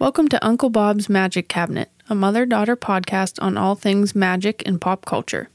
Welcome 0.00 0.28
to 0.28 0.46
Uncle 0.46 0.70
Bob's 0.70 1.08
Magic 1.08 1.48
Cabinet, 1.48 1.90
a 2.08 2.14
mother 2.14 2.46
daughter 2.46 2.76
podcast 2.76 3.42
on 3.42 3.56
all 3.56 3.74
things 3.74 4.14
magic 4.14 4.62
and 4.64 4.80
pop 4.80 5.04
culture. 5.04 5.48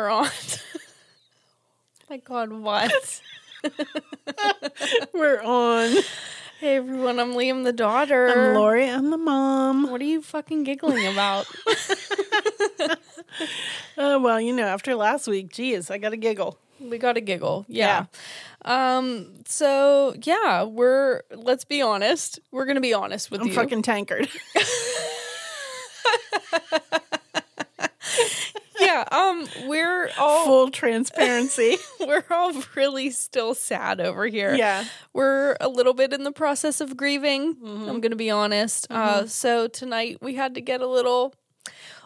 We're 0.00 0.08
on. 0.08 0.28
my 2.10 2.16
God, 2.16 2.52
what? 2.52 3.20
We're 5.12 5.42
on. 5.42 5.90
hey 6.58 6.76
everyone, 6.76 7.20
I'm 7.20 7.34
Liam 7.34 7.64
the 7.64 7.72
daughter. 7.74 8.28
I'm 8.28 8.54
Lori. 8.54 8.88
I'm 8.88 9.10
the 9.10 9.18
mom. 9.18 9.90
What 9.90 10.00
are 10.00 10.06
you 10.06 10.22
fucking 10.22 10.64
giggling 10.64 11.06
about? 11.06 11.46
Uh, 13.96 14.18
well, 14.20 14.40
you 14.40 14.52
know, 14.52 14.66
after 14.66 14.94
last 14.94 15.28
week, 15.28 15.50
geez, 15.50 15.90
I 15.90 15.98
got 15.98 16.10
to 16.10 16.16
giggle. 16.16 16.58
we 16.80 16.98
got 16.98 17.12
to 17.12 17.20
giggle. 17.20 17.64
Yeah. 17.68 18.06
Um. 18.64 19.34
So 19.46 20.14
yeah, 20.22 20.64
we're. 20.64 21.22
Let's 21.34 21.64
be 21.64 21.80
honest. 21.80 22.40
We're 22.50 22.64
gonna 22.64 22.80
be 22.80 22.92
honest 22.92 23.30
with 23.30 23.42
I'm 23.42 23.48
you. 23.48 23.54
fucking 23.54 23.82
tankard. 23.82 24.28
Yeah. 28.90 29.04
Um. 29.10 29.46
We're 29.68 30.10
all. 30.18 30.44
Full 30.44 30.70
transparency. 30.70 31.76
We're 32.00 32.24
all 32.30 32.52
really 32.74 33.10
still 33.10 33.54
sad 33.54 34.00
over 34.00 34.26
here. 34.26 34.54
yeah. 34.54 34.84
We're 35.12 35.56
a 35.60 35.68
little 35.68 35.94
bit 35.94 36.12
in 36.12 36.24
the 36.24 36.32
process 36.32 36.80
of 36.80 36.96
grieving. 36.96 37.54
Mm-hmm. 37.56 37.88
I'm 37.88 38.00
going 38.00 38.10
to 38.10 38.16
be 38.16 38.30
honest. 38.30 38.86
Uh, 38.90 39.26
so 39.26 39.68
tonight 39.68 40.18
we 40.20 40.34
had 40.34 40.54
to 40.54 40.60
get 40.60 40.80
a 40.80 40.86
little. 40.86 41.34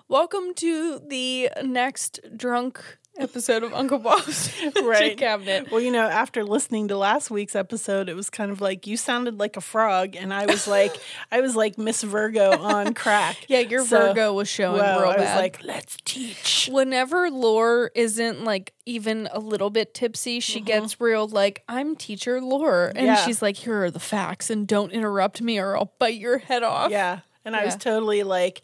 Welcome 0.09 0.53
to 0.57 1.01
the 1.07 1.51
next 1.63 2.21
drunk 2.37 2.99
episode 3.19 3.63
of 3.63 3.73
Uncle 3.73 3.99
Bob's 3.99 4.53
Right. 4.83 5.17
Cabinet. 5.17 5.71
Well, 5.71 5.81
you 5.81 5.91
know, 5.93 6.07
after 6.09 6.45
listening 6.45 6.89
to 6.89 6.97
last 6.97 7.31
week's 7.31 7.55
episode, 7.55 8.09
it 8.09 8.15
was 8.15 8.31
kind 8.31 8.51
of 8.51 8.61
like 8.61 8.87
you 8.87 8.97
sounded 8.97 9.39
like 9.39 9.57
a 9.57 9.61
frog, 9.61 10.17
and 10.17 10.33
I 10.35 10.47
was 10.47 10.67
like, 10.67 10.95
I 11.33 11.41
was 11.41 11.55
like 11.57 11.79
Miss 11.79 12.03
Virgo 12.03 12.53
on 12.59 12.95
crack. 12.95 13.37
Yeah, 13.49 13.61
your 13.61 13.85
So, 13.85 13.99
Virgo 14.09 14.33
was 14.33 14.49
showing 14.49 14.81
Well, 14.81 15.01
real 15.01 15.11
I 15.11 15.17
was 15.17 15.25
bad. 15.25 15.39
like, 15.39 15.63
let's 15.65 15.97
teach. 16.05 16.69
Whenever 16.73 17.31
Lore 17.31 17.91
isn't 17.95 18.45
like 18.45 18.73
even 18.87 19.29
a 19.33 19.39
little 19.41 19.71
bit 19.71 19.95
tipsy, 19.95 20.41
she 20.41 20.61
gets 20.61 21.01
real 21.01 21.27
like, 21.29 21.63
I'm 21.69 21.97
teacher 21.97 22.41
Lore. 22.41 22.89
And 22.89 22.97
Mm-hmm. 22.99 23.07
Yeah. 23.07 23.17
she's 23.25 23.41
like, 23.43 23.57
here 23.57 23.85
are 23.85 23.91
the 23.91 24.01
facts 24.01 24.51
and 24.51 24.67
don't 24.67 24.91
interrupt 24.93 25.41
me 25.43 25.59
or 25.59 25.77
I'll 25.77 25.93
bite 25.99 26.15
your 26.15 26.39
head 26.39 26.63
off. 26.63 26.91
Yeah. 26.91 27.21
And 27.45 27.55
I 27.55 27.65
was 27.67 27.77
totally 27.77 28.23
like, 28.23 28.63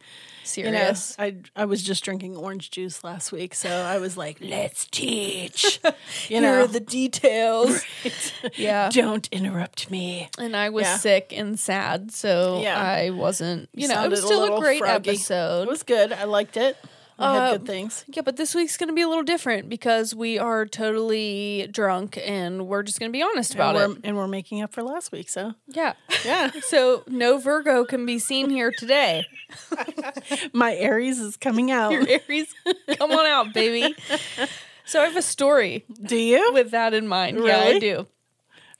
you 0.59 0.71
know, 0.71 0.93
I 1.19 1.37
I 1.57 1.65
was 1.65 1.83
just 1.83 2.05
drinking 2.05 2.37
orange 2.37 2.71
juice 2.71 3.03
last 3.05 3.33
week, 3.33 3.55
so 3.55 3.69
I 3.71 3.99
was 3.99 4.17
like, 4.17 4.39
let's 4.41 4.87
teach. 4.91 5.81
You 6.29 6.37
here 6.39 6.41
know, 6.43 6.61
are 6.65 6.67
the 6.67 6.81
details. 6.81 7.83
Yeah. 8.57 8.89
don't 8.91 9.29
interrupt 9.33 9.91
me. 9.91 10.29
And 10.39 10.57
I 10.57 10.71
was 10.71 10.85
Yeah. 10.85 10.97
sick 10.97 11.33
and 11.37 11.59
sad, 11.59 12.11
so 12.13 12.61
Yeah. 12.63 12.79
I 12.81 13.11
wasn't, 13.11 13.69
you, 13.75 13.89
know, 13.89 14.05
it 14.05 14.11
was 14.11 14.23
still 14.25 14.41
a, 14.41 14.43
little 14.43 14.61
great 14.61 14.79
froggy. 14.81 15.11
episode. 15.11 15.63
It 15.63 15.69
was 15.69 15.83
good. 15.83 16.13
I 16.13 16.25
liked 16.25 16.57
it. 16.57 16.77
I 17.21 17.25
Uh, 17.37 17.41
had 17.51 17.51
good 17.59 17.67
things. 17.67 18.05
Yeah, 18.09 18.23
but 18.23 18.37
this 18.37 18.55
week's 18.55 18.77
going 18.77 18.89
to 18.89 18.95
be 18.95 19.03
a 19.03 19.09
little 19.09 19.23
different 19.25 19.69
because 19.69 20.15
we 20.15 20.39
are 20.39 20.65
totally 20.67 21.69
drunk 21.71 22.19
and 22.25 22.67
we're 22.67 22.83
just 22.83 22.99
going 22.99 23.11
to 23.11 23.17
be 23.17 23.23
honest 23.23 23.55
about 23.55 23.77
and 23.77 23.97
it. 23.99 24.01
and 24.05 24.17
we're 24.17 24.27
making 24.27 24.63
up 24.63 24.73
for 24.73 24.83
last 24.83 25.13
week, 25.13 25.29
so 25.29 25.55
Yeah. 25.69 25.93
yeah. 26.25 26.51
So 26.63 27.05
no 27.07 27.39
Virgo 27.39 27.85
can 27.85 28.07
be 28.07 28.19
seen 28.19 28.49
here 28.51 28.73
today. 28.77 29.25
My 30.53 30.75
Aries 30.77 31.19
is 31.21 31.37
coming 31.37 31.71
out. 31.81 31.93
Your 31.93 32.07
Aries, 32.09 32.53
come 32.99 33.13
on 33.13 33.27
out, 33.27 33.53
baby. 33.55 33.95
So 34.85 35.01
I 35.03 35.05
have 35.07 35.17
a 35.17 35.23
story 35.23 35.85
Do 36.03 36.17
you? 36.17 36.53
with 36.53 36.71
that 36.73 36.95
in 36.95 37.07
mind. 37.07 37.39
Yeah, 37.45 37.59
I 37.61 37.79
do. 37.79 38.07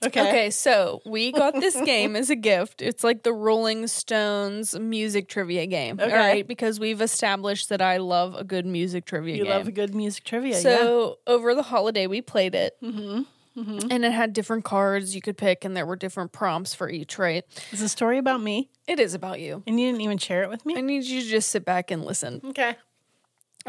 Okay. 0.03 0.29
Okay, 0.29 0.51
so 0.51 1.01
we 1.05 1.31
got 1.31 1.55
this 1.55 1.79
game 1.83 2.17
as 2.17 2.31
a 2.31 2.37
gift. 2.37 2.81
It's 2.81 3.05
like 3.05 3.23
the 3.23 3.33
Rolling 3.35 3.87
Stones 3.87 4.79
music 4.79 5.29
trivia 5.29 5.67
game. 5.67 6.01
Okay. 6.01 6.11
All 6.11 6.17
right, 6.19 6.47
because 6.47 6.81
we've 6.81 7.03
established 7.03 7.69
that 7.69 7.83
I 7.83 7.99
love 7.99 8.35
a 8.35 8.45
good 8.45 8.65
music 8.65 9.05
trivia 9.05 9.37
You 9.37 9.45
game. 9.45 9.53
love 9.53 9.69
a 9.69 9.73
good 9.73 9.95
music 9.95 10.25
trivia, 10.25 10.55
yeah. 10.55 10.61
so 10.61 11.19
over 11.27 11.55
the 11.55 11.63
holiday 11.65 12.07
we 12.07 12.23
played 12.23 12.55
it. 12.55 12.77
Mm-hmm. 12.83 13.23
And 13.91 14.05
it 14.07 14.13
had 14.13 14.33
different 14.33 14.65
cards 14.65 15.15
you 15.15 15.21
could 15.21 15.37
pick, 15.37 15.67
and 15.67 15.77
there 15.77 15.85
were 15.85 15.97
different 15.97 16.33
prompts 16.33 16.73
for 16.73 16.89
each, 16.89 17.19
right? 17.19 17.45
Is 17.73 17.81
the 17.81 17.91
story 17.91 18.17
about 18.17 18.41
me? 18.41 18.71
It 18.87 18.99
is 18.99 19.13
about 19.13 19.39
you. 19.41 19.63
And 19.67 19.79
you 19.79 19.89
didn't 19.89 20.01
even 20.01 20.17
share 20.17 20.43
it 20.45 20.49
with 20.49 20.65
me? 20.65 20.79
I 20.79 20.81
need 20.81 21.05
you 21.05 21.21
to 21.21 21.27
just 21.29 21.51
sit 21.51 21.67
back 21.67 21.91
and 21.91 22.03
listen. 22.03 22.41
Okay. 22.43 22.77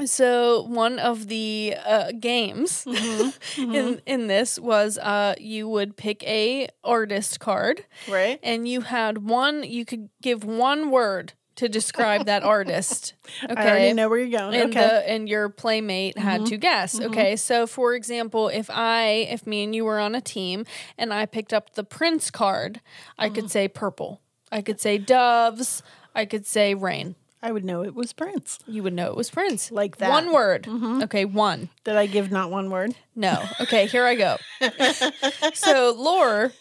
So 0.05 0.63
one 0.63 0.99
of 0.99 1.27
the 1.27 1.75
uh, 1.85 2.11
games 2.19 2.85
Mm-hmm. 2.85 3.75
in 3.75 4.01
in 4.05 4.27
this 4.27 4.57
was 4.59 4.97
uh, 4.97 5.35
you 5.37 5.67
would 5.67 5.95
pick 5.97 6.23
a 6.23 6.67
artist 6.83 7.39
card, 7.39 7.85
Right? 8.07 8.39
and 8.41 8.67
you 8.67 8.81
had 8.81 9.17
one. 9.19 9.63
You 9.63 9.85
could 9.85 10.09
give 10.21 10.43
one 10.43 10.91
word 10.91 11.33
to 11.57 11.67
describe 11.67 12.25
that 12.25 12.41
artist. 12.43 13.13
Okay. 13.43 13.53
I 13.61 13.69
already 13.69 13.93
know 13.93 14.09
where 14.09 14.19
you're 14.19 14.39
going. 14.39 14.55
and 14.55 14.71
okay. 14.71 14.79
Mm-hmm. 14.79 14.95
the 14.95 15.09
and 15.09 15.29
your 15.29 15.49
playmate 15.49 16.17
had 16.17 16.45
to 16.47 16.57
guess. 16.57 16.99
Okay, 16.99 17.35
so 17.35 17.67
for 17.67 17.93
example, 17.93 18.47
if 18.47 18.69
I 18.69 19.27
if 19.29 19.45
me 19.45 19.63
and 19.65 19.75
you 19.75 19.83
were 19.85 19.99
on 19.99 20.15
a 20.15 20.21
team 20.21 20.65
and 20.97 21.13
I 21.13 21.25
picked 21.25 21.53
up 21.53 21.73
the 21.75 21.83
Prince 21.83 22.31
card, 22.31 22.79
I 23.19 23.25
Mm-hmm. 23.27 23.35
could 23.35 23.51
say 23.51 23.67
purple. 23.67 24.21
I 24.51 24.61
could 24.61 24.79
say 24.79 24.97
doves. 24.97 25.83
I 26.15 26.25
could 26.25 26.45
say 26.47 26.73
rain. 26.73 27.15
I 27.43 27.51
would 27.51 27.65
know 27.65 27.83
it 27.83 27.95
was 27.95 28.13
Prince. 28.13 28.59
You 28.67 28.83
would 28.83 28.93
know 28.93 29.07
it 29.07 29.15
was 29.17 29.29
Prince. 29.31 29.71
Like 29.71 29.97
that. 29.97 30.09
One 30.09 30.31
word. 30.31 30.67
Okay, 31.03 31.25
one. 31.25 31.69
Did 31.83 31.95
I 31.95 32.05
give 32.05 32.31
not 32.31 32.51
one 32.51 32.69
word? 32.69 32.93
No. 33.15 33.43
Okay, 33.61 33.87
here 33.87 34.05
I 34.05 34.15
go. 34.15 34.37
so 35.53 35.95
Lore, 35.97 36.51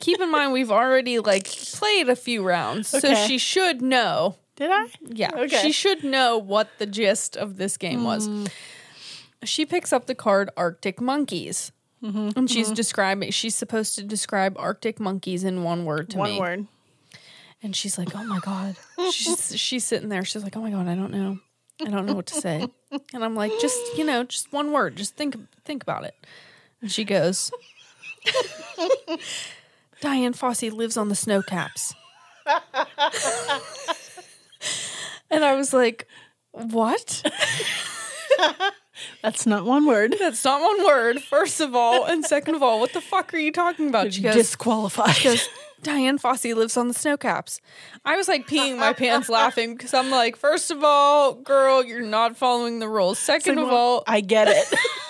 keep 0.00 0.20
in 0.20 0.30
mind 0.30 0.52
we've 0.52 0.70
already 0.72 1.18
like 1.20 1.46
played 1.46 2.08
a 2.08 2.16
few 2.16 2.42
rounds, 2.42 2.88
so 2.88 3.14
she 3.14 3.38
should 3.38 3.80
know. 3.82 4.36
Did 4.56 4.70
I? 4.72 4.88
Yeah, 5.06 5.30
Okay. 5.34 5.56
Mm. 5.56 5.62
she 5.62 5.70
should 5.72 6.02
know 6.02 6.36
what 6.36 6.68
the 6.78 6.86
gist 6.86 7.36
of 7.36 7.56
this 7.58 7.76
game 7.76 8.02
was. 8.02 8.28
She 9.44 9.64
picks 9.64 9.92
up 9.92 10.06
the 10.06 10.16
card 10.16 10.50
Arctic 10.56 11.00
monkeys. 11.00 11.70
Mm-hmm. 12.02 12.30
And 12.36 12.48
she's 12.50 12.70
describing, 12.70 13.30
she's 13.32 13.56
supposed 13.56 13.96
to 13.96 14.04
describe 14.04 14.56
Arctic 14.56 15.00
monkeys 15.00 15.42
in 15.42 15.64
one 15.64 15.84
word 15.84 16.10
to 16.10 16.18
One 16.18 16.30
me. 16.30 16.40
word. 16.40 16.66
And 17.62 17.74
she's 17.74 17.98
like, 17.98 18.14
oh 18.14 18.24
my 18.24 18.38
God. 18.40 18.76
she's, 19.12 19.58
she's 19.58 19.84
sitting 19.84 20.08
there. 20.08 20.24
She's 20.24 20.42
like, 20.44 20.56
oh 20.56 20.60
my 20.60 20.70
God, 20.70 20.86
I 20.88 20.94
don't 20.94 21.10
know. 21.12 21.38
I 21.84 21.90
don't 21.90 22.06
know 22.06 22.14
what 22.14 22.26
to 22.26 22.34
say. 22.34 22.66
And 23.12 23.22
I'm 23.22 23.34
like, 23.34 23.52
just, 23.60 23.78
you 23.98 24.04
know, 24.04 24.24
just 24.24 24.50
one 24.50 24.72
word. 24.72 24.96
Just 24.96 25.14
think, 25.14 25.36
think 25.66 25.82
about 25.82 26.04
it. 26.04 26.14
And 26.80 26.90
she 26.90 27.04
goes, 27.04 27.50
Dian 30.00 30.32
Fossey 30.32 30.72
lives 30.72 30.96
on 30.96 31.10
the 31.10 31.14
snow 31.14 31.42
caps. 31.42 31.92
and 35.30 35.44
I 35.44 35.54
was 35.54 35.74
like, 35.74 36.06
what? 36.52 37.22
That's 39.22 39.46
not 39.46 39.64
one 39.64 39.84
word. 39.86 40.16
That's 40.18 40.44
not 40.44 40.62
one 40.62 40.86
word, 40.86 41.20
first 41.22 41.60
of 41.60 41.74
all. 41.74 42.06
And 42.06 42.24
second 42.24 42.54
of 42.54 42.62
all, 42.62 42.80
what 42.80 42.92
the 42.94 43.00
fuck 43.02 43.34
are 43.34 43.38
you 43.38 43.52
talking 43.52 43.88
about? 43.88 44.12
She 44.14 44.22
goes, 44.22 44.34
Disqualified. 44.34 45.22
goes, 45.22 45.48
Dian 45.82 46.18
Fossey 46.18 46.54
lives 46.54 46.76
on 46.76 46.88
the 46.88 46.94
snow 46.94 47.16
caps. 47.16 47.60
I 48.04 48.16
was 48.16 48.28
like 48.28 48.46
peeing 48.48 48.78
my 48.78 48.92
pants 48.92 49.28
laughing 49.28 49.74
because 49.74 49.94
I'm 49.94 50.10
like, 50.10 50.36
first 50.36 50.70
of 50.70 50.82
all, 50.82 51.34
girl, 51.34 51.84
you're 51.84 52.02
not 52.02 52.36
following 52.36 52.78
the 52.78 52.88
rules. 52.88 53.18
Second 53.18 53.58
of 53.58 53.68
all, 53.68 54.02
I 54.06 54.20
get 54.20 54.48
it. 54.48 54.66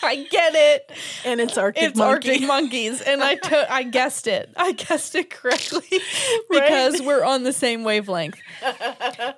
I 0.02 0.16
get 0.24 0.54
it. 0.54 0.90
and 1.24 1.40
it's 1.40 1.56
Arctic 1.58 1.82
It's 1.82 1.98
monkey. 1.98 2.30
Arctic 2.30 2.46
monkeys, 2.48 3.00
and 3.00 3.22
I 3.22 3.34
to- 3.36 3.72
I 3.72 3.82
guessed 3.82 4.26
it. 4.26 4.50
I 4.56 4.72
guessed 4.72 5.14
it 5.14 5.30
correctly 5.30 5.82
because 6.50 7.00
we're 7.02 7.24
on 7.24 7.42
the 7.42 7.52
same 7.52 7.84
wavelength. 7.84 8.36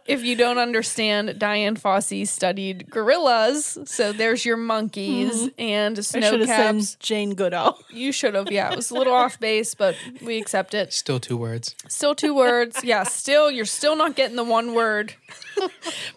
if 0.06 0.22
you 0.22 0.36
don't 0.36 0.58
understand, 0.58 1.38
Dian 1.38 1.76
Fossey 1.76 2.26
studied 2.26 2.90
gorillas, 2.90 3.78
so 3.84 4.12
there's 4.12 4.44
your 4.44 4.56
monkeys 4.56 5.50
and 5.58 5.96
Mm-hmm. 5.96 6.16
I 6.16 6.20
snow 6.20 6.30
should 6.30 6.40
have 6.40 6.48
said 6.48 6.74
caps. 6.74 6.94
Jane 6.96 7.34
Goodall. 7.34 7.78
You 7.92 8.10
should 8.10 8.34
have. 8.34 8.50
Yeah, 8.50 8.72
it 8.72 8.76
was 8.76 8.90
a 8.90 8.94
little 8.94 9.12
off 9.12 9.38
base, 9.38 9.74
but 9.74 9.94
we 10.22 10.38
accept 10.38 10.72
it. 10.74 10.92
Still 10.94 11.20
two 11.20 11.36
words. 11.36 11.74
Still 11.88 12.14
two 12.14 12.34
words. 12.34 12.82
Yeah, 12.82 13.02
still 13.04 13.50
you're 13.50 13.64
still 13.66 13.96
not 13.96 14.16
getting 14.16 14.36
the 14.36 14.44
one 14.44 14.74
word. 14.74 15.14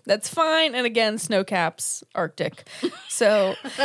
That's 0.05 0.29
fine. 0.29 0.75
And 0.75 0.85
again, 0.85 1.17
snow 1.17 1.43
caps, 1.43 2.03
Arctic. 2.13 2.67
So 3.09 3.55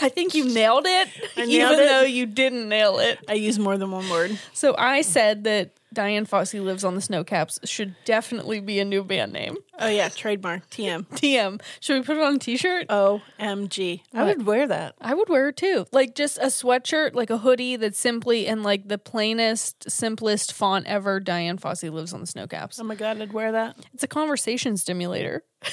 I 0.00 0.08
think 0.08 0.34
you 0.34 0.52
nailed 0.52 0.86
it, 0.86 1.08
I 1.36 1.44
even 1.44 1.72
it. 1.80 1.86
though 1.86 2.02
you 2.02 2.26
didn't 2.26 2.68
nail 2.68 2.98
it. 2.98 3.18
I 3.28 3.34
use 3.34 3.58
more 3.58 3.76
than 3.78 3.90
one 3.90 4.08
word. 4.10 4.38
So 4.52 4.74
I 4.76 5.02
said 5.02 5.44
that 5.44 5.70
Dian 5.92 6.26
Fossey 6.26 6.62
lives 6.62 6.84
on 6.84 6.94
the 6.94 7.00
snow 7.00 7.24
caps 7.24 7.58
should 7.64 7.94
definitely 8.04 8.60
be 8.60 8.78
a 8.78 8.84
new 8.84 9.02
band 9.02 9.32
name. 9.32 9.56
Oh 9.78 9.88
yeah, 9.88 10.08
trademark 10.08 10.68
TM. 10.70 11.06
TM. 11.14 11.60
Should 11.80 11.98
we 12.00 12.04
put 12.04 12.16
it 12.16 12.22
on 12.22 12.34
a 12.34 12.38
t-shirt? 12.38 12.88
OMG. 12.88 14.02
I 14.12 14.24
would 14.24 14.44
wear 14.46 14.66
that. 14.66 14.94
I 15.00 15.14
would 15.14 15.28
wear 15.28 15.48
it 15.48 15.56
too. 15.56 15.86
Like 15.92 16.14
just 16.14 16.38
a 16.38 16.46
sweatshirt, 16.46 17.14
like 17.14 17.30
a 17.30 17.38
hoodie 17.38 17.76
that's 17.76 17.98
simply 17.98 18.46
in 18.46 18.62
like 18.62 18.88
the 18.88 18.98
plainest, 18.98 19.90
simplest 19.90 20.52
font 20.52 20.86
ever. 20.86 21.20
Dian 21.20 21.58
Fossey 21.58 21.90
lives 21.90 22.12
on 22.12 22.20
the 22.20 22.26
snow 22.26 22.46
caps. 22.46 22.78
Oh 22.78 22.84
my 22.84 22.94
god, 22.94 23.20
I'd 23.20 23.32
wear 23.32 23.52
that. 23.52 23.76
It's 23.94 24.02
a 24.02 24.08
conversation 24.08 24.76
stimulator. 24.76 25.44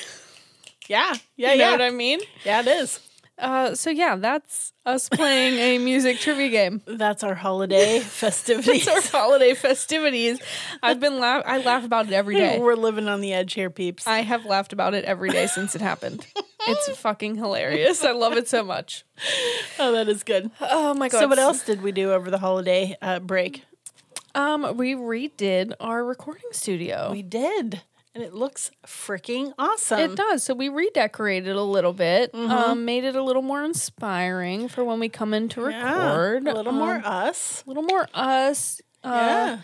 Yeah. 0.88 1.16
Yeah, 1.36 1.54
You 1.54 1.58
know 1.58 1.64
yeah. 1.66 1.72
what 1.72 1.82
I 1.82 1.90
mean? 1.90 2.20
yeah, 2.44 2.60
it 2.60 2.68
is. 2.68 3.00
Uh, 3.38 3.76
so 3.76 3.90
yeah, 3.90 4.16
that's 4.16 4.72
us 4.86 5.10
playing 5.10 5.56
a 5.56 5.78
music 5.84 6.20
trivia 6.20 6.50
game. 6.50 6.82
That's 6.88 7.22
our 7.22 7.36
holiday 7.36 8.00
festivities. 8.04 8.88
It's 8.88 9.14
our 9.14 9.22
holiday 9.22 9.54
festivities. 9.54 10.40
I've 10.82 11.02
been 11.02 11.20
laugh. 11.20 11.44
I 11.46 11.58
laugh 11.58 11.84
about 11.84 12.08
it 12.08 12.14
every 12.14 12.36
day. 12.36 12.60
We're 12.60 12.76
living 12.76 13.10
on 13.10 13.20
the 13.20 13.34
edge 13.34 13.54
here, 13.54 13.70
peeps. 13.70 14.08
I 14.08 14.22
have 14.22 14.46
laughed 14.46 14.72
about 14.72 14.94
it 14.94 15.04
every 15.04 15.32
day 15.32 15.48
since 15.48 15.76
it 15.76 15.82
happened. 15.82 16.26
It's 16.68 16.98
fucking 16.98 17.36
hilarious. 17.36 18.04
I 18.06 18.12
love 18.12 18.34
it 18.38 18.48
so 18.48 18.64
much. 18.64 19.04
oh, 19.80 19.92
that 19.92 20.08
is 20.08 20.24
good. 20.24 20.50
Oh 20.62 20.94
my 20.94 21.10
god. 21.10 21.20
So, 21.20 21.28
what 21.28 21.40
else 21.40 21.64
did 21.64 21.82
we 21.82 21.92
do 21.92 22.14
over 22.14 22.32
the 22.32 22.38
holiday 22.40 22.96
uh, 23.02 23.20
break? 23.20 23.64
Um, 24.34 24.76
we 24.76 24.96
redid 24.96 25.74
our 25.80 26.04
recording 26.04 26.50
studio. 26.52 27.10
We 27.12 27.22
did, 27.22 27.82
and 28.16 28.24
it 28.24 28.34
looks 28.34 28.72
freaking 28.88 29.54
awesome. 29.60 30.00
It 30.00 30.16
does. 30.16 30.42
So 30.44 30.54
we 30.56 30.70
redecorated 30.70 31.56
a 31.56 31.62
little 31.62 31.94
bit, 31.94 32.34
um, 32.34 32.86
made 32.86 33.04
it 33.04 33.16
a 33.16 33.22
little 33.22 33.42
more 33.44 33.64
inspiring 33.64 34.68
for 34.70 34.84
when 34.84 35.00
we 35.00 35.10
come 35.10 35.34
in 35.34 35.50
to 35.50 35.70
Yeah, 35.70 36.08
record. 36.08 36.48
a 36.48 36.54
little 36.54 36.72
more 36.74 36.96
Um, 36.96 37.04
us. 37.06 37.64
a 37.66 37.70
little 37.70 37.84
more 37.84 38.08
us. 38.14 38.82
Uh, 39.04 39.10
yeah. 39.14 39.58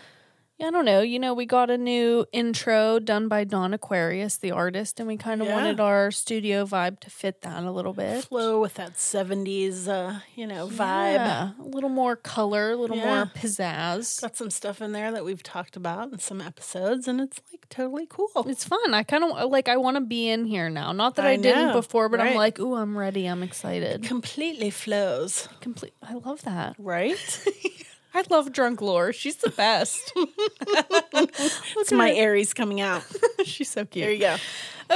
I 0.62 0.70
don't 0.70 0.84
know. 0.84 1.00
You 1.00 1.18
know, 1.18 1.34
we 1.34 1.44
got 1.44 1.70
a 1.70 1.76
new 1.76 2.24
intro 2.32 2.98
done 3.00 3.26
by 3.26 3.42
Don 3.44 3.74
Aquarius, 3.74 4.36
the 4.36 4.52
artist, 4.52 5.00
and 5.00 5.08
we 5.08 5.16
kind 5.16 5.40
of 5.40 5.48
Yeah. 5.48 5.54
wanted 5.54 5.80
our 5.80 6.10
studio 6.12 6.64
vibe 6.64 7.00
to 7.00 7.10
fit 7.10 7.42
that 7.42 7.64
a 7.64 7.70
little 7.72 7.92
bit. 7.92 8.24
Flow 8.24 8.60
with 8.60 8.74
that 8.74 8.96
70s, 8.96 9.88
uh, 9.88 10.20
you 10.36 10.46
know, 10.46 10.68
vibe. 10.68 11.14
Yeah, 11.14 11.50
a 11.58 11.62
little 11.64 11.88
more 11.90 12.14
color, 12.14 12.70
a 12.72 12.76
little 12.76 12.96
Yeah. 12.96 13.14
more 13.16 13.26
pizzazz. 13.34 14.20
Got 14.20 14.36
some 14.36 14.50
stuff 14.50 14.80
in 14.80 14.92
there 14.92 15.10
that 15.10 15.24
we've 15.24 15.42
talked 15.42 15.74
about 15.76 16.12
in 16.12 16.18
some 16.20 16.40
episodes, 16.40 17.08
and 17.08 17.20
it's 17.20 17.40
like 17.50 17.68
totally 17.68 18.06
cool. 18.08 18.28
It's 18.46 18.64
fun. 18.64 18.94
I 18.94 19.02
kind 19.02 19.24
of 19.24 19.50
like. 19.50 19.68
I 19.68 19.76
want 19.78 19.96
to 19.96 20.00
be 20.02 20.28
in 20.28 20.44
here 20.44 20.68
now. 20.70 20.92
Not 20.92 21.16
that 21.16 21.24
I, 21.26 21.32
I 21.32 21.36
didn't 21.36 21.68
know, 21.68 21.72
before, 21.72 22.08
but 22.08 22.20
I'm 22.20 22.34
like, 22.36 22.58
ooh, 22.60 22.74
I'm 22.76 22.96
ready. 22.96 23.26
I'm 23.26 23.42
excited. 23.42 24.04
Completely 24.04 24.70
flows, 24.70 25.48
Complete. 25.60 25.94
I 26.02 26.14
love 26.14 26.42
that. 26.42 26.76
right? 26.78 27.16
I 28.14 28.24
love 28.30 28.52
drunk 28.52 28.80
lore. 28.82 29.12
She's 29.12 29.36
the 29.36 29.50
best. 29.50 30.12
it's 30.16 31.92
my 31.92 32.12
Aries 32.12 32.52
coming 32.54 32.80
out. 32.80 33.02
She's 33.44 33.70
so 33.70 33.84
cute. 33.84 34.04
There 34.04 34.12
you 34.12 34.18
go. 34.20 34.36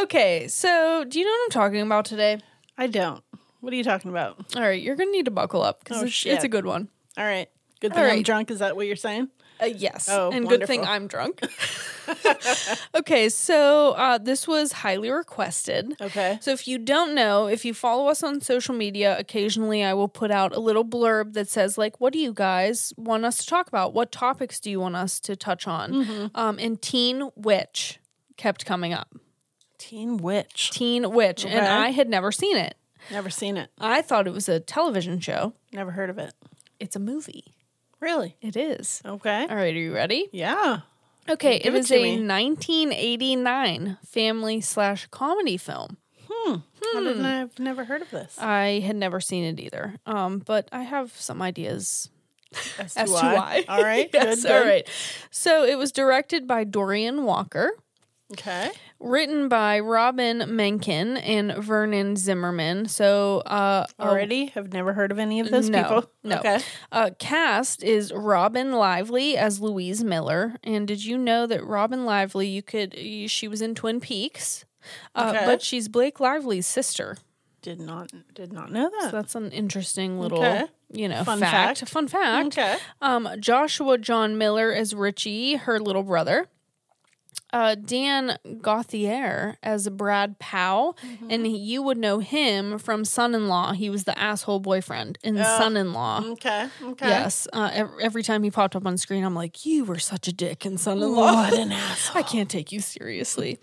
Okay, 0.03 0.49
so 0.49 1.05
do 1.09 1.19
you 1.19 1.25
know 1.25 1.31
what 1.31 1.45
I'm 1.45 1.51
talking 1.51 1.81
about 1.81 2.05
today? 2.05 2.39
I 2.77 2.87
don't. 2.87 3.23
What 3.61 3.73
are 3.73 3.77
you 3.77 3.85
talking 3.85 4.11
about? 4.11 4.37
All 4.55 4.63
right, 4.63 4.81
you're 4.81 4.97
gonna 4.97 5.11
need 5.11 5.25
to 5.25 5.31
buckle 5.31 5.63
up 5.63 5.81
because 5.81 6.03
Oh, 6.03 6.07
it's, 6.07 6.27
it's 6.27 6.45
a 6.45 6.49
good 6.49 6.67
one. 6.67 6.89
All 7.17 7.25
right. 7.25 7.49
Good 7.81 7.95
thing 7.95 8.05
All 8.05 8.11
I'm 8.11 8.23
drunk. 8.23 8.51
Is 8.51 8.61
that 8.61 8.77
what 8.77 8.87
you're 8.87 8.97
saying? 8.97 9.29
Uh, 9.61 9.67
yes, 9.67 10.09
Oh, 10.11 10.31
and 10.31 10.49
good 10.49 10.67
thing. 10.67 10.85
I'm 10.85 11.07
drunk. 11.07 11.41
okay, 12.95 13.29
so 13.29 13.93
uh, 13.93 14.19
this 14.19 14.47
was 14.47 14.73
highly 14.73 15.11
requested. 15.11 15.95
Okay. 16.01 16.39
So 16.41 16.53
if 16.53 16.69
you 16.69 16.79
don't 16.79 17.15
know, 17.15 17.47
if 17.49 17.65
you 17.65 17.75
follow 17.75 18.09
us 18.09 18.23
on 18.23 18.41
social 18.41 18.75
media, 18.75 19.19
occasionally 19.19 19.83
I 19.83 19.95
will 19.95 20.09
put 20.09 20.31
out 20.31 20.55
a 20.55 20.61
little 20.61 20.85
blurb 20.85 21.33
that 21.35 21.49
says 21.49 21.77
like, 21.77 22.01
"What 22.01 22.13
do 22.13 22.19
you 22.19 22.33
guys 22.33 22.93
want 22.97 23.25
us 23.25 23.39
to 23.39 23.47
talk 23.47 23.69
about? 23.69 23.93
What 23.93 24.13
topics 24.13 24.61
do 24.61 24.71
you 24.71 24.81
want 24.81 24.97
us 24.97 25.21
to 25.21 25.37
touch 25.37 25.67
on?" 25.67 25.93
Mm-hmm. 25.93 26.27
Um, 26.35 26.59
and 26.59 26.81
Teen 26.81 27.31
Witch 27.35 27.99
kept 28.37 28.65
coming 28.65 28.93
up. 28.93 29.15
Teen 29.79 30.17
Witch. 30.17 30.71
Teen 30.71 31.11
Witch, 31.11 31.45
and 31.45 31.67
I 31.67 31.91
had 31.91 32.09
never 32.09 32.31
seen 32.33 32.57
it. 32.57 32.77
Never 33.11 33.31
seen 33.31 33.57
it. 33.57 33.71
I 33.79 34.03
thought 34.03 34.27
it 34.27 34.33
was 34.33 34.49
a 34.49 34.59
television 34.61 35.21
show. 35.21 35.55
Never 35.73 35.93
heard 35.93 36.11
of 36.11 36.19
it. 36.19 36.35
It's 36.81 36.97
a 36.97 37.01
movie. 37.01 37.56
Really? 38.01 38.37
It 38.41 38.57
is. 38.57 39.03
Okay. 39.05 39.47
All 39.49 39.57
right, 39.57 39.75
are 39.75 39.79
you 39.79 39.95
ready? 39.95 40.29
Yeah. 40.33 40.81
Okay, 41.29 41.59
Give 41.59 41.75
it 41.75 41.79
is 41.79 41.89
to 41.89 41.97
a 41.97 42.03
me. 42.03 42.27
1989 42.27 43.99
family 44.07 44.61
slash 44.61 45.07
comedy 45.11 45.57
film. 45.57 45.97
Did 46.47 46.63
I? 47.25 47.41
I've 47.43 47.59
never 47.59 47.85
heard 47.85 48.03
of 48.03 48.11
this. 48.11 48.37
I 48.39 48.81
had 48.85 48.95
never 48.95 49.21
seen 49.21 49.43
it 49.45 49.59
either, 49.59 49.97
um, 50.07 50.39
but 50.45 50.69
I 50.71 50.83
have 50.83 51.11
some 51.13 51.43
ideas 51.43 52.09
As 52.79 52.95
to 52.95 53.07
why. 53.07 53.65
All 53.69 53.83
right. 53.83 54.09
yes, 54.15 54.43
good. 54.43 54.53
all 54.53 54.63
good. 54.63 54.69
right. 54.69 54.89
So 55.31 55.65
it 55.65 55.77
was 55.77 55.91
directed 55.91 56.47
by 56.47 56.63
Dorian 56.63 57.25
Walker, 57.25 57.73
Okay. 58.33 58.71
written 58.99 59.49
by 59.49 59.79
Robin 59.79 60.57
Menken 60.57 61.17
and 61.19 61.53
Vernon 61.63 62.17
Zimmerman. 62.17 62.89
So 62.89 63.39
uh, 63.47 63.87
Already 64.01 64.47
have 64.47 64.73
never 64.73 64.93
heard 64.93 65.13
of 65.13 65.19
any 65.21 65.39
of 65.39 65.51
those 65.51 65.69
No, 65.71 65.83
people. 65.83 66.11
no. 66.25 66.39
Okay. 66.39 66.59
Uh, 66.91 67.11
cast 67.21 67.85
is 67.85 68.13
Robin 68.13 68.73
Lively 68.73 69.37
as 69.37 69.61
Louise 69.61 70.03
Miller. 70.03 70.57
And 70.65 70.89
did 70.89 71.05
you 71.05 71.17
know 71.17 71.47
that 71.47 71.65
Robin 71.65 72.05
Lively, 72.05 72.49
you 72.49 72.63
could, 72.63 72.97
she 73.31 73.47
was 73.47 73.63
in 73.63 73.77
Twin 73.77 74.01
Peaks, 74.01 74.65
uh, 75.15 75.33
Okay. 75.35 75.45
but 75.47 75.63
she's 75.63 75.87
Blake 75.89 76.19
Lively's 76.19 76.67
sister. 76.67 77.19
Did 77.63 77.81
not 77.81 78.11
did 78.35 78.53
not 78.53 78.71
know 78.71 78.89
that. 78.91 79.11
So 79.11 79.17
that's 79.17 79.35
an 79.35 79.51
interesting 79.51 80.21
little, 80.21 80.39
Okay. 80.39 80.67
you 80.93 81.09
know, 81.09 81.25
Fun 81.25 81.41
fact. 81.41 81.79
fact. 81.81 81.91
Fun 81.91 82.07
fact. 82.07 82.47
okay. 82.59 82.77
Um, 83.01 83.29
Joshua 83.41 83.99
John 83.99 84.39
Miller 84.39 84.71
is 84.73 84.95
Richie, 84.95 85.57
her 85.57 85.81
little 85.81 86.05
brother. 86.05 86.47
Uh, 87.53 87.75
Dan 87.77 88.37
Gauthier 88.61 89.57
as 89.63 89.89
Brad 89.89 90.39
Powell, 90.39 90.99
Mm-hmm. 91.07 91.27
and 91.31 91.47
he- 91.47 91.57
you 91.57 91.81
would 91.83 91.97
know 91.97 92.19
him 92.19 92.77
from 92.79 93.05
Son-in-Law. 93.05 93.73
He 93.73 93.89
was 93.89 94.05
the 94.05 94.19
asshole 94.19 94.59
boyfriend 94.61 95.17
in 95.23 95.37
Son-in-Law. 95.37 96.23
Okay. 96.33 96.69
Okay. 96.83 97.09
Yes. 97.09 97.47
Uh, 97.53 97.71
ev- 97.73 97.91
every 98.03 98.23
time 98.23 98.43
he 98.43 98.51
popped 98.51 98.75
up 98.77 98.85
on 98.87 98.99
screen, 98.99 99.25
I'm 99.25 99.35
like, 99.35 99.65
you 99.65 99.85
were 99.85 99.99
such 99.99 100.27
a 100.29 100.33
dick 100.33 100.67
in 100.67 100.77
son 100.77 101.01
in 101.03 101.13
law. 101.13 101.35
What 101.35 101.53
an 101.55 101.73
asshole. 101.73 102.19
I 102.19 102.23
can't 102.23 102.51
take 102.51 102.73
you 102.73 102.81
seriously. 102.81 103.59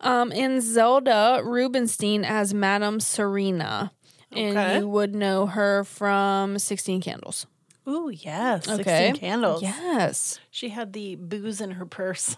um, 0.00 0.32
and 0.32 0.62
Zelda 0.62 1.40
Rubinstein 1.44 2.24
as 2.24 2.54
Madame 2.54 3.00
Serena. 3.00 3.92
And 4.32 4.56
Okay. 4.56 4.78
you 4.78 4.88
would 4.88 5.14
know 5.14 5.46
her 5.46 5.84
from 5.84 6.58
16 6.58 7.00
Candles. 7.02 7.46
Ooh, 7.88 8.10
yes. 8.12 8.68
Okay. 8.68 9.08
16 9.08 9.16
candles. 9.16 9.62
Yes. 9.62 10.38
She 10.50 10.68
had 10.68 10.92
the 10.92 11.16
booze 11.16 11.60
in 11.60 11.72
her 11.72 11.84
purse. 11.86 12.36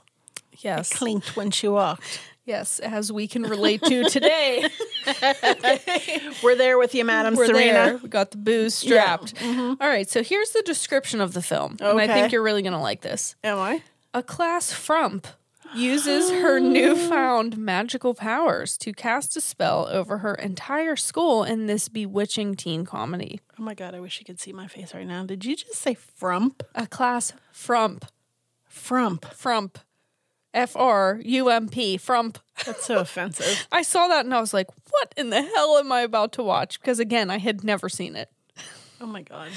Yes. 0.63 0.93
Clinked 0.93 1.37
when 1.37 1.51
she 1.51 1.69
walked. 1.69 2.21
Yes. 2.45 2.79
As 2.81 3.13
we 3.13 3.29
can 3.29 3.43
relate 3.43 3.83
to 3.85 4.05
today. 4.09 4.69
We're 6.43 6.57
there 6.57 6.79
with 6.79 6.95
you, 6.95 7.05
Madam 7.05 7.35
We're 7.35 7.47
Serena. 7.47 7.73
there. 7.73 7.97
We 7.99 8.09
got 8.09 8.33
the 8.33 8.39
booze 8.39 8.75
strapped. 8.75 9.35
Mm-hmm. 9.37 9.83
All 9.83 9.89
right. 9.89 10.09
So 10.09 10.23
here's 10.23 10.51
the 10.51 10.63
description 10.63 11.21
of 11.21 11.35
the 11.35 11.43
film. 11.43 11.77
And 11.81 12.01
I 12.01 12.07
think 12.07 12.33
you're 12.33 12.43
really 12.43 12.63
going 12.63 12.73
to 12.73 12.79
like 12.79 13.01
this. 13.01 13.37
Am 13.45 13.59
I? 13.59 13.83
A 14.15 14.23
class 14.23 14.73
frump 14.73 15.27
uses 15.75 16.31
her 16.31 16.59
newfound 16.61 17.57
magical 17.57 18.13
powers 18.15 18.77
to 18.79 18.93
cast 18.93 19.37
a 19.37 19.41
spell 19.41 19.87
over 19.91 20.19
her 20.19 20.35
entire 20.35 20.97
school 20.97 21.45
in 21.45 21.67
this 21.67 21.89
bewitching 21.89 22.55
teen 22.57 22.85
comedy. 22.85 23.41
Oh 23.59 23.63
my 23.63 23.75
god, 23.75 23.95
I 23.95 24.01
wish 24.01 24.19
you 24.19 24.25
could 24.27 24.41
see 24.41 24.53
my 24.53 24.67
face 24.67 24.93
right 24.95 25.07
now. 25.07 25.25
Did 25.25 25.45
you 25.45 25.57
just 25.57 25.77
say 25.77 25.95
frump? 25.95 26.63
A 26.75 26.87
class 26.87 27.33
frump. 27.53 28.05
Frump. 28.69 29.25
Frump. 29.35 29.79
F 30.55 30.77
R 30.77 31.21
U 31.25 31.49
M 31.49 31.69
P. 31.69 31.97
Frump. 31.97 32.39
That's 32.67 32.85
so 32.85 32.99
offensive. 32.99 33.67
I 33.73 33.83
saw 33.83 34.09
that 34.09 34.25
and 34.25 34.35
I 34.35 34.41
was 34.41 34.55
like, 34.55 34.69
what 34.91 35.15
in 35.17 35.31
the 35.31 35.43
hell 35.43 35.79
am 35.79 35.91
I 35.93 36.01
about 36.01 36.33
to 36.35 36.43
watch? 36.43 36.81
Because 36.81 36.99
again, 36.99 37.31
I 37.31 37.39
had 37.39 37.65
never 37.65 37.89
seen 37.89 38.17
it. 38.17 38.31
Oh 39.01 39.07
my 39.07 39.23
god. 39.23 39.49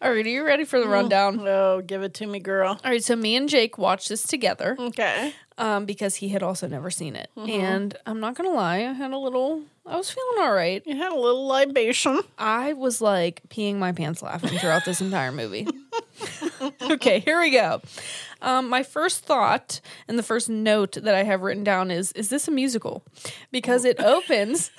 All 0.00 0.12
right, 0.12 0.24
are 0.24 0.28
you 0.28 0.44
ready 0.44 0.64
for 0.64 0.78
the 0.78 0.86
mm. 0.86 0.92
rundown? 0.92 1.40
Oh, 1.40 1.80
give 1.80 2.04
it 2.04 2.14
to 2.14 2.26
me, 2.26 2.38
girl. 2.38 2.78
All 2.84 2.90
right, 2.90 3.02
so 3.02 3.16
me 3.16 3.34
and 3.34 3.48
Jake 3.48 3.78
watched 3.78 4.08
this 4.08 4.22
together 4.22 4.76
Okay. 4.78 5.34
Um, 5.58 5.84
because 5.84 6.14
he 6.16 6.28
had 6.28 6.42
also 6.42 6.66
never 6.68 6.90
seen 6.90 7.14
it. 7.16 7.30
And 7.36 7.94
I'm 8.06 8.20
not 8.20 8.36
going 8.36 8.48
to 8.48 8.54
lie, 8.56 8.78
I 8.78 8.92
had 8.92 9.10
a 9.10 9.18
little, 9.18 9.62
I 9.84 9.96
was 9.96 10.10
feeling 10.10 10.38
all 10.40 10.52
right. 10.52 10.82
You 10.86 10.96
had 10.96 11.12
a 11.12 11.18
little 11.18 11.46
libation. 11.46 12.20
I 12.38 12.72
was 12.72 13.00
like 13.00 13.42
peeing 13.48 13.76
my 13.76 13.92
pants 13.92 14.22
laughing 14.22 14.58
throughout 14.58 14.84
this 14.84 15.00
entire 15.00 15.32
movie. 15.32 15.66
okay, 16.82 17.18
here 17.20 17.40
we 17.40 17.50
go. 17.50 17.82
Um, 18.40 18.68
my 18.68 18.84
first 18.84 19.24
thought 19.24 19.80
and 20.06 20.16
the 20.16 20.22
first 20.22 20.48
note 20.48 20.92
that 20.92 21.14
I 21.14 21.24
have 21.24 21.42
written 21.42 21.64
down 21.64 21.90
is 21.90 22.12
Is 22.12 22.28
this 22.28 22.46
a 22.46 22.52
musical? 22.52 23.02
Because 23.50 23.84
it 23.84 23.98
opens 24.00 24.70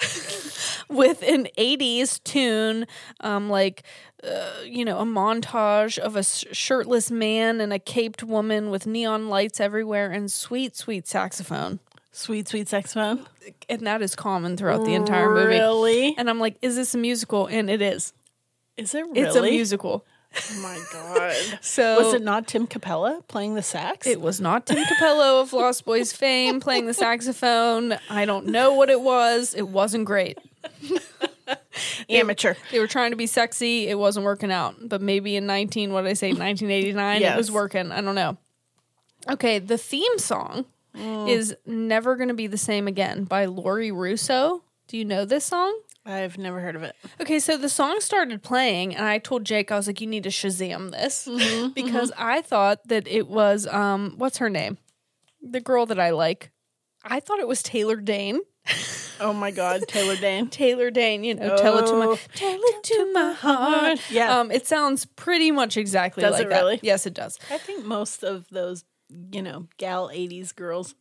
with 0.89 1.21
an 1.23 1.47
80s 1.57 2.23
tune, 2.23 2.87
um, 3.21 3.49
like, 3.49 3.83
uh, 4.23 4.63
you 4.65 4.83
know, 4.83 4.99
a 4.99 5.05
montage 5.05 5.97
of 5.97 6.15
a 6.15 6.23
shirtless 6.23 7.09
man 7.09 7.61
and 7.61 7.71
a 7.71 7.79
caped 7.79 8.23
woman 8.23 8.69
with 8.69 8.85
neon 8.85 9.29
lights 9.29 9.59
everywhere 9.59 10.11
and 10.11 10.31
sweet, 10.31 10.75
sweet 10.75 11.07
saxophone. 11.07 11.79
Sweet, 12.11 12.47
sweet 12.47 12.67
saxophone. 12.67 13.25
And 13.69 13.85
that 13.87 14.01
is 14.01 14.15
common 14.15 14.57
throughout 14.57 14.83
the 14.83 14.93
entire 14.93 15.29
movie. 15.29 15.47
Really? 15.47 16.15
And 16.17 16.29
I'm 16.29 16.39
like, 16.39 16.57
Is 16.61 16.75
this 16.75 16.93
a 16.93 16.97
musical? 16.97 17.45
And 17.45 17.69
it 17.69 17.81
is. 17.81 18.13
Is 18.77 18.93
it 18.95 19.05
really? 19.05 19.19
It's 19.19 19.35
a 19.35 19.41
musical. 19.41 20.05
Oh 20.35 20.61
my 20.61 20.79
god. 20.93 21.59
So 21.61 22.03
Was 22.03 22.13
it 22.13 22.21
not 22.21 22.47
Tim 22.47 22.67
Capello 22.67 23.21
playing 23.27 23.55
the 23.55 23.63
sax? 23.63 24.05
It 24.05 24.21
was 24.21 24.39
not 24.39 24.65
Tim 24.65 24.83
Capello 24.85 25.41
of 25.41 25.53
Lost 25.53 25.85
Boys 25.85 26.13
fame 26.13 26.59
playing 26.59 26.85
the 26.85 26.93
saxophone. 26.93 27.97
I 28.09 28.25
don't 28.25 28.47
know 28.47 28.73
what 28.73 28.89
it 28.89 29.01
was. 29.01 29.53
It 29.53 29.67
wasn't 29.67 30.05
great. 30.05 30.37
Amateur. 32.09 32.53
They 32.71 32.79
were 32.79 32.87
trying 32.87 33.11
to 33.11 33.17
be 33.17 33.25
sexy. 33.25 33.87
It 33.87 33.97
wasn't 33.97 34.25
working 34.25 34.51
out. 34.51 34.75
But 34.81 35.01
maybe 35.01 35.35
in 35.35 35.45
19, 35.45 35.91
what 35.93 36.03
did 36.03 36.11
I 36.11 36.13
say, 36.13 36.27
1989, 36.29 37.23
it 37.23 37.37
was 37.37 37.51
working. 37.51 37.91
I 37.91 38.01
don't 38.01 38.15
know. 38.15 38.37
Okay, 39.27 39.59
the 39.59 39.77
theme 39.77 40.17
song 40.17 40.65
mm. 40.95 41.29
is 41.29 41.55
Never 41.65 42.15
Gonna 42.15 42.33
Be 42.33 42.47
the 42.47 42.57
Same 42.57 42.87
Again 42.87 43.23
by 43.23 43.45
Lori 43.45 43.91
Ruso. 43.91 44.61
Do 44.87 44.97
you 44.97 45.05
know 45.05 45.25
this 45.25 45.45
song? 45.45 45.77
I've 46.05 46.37
never 46.37 46.59
heard 46.59 46.75
of 46.75 46.83
it. 46.83 46.95
Okay, 47.21 47.39
so 47.39 47.57
the 47.57 47.69
song 47.69 47.99
started 47.99 48.41
playing, 48.41 48.95
and 48.95 49.05
I 49.05 49.19
told 49.19 49.43
Jake, 49.43 49.71
I 49.71 49.75
was 49.75 49.85
like, 49.87 50.01
you 50.01 50.07
need 50.07 50.23
to 50.23 50.29
Shazam 50.29 50.91
this 50.91 51.27
because 51.75 52.11
I 52.17 52.41
thought 52.41 52.79
that 52.87 53.07
it 53.07 53.27
was, 53.27 53.67
um, 53.67 54.15
what's 54.17 54.37
her 54.39 54.49
name? 54.49 54.77
The 55.41 55.59
girl 55.61 55.85
that 55.85 55.99
I 55.99 56.09
like. 56.11 56.51
I 57.03 57.19
thought 57.19 57.39
it 57.39 57.47
was 57.47 57.61
Taylor 57.63 57.95
Dayne. 57.97 58.39
Oh 59.21 59.33
my 59.33 59.51
god, 59.51 59.81
Taylor 59.89 60.15
Dayne. 60.15 60.47
Taylor 60.49 60.89
Dayne, 60.89 61.25
you 61.25 61.35
know, 61.35 61.57
tell 61.57 61.77
it 61.77 61.87
to 61.87 61.93
my, 61.93 62.05
Oh. 62.05 62.17
tell 62.35 62.57
it 62.57 62.83
to 62.85 63.11
my 63.11 63.33
heart. 63.33 63.99
Yeah. 64.09 64.39
Um, 64.39 64.49
it 64.49 64.65
sounds 64.65 65.03
pretty 65.03 65.51
much 65.51 65.75
exactly 65.75 66.21
Does 66.21 66.35
like 66.35 66.43
it 66.43 66.49
that. 66.51 66.55
really? 66.61 66.79
Yes, 66.83 67.05
it 67.05 67.15
does. 67.15 67.37
I 67.51 67.57
think 67.57 67.83
most 67.83 68.23
of 68.23 68.45
those, 68.49 68.85
you 69.33 69.41
know, 69.41 69.67
gal 69.75 70.07
80s 70.07 70.55
girls 70.55 70.95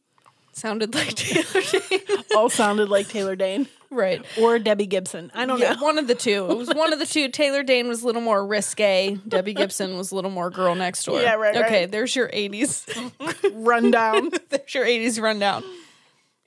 Sounded 0.59 0.95
like 0.95 1.15
Taylor 1.15 1.63
Dayne. 1.89 2.25
all 2.37 2.51
sounded 2.51 2.89
like 2.89 3.09
Taylor 3.09 3.37
Dayne 3.37 3.69
right. 3.91 4.25
or 4.41 4.59
Debbie 4.59 4.87
Gibson. 4.87 5.31
I 5.35 5.47
don't 5.47 5.61
Yeah, 5.61 5.75
know. 5.75 5.83
one 5.83 5.99
of 5.99 6.07
the 6.09 6.15
two. 6.15 6.47
It 6.51 6.57
was 6.57 6.69
one 6.69 6.93
of 6.93 6.99
the 6.99 7.07
two. 7.15 7.29
Taylor 7.29 7.63
Dayne 7.63 7.87
was 7.89 8.03
a 8.03 8.07
little 8.07 8.23
more 8.23 8.45
risque. 8.47 9.17
Debbie 9.29 9.55
Gibson 9.55 9.97
was 9.97 10.11
a 10.11 10.15
little 10.17 10.31
more 10.31 10.51
girl 10.51 10.75
next 10.75 11.05
door. 11.05 11.21
Yeah, 11.21 11.35
right, 11.35 11.57
Okay, 11.57 11.81
right. 11.83 11.91
there's 11.93 12.15
your 12.17 12.29
80s. 12.29 13.13
Rundown. 13.55 14.31
There's 14.51 14.75
your 14.75 14.85
80s 14.85 15.21
rundown. 15.23 15.63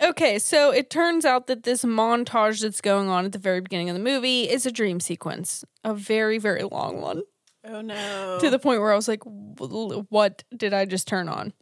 Okay, 0.04 0.40
so 0.40 0.72
it 0.72 0.90
turns 0.90 1.26
out 1.26 1.48
that 1.48 1.64
this 1.64 1.86
montage 1.86 2.62
that's 2.62 2.82
going 2.82 3.08
on 3.08 3.24
at 3.26 3.32
the 3.34 3.38
very 3.40 3.62
beginning 3.62 3.90
of 3.90 3.96
the 3.96 4.02
movie 4.04 4.50
is 4.50 4.66
a 4.66 4.72
dream 4.72 5.00
sequence, 5.00 5.64
a 5.84 5.94
very, 5.94 6.38
very 6.40 6.64
long 6.64 7.00
one, 7.02 7.22
oh 7.66 7.82
no. 7.82 8.40
to 8.42 8.50
the 8.50 8.58
point 8.58 8.82
where 8.82 8.92
I 8.92 8.96
was 8.96 9.08
like, 9.08 9.22
what 9.24 10.44
did 10.58 10.74
I 10.74 10.86
just 10.86 11.08
turn 11.08 11.30
on? 11.30 11.54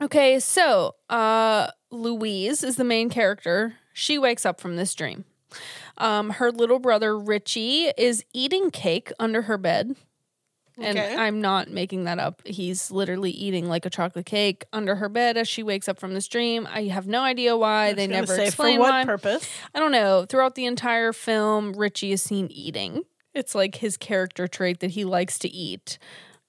Okay, 0.00 0.38
so 0.38 0.94
uh, 1.10 1.68
Louise 1.90 2.62
is 2.62 2.76
the 2.76 2.84
main 2.84 3.10
character. 3.10 3.74
She 3.92 4.18
wakes 4.18 4.46
up 4.46 4.60
from 4.60 4.76
this 4.76 4.94
dream. 4.94 5.24
Um, 5.96 6.30
her 6.30 6.52
little 6.52 6.78
brother 6.78 7.18
Richie 7.18 7.90
is 7.98 8.24
eating 8.32 8.70
cake 8.70 9.10
under 9.18 9.42
her 9.42 9.58
bed. 9.58 9.96
And 10.80 10.96
Okay. 10.96 11.16
I'm 11.16 11.40
not 11.40 11.68
making 11.68 12.04
that 12.04 12.20
up. 12.20 12.40
He's 12.46 12.92
literally 12.92 13.32
eating 13.32 13.68
like 13.68 13.84
a 13.84 13.90
chocolate 13.90 14.26
cake 14.26 14.64
under 14.72 14.94
her 14.94 15.08
bed 15.08 15.36
as 15.36 15.48
she 15.48 15.64
wakes 15.64 15.88
up 15.88 15.98
from 15.98 16.14
this 16.14 16.28
dream. 16.28 16.68
I 16.70 16.84
have 16.84 17.08
no 17.08 17.22
idea 17.22 17.56
why. 17.56 17.94
They 17.94 18.06
never 18.06 18.36
say, 18.36 18.46
explain 18.46 18.76
for 18.76 18.82
what 18.82 18.90
why. 18.92 19.04
purpose. 19.04 19.48
I 19.74 19.80
don't 19.80 19.90
know. 19.90 20.24
Throughout 20.28 20.54
the 20.54 20.66
entire 20.66 21.12
film, 21.12 21.72
Richie 21.72 22.12
is 22.12 22.22
seen 22.22 22.46
eating. 22.52 23.02
It's 23.34 23.56
like 23.56 23.76
his 23.76 23.96
character 23.96 24.46
trait 24.46 24.78
that 24.78 24.92
he 24.92 25.04
likes 25.04 25.38
to 25.40 25.48
eat. 25.48 25.98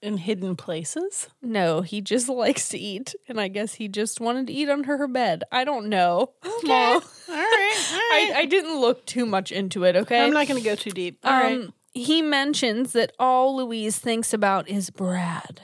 In 0.01 0.18
hidden 0.18 0.56
places. 0.56 1.27
No, 1.41 1.82
he 1.82 2.00
just 2.01 2.29
likes 2.29 2.70
to 2.70 2.77
eat, 2.77 3.15
and 3.27 3.39
I 3.39 3.48
guess 3.50 3.74
he 3.74 3.88
just 3.89 4.22
wanted 4.22 4.48
to 4.48 4.53
eat 4.53 4.70
under 4.70 4.96
her 4.98 5.08
bed. 5.08 5.44
I 5.51 5.63
don't 5.65 5.88
know. 5.89 6.32
Mom. 6.63 7.01
All 7.29 7.36
right. 7.36 7.75
All 7.91 7.98
I. 7.98 8.34
I 8.38 8.46
didn't 8.46 8.79
look 8.79 9.06
too 9.06 9.25
much 9.25 9.51
into 9.51 9.84
it. 9.84 9.96
Okay, 9.98 10.24
I'm 10.24 10.32
not 10.32 10.48
going 10.48 10.62
to 10.62 10.68
go 10.68 10.75
too 10.75 10.91
deep. 10.91 11.20
All 11.24 11.32
right. 11.32 11.58
um, 11.58 11.74
he 11.94 12.22
mentions 12.22 12.94
that 12.94 13.12
all 13.20 13.58
Louise 13.58 13.98
thinks 13.98 14.34
about 14.34 14.70
is 14.70 14.89
Brad. 14.89 15.62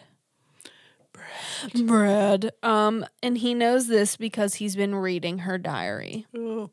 Brad. 1.13 1.85
Brad. 1.87 2.51
Um, 2.63 3.05
and 3.23 3.37
he 3.37 3.53
knows 3.53 3.87
this 3.87 4.17
because 4.17 4.55
he's 4.55 4.75
been 4.75 4.95
reading 4.95 5.39
her 5.39 5.57
diary. 5.57 6.25
Ooh. 6.35 6.69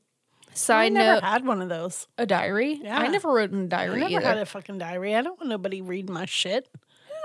I 0.51 0.55
Side 0.55 0.93
never 0.93 1.15
note: 1.15 1.23
had 1.23 1.47
one 1.47 1.63
of 1.63 1.69
those. 1.69 2.07
a 2.19 2.27
diary. 2.27 2.81
Yeah. 2.83 2.99
I 2.99 3.09
never 3.09 3.31
wrote 3.33 3.53
in 3.53 3.61
a 3.65 3.67
diary 3.69 3.97
I 3.97 4.09
never 4.09 4.15
either. 4.17 4.27
had 4.27 4.39
a 4.39 4.47
fucking 4.47 4.79
diary. 4.79 5.15
I 5.15 5.23
don't 5.23 5.39
want 5.39 5.49
nobody 5.49 5.81
reading 5.81 6.13
my 6.13 6.27
shit. 6.27 6.69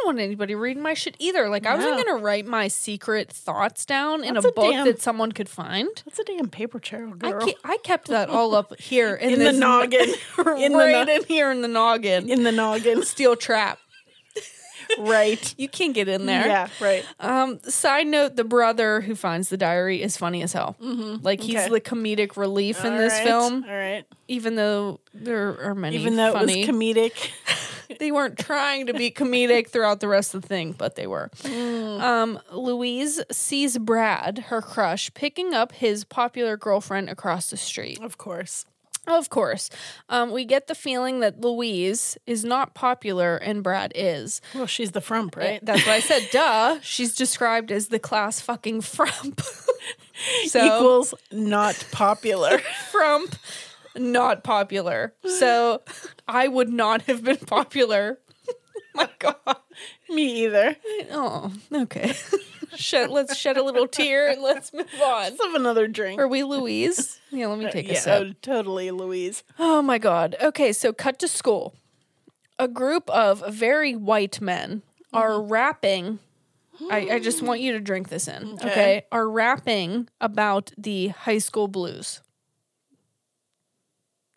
Want 0.08 0.20
anybody 0.20 0.56
reading 0.56 0.82
my 0.82 0.94
shit 0.94 1.16
either. 1.20 1.50
Like 1.50 1.66
I 1.66 1.76
wasn't 1.76 1.98
No. 1.98 2.04
gonna 2.04 2.24
write 2.24 2.46
my 2.46 2.68
secret 2.70 3.30
thoughts 3.32 3.86
down 3.86 4.24
in 4.24 4.36
That's 4.36 4.46
a 4.46 4.50
a 4.50 4.52
book 4.54 4.72
damn- 4.72 4.86
that 4.86 5.02
someone 5.02 5.34
could 5.34 5.50
find. 5.50 5.90
That's 6.06 6.18
a 6.20 6.24
damn 6.24 6.48
paper 6.50 6.80
trail, 6.80 7.14
I, 7.22 7.32
girl. 7.32 7.46
ke- 7.48 7.60
I 7.66 7.78
kept 7.84 8.08
that 8.08 8.30
all 8.30 8.56
up 8.56 8.74
here 8.80 9.16
in, 9.16 9.34
In 9.34 9.40
the 9.40 9.46
this 9.46 9.58
noggin. 9.58 10.00
In 10.58 10.72
the 10.72 10.78
right 10.78 11.06
no- 11.08 11.14
in 11.14 11.24
here 11.26 11.52
in 11.52 11.62
the 11.62 11.68
noggin. 11.68 12.30
In 12.30 12.44
the 12.44 12.52
noggin. 12.54 13.04
Steel 13.06 13.36
trap. 13.36 13.80
right. 15.00 15.54
You 15.58 15.68
can't 15.68 15.94
get 15.94 16.08
in 16.08 16.26
there. 16.26 16.48
Yeah, 16.48 16.68
right. 16.80 17.06
Um, 17.20 17.60
side 17.64 18.08
note: 18.08 18.38
the 18.38 18.46
brother 18.46 19.02
who 19.02 19.16
finds 19.16 19.50
the 19.50 19.58
diary 19.58 20.02
is 20.02 20.16
funny 20.16 20.42
as 20.42 20.54
hell. 20.54 20.78
Like 20.80 21.42
he's 21.42 21.56
Okay. 21.58 21.70
the 21.70 21.82
comedic 21.82 22.38
relief 22.38 22.86
in 22.86 22.96
this 22.96 23.12
right, 23.14 23.24
film, 23.26 23.66
All 23.68 23.76
right. 23.76 24.06
even 24.30 24.56
though 24.56 25.02
there 25.14 25.60
are 25.62 25.76
many. 25.76 25.98
Even 25.98 26.16
though 26.16 26.32
funny. 26.32 26.62
it 26.64 26.68
was 26.70 26.76
comedic. 26.78 27.30
They 28.00 28.12
weren't 28.12 28.38
trying 28.38 28.88
to 28.88 28.94
be 28.94 29.12
comedic 29.12 29.70
throughout 29.70 30.00
the 30.00 30.08
rest 30.08 30.36
of 30.36 30.42
the 30.42 30.48
thing, 30.48 30.74
but 30.74 30.96
they 30.96 31.08
were. 31.08 31.30
Um, 31.46 32.40
Louise 32.52 33.22
sees 33.32 33.78
Brad, 33.78 34.40
her 34.48 34.62
crush, 34.62 35.14
picking 35.14 35.54
up 35.54 35.72
his 35.72 36.04
popular 36.04 36.58
girlfriend 36.58 37.10
across 37.10 37.50
the 37.50 37.58
street. 37.58 38.02
Of 38.02 38.18
course. 38.18 38.66
Of 39.08 39.30
course, 39.30 39.70
um, 40.10 40.32
we 40.32 40.44
get 40.44 40.68
the 40.68 40.76
feeling 40.76 41.22
that 41.22 41.40
Louise 41.40 42.18
is 42.28 42.44
not 42.44 42.74
popular 42.74 43.38
and 43.38 43.64
Brad 43.64 43.94
is. 43.96 44.42
Well, 44.54 44.66
she's 44.68 44.92
the 44.92 45.00
frump, 45.00 45.38
right? 45.38 45.64
That's 45.64 45.86
what 45.86 45.96
I 45.96 46.02
said. 46.02 46.28
Duh. 46.32 46.80
She's 46.82 47.16
described 47.16 47.72
as 47.72 47.88
the 47.88 48.00
class 48.00 48.42
fucking 48.42 48.82
frump. 48.82 49.42
so 50.48 50.66
Equals 50.66 51.14
not 51.32 51.88
popular. 51.94 52.60
frump, 52.92 53.38
not 53.98 54.44
popular. 54.44 55.14
So 55.26 55.82
I 56.28 56.48
would 56.48 56.70
not 56.70 57.04
have 57.04 57.24
been 57.24 57.38
popular. 57.38 58.20
My 58.96 59.10
God. 59.20 59.36
Me 60.10 60.46
either. 60.46 60.76
Oh, 61.12 61.54
okay. 61.72 62.14
shed, 62.76 63.10
let's 63.10 63.36
shed 63.36 63.58
a 63.58 63.64
little 63.64 63.88
tear 63.88 64.30
and 64.30 64.42
let's 64.42 64.74
move 64.74 64.88
on. 65.02 65.24
Let's 65.24 65.44
have 65.44 65.56
another 65.56 65.88
drink. 65.88 66.20
Are 66.20 66.28
we 66.28 66.44
Louise? 66.44 67.20
Yeah, 67.30 67.48
let 67.48 67.60
me 67.60 67.70
take 67.70 67.90
a 67.90 67.94
yeah, 67.94 68.00
sip. 68.00 68.22
oh, 68.22 68.34
totally, 68.42 68.92
Louise. 68.92 69.44
Oh 69.60 69.82
my 69.82 69.98
God. 69.98 70.36
Okay, 70.42 70.74
so 70.74 70.94
cut 70.94 71.20
to 71.20 71.28
school. 71.28 71.76
A 72.60 72.68
group 72.68 73.10
of 73.10 73.44
very 73.50 73.96
white 73.96 74.42
men 74.42 74.82
are 75.14 75.32
mm-hmm. 75.32 75.52
rapping. 75.52 76.20
I, 76.90 77.10
I 77.14 77.20
just 77.20 77.42
want 77.42 77.62
you 77.62 77.74
to 77.74 77.80
drink 77.80 78.10
this 78.10 78.28
in. 78.28 78.54
Okay. 78.54 78.72
Okay. 78.72 79.06
Are 79.12 79.30
rapping 79.30 80.10
about 80.22 80.72
the 80.78 81.10
high 81.10 81.40
school 81.40 81.68
blues. 81.68 82.22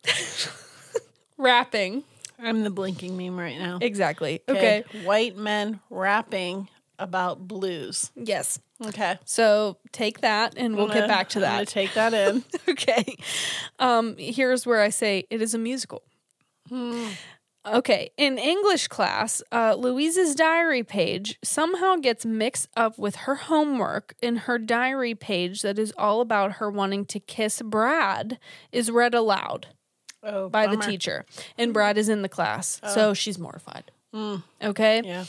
rapping. 1.37 2.03
I'm 2.39 2.63
the 2.63 2.69
blinking 2.69 3.15
meme 3.17 3.39
right 3.39 3.57
now. 3.59 3.77
Exactly. 3.81 4.41
Okay. 4.49 4.83
White 5.03 5.37
men 5.37 5.79
rapping 5.89 6.69
about 6.97 7.47
blues. 7.47 8.11
Yes. 8.15 8.59
Okay. 8.83 9.19
So 9.25 9.77
take 9.91 10.21
that 10.21 10.55
and 10.57 10.75
we'll 10.75 10.85
I'm 10.87 10.91
get 10.93 11.01
gonna- 11.01 11.07
back 11.07 11.29
to 11.29 11.39
I'm 11.39 11.43
gonna 11.43 11.57
that. 11.59 11.67
take 11.67 11.93
that 11.93 12.13
in. 12.13 12.43
okay. 12.69 13.15
Um, 13.79 14.15
here's 14.17 14.65
where 14.65 14.81
I 14.81 14.89
say 14.89 15.25
it 15.29 15.41
is 15.41 15.53
a 15.53 15.57
musical. 15.59 16.03
Okay, 17.63 18.11
in 18.17 18.37
English 18.39 18.87
class, 18.87 19.43
uh, 19.51 19.75
Louise's 19.77 20.33
diary 20.35 20.83
page 20.83 21.37
somehow 21.43 21.97
gets 21.97 22.25
mixed 22.25 22.69
up 22.77 22.97
with 22.97 23.15
her 23.17 23.35
homework, 23.35 24.15
and 24.23 24.39
her 24.39 24.57
diary 24.57 25.13
page 25.13 25.61
that 25.61 25.77
is 25.77 25.93
all 25.97 26.21
about 26.21 26.53
her 26.53 26.71
wanting 26.71 27.05
to 27.07 27.19
kiss 27.19 27.61
Brad 27.61 28.39
is 28.71 28.89
read 28.89 29.13
aloud 29.13 29.67
Oh, 30.23 30.49
by 30.49 30.67
the 30.67 30.77
teacher, 30.77 31.25
and 31.57 31.73
Brad 31.73 31.97
is 31.97 32.07
in 32.09 32.21
the 32.21 32.29
class, 32.29 32.79
so 32.93 33.13
she's 33.13 33.39
mortified. 33.39 33.91
Okay, 34.63 35.01
Yeah. 35.03 35.25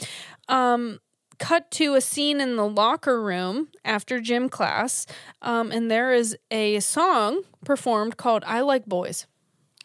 um, 0.49 0.99
cut 1.39 1.71
to 1.71 1.95
a 1.95 2.01
scene 2.01 2.39
in 2.39 2.55
the 2.57 2.67
locker 2.67 3.21
room 3.21 3.69
after 3.83 4.19
gym 4.19 4.49
class, 4.49 5.05
um, 5.41 5.71
and 5.71 5.89
there 5.89 6.13
is 6.13 6.37
a 6.51 6.79
song 6.81 7.41
performed 7.65 8.17
called 8.17 8.43
"I 8.45 8.61
Like 8.61 8.85
Boys." 8.85 9.25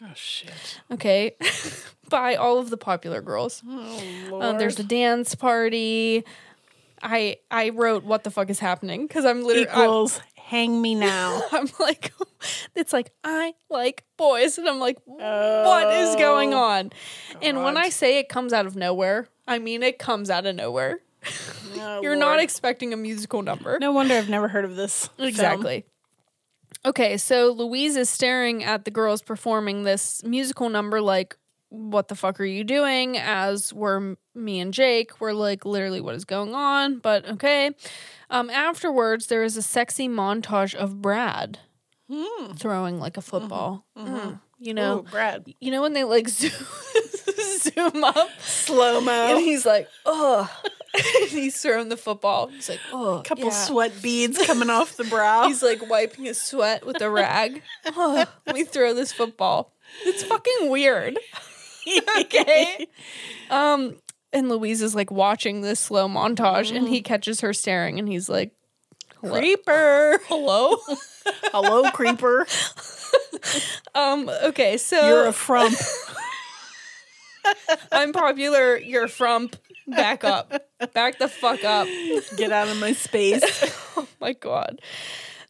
Oh 0.02 0.12
shit. 0.14 0.80
Okay, 0.90 1.36
by 2.10 2.34
all 2.34 2.58
of 2.58 2.70
the 2.70 2.76
popular 2.76 3.20
girls. 3.22 3.62
Oh 3.68 4.02
lord. 4.30 4.58
there's 4.58 4.78
a 4.78 4.84
dance 4.84 5.34
party. 5.34 6.24
I 7.02 7.36
I 7.50 7.70
wrote 7.70 8.04
what 8.04 8.24
the 8.24 8.30
fuck 8.30 8.50
is 8.50 8.58
happening 8.58 9.06
because 9.06 9.24
I'm 9.24 9.42
literally 9.44 9.68
equals 9.68 10.20
hang 10.48 10.80
me 10.80 10.94
now. 11.10 11.42
I'm 11.52 11.68
like 11.78 12.12
it's 12.74 12.92
like 12.92 13.10
I 13.22 13.54
like 13.70 14.04
boys 14.16 14.58
and 14.58 14.68
I'm 14.68 14.78
like 14.80 14.98
what 15.04 15.92
is 15.94 16.16
going 16.16 16.54
Oh, 16.54 16.58
on? 16.58 16.92
And 17.42 17.62
when 17.64 17.76
I 17.76 17.88
say 17.90 18.18
it 18.18 18.28
comes 18.28 18.52
out 18.52 18.66
of 18.66 18.74
nowhere, 18.76 19.28
I 19.46 19.58
mean 19.58 19.82
it 19.82 19.98
comes 19.98 20.30
out 20.30 20.46
of 20.46 20.54
nowhere. 20.56 21.00
Oh, 21.76 22.00
You're 22.02 22.16
not 22.16 22.40
expecting 22.40 22.92
a 22.92 22.96
musical 22.96 23.42
number. 23.42 23.78
no 23.78 23.92
wonder 23.92 24.14
I've 24.14 24.28
never 24.30 24.48
heard 24.48 24.64
of 24.64 24.76
this. 24.76 25.08
film. 25.08 25.28
Exactly. 25.28 25.84
Okay, 26.86 27.16
so 27.16 27.50
Louise 27.50 27.96
is 27.96 28.08
staring 28.08 28.62
at 28.62 28.84
the 28.84 28.90
girls 28.90 29.20
performing 29.20 29.82
this 29.82 30.22
musical 30.24 30.68
number 30.68 31.00
like 31.00 31.36
what 31.70 32.08
the 32.08 32.14
fuck 32.14 32.40
are 32.40 32.44
you 32.44 32.64
doing? 32.64 33.18
As 33.18 33.72
were 33.72 34.16
me 34.34 34.60
and 34.60 34.72
Jake. 34.72 35.20
We're 35.20 35.32
like, 35.32 35.64
literally, 35.64 36.00
what 36.00 36.14
is 36.14 36.24
going 36.24 36.54
on? 36.54 36.98
But 36.98 37.28
okay. 37.28 37.72
Um, 38.30 38.50
afterwards, 38.50 39.26
there 39.26 39.42
is 39.42 39.56
a 39.56 39.62
sexy 39.62 40.08
montage 40.08 40.74
of 40.74 41.00
Brad 41.02 41.58
throwing 42.56 42.98
like 42.98 43.16
a 43.16 43.22
football. 43.22 43.84
Mm. 43.96 44.40
You 44.60 44.74
know, 44.74 45.00
Ooh, 45.00 45.02
Brad. 45.02 45.46
you 45.60 45.70
know 45.70 45.82
when 45.82 45.92
they 45.92 46.04
like 46.04 46.28
zoom, 46.28 46.50
zoom 47.58 48.02
up 48.02 48.28
Slow 48.40 49.00
mo, 49.00 49.36
and 49.36 49.38
he's 49.38 49.64
like, 49.64 49.88
oh, 50.04 50.50
and 50.94 51.04
he's 51.30 51.60
throwing 51.60 51.88
the 51.88 51.96
football. 51.96 52.48
He's 52.48 52.68
like, 52.68 52.80
oh, 52.92 53.22
Couple 53.24 53.44
yeah. 53.46 53.50
sweat 53.50 53.92
beads 54.02 54.44
coming 54.46 54.70
off 54.70 54.96
the 54.96 55.04
brow. 55.04 55.46
He's 55.46 55.62
like 55.62 55.88
wiping 55.88 56.24
his 56.24 56.40
sweat 56.40 56.84
with 56.84 57.00
a 57.00 57.10
rag. 57.10 57.62
Oh, 57.86 58.24
let 58.46 58.56
me 58.56 58.64
throw 58.64 58.94
this 58.94 59.12
football. 59.12 59.72
It's 60.04 60.24
fucking 60.24 60.70
weird. 60.70 61.18
Okay. 62.20 62.86
Um, 63.50 63.96
and 64.30 64.50
Louise 64.50 64.82
is 64.82 64.94
like 64.94 65.10
watching 65.10 65.62
this 65.62 65.80
slow 65.80 66.06
montage, 66.06 66.74
and 66.76 66.86
he 66.86 67.00
catches 67.00 67.40
her 67.40 67.54
staring, 67.54 67.98
and 67.98 68.06
he's 68.06 68.28
like, 68.28 68.52
"Hello, 69.22 69.38
creeper. 69.38 70.20
hello." 70.28 70.76
Hello, 71.44 71.90
creeper. 71.92 72.46
um. 73.94 74.28
Okay, 74.28 74.76
so 74.76 75.00
You're 75.08 75.28
a 75.28 75.32
frump. 75.32 75.78
I'm 77.90 78.12
popular. 78.12 78.76
You're 78.76 79.08
frump. 79.08 79.56
Back 79.86 80.24
up. 80.24 80.52
Back 80.92 81.18
the 81.18 81.28
fuck 81.28 81.64
up. 81.64 81.88
Get 82.36 82.52
out 82.52 82.68
of 82.68 82.78
my 82.78 82.92
space. 82.92 83.42
Oh 83.96 84.06
my 84.20 84.34
god. 84.34 84.80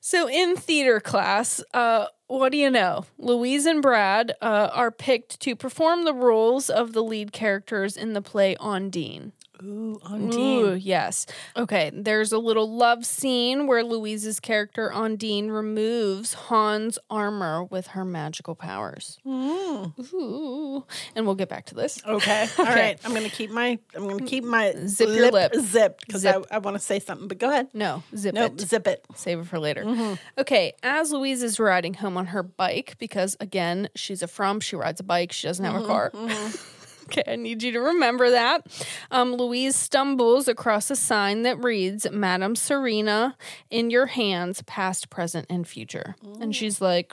So 0.01 0.29
in 0.29 0.57
theater 0.57 1.01
class, 1.01 1.61
uh, 1.75 2.07
what 2.29 2.53
do 2.53 2.59
you 2.59 2.71
know? 2.71 3.07
Louise 3.19 3.67
and 3.67 3.83
Brad 3.83 4.35
uh, 4.41 4.71
are 4.73 4.91
picked 4.91 5.41
to 5.41 5.57
perform 5.57 6.05
the 6.05 6.15
roles 6.15 6.71
of 6.71 6.93
the 6.93 7.03
lead 7.03 7.33
characters 7.33 7.97
in 7.97 8.13
the 8.13 8.23
play 8.23 8.55
Ondine. 8.57 9.33
Ooh, 9.63 10.01
on 10.05 10.33
Ooh, 10.35 10.75
yes. 10.75 11.27
Okay, 11.57 11.91
there's 11.93 12.33
a 12.33 12.39
little 12.39 12.71
love 12.71 13.05
scene 13.05 13.67
where 13.67 13.83
Louise's 13.85 14.41
character 14.41 14.91
Ondine 14.95 15.51
removes 15.51 16.35
Han's 16.35 16.99
armor 17.11 17.65
with 17.65 17.89
her 17.89 18.05
magical 18.05 18.55
powers. 18.55 19.19
Mm. 19.27 20.13
Ooh. 20.13 20.85
And 21.15 21.27
we'll 21.27 21.35
get 21.35 21.49
back 21.49 21.67
to 21.67 21.75
this. 21.75 22.03
Okay. 22.07 22.49
All 22.59 22.65
right. 22.65 22.99
I'm 23.05 23.15
gonna 23.15 23.29
keep 23.29 23.51
my 23.51 23.79
I'm 23.95 24.09
gonna 24.09 24.25
keep 24.25 24.45
my 24.45 24.75
Zip 24.87 25.09
your 25.09 25.31
lip. 25.31 25.55
zipped 25.55 26.07
because 26.07 26.25
I, 26.25 26.33
Zip. 26.33 26.47
I 26.51 26.59
want 26.59 26.77
to 26.77 26.83
say 26.83 26.99
something. 26.99 27.29
But 27.29 27.39
go 27.39 27.51
ahead. 27.51 27.69
No, 27.75 28.03
zip 28.17 28.35
Nope. 28.35 28.53
it. 28.55 28.61
Zip 28.61 28.87
it. 28.87 29.05
Save 29.15 29.41
it 29.41 29.47
for 29.47 29.59
later. 29.59 29.85
Mm-hmm. 29.85 30.15
Okay, 30.41 30.75
as 30.83 31.13
Louise 31.13 31.43
is 31.43 31.59
riding 31.59 31.95
home 31.95 32.17
on 32.17 32.27
her 32.27 32.43
bike, 32.43 32.97
because 32.99 33.37
again, 33.41 33.89
she's 33.95 34.23
a 34.23 34.29
frump, 34.29 34.63
she 34.63 34.77
rides 34.77 35.01
a 35.01 35.05
bike, 35.05 35.33
she 35.33 35.47
doesn't 35.47 35.65
have 35.65 35.75
a 35.75 35.79
mm-hmm, 35.79 35.87
car. 35.87 36.11
Mm-hmm. 36.11 36.75
Okay, 37.11 37.23
I 37.27 37.37
need 37.37 37.63
you 37.63 37.73
to 37.73 37.81
remember 37.81 38.31
that. 38.31 38.67
Um, 39.11 39.35
Louise 39.35 39.77
stumbles 39.77 40.49
across 40.49 40.91
a 40.91 40.97
sign 40.97 41.43
that 41.43 41.63
reads, 41.63 42.07
Madam 42.11 42.55
Serena, 42.57 43.37
in 43.71 43.91
your 43.91 44.07
hands, 44.07 44.63
past, 44.63 45.11
present, 45.11 45.47
and 45.51 45.67
future. 45.67 46.15
And 46.41 46.55
she's 46.55 46.81
like, 46.81 47.13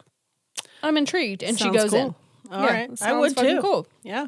I'm 0.84 0.98
intrigued. 0.98 1.44
And 1.44 1.58
Sounds 1.58 1.74
she 1.74 1.78
goes 1.78 1.94
in. 1.94 2.08
cool. 2.08 2.16
All 2.52 2.66
right. 2.66 2.90
I 3.02 3.14
would 3.14 3.36
too. 3.36 3.60
Cool. 3.62 3.88
Yeah. 4.04 4.28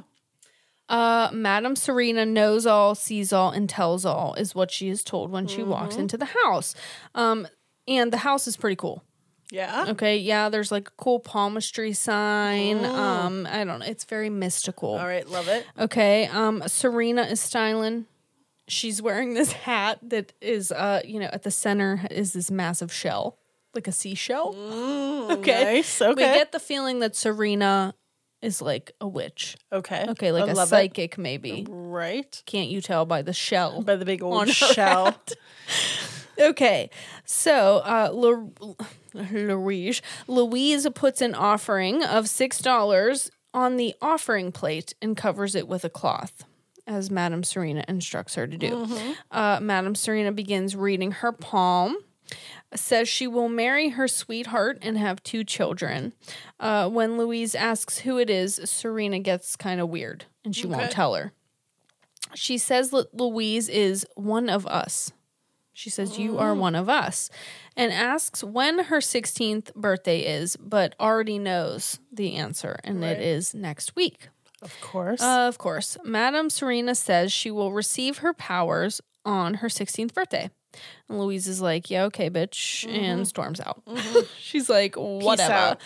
Uh, 0.89 1.29
Madam 1.33 1.75
Serena 1.75 2.25
knows 2.25 2.65
all, 2.65 2.95
sees 2.95 3.33
all, 3.33 3.51
and 3.51 3.69
tells 3.69 4.05
all 4.05 4.33
is 4.36 4.55
what 4.55 4.71
she 4.71 4.88
is 4.89 5.03
told 5.03 5.29
when 5.31 5.45
she 5.45 5.62
walks 5.62 5.93
Mm-hmm. 5.95 6.01
into 6.03 6.17
the 6.17 6.25
house. 6.43 6.75
Um, 7.13 7.47
and 7.88 8.12
the 8.12 8.17
house 8.17 8.47
is 8.47 8.55
pretty 8.57 8.75
cool. 8.77 9.03
Yeah. 9.51 9.86
Okay, 9.89 10.18
yeah, 10.18 10.50
there's 10.50 10.72
like 10.72 10.89
a 10.89 10.92
cool 10.98 11.20
palmistry 11.20 11.94
sign. 11.94 12.84
Um, 12.84 13.48
I 13.50 13.63
don't 13.63 13.80
know, 13.80 13.86
it's 13.86 14.04
very 14.04 14.30
mystical. 14.30 14.89
All 14.98 15.08
right. 15.08 15.27
Love 15.27 15.48
it. 15.48 15.66
Okay, 15.80 16.27
um, 16.27 16.63
Serena 16.68 17.24
is 17.24 17.39
styling. 17.39 18.06
She's 18.68 19.01
wearing 19.01 19.34
this 19.34 19.54
hat 19.54 20.00
that 20.04 20.34
is, 20.42 20.72
uh, 20.74 21.01
you 21.06 21.20
know, 21.22 21.30
at 21.32 21.44
the 21.44 21.51
center 21.51 22.01
is 22.12 22.34
this 22.34 22.51
massive 22.51 22.92
shell, 22.92 23.38
like 23.74 23.88
a 23.88 23.94
seashell. 23.94 24.54
okay, 25.32 25.75
Nice. 25.75 26.00
we 26.01 26.16
get 26.16 26.51
the 26.51 26.60
feeling 26.60 27.00
that 27.00 27.16
Serena 27.16 27.94
is 28.42 28.62
like 28.62 28.92
a 29.00 29.07
witch. 29.07 29.55
Okay. 29.72 30.05
Okay, 30.10 30.33
like 30.33 30.50
I 30.50 30.51
a 30.51 30.53
love 30.53 30.68
it. 30.68 30.70
psychic, 30.70 31.18
maybe. 31.18 31.66
Right. 31.70 32.44
Can't 32.46 32.70
you 32.70 32.81
tell 32.81 33.05
by 33.05 33.22
the 33.22 33.33
shell? 33.33 33.81
By 33.81 33.96
the 33.96 34.05
big 34.05 34.22
old 34.22 34.50
shell. 34.50 35.16
Okay, 36.40 36.92
so 37.25 37.77
uh, 37.77 38.12
Louise 39.32 40.01
Louise 40.27 40.88
puts 40.94 41.22
an 41.22 41.36
offering 41.36 42.03
of 42.03 42.27
six 42.30 42.60
dollars 42.60 43.32
on 43.53 43.77
the 43.77 43.96
offering 44.01 44.51
plate 44.51 44.94
and 45.01 45.18
covers 45.18 45.56
it 45.56 45.68
with 45.68 45.84
a 45.84 45.90
cloth, 45.90 46.44
as 46.86 47.10
Madame 47.10 47.44
Serena 47.44 47.84
instructs 47.88 48.36
her 48.36 48.46
to 48.46 48.58
do. 48.58 48.88
Uh, 49.32 49.60
Madame 49.62 49.96
Serena 49.96 50.32
begins 50.32 50.75
reading 50.75 51.12
her 51.12 51.32
palm. 51.32 51.98
Says 52.75 53.08
she 53.08 53.27
will 53.27 53.48
marry 53.48 53.90
her 53.90 54.10
sweetheart 54.10 54.80
and 54.82 54.98
have 54.98 55.24
two 55.24 55.46
children. 55.46 56.12
Uh, 56.60 56.90
when 56.90 57.18
Louise 57.18 57.56
asks 57.56 58.00
who 58.00 58.18
it 58.18 58.30
is, 58.30 58.60
Serena 58.66 59.20
gets 59.20 59.56
kind 59.56 59.80
of 59.80 59.88
weird 59.88 60.25
and 60.44 60.53
she 60.53 60.68
won't 60.68 60.92
tell 60.92 61.16
her. 61.16 61.32
She 62.36 62.58
says 62.58 62.90
that 62.90 63.16
Louise 63.16 63.70
is 63.70 64.06
one 64.16 64.50
of 64.50 64.68
us. 64.68 65.14
She 65.77 65.92
says, 65.92 66.18
You 66.18 66.40
are 66.40 66.53
mm-hmm. 66.53 66.61
one 66.61 66.75
of 66.75 66.90
us. 66.90 67.29
And 67.75 67.94
asks 67.94 68.44
when 68.44 68.85
her 68.85 68.98
16th 68.98 69.75
birthday 69.75 70.22
is, 70.22 70.57
but 70.57 70.96
already 71.00 71.37
knows 71.37 72.00
the 72.11 72.35
answer, 72.35 72.79
and 72.83 73.03
it 73.03 73.07
Right. 73.07 73.20
is 73.20 73.53
next 73.53 73.96
week. 73.96 74.29
Of 74.63 74.75
course. 74.81 75.22
of 75.22 75.59
course. 75.59 75.96
Madame 76.03 76.50
Serena 76.50 76.96
says 76.96 77.31
she 77.31 77.51
will 77.51 77.74
receive 77.74 78.18
her 78.20 78.33
powers 78.33 79.01
on 79.24 79.55
her 79.55 79.68
16th 79.68 80.16
birthday. 80.16 80.50
And 81.07 81.20
Louise 81.20 81.48
is 81.48 81.61
like, 81.61 81.92
Yeah, 81.92 82.05
okay, 82.05 82.31
bitch, 82.31 82.83
and 82.87 83.20
mm-hmm. 83.20 83.24
storms 83.25 83.59
out. 83.59 83.85
Mm-hmm. 83.85 84.22
She's 84.40 84.72
like, 84.72 84.96
Whatever. 84.96 85.77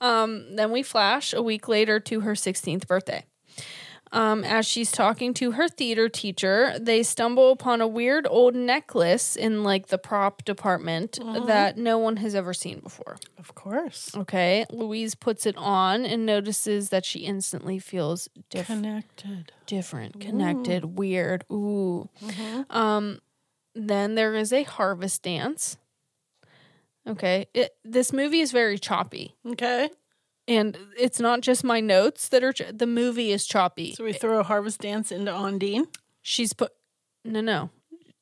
Um, 0.00 0.56
then 0.56 0.72
we 0.72 0.82
flash 0.82 1.32
a 1.32 1.42
week 1.42 1.68
later 1.68 2.00
to 2.00 2.20
her 2.22 2.32
16th 2.32 2.88
birthday. 2.88 3.24
Um, 4.12 4.42
as 4.44 4.66
she's 4.66 4.90
talking 4.90 5.34
to 5.34 5.52
her 5.52 5.68
theater 5.68 6.08
teacher, 6.08 6.74
they 6.80 7.02
stumble 7.02 7.52
upon 7.52 7.80
a 7.80 7.86
weird 7.86 8.26
old 8.28 8.54
necklace 8.54 9.36
in 9.36 9.62
like 9.62 9.88
the 9.88 9.98
prop 9.98 10.44
department 10.44 11.18
that 11.46 11.76
no 11.76 11.98
one 11.98 12.16
has 12.18 12.34
ever 12.34 12.54
seen 12.54 12.80
before. 12.80 13.16
of 13.38 13.54
course. 13.54 14.14
Okay. 14.16 14.64
Louise 14.70 15.14
puts 15.14 15.44
it 15.46 15.56
on 15.58 16.04
and 16.06 16.24
notices 16.24 16.88
that 16.90 17.04
she 17.04 17.20
instantly 17.20 17.78
feels 17.78 18.28
diff- 18.50 18.66
Connected. 18.66 19.52
different, 19.66 20.20
connected, 20.20 20.98
weird. 20.98 21.44
Ooh. 21.52 22.08
Um, 22.70 23.20
then 23.74 24.14
there 24.14 24.34
is 24.34 24.52
a 24.52 24.62
harvest 24.64 25.22
dance. 25.22 25.76
Okay. 27.06 27.46
It, 27.54 27.74
this 27.84 28.12
movie 28.12 28.40
is 28.40 28.52
very 28.52 28.78
choppy. 28.78 29.34
Okay. 29.46 29.88
And 30.48 30.76
it's 30.98 31.20
not 31.20 31.42
just 31.42 31.62
my 31.62 31.78
notes 31.80 32.28
that 32.30 32.42
are, 32.42 32.52
ch- 32.52 32.62
the 32.72 32.86
movie 32.86 33.30
is 33.32 33.46
choppy. 33.46 33.92
So 33.94 34.02
we 34.04 34.12
throw 34.14 34.40
a 34.40 34.42
harvest 34.42 34.80
dance 34.80 35.12
into 35.12 35.30
Ondine. 35.30 35.86
She's 36.22 36.52
put, 36.54 36.72
no, 37.24 37.40
no. 37.40 37.70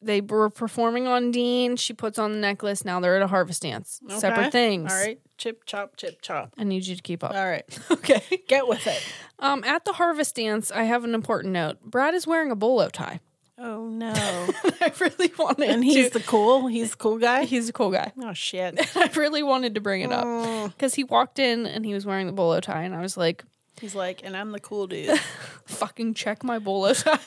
They 0.03 0.21
were 0.21 0.51
performing 0.51 1.05
Ondine. 1.05 1.79
She 1.79 1.93
puts 1.95 2.19
on 2.19 2.33
the 2.33 2.39
necklace. 2.39 2.85
Now 2.85 3.01
they're 3.01 3.17
at 3.17 3.23
a 3.23 3.27
harvest 3.29 3.63
dance. 3.63 4.01
Okay. 4.05 4.19
Separate 4.19 4.53
things. 4.53 4.93
All 4.93 4.99
right. 4.99 5.19
Chip, 5.39 5.65
chop, 5.65 5.97
chip, 5.97 6.21
chop. 6.21 6.53
I 6.59 6.65
need 6.65 6.87
you 6.87 6.97
to 6.97 7.03
keep 7.03 7.23
up. 7.25 7.35
All 7.35 7.47
right. 7.47 7.65
Okay. 7.91 8.23
Get 8.49 8.69
with 8.69 8.87
it. 8.87 9.03
Um, 9.39 9.65
at 9.65 9.85
the 9.85 9.93
harvest 9.95 10.37
dance, 10.37 10.71
I 10.71 10.85
have 10.85 11.03
an 11.05 11.15
important 11.15 11.53
note. 11.53 11.81
Brad 11.83 12.15
is 12.15 12.27
wearing 12.27 12.51
a 12.51 12.57
bolo 12.57 12.89
tie. 12.89 13.21
Oh, 13.59 13.89
no. 13.89 14.13
I 14.15 14.93
really 15.01 15.33
wanted 15.39 15.71
and 15.71 15.83
he's 15.85 16.11
to. 16.11 16.19
the 16.19 16.25
cool, 16.25 16.67
he's 16.67 16.91
the 16.91 16.97
cool 16.97 17.19
guy. 17.19 17.45
he's 17.45 17.69
a 17.69 17.73
cool 17.73 17.91
guy. 17.91 18.13
Oh, 18.23 18.35
shit. 18.35 18.79
I 18.97 19.11
really 19.17 19.43
wanted 19.43 19.75
to 19.77 19.81
bring 19.81 20.03
it 20.03 20.13
up 20.13 20.73
because 20.73 20.95
he 20.95 21.05
walked 21.05 21.39
in 21.39 21.67
and 21.67 21.85
he 21.87 21.95
was 21.95 22.05
wearing 22.05 22.27
the 22.27 22.33
bolo 22.35 22.61
tie, 22.61 22.83
and 22.83 22.95
I 22.95 23.01
was 23.01 23.17
like, 23.17 23.45
He's 23.81 23.95
like, 23.95 24.23
and 24.25 24.35
I'm 24.37 24.53
the 24.53 24.61
cool 24.61 24.87
dude. 24.87 25.19
"Fucking 25.67 26.15
check 26.15 26.43
my 26.43 26.59
bolo 26.59 26.95
tie." 26.95 27.19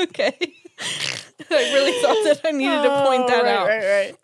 okay. 0.00 0.36
I 1.50 1.72
really 1.72 1.92
thought 2.00 2.24
that 2.24 2.40
I 2.44 2.50
needed 2.50 2.82
to 2.82 3.02
point 3.06 3.28
that 3.28 3.40
Oh, 3.40 3.44
right, 3.44 3.54
out. 3.54 3.66
Right, 3.68 3.84
right. 3.84 4.16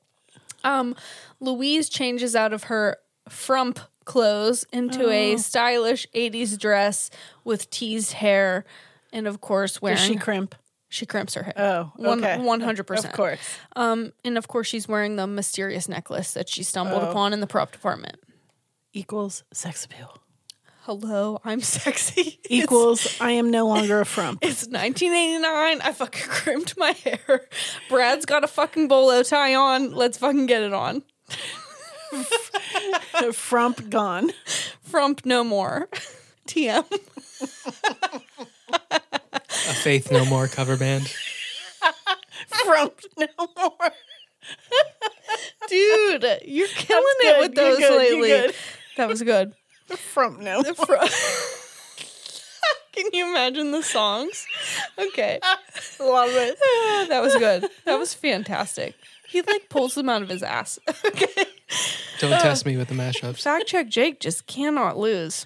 Um, 0.64 0.97
Louise 1.38 1.88
changes 1.88 2.35
out 2.35 2.53
of 2.53 2.64
her 2.64 2.97
frump 3.29 3.79
clothes 4.05 4.66
into 4.73 5.09
a 5.09 5.35
Oh. 5.35 5.37
stylish 5.37 6.07
'80s 6.14 6.59
dress 6.59 7.11
with 7.44 7.71
teased 7.71 8.12
hair, 8.14 8.64
and 9.12 9.29
of 9.29 9.40
course 9.40 9.81
wearing 9.81 9.99
Does 9.99 10.07
she 10.07 10.16
crimp? 10.16 10.55
She 10.88 11.05
crimps 11.07 11.35
her 11.35 11.42
hair. 11.42 11.55
Oh, 11.57 11.92
One- 11.96 12.24
okay. 12.24 12.37
100%. 12.38 13.05
Of 13.05 13.12
course. 13.12 13.38
Um, 13.77 14.12
and 14.24 14.38
of 14.38 14.48
course 14.48 14.66
she's 14.66 14.88
wearing 14.88 15.16
the 15.16 15.27
mysterious 15.27 15.88
necklace 15.88 16.33
that 16.33 16.48
she 16.48 16.62
stumbled 16.62 17.03
Oh. 17.03 17.11
upon 17.11 17.33
in 17.33 17.40
the 17.40 17.46
prop 17.46 17.72
department. 17.72 18.16
Equals 18.92 19.44
sex 19.53 19.85
appeal. 19.85 20.18
Hello, 20.83 21.38
I'm 21.44 21.61
sexy. 21.77 22.20
It's- 22.20 22.46
Equals 22.48 23.20
I 23.20 23.33
am 23.33 23.51
no 23.51 23.66
longer 23.66 24.01
a 24.01 24.07
frump. 24.07 24.38
It's 24.42 24.66
1989. 24.66 25.81
I 25.83 25.92
fucking 25.92 26.22
crimped 26.29 26.79
my 26.79 26.92
hair. 26.92 27.46
Brad's 27.90 28.24
got 28.24 28.42
a 28.44 28.48
fucking 28.48 28.88
bolo 28.88 29.22
tie 29.22 29.55
on. 29.55 29.92
Let's 29.92 30.16
fucking 30.16 30.46
get 30.46 30.62
it 30.62 30.72
on. 30.72 31.03
frump 33.35 33.90
gone. 33.90 34.31
Frump 34.81 35.27
no 35.27 35.44
more. 35.44 35.90
TM. 36.48 36.87
Faith 39.83 40.11
No 40.11 40.25
More 40.25 40.49
cover 40.49 40.77
band. 40.77 41.07
From 42.64 42.90
no 43.16 43.27
more. 43.57 43.90
Dude, 45.68 46.25
you're 46.44 46.68
killing 46.68 47.05
it 47.21 47.23
good. 47.23 47.40
with 47.40 47.57
You're 47.57 47.64
those 47.68 47.79
good. 47.79 47.90
You're 47.90 47.99
lately. 48.23 48.29
good. 48.29 48.55
That 48.97 49.09
was 49.09 49.23
good. 49.23 49.53
From 49.88 50.42
no 50.42 50.62
more. 50.62 50.75
Fro- 50.75 50.99
Can 52.92 53.07
you 53.12 53.31
imagine 53.31 53.71
the 53.71 53.83
songs? 53.83 54.47
Okay. 54.99 55.38
Love 56.01 56.31
it. 56.33 56.59
Ah, 56.64 57.07
that 57.09 57.23
was 57.23 57.35
good. 57.37 57.66
That 57.85 57.99
was 57.99 58.12
fantastic. 58.14 58.94
He 59.29 59.42
like 59.42 59.68
pulls 59.68 59.94
them 59.94 60.09
out 60.09 60.23
of 60.23 60.29
his 60.29 60.42
ass. 60.42 60.79
okay. 61.05 61.44
Don't 62.18 62.31
test 62.40 62.66
uh, 62.66 62.71
me 62.71 62.77
with 62.77 62.88
the 62.88 62.94
mashups. 62.94 63.42
Fact 63.42 63.66
check 63.66 63.88
Jake 63.88 64.21
just 64.21 64.47
cannot 64.47 64.97
lose. 64.99 65.44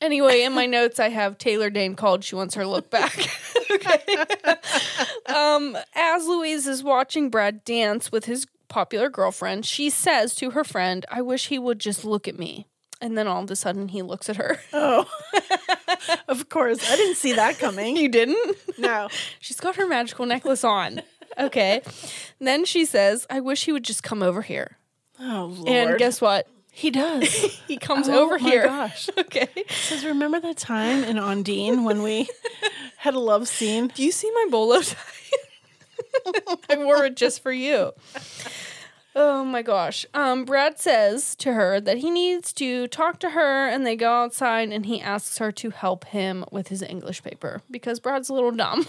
Anyway, 0.00 0.42
in 0.42 0.54
my 0.54 0.66
notes 0.66 0.98
I 0.98 1.08
have 1.10 1.36
Taylor 1.36 1.70
Dayne 1.70 1.94
called. 1.94 2.24
She 2.24 2.34
wants 2.34 2.54
her 2.54 2.66
look 2.66 2.90
back. 2.90 3.28
okay. 3.70 4.00
um, 5.34 5.76
as 5.94 6.26
Louise 6.26 6.66
is 6.66 6.82
watching 6.82 7.28
Brad 7.28 7.64
dance 7.64 8.10
with 8.10 8.24
his 8.24 8.46
popular 8.68 9.10
girlfriend, 9.10 9.66
she 9.66 9.90
says 9.90 10.34
to 10.36 10.50
her 10.50 10.64
friend, 10.64 11.04
I 11.10 11.20
wish 11.20 11.48
he 11.48 11.58
would 11.58 11.78
just 11.78 12.04
look 12.04 12.26
at 12.26 12.38
me. 12.38 12.66
And 13.02 13.16
then 13.16 13.26
all 13.26 13.42
of 13.42 13.50
a 13.50 13.56
sudden 13.56 13.88
he 13.88 14.02
looks 14.02 14.28
at 14.28 14.36
her. 14.36 14.58
Oh. 14.72 15.06
of 16.28 16.48
course. 16.48 16.78
I 16.90 16.96
didn't 16.96 17.16
see 17.16 17.34
that 17.34 17.58
coming. 17.58 17.96
You 17.96 18.08
didn't? 18.08 18.56
No. 18.78 19.08
She's 19.38 19.60
got 19.60 19.76
her 19.76 19.86
magical 19.86 20.26
necklace 20.26 20.64
on. 20.64 21.02
Okay. 21.38 21.82
then 22.38 22.64
she 22.64 22.84
says, 22.84 23.26
I 23.30 23.40
wish 23.40 23.64
he 23.64 23.72
would 23.72 23.84
just 23.84 24.02
come 24.02 24.22
over 24.22 24.42
here. 24.42 24.76
Oh 25.18 25.54
Lord. 25.54 25.68
And 25.68 25.98
guess 25.98 26.20
what? 26.20 26.48
He 26.80 26.90
does. 26.90 27.28
He 27.68 27.76
comes 27.76 28.08
over 28.08 28.16
here. 28.16 28.18
Oh, 28.18 28.24
over 28.24 28.38
my 28.44 28.50
here. 28.50 28.62
gosh. 28.64 29.10
Okay. 29.18 29.48
Says, 29.68 30.04
remember 30.04 30.40
that 30.40 30.56
time 30.56 31.04
in 31.04 31.16
Ondine 31.16 31.84
when 31.84 32.02
we 32.02 32.28
had 32.98 33.14
a 33.14 33.18
love 33.20 33.46
scene? 33.48 33.88
Do 33.94 34.02
you 34.02 34.10
see 34.10 34.30
my 34.32 34.46
bolo 34.50 34.80
tie? 34.80 34.98
I 36.68 36.76
wore 36.78 37.04
it 37.04 37.14
just 37.16 37.42
for 37.42 37.52
you. 37.52 37.92
Oh 39.14 39.44
my 39.44 39.62
gosh. 39.62 40.06
Um, 40.14 40.44
Brad 40.44 40.78
says 40.78 41.34
to 41.36 41.52
her 41.52 41.80
that 41.80 41.98
he 41.98 42.10
needs 42.10 42.52
to 42.54 42.86
talk 42.88 43.18
to 43.20 43.30
her, 43.30 43.68
and 43.68 43.84
they 43.86 43.96
go 43.96 44.10
outside, 44.10 44.70
and 44.70 44.86
he 44.86 45.00
asks 45.00 45.38
her 45.38 45.50
to 45.52 45.70
help 45.70 46.04
him 46.06 46.44
with 46.50 46.68
his 46.68 46.82
English 46.82 47.22
paper 47.22 47.62
because 47.70 48.00
Brad's 48.00 48.28
a 48.28 48.34
little 48.34 48.52
dumb. 48.52 48.86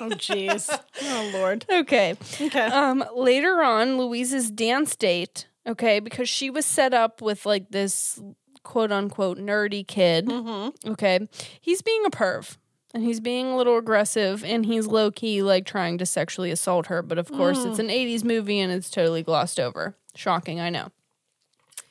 Oh 0.00 0.08
jeez. 0.10 0.70
Oh 1.02 1.30
Lord. 1.34 1.66
okay. 1.68 2.14
Okay. 2.40 2.60
Um, 2.60 3.04
later 3.14 3.60
on, 3.62 3.98
Louise's 3.98 4.48
dance 4.50 4.94
date, 4.94 5.46
okay, 5.66 6.00
because 6.00 6.28
she 6.28 6.50
was 6.50 6.64
set 6.66 6.92
up 6.94 7.20
with 7.22 7.46
like 7.46 7.70
this 7.70 8.20
quote 8.62 8.92
unquote 8.92 9.38
nerdy 9.38 9.86
kid, 9.86 10.26
Mm-hmm. 10.26 10.92
okay, 10.92 11.28
he's 11.60 11.82
being 11.82 12.04
a 12.06 12.10
perv. 12.10 12.56
And 12.92 13.04
he's 13.04 13.20
being 13.20 13.46
a 13.46 13.56
little 13.56 13.78
aggressive 13.78 14.44
and 14.44 14.66
he's 14.66 14.88
low 14.88 15.12
key 15.12 15.44
like 15.44 15.64
trying 15.64 15.96
to 15.98 16.06
sexually 16.06 16.50
assault 16.50 16.86
her. 16.86 17.02
But 17.02 17.18
of 17.18 17.30
course, 17.30 17.58
Mm. 17.60 17.70
it's 17.70 17.78
an 17.78 17.86
80s 17.88 18.24
movie 18.24 18.58
and 18.58 18.72
it's 18.72 18.90
totally 18.90 19.22
glossed 19.22 19.60
over. 19.60 19.94
Shocking, 20.16 20.58
I 20.58 20.70
know. 20.70 20.88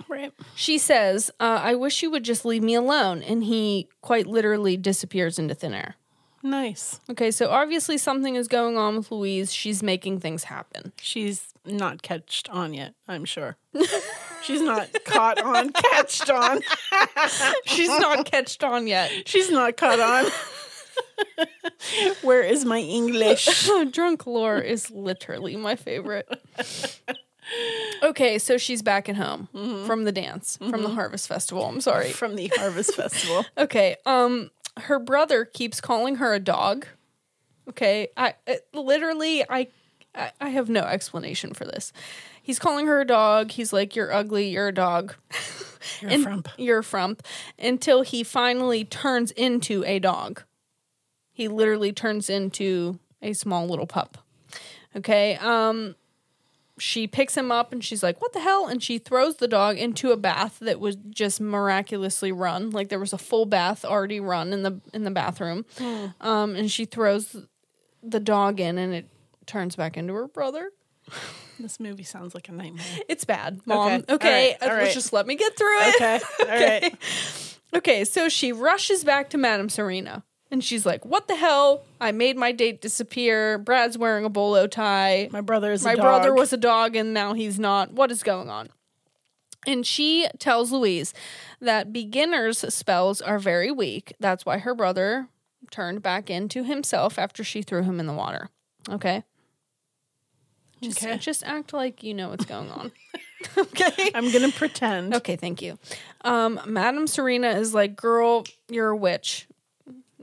right. 0.10 0.34
She 0.56 0.78
says, 0.78 1.32
uh, 1.40 1.60
I 1.64 1.76
wish 1.76 2.04
you 2.04 2.12
would 2.12 2.24
just 2.24 2.44
leave 2.44 2.64
me 2.64 2.74
alone. 2.76 3.24
And 3.24 3.46
he 3.46 3.88
quite 4.02 4.28
literally 4.28 4.76
disappears 4.76 5.40
into 5.40 5.56
thin 5.56 5.74
air. 5.74 5.96
Nice. 6.41 6.99
Okay, 7.10 7.32
so 7.32 7.49
obviously 7.49 7.97
something 7.97 8.36
is 8.36 8.47
going 8.47 8.78
on 8.78 8.95
with 8.97 9.12
Louise. 9.12 9.54
She's 9.54 9.84
making 9.84 10.19
things 10.19 10.45
happen. 10.45 10.93
She's 11.02 11.54
not 11.65 12.02
catched 12.02 12.49
on 12.49 12.73
yet, 12.73 12.93
I'm 13.08 13.25
sure. 13.25 13.58
She's 14.43 14.62
not 14.62 14.88
caught 15.06 15.41
on, 15.41 15.71
catched 15.71 16.30
on. 16.30 16.62
She's 17.65 17.89
not 17.89 18.25
catched 18.25 18.63
on 18.63 18.88
yet. 18.88 19.12
She's 19.28 19.52
not 19.52 19.75
caught 19.75 19.99
on. 19.99 20.32
Where 22.21 22.41
is 22.41 22.65
my 22.65 22.80
English? 22.80 23.69
Drunk 23.91 24.25
lore 24.25 24.60
is 24.60 24.89
literally 24.91 25.56
my 25.58 25.75
favorite. 25.75 26.28
Okay, 28.04 28.38
so 28.38 28.58
she's 28.58 28.82
back 28.82 29.10
at 29.10 29.15
home 29.15 29.47
from 29.86 30.04
the 30.04 30.12
dance, 30.12 30.58
from 30.58 30.84
the 30.84 30.89
Harvest 30.89 31.28
Festival. 31.28 31.65
I'm 31.65 31.82
sorry. 31.82 32.12
From 32.12 32.36
the 32.36 32.52
Harvest 32.56 32.95
Festival. 32.95 33.45
Okay, 33.58 33.95
um 34.06 34.52
her 34.82 35.00
brother 35.00 35.46
keeps 35.46 35.82
calling 35.82 36.15
her 36.15 36.34
a 36.34 36.39
dog. 36.39 36.88
Okay, 37.70 38.08
I 38.18 38.34
it, 38.48 38.68
literally 38.74 39.44
I, 39.50 39.68
I 40.15 40.32
I 40.42 40.50
have 40.50 40.70
no 40.70 40.82
explanation 40.82 41.54
for 41.54 41.65
this. 41.65 41.94
He's 42.42 42.58
calling 42.60 42.88
her 42.88 43.00
a 43.02 43.06
dog. 43.06 43.52
He's 43.52 43.72
like, 43.72 43.96
"You're 43.96 44.12
ugly. 44.12 44.50
You're 44.50 44.70
a 44.70 44.74
dog. 44.74 45.13
You're 46.02 46.12
And- 46.12 46.22
a 46.22 46.24
frump. 46.24 46.48
You're 46.58 46.80
a 46.80 46.84
frump." 46.84 47.22
Until 47.60 48.02
he 48.02 48.24
finally 48.24 48.84
turns 48.86 49.32
into 49.32 49.84
a 49.86 50.00
dog. 50.00 50.44
He 51.32 51.48
literally 51.48 51.94
turns 51.94 52.30
into 52.30 53.00
a 53.22 53.34
small 53.34 53.68
little 53.68 53.88
pup. 53.88 54.18
Okay. 54.96 55.36
Um 55.38 55.96
she 56.80 57.08
picks 57.08 57.36
him 57.38 57.52
up 57.52 57.72
and 57.72 57.84
she's 57.84 58.02
like, 58.02 58.20
"What 58.22 58.34
the 58.34 58.39
hell?" 58.39 58.68
and 58.68 58.82
she 58.82 58.98
throws 58.98 59.36
the 59.38 59.48
dog 59.48 59.78
into 59.78 60.12
a 60.12 60.18
bath 60.18 60.58
that 60.60 60.80
was 60.80 60.96
just 61.10 61.39
miraculously 61.39 62.32
run. 62.32 62.72
Like 62.72 62.89
there 62.89 63.00
was 63.00 63.13
a 63.13 63.18
full 63.18 63.46
bath 63.46 63.84
already 63.86 64.20
run 64.20 64.54
in 64.54 64.63
the 64.63 64.80
in 64.94 65.04
the 65.04 65.12
bathroom. 65.12 65.65
Um 66.22 66.56
and 66.56 66.72
she 66.72 66.86
throws 66.86 67.36
the 68.02 68.20
dog 68.20 68.60
in 68.60 68.78
and 68.78 68.94
it 68.94 69.08
turns 69.46 69.76
back 69.76 69.98
into 69.98 70.13
her 70.13 70.28
brother. 70.28 70.72
This 71.60 71.80
movie 71.80 72.04
sounds 72.04 72.34
like 72.34 72.48
a 72.48 72.54
nightmare. 72.54 72.86
It's 73.10 73.26
bad, 73.26 73.60
mom. 73.65 74.04
Okay. 74.08 74.13
Okay, 74.13 74.56
All 74.62 74.68
right. 74.70 74.72
All 74.72 74.78
right. 74.78 74.94
just 74.94 75.12
let 75.12 75.28
me 75.28 75.36
get 75.36 75.58
through 75.58 75.82
it. 75.82 75.96
Okay. 75.96 76.20
All 76.39 76.48
right. 76.48 76.96
Okay, 77.76 78.06
so 78.06 78.30
she 78.30 78.52
rushes 78.52 79.04
back 79.04 79.30
to 79.32 79.38
Madame 79.38 79.70
Serena. 79.70 80.24
And 80.52 80.64
she's 80.64 80.86
like, 80.86 81.06
"What 81.06 81.28
the 81.28 81.36
hell? 81.36 81.84
I 82.02 82.12
made 82.12 82.36
my 82.36 82.52
date 82.52 82.82
disappear. 82.82 83.58
Brad's 83.60 83.98
wearing 83.98 84.26
a 84.26 84.30
bolo 84.30 84.66
tie. 84.66 85.30
My 85.32 85.42
brother 85.42 85.72
is 85.72 85.84
a 85.84 85.90
my 85.90 85.96
brother 85.96 86.34
was 86.34 86.52
a 86.52 86.58
dog 86.58 86.96
and 86.96 87.14
now 87.14 87.34
he's 87.34 87.60
not. 87.60 87.94
What 87.94 88.12
is 88.12 88.24
going 88.24 88.50
on?" 88.50 88.70
And 89.68 89.86
she 89.86 90.28
tells 90.40 90.72
Louise 90.72 91.14
that 91.60 91.92
beginner's 91.94 92.60
spells 92.74 93.22
are 93.22 93.38
very 93.38 93.72
weak. 93.72 94.14
That's 94.20 94.46
why 94.46 94.58
her 94.60 94.74
brother 94.74 95.28
turned 95.70 96.02
back 96.02 96.30
into 96.30 96.64
himself 96.64 97.20
after 97.20 97.44
she 97.44 97.62
threw 97.62 97.84
him 97.84 98.00
in 98.00 98.08
the 98.08 98.14
water. 98.14 98.50
Okay? 98.90 99.24
Just, 100.82 101.04
Okay. 101.04 101.18
just 101.18 101.44
act 101.44 101.74
like 101.74 102.04
you 102.04 102.14
know 102.14 102.30
what's 102.30 102.46
going 102.46 102.72
on. 102.72 102.92
okay? 103.58 104.12
I'm 104.16 104.32
gonna 104.32 104.52
pretend. 104.52 105.14
Okay, 105.14 105.36
thank 105.36 105.62
you. 105.62 105.78
Um, 106.22 106.60
Madame 106.66 107.06
Serena 107.06 107.50
is 107.52 107.74
like, 107.74 107.96
girl, 107.96 108.46
you're 108.70 108.90
a 108.90 108.98
witch. 108.98 109.48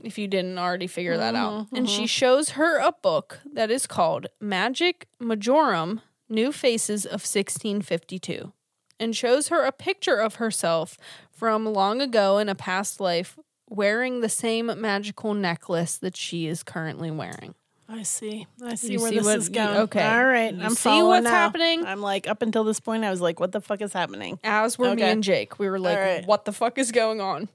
If 0.07 0.19
you 0.19 0.29
didn't 0.29 0.59
already 0.59 0.87
figure 0.87 1.16
that 1.16 1.35
out. 1.35 1.53
Mm-hmm, 1.66 1.77
and 1.77 1.90
she 1.90 2.03
mm-hmm. 2.03 2.07
shows 2.07 2.51
her 2.51 2.79
a 2.79 2.92
book 2.92 3.40
that 3.53 3.71
is 3.71 3.87
called 3.87 4.29
Magic 4.40 5.09
Majorum 5.21 6.01
New 6.29 6.53
Faces 6.53 7.05
of 7.05 7.23
1652 7.23 8.53
and 8.99 9.14
shows 9.14 9.49
her 9.49 9.64
a 9.64 9.73
picture 9.73 10.16
of 10.16 10.37
herself 10.37 10.97
from 11.31 11.66
long 11.66 12.01
ago 12.01 12.38
in 12.38 12.49
a 12.49 12.55
past 12.55 13.01
life 13.01 13.38
wearing 13.69 14.21
the 14.21 14.29
same 14.29 14.71
magical 14.81 15.35
necklace 15.35 15.99
that 15.99 16.16
she 16.16 16.47
is 16.47 16.62
currently 16.62 17.11
wearing. 17.11 17.55
I 17.88 18.03
see. 18.03 18.47
I 18.64 18.75
see 18.75 18.92
You 18.95 19.01
where 19.01 19.11
see 19.11 19.16
this 19.19 19.27
what- 19.27 19.38
is 19.38 19.49
going. 19.49 19.77
okay. 19.77 20.05
All 20.05 20.25
right. 20.25 20.53
You 20.53 20.62
I'm 20.62 20.71
see 20.71 20.88
following 20.88 21.07
what's 21.07 21.25
now. 21.25 21.31
happening? 21.31 21.87
I'm 21.87 22.01
like 22.01 22.27
up 22.27 22.42
until 22.42 22.64
this 22.64 22.81
point. 22.81 23.05
I 23.05 23.11
was 23.11 23.21
like, 23.21 23.38
what 23.38 23.53
the 23.53 23.61
fuck 23.61 23.81
is 23.81 23.92
happening? 23.92 24.40
as 24.42 24.79
were 24.79 24.95
me 24.95 25.03
and 25.03 25.23
Jake. 25.23 25.59
We 25.59 25.69
were 25.69 25.79
like, 25.79 25.99
right. 25.99 26.27
what 26.27 26.45
the 26.45 26.53
fuck 26.53 26.79
is 26.79 26.90
going 26.90 27.21
on? 27.21 27.49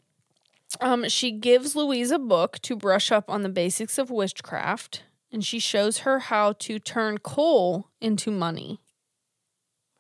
Um, 0.80 1.08
she 1.10 1.32
gives 1.32 1.76
Louise 1.76 2.12
a 2.12 2.20
book 2.20 2.60
to 2.60 2.76
brush 2.76 3.12
up 3.12 3.30
on 3.30 3.44
the 3.44 3.50
basics 3.50 3.98
of 3.98 4.10
witchcraft, 4.10 5.04
and 5.32 5.44
she 5.44 5.60
shows 5.60 6.00
her 6.00 6.20
how 6.20 6.54
to 6.54 6.80
turn 6.80 7.18
coal 7.18 7.90
into 8.00 8.32
money. 8.32 8.80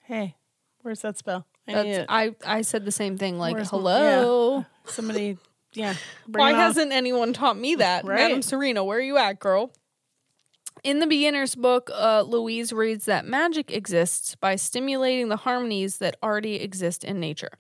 Hey, 0.04 0.36
where's 0.82 1.02
that 1.02 1.18
spell? 1.18 1.46
I 1.68 1.84
need 1.84 1.92
it. 1.92 2.06
I, 2.10 2.36
I 2.46 2.62
said 2.62 2.86
the 2.86 2.92
same 2.92 3.18
thing, 3.18 3.38
like, 3.38 3.54
Where's- 3.54 3.70
hello. 3.70 4.66
Somebody, 4.86 5.38
yeah. 5.74 5.94
bring 6.28 6.42
Why 6.44 6.50
it 6.52 6.54
on. 6.54 6.60
hasn't 6.60 6.92
anyone 6.92 7.34
taught 7.34 7.58
me 7.58 7.76
that? 7.76 8.04
Right. 8.06 8.18
Madam 8.18 8.42
Serena, 8.42 8.84
where 8.84 8.98
are 8.98 9.02
you 9.02 9.18
at, 9.18 9.40
girl? 9.40 9.72
In 10.84 11.00
the 11.00 11.06
beginner's 11.08 11.54
book, 11.54 11.92
uh, 11.94 12.24
Louise 12.24 12.74
reads 12.74 13.06
that 13.06 13.26
magic 13.26 13.72
exists 13.72 14.36
by 14.36 14.56
stimulating 14.56 15.30
the 15.30 15.36
harmonies 15.38 15.98
that 16.00 16.16
already 16.24 16.56
exist 16.56 17.04
in 17.04 17.20
nature. 17.20 17.52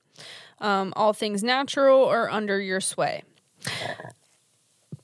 Um, 0.61 0.93
all 0.95 1.11
things 1.11 1.43
natural 1.43 2.05
are 2.05 2.29
under 2.29 2.61
your 2.61 2.79
sway. 2.79 3.23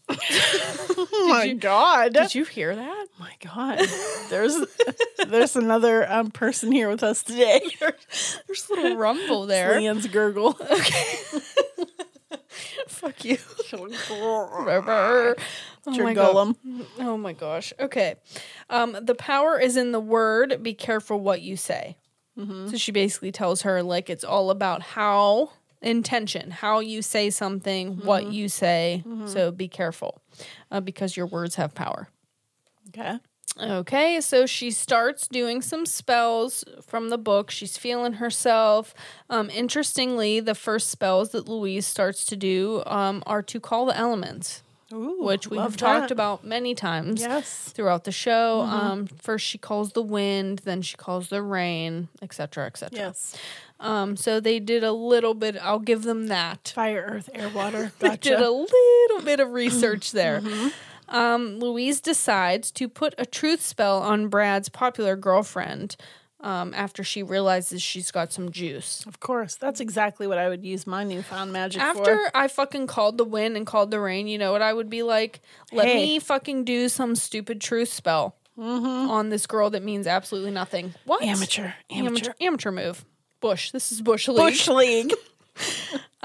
Oh 0.09 1.27
my 1.29 1.53
god! 1.53 2.13
Did 2.13 2.35
you 2.35 2.45
hear 2.45 2.75
that? 2.75 3.07
my 3.19 3.33
god! 3.43 3.79
There's 4.29 4.57
there's 5.27 5.55
another 5.55 6.09
um, 6.11 6.31
person 6.31 6.71
here 6.71 6.89
with 6.89 7.03
us 7.03 7.23
today. 7.23 7.61
There's 7.79 8.67
a 8.69 8.73
little 8.73 8.97
rumble 8.97 9.45
there. 9.45 9.79
Leanne's 9.79 10.07
gurgle. 10.07 10.57
Okay. 10.59 11.15
Fuck 12.87 13.25
you. 13.25 13.37
Your 13.71 13.79
oh 13.79 15.35
my 15.85 16.13
golem. 16.13 16.55
Oh 16.99 17.17
my 17.17 17.33
gosh. 17.33 17.73
Okay. 17.79 18.15
Um, 18.69 18.97
the 19.01 19.15
power 19.15 19.59
is 19.59 19.77
in 19.77 19.91
the 19.91 19.99
word. 19.99 20.61
Be 20.61 20.73
careful 20.73 21.19
what 21.19 21.41
you 21.41 21.55
say. 21.55 21.97
So 22.69 22.77
she 22.77 22.91
basically 22.91 23.31
tells 23.31 23.63
her 23.63 23.81
like 23.81 24.09
it's 24.09 24.23
all 24.23 24.51
about 24.51 24.81
how 24.81 25.49
intention, 25.81 26.51
how 26.51 26.79
you 26.79 27.01
say 27.01 27.29
something, 27.31 27.97
what 28.05 28.31
you 28.31 28.47
say. 28.49 29.03
So 29.27 29.51
be 29.51 29.67
careful 29.67 30.21
uh, 30.71 30.79
because 30.81 31.17
your 31.17 31.25
words 31.25 31.55
have 31.55 31.73
power. 31.73 32.09
Okay. 32.89 33.17
Okay, 33.59 34.21
so 34.21 34.45
she 34.45 34.69
starts 34.69 35.27
doing 35.27 35.63
some 35.63 35.87
spells 35.87 36.63
from 36.85 37.09
the 37.09 37.17
book. 37.17 37.49
She's 37.49 37.75
feeling 37.75 38.13
herself. 38.13 38.93
Um, 39.31 39.49
interestingly, 39.49 40.39
the 40.39 40.53
first 40.53 40.89
spells 40.89 41.29
that 41.31 41.47
Louise 41.47 41.87
starts 41.87 42.23
to 42.25 42.35
do 42.35 42.83
um, 42.85 43.23
are 43.25 43.41
to 43.43 43.59
call 43.59 43.87
the 43.87 43.97
elements, 43.97 44.61
Ooh, 44.93 45.17
which 45.19 45.49
we've 45.49 45.75
talked 45.75 46.11
about 46.11 46.45
many 46.45 46.73
times 46.73 47.21
Yes. 47.21 47.69
throughout 47.75 48.05
the 48.05 48.11
show. 48.11 48.61
Mm-hmm. 48.65 48.73
Um, 48.73 49.07
first, 49.07 49.45
she 49.45 49.57
calls 49.57 49.91
the 49.91 50.01
wind, 50.01 50.59
then 50.59 50.81
she 50.81 50.95
calls 50.95 51.29
the 51.29 51.41
rain, 51.41 52.07
etc., 52.21 52.67
etc. 52.67 52.97
Yes. 52.97 53.35
Um, 53.79 54.15
so 54.15 54.39
they 54.39 54.59
did 54.59 54.83
a 54.83 54.93
little 54.93 55.33
bit. 55.33 55.57
I'll 55.61 55.79
give 55.79 56.03
them 56.03 56.27
that. 56.27 56.71
Fire, 56.73 57.05
earth, 57.09 57.29
air, 57.33 57.49
water. 57.49 57.91
They 57.99 58.15
did 58.15 58.39
a 58.39 58.49
little 58.49 59.21
bit 59.23 59.39
of 59.39 59.51
research 59.51 60.11
there. 60.13 60.41
Mm-hmm. 60.41 61.15
Um, 61.15 61.59
Louise 61.59 62.01
decides 62.01 62.71
to 62.71 62.89
put 62.89 63.13
a 63.17 63.25
truth 63.25 63.61
spell 63.61 64.01
on 64.01 64.27
Brad's 64.27 64.69
popular 64.69 65.15
girlfriend 65.15 65.95
um, 66.47 66.73
after 66.73 67.03
she 67.03 67.23
realizes 67.23 67.81
she's 67.81 68.09
got 68.11 68.31
some 68.31 68.51
juice. 68.51 69.03
of 69.05 69.19
course. 69.19 69.55
That's 69.55 69.79
exactly 69.81 70.27
what 70.27 70.37
I 70.37 70.47
would 70.47 70.63
use 70.63 70.87
my 70.87 71.03
newfound 71.03 71.51
magic 71.51 71.81
After 71.81 72.03
for. 72.03 72.31
I 72.33 72.47
fucking 72.47 72.87
called 72.87 73.17
the 73.17 73.25
wind 73.25 73.57
and 73.57 73.65
called 73.67 73.91
the 73.91 73.99
rain, 73.99 74.27
you 74.27 74.37
know 74.37 74.51
what 74.53 74.61
I 74.61 74.71
would 74.71 74.89
be 74.89 75.03
like? 75.03 75.41
Let 75.73 75.87
Hey. 75.87 75.95
me 75.95 76.19
fucking 76.19 76.63
do 76.63 76.87
some 76.89 77.15
stupid 77.15 77.59
truth 77.59 77.91
spell 77.91 78.35
on 78.57 79.29
this 79.29 79.45
girl 79.45 79.69
that 79.71 79.83
means 79.83 80.07
absolutely 80.07 80.51
nothing. 80.51 80.93
What? 81.05 81.21
Mm-hmm. 81.21 81.29
Amateur. 81.31 81.71
Amateur. 81.91 82.05
Amateur, 82.07 82.33
amateur 82.41 82.71
move. 82.71 83.05
Bush. 83.39 83.71
This 83.71 83.91
is 83.91 84.01
Bush 84.01 84.27
League. 84.27 84.37
Bush 84.37 84.67
League. 84.67 85.13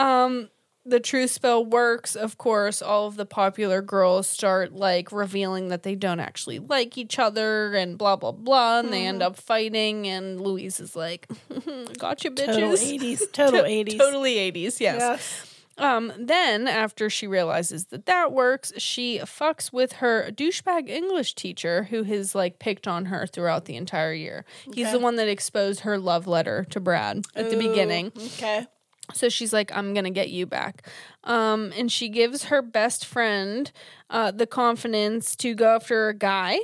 the 0.84 0.98
truth 1.00 1.30
spell 1.30 1.64
works, 1.64 2.16
of 2.16 2.38
course, 2.38 2.82
all 2.82 3.06
of 3.06 3.16
the 3.16 3.26
popular 3.26 3.80
girls 3.82 4.26
start 4.26 4.72
like 4.72 5.12
revealing 5.12 5.68
that 5.68 5.82
they 5.84 5.94
don't 5.94 6.20
actually 6.20 6.58
like 6.58 6.98
each 6.98 7.18
other 7.18 7.72
and 7.74 7.96
blah 7.96 8.16
blah 8.16 8.32
blah, 8.32 8.80
and 8.80 8.92
they 8.92 9.06
end 9.06 9.22
up 9.22 9.36
fighting. 9.36 10.08
And 10.08 10.40
Louise 10.40 10.80
is 10.80 10.96
like, 10.96 11.28
"Gotcha, 11.98 12.30
bitches." 12.30 12.46
Total 12.46 12.70
80s. 12.72 13.20
Total 13.32 13.62
To- 13.62 13.68
80s. 13.68 13.98
Totally 13.98 14.38
eighties. 14.38 14.80
Yes. 14.80 14.98
Yes. 15.00 15.48
Um. 15.78 16.12
Then 16.18 16.68
after 16.68 17.08
she 17.08 17.26
realizes 17.26 17.86
that 17.86 18.04
that 18.06 18.32
works, 18.32 18.72
she 18.76 19.18
fucks 19.20 19.72
with 19.72 19.94
her 19.94 20.30
douchebag 20.30 20.88
English 20.90 21.34
teacher 21.34 21.84
who 21.84 22.02
has 22.02 22.34
like 22.34 22.58
picked 22.58 22.86
on 22.86 23.06
her 23.06 23.26
throughout 23.26 23.64
the 23.64 23.76
entire 23.76 24.12
year. 24.12 24.44
He's 24.74 24.92
the 24.92 24.98
one 24.98 25.16
that 25.16 25.28
exposed 25.28 25.80
her 25.80 25.96
love 25.96 26.26
letter 26.26 26.66
to 26.70 26.80
Brad 26.80 27.24
at 27.34 27.48
the 27.50 27.56
beginning. 27.56 28.12
Okay. 28.16 28.66
So 29.14 29.28
she's 29.28 29.52
like, 29.52 29.74
I'm 29.74 29.94
going 29.94 30.04
to 30.04 30.10
get 30.10 30.30
you 30.30 30.46
back. 30.46 30.86
Um, 31.24 31.72
and 31.76 31.90
she 31.90 32.08
gives 32.08 32.44
her 32.44 32.62
best 32.62 33.04
friend 33.04 33.70
uh, 34.10 34.30
the 34.30 34.46
confidence 34.46 35.36
to 35.36 35.54
go 35.54 35.76
after 35.76 36.08
a 36.08 36.14
guy. 36.14 36.58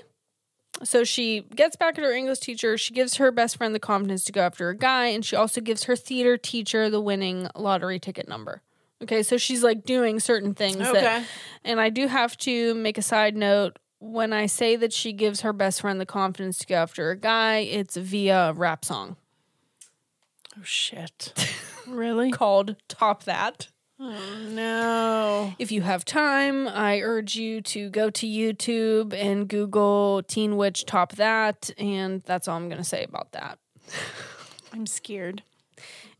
So 0.85 1.03
she 1.05 1.41
gets 1.41 1.77
back 1.77 1.99
at 1.99 2.05
her 2.05 2.13
English 2.13 2.39
teacher. 2.41 2.79
She 2.79 2.95
gives 2.95 3.17
her 3.17 3.31
best 3.31 3.57
friend 3.57 3.75
the 3.75 3.81
confidence 3.81 4.25
to 4.25 4.33
go 4.33 4.43
after 4.43 4.69
a 4.69 4.77
guy. 4.77 5.07
And 5.07 5.25
she 5.25 5.35
also 5.37 5.61
gives 5.61 5.85
her 5.85 5.97
theater 5.97 6.37
teacher 6.37 6.89
the 6.91 7.01
winning 7.01 7.49
lottery 7.57 7.99
ticket 7.99 8.29
number. 8.29 8.63
Okay, 9.03 9.23
so 9.23 9.37
she's 9.37 9.63
like 9.63 9.85
doing 9.85 10.19
certain 10.19 10.55
things. 10.55 10.77
Okay. 10.77 11.01
That, 11.01 11.25
and 11.65 11.81
I 11.81 11.89
do 11.89 12.09
have 12.09 12.37
to 12.39 12.75
make 12.75 12.99
a 12.99 13.03
side 13.03 13.37
note. 13.37 13.79
When 14.01 14.33
I 14.33 14.47
say 14.47 14.77
that 14.77 14.93
she 14.93 15.13
gives 15.13 15.41
her 15.41 15.53
best 15.53 15.81
friend 15.81 16.01
the 16.01 16.07
confidence 16.07 16.59
to 16.59 16.67
go 16.67 16.77
after 16.77 17.11
a 17.11 17.17
guy, 17.17 17.59
it's 17.59 17.97
via 17.97 18.51
a 18.51 18.53
rap 18.53 18.85
song 18.85 19.17
Oh, 20.59 20.65
shit. 20.65 21.33
really? 21.91 22.31
called 22.31 22.77
Top 22.89 23.25
That. 23.25 23.69
Oh 24.01 24.49
No. 24.49 25.53
If 25.59 25.73
you 25.73 25.83
have 25.83 26.05
time, 26.05 26.69
I 26.69 27.01
urge 27.01 27.35
you 27.35 27.61
to 27.63 27.91
go 27.91 28.11
to 28.11 28.27
YouTube 28.27 29.13
and 29.13 29.49
Google 29.49 30.23
Teen 30.23 30.57
Witch 30.57 30.85
Top 30.85 31.13
That, 31.13 31.71
and 31.77 32.23
that's 32.23 32.47
all 32.47 32.57
I'm 32.57 32.69
going 32.69 32.79
to 32.79 32.85
say 32.85 33.05
about 33.05 33.33
that. 33.33 33.59
I'm 34.73 34.87
scared. 34.87 35.43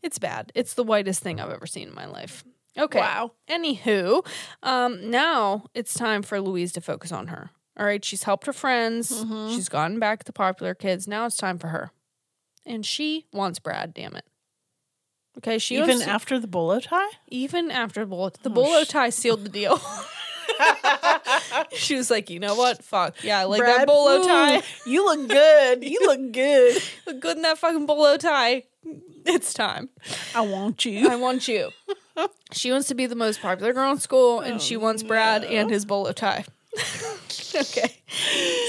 It's 0.01 0.19
bad. 0.19 0.51
It's 0.55 0.73
the 0.73 0.83
whitest 0.83 1.21
thing 1.21 1.39
I've 1.39 1.51
ever 1.51 1.65
seen 1.67 1.87
in 1.89 1.95
my 1.95 2.05
life. 2.05 2.43
Okay. 2.77 2.99
Wow. 2.99 3.31
Anywho, 3.49 4.25
um, 4.63 5.09
now 5.09 5.65
it's 5.73 5.93
time 5.93 6.21
for 6.21 6.39
Louise 6.39 6.71
to 6.73 6.81
focus 6.81 7.11
on 7.11 7.27
her. 7.27 7.49
All 7.77 7.85
right, 7.85 8.03
she's 8.03 8.23
helped 8.23 8.45
her 8.45 8.53
friends. 8.53 9.23
Mm-hmm. 9.23 9.55
She's 9.55 9.69
gotten 9.69 9.99
back 9.99 10.25
the 10.25 10.33
popular 10.33 10.75
kids. 10.75 11.07
Now 11.07 11.25
it's 11.25 11.37
time 11.37 11.57
for 11.57 11.67
her, 11.67 11.91
and 12.65 12.85
she 12.85 13.25
wants 13.31 13.59
Brad. 13.59 13.93
Damn 13.93 14.15
it. 14.15 14.25
Okay, 15.39 15.57
she 15.57 15.75
Even 15.77 15.89
wants- 15.89 16.07
after 16.07 16.39
the 16.39 16.47
bolo 16.47 16.79
tie? 16.79 17.09
even 17.27 17.71
after 17.71 18.01
the 18.01 18.05
bolo, 18.07 18.29
tie 18.29 18.39
the 18.43 18.49
Oh, 18.49 18.53
bolo 18.53 18.83
sh- 18.83 18.87
tie 18.89 19.09
sealed 19.09 19.43
the 19.45 19.49
deal. 19.49 19.79
she 21.73 21.95
was 21.95 22.09
like, 22.11 22.29
you 22.29 22.39
know 22.39 22.55
what? 22.55 22.83
Fuck 22.83 23.23
yeah, 23.23 23.39
I 23.39 23.43
like 23.45 23.59
Brad, 23.59 23.81
that 23.81 23.87
bolo 23.87 24.21
ooh, 24.21 24.27
tie. 24.27 24.61
You 24.85 25.05
look 25.05 25.29
good. 25.29 25.83
You 25.83 25.99
look 26.05 26.31
good. 26.31 26.81
Look 27.07 27.19
good 27.19 27.37
in 27.37 27.43
that 27.43 27.57
fucking 27.57 27.85
bolo 27.85 28.17
tie. 28.17 28.63
It's 29.25 29.53
time. 29.53 29.89
I 30.35 30.41
want 30.41 30.85
you. 30.85 31.07
I 31.09 31.15
want 31.15 31.47
you. 31.47 31.69
She 32.51 32.71
wants 32.71 32.87
to 32.87 32.95
be 32.95 33.05
the 33.05 33.15
most 33.15 33.41
popular 33.41 33.73
girl 33.73 33.91
in 33.91 33.99
school, 33.99 34.39
and 34.41 34.55
Oh, 34.55 34.59
she 34.59 34.75
wants 34.75 35.03
Brad 35.03 35.43
and 35.43 35.69
his 35.69 35.85
bolo 35.85 36.11
tie. 36.11 36.45
okay. 37.55 38.01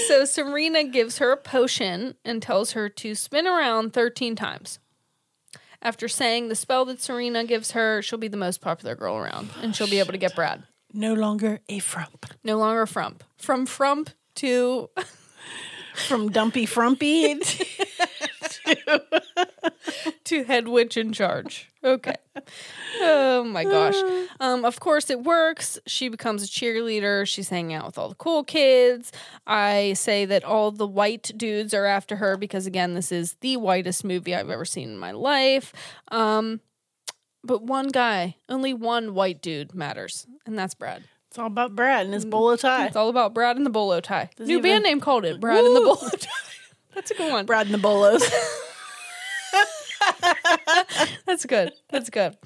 So 0.07 0.25
Serena 0.25 0.83
gives 0.83 1.17
her 1.17 1.31
a 1.31 1.37
potion 1.37 2.15
and 2.23 2.41
tells 2.41 2.71
her 2.73 2.87
to 2.89 3.15
spin 3.15 3.47
around 3.47 3.93
13 3.93 4.35
times. 4.35 4.79
After 5.81 6.07
saying 6.07 6.49
the 6.49 6.55
spell 6.55 6.85
that 6.85 7.01
Serena 7.01 7.43
gives 7.43 7.71
her, 7.71 8.01
she'll 8.01 8.19
be 8.19 8.27
the 8.27 8.37
most 8.37 8.61
popular 8.61 8.95
girl 8.95 9.15
around, 9.15 9.49
and 9.61 9.75
she'll 9.75 9.89
be 9.89 9.99
able 9.99 10.11
to 10.11 10.17
get 10.17 10.35
Brad. 10.35 10.63
No 10.93 11.13
longer 11.13 11.61
a 11.69 11.79
frump. 11.79 12.25
No 12.43 12.57
longer 12.57 12.83
a 12.83 12.87
frump. 12.87 13.23
From 13.37 13.65
frump 13.65 14.09
to 14.35 14.89
From 16.07 16.29
dumpy 16.29 16.65
frumpy. 16.65 17.35
to 20.25 20.43
head 20.43 20.67
witch 20.67 20.97
in 20.97 21.13
charge. 21.13 21.69
Okay. 21.83 22.15
Oh 23.01 23.43
my 23.43 23.63
gosh. 23.63 23.95
Um, 24.39 24.65
of 24.65 24.79
course 24.79 25.09
it 25.09 25.23
works. 25.23 25.79
She 25.87 26.09
becomes 26.09 26.43
a 26.43 26.47
cheerleader. 26.47 27.25
She's 27.27 27.49
hanging 27.49 27.73
out 27.75 27.85
with 27.85 27.97
all 27.97 28.09
the 28.09 28.15
cool 28.15 28.43
kids. 28.43 29.11
I 29.47 29.93
say 29.93 30.25
that 30.25 30.43
all 30.43 30.71
the 30.71 30.87
white 30.87 31.31
dudes 31.35 31.73
are 31.73 31.85
after 31.85 32.17
her 32.17 32.37
because 32.37 32.65
again, 32.65 32.93
this 32.93 33.11
is 33.11 33.33
the 33.41 33.57
whitest 33.57 34.03
movie 34.03 34.35
I've 34.35 34.49
ever 34.49 34.65
seen 34.65 34.89
in 34.89 34.97
my 34.99 35.11
life. 35.11 35.73
Um, 36.11 36.61
but 37.43 37.63
one 37.63 37.87
guy, 37.87 38.35
only 38.49 38.73
one 38.73 39.15
white 39.15 39.41
dude 39.41 39.73
matters, 39.73 40.27
and 40.45 40.55
that's 40.57 40.75
Brad. 40.75 41.03
it's 41.27 41.39
all 41.39 41.47
about 41.47 41.75
Brad 41.75 42.05
and 42.05 42.13
his 42.13 42.23
bolo 42.25 42.55
tie. 42.55 42.85
It's 42.85 42.95
all 42.95 43.09
about 43.09 43.33
Brad 43.33 43.57
and 43.57 43.65
the 43.65 43.71
bolo 43.71 43.99
tie. 43.99 44.29
Does 44.35 44.47
New 44.47 44.57
he 44.57 44.61
band 44.61 44.83
name 44.83 44.99
called 44.99 45.25
it 45.25 45.39
Brad 45.39 45.63
and 45.63 45.75
the 45.75 45.79
Woo! 45.81 45.95
bolo 45.95 46.09
tie. 46.19 46.29
That's 46.93 47.11
a 47.11 47.13
good 47.15 47.31
one. 47.31 47.45
Brad 47.45 47.65
and 47.67 47.73
the 47.73 47.77
bolos. 47.79 48.23
That's 51.25 51.45
good. 51.45 51.71
That's 51.89 52.09
good. 52.09 52.37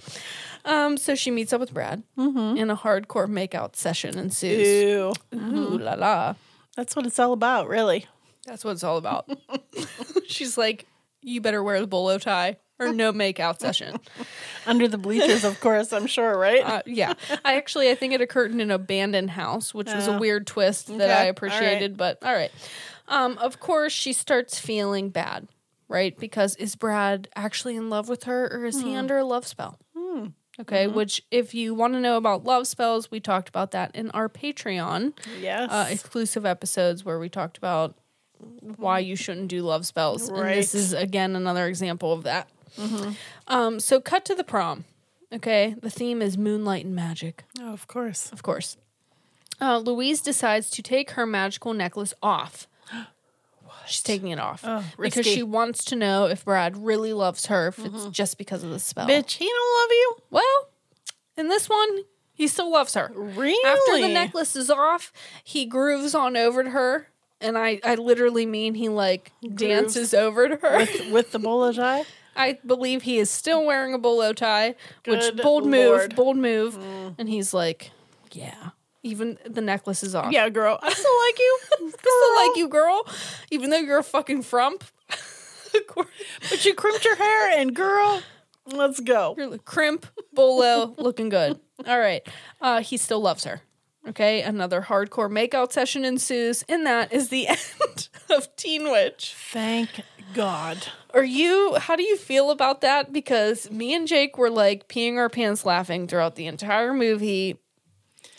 Um, 0.65 0.97
so 0.97 1.15
she 1.15 1.31
meets 1.31 1.53
up 1.53 1.59
with 1.59 1.73
Brad, 1.73 2.03
and 2.17 2.71
a 2.71 2.75
hardcore 2.75 3.27
makeout 3.27 3.75
session 3.75 4.17
ensues. 4.17 4.67
Ew. 4.67 5.13
Ooh 5.33 5.77
la 5.77 5.93
la! 5.93 6.35
That's 6.75 6.95
what 6.95 7.05
it's 7.05 7.19
all 7.19 7.33
about, 7.33 7.67
really. 7.67 8.05
That's 8.45 8.63
what 8.65 8.71
it's 8.71 8.83
all 8.83 8.97
about. 8.97 9.29
She's 10.27 10.57
like, 10.57 10.85
"You 11.21 11.41
better 11.41 11.63
wear 11.63 11.79
the 11.81 11.87
bolo 11.87 12.17
tie, 12.17 12.57
or 12.79 12.91
no 12.91 13.13
makeout 13.13 13.59
session." 13.59 13.97
Under 14.65 14.87
the 14.87 14.97
bleachers, 14.97 15.43
of 15.43 15.59
course, 15.59 15.93
I'm 15.93 16.07
sure, 16.07 16.35
right? 16.37 16.63
Uh, 16.63 16.81
yeah, 16.87 17.13
I 17.43 17.55
actually 17.57 17.89
I 17.91 17.95
think 17.95 18.13
it 18.13 18.21
occurred 18.21 18.51
in 18.51 18.59
an 18.59 18.71
abandoned 18.71 19.29
house, 19.31 19.73
which 19.73 19.93
was 19.93 20.07
a 20.07 20.15
Oh. 20.15 20.19
weird 20.19 20.47
twist 20.47 20.87
that 20.87 20.95
Okay, 20.95 21.05
I 21.05 21.13
all 21.13 21.19
right. 21.21 21.27
appreciated. 21.29 21.95
But 21.97 22.17
all 22.23 22.33
right, 22.33 22.51
um, 23.07 23.37
of 23.37 23.59
course 23.59 23.93
she 23.93 24.13
starts 24.13 24.59
feeling 24.59 25.09
bad, 25.09 25.47
right? 25.87 26.17
Because 26.17 26.55
is 26.57 26.75
Brad 26.75 27.27
actually 27.35 27.75
in 27.75 27.89
love 27.89 28.09
with 28.09 28.23
her, 28.23 28.47
or 28.51 28.65
is 28.65 28.81
he 28.81 28.95
under 28.95 29.17
a 29.17 29.23
love 29.23 29.45
spell? 29.45 29.79
Okay, 30.59 30.87
which 30.87 31.21
if 31.31 31.53
you 31.53 31.73
want 31.73 31.93
to 31.93 31.99
know 31.99 32.15
about 32.15 32.45
love 32.45 32.65
spells, 32.65 33.11
we 33.11 33.19
talked 33.19 33.49
about 33.49 33.71
that 33.71 33.93
in 33.93 34.09
our 34.11 34.29
Patreon 34.29 35.13
yes. 35.41 35.69
uh, 35.69 35.87
exclusive 35.89 36.45
episodes 36.45 37.03
where 37.03 37.19
we 37.19 37.27
talked 37.27 37.57
about 37.57 37.95
why 38.77 38.99
you 38.99 39.17
shouldn't 39.17 39.49
do 39.49 39.63
love 39.63 39.85
spells. 39.85 40.29
And 40.29 40.47
this 40.47 40.73
is 40.73 40.93
again 40.93 41.35
another 41.35 41.67
example 41.67 42.13
of 42.13 42.23
that. 42.23 42.49
Um, 43.47 43.79
so 43.81 43.99
cut 43.99 44.23
to 44.25 44.35
the 44.35 44.43
prom. 44.43 44.85
Okay, 45.33 45.75
the 45.81 45.89
theme 45.89 46.21
is 46.21 46.37
moonlight 46.37 46.85
and 46.85 46.95
magic, 46.95 47.43
oh, 47.59 47.73
of 47.73 47.87
course. 47.87 48.31
of 48.31 48.41
course. 48.41 48.77
Uh, 49.59 49.79
Louise 49.79 50.21
decides 50.21 50.69
to 50.69 50.81
take 50.81 51.11
her 51.11 51.25
magical 51.25 51.73
necklace 51.73 52.13
off. 52.21 52.67
She's 53.87 54.01
taking 54.03 54.29
it 54.29 54.39
off 54.39 54.61
Oh, 54.65 54.83
because 54.99 55.17
risky. 55.17 55.35
she 55.35 55.43
wants 55.43 55.85
to 55.85 55.95
know 55.95 56.25
if 56.25 56.45
Brad 56.45 56.77
really 56.77 57.13
loves 57.13 57.45
her, 57.47 57.67
if 57.67 57.79
it's 57.79 58.05
just 58.07 58.37
because 58.37 58.63
of 58.63 58.69
the 58.71 58.79
spell. 58.79 59.07
Bitch, 59.07 59.33
he 59.33 59.45
don't 59.45 59.81
love 59.81 59.91
you? 59.91 60.15
Well, 60.31 60.69
in 61.37 61.47
this 61.49 61.69
one, 61.69 62.03
he 62.33 62.47
still 62.47 62.71
loves 62.71 62.93
her. 62.95 63.11
Really? 63.13 63.57
After 63.65 64.01
the 64.01 64.13
necklace 64.13 64.55
is 64.55 64.69
off, 64.69 65.11
he 65.43 65.65
grooves 65.65 66.13
on 66.15 66.35
over 66.37 66.63
to 66.63 66.69
her. 66.71 67.07
And 67.41 67.57
I, 67.57 67.79
I 67.83 67.95
literally 67.95 68.45
mean 68.45 68.75
he 68.75 68.89
like 68.89 69.31
dances 69.55 70.13
over 70.13 70.47
to 70.47 70.55
her. 70.55 70.77
With, 70.77 71.11
with 71.11 71.31
the 71.31 71.39
bolo 71.39 71.71
tie? 71.73 72.05
I 72.35 72.59
believe 72.65 73.03
he 73.03 73.17
is 73.17 73.29
still 73.29 73.65
wearing 73.65 73.93
a 73.93 73.97
bolo 73.97 74.33
tie, 74.33 74.75
which 75.05 75.19
Good 75.21 75.37
bold 75.41 75.65
move, 75.65 75.85
Lord. 75.87 76.11
Mm. 76.11 76.15
bold 76.15 76.37
move. 76.37 76.79
And 77.17 77.29
he's 77.29 77.53
like, 77.53 77.91
"Yeah." 78.31 78.71
Even 79.05 79.37
the 79.47 79.61
necklace 79.61 80.01
is 80.01 80.15
off. 80.15 80.31
Yeah, 80.31 80.49
girl. 80.49 80.79
I 80.81 80.91
still 80.91 81.17
like 81.27 81.37
you. 81.37 81.59
I 81.73 81.91
still 81.91 82.35
like 82.47 82.57
you, 82.57 82.67
girl. 82.67 83.07
Even 83.51 83.69
though 83.69 83.77
you're 83.77 83.99
a 83.99 84.03
fucking 84.03 84.41
frump. 84.41 84.83
But 86.49 86.63
you 86.63 86.73
crimped 86.73 87.03
your 87.03 87.17
hair 87.17 87.59
and 87.59 87.75
girl, 87.75 88.21
let's 88.65 89.01
go. 89.01 89.35
You're 89.37 89.57
crimp, 89.57 90.05
bolo, 90.33 90.95
looking 90.97 91.27
good. 91.27 91.59
All 91.85 91.99
right. 91.99 92.25
Uh, 92.61 92.81
he 92.81 92.95
still 92.95 93.19
loves 93.19 93.43
her. 93.43 93.59
Okay. 94.07 94.41
Another 94.41 94.81
hardcore 94.83 95.29
makeout 95.29 95.73
session 95.73 96.05
ensues, 96.05 96.63
and 96.69 96.85
that 96.85 97.11
is 97.11 97.27
the 97.27 97.47
end 97.49 98.07
of 98.29 98.55
Teen 98.55 98.89
Witch. 98.89 99.35
Thank 99.51 99.89
God. 100.33 100.87
Are 101.13 101.25
you, 101.25 101.75
how 101.75 101.97
do 101.97 102.03
you 102.03 102.15
feel 102.15 102.51
about 102.51 102.79
that? 102.79 103.11
Because 103.11 103.69
me 103.69 103.93
and 103.93 104.07
Jake 104.07 104.37
were 104.37 104.49
like 104.49 104.87
peeing 104.87 105.17
our 105.17 105.29
pants 105.29 105.65
laughing 105.65 106.07
throughout 106.07 106.35
the 106.35 106.47
entire 106.47 106.93
movie. 106.93 107.59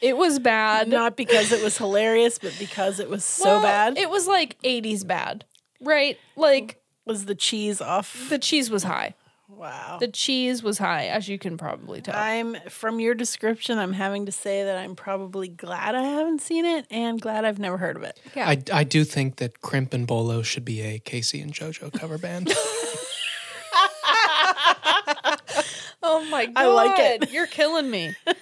It 0.02 0.16
was 0.16 0.38
bad. 0.38 0.88
Not 0.88 1.16
because 1.16 1.52
it 1.52 1.62
was 1.62 1.78
hilarious, 1.78 2.38
but 2.38 2.54
because 2.58 3.00
it 3.00 3.08
was 3.08 3.24
so 3.24 3.44
Well, 3.44 3.62
bad. 3.62 3.98
It 3.98 4.10
was 4.10 4.26
like 4.26 4.60
80s 4.62 5.06
bad, 5.06 5.44
right? 5.80 6.18
Like 6.36 6.80
was 7.04 7.24
the 7.26 7.34
cheese 7.34 7.80
off? 7.80 8.28
the 8.28 8.38
cheese 8.38 8.70
was 8.70 8.82
high. 8.82 9.14
Wow. 9.48 9.98
The 10.00 10.08
cheese 10.08 10.62
was 10.62 10.76
high, 10.78 11.06
as 11.06 11.28
you 11.28 11.38
can 11.38 11.56
probably 11.56 12.00
tell. 12.02 12.14
I'm 12.16 12.56
from 12.68 12.98
your 13.00 13.14
description. 13.14 13.78
I'm 13.78 13.92
having 13.92 14.26
to 14.26 14.32
say 14.32 14.64
that 14.64 14.76
I'm 14.76 14.96
probably 14.96 15.48
glad 15.48 15.94
I 15.94 16.02
haven't 16.02 16.42
seen 16.42 16.64
it 16.66 16.84
and 16.90 17.20
glad 17.20 17.44
I've 17.44 17.60
never 17.60 17.78
heard 17.78 17.96
of 17.96 18.02
it. 18.02 18.20
yeah. 18.34 18.48
I, 18.48 18.62
I 18.72 18.84
do 18.84 19.04
think 19.04 19.36
that 19.36 19.62
Crimp 19.62 19.94
and 19.94 20.06
Bolo 20.06 20.42
should 20.42 20.64
be 20.64 20.82
a 20.82 20.98
K-Ci 20.98 21.40
and 21.40 21.54
JoJo 21.54 21.92
cover 21.92 22.18
band. 22.18 22.52
Oh 26.08 26.24
my 26.30 26.46
god! 26.46 26.52
I 26.56 26.66
like 26.68 26.98
it. 26.98 27.32
You're 27.32 27.48
killing 27.48 27.90
me. 27.90 28.14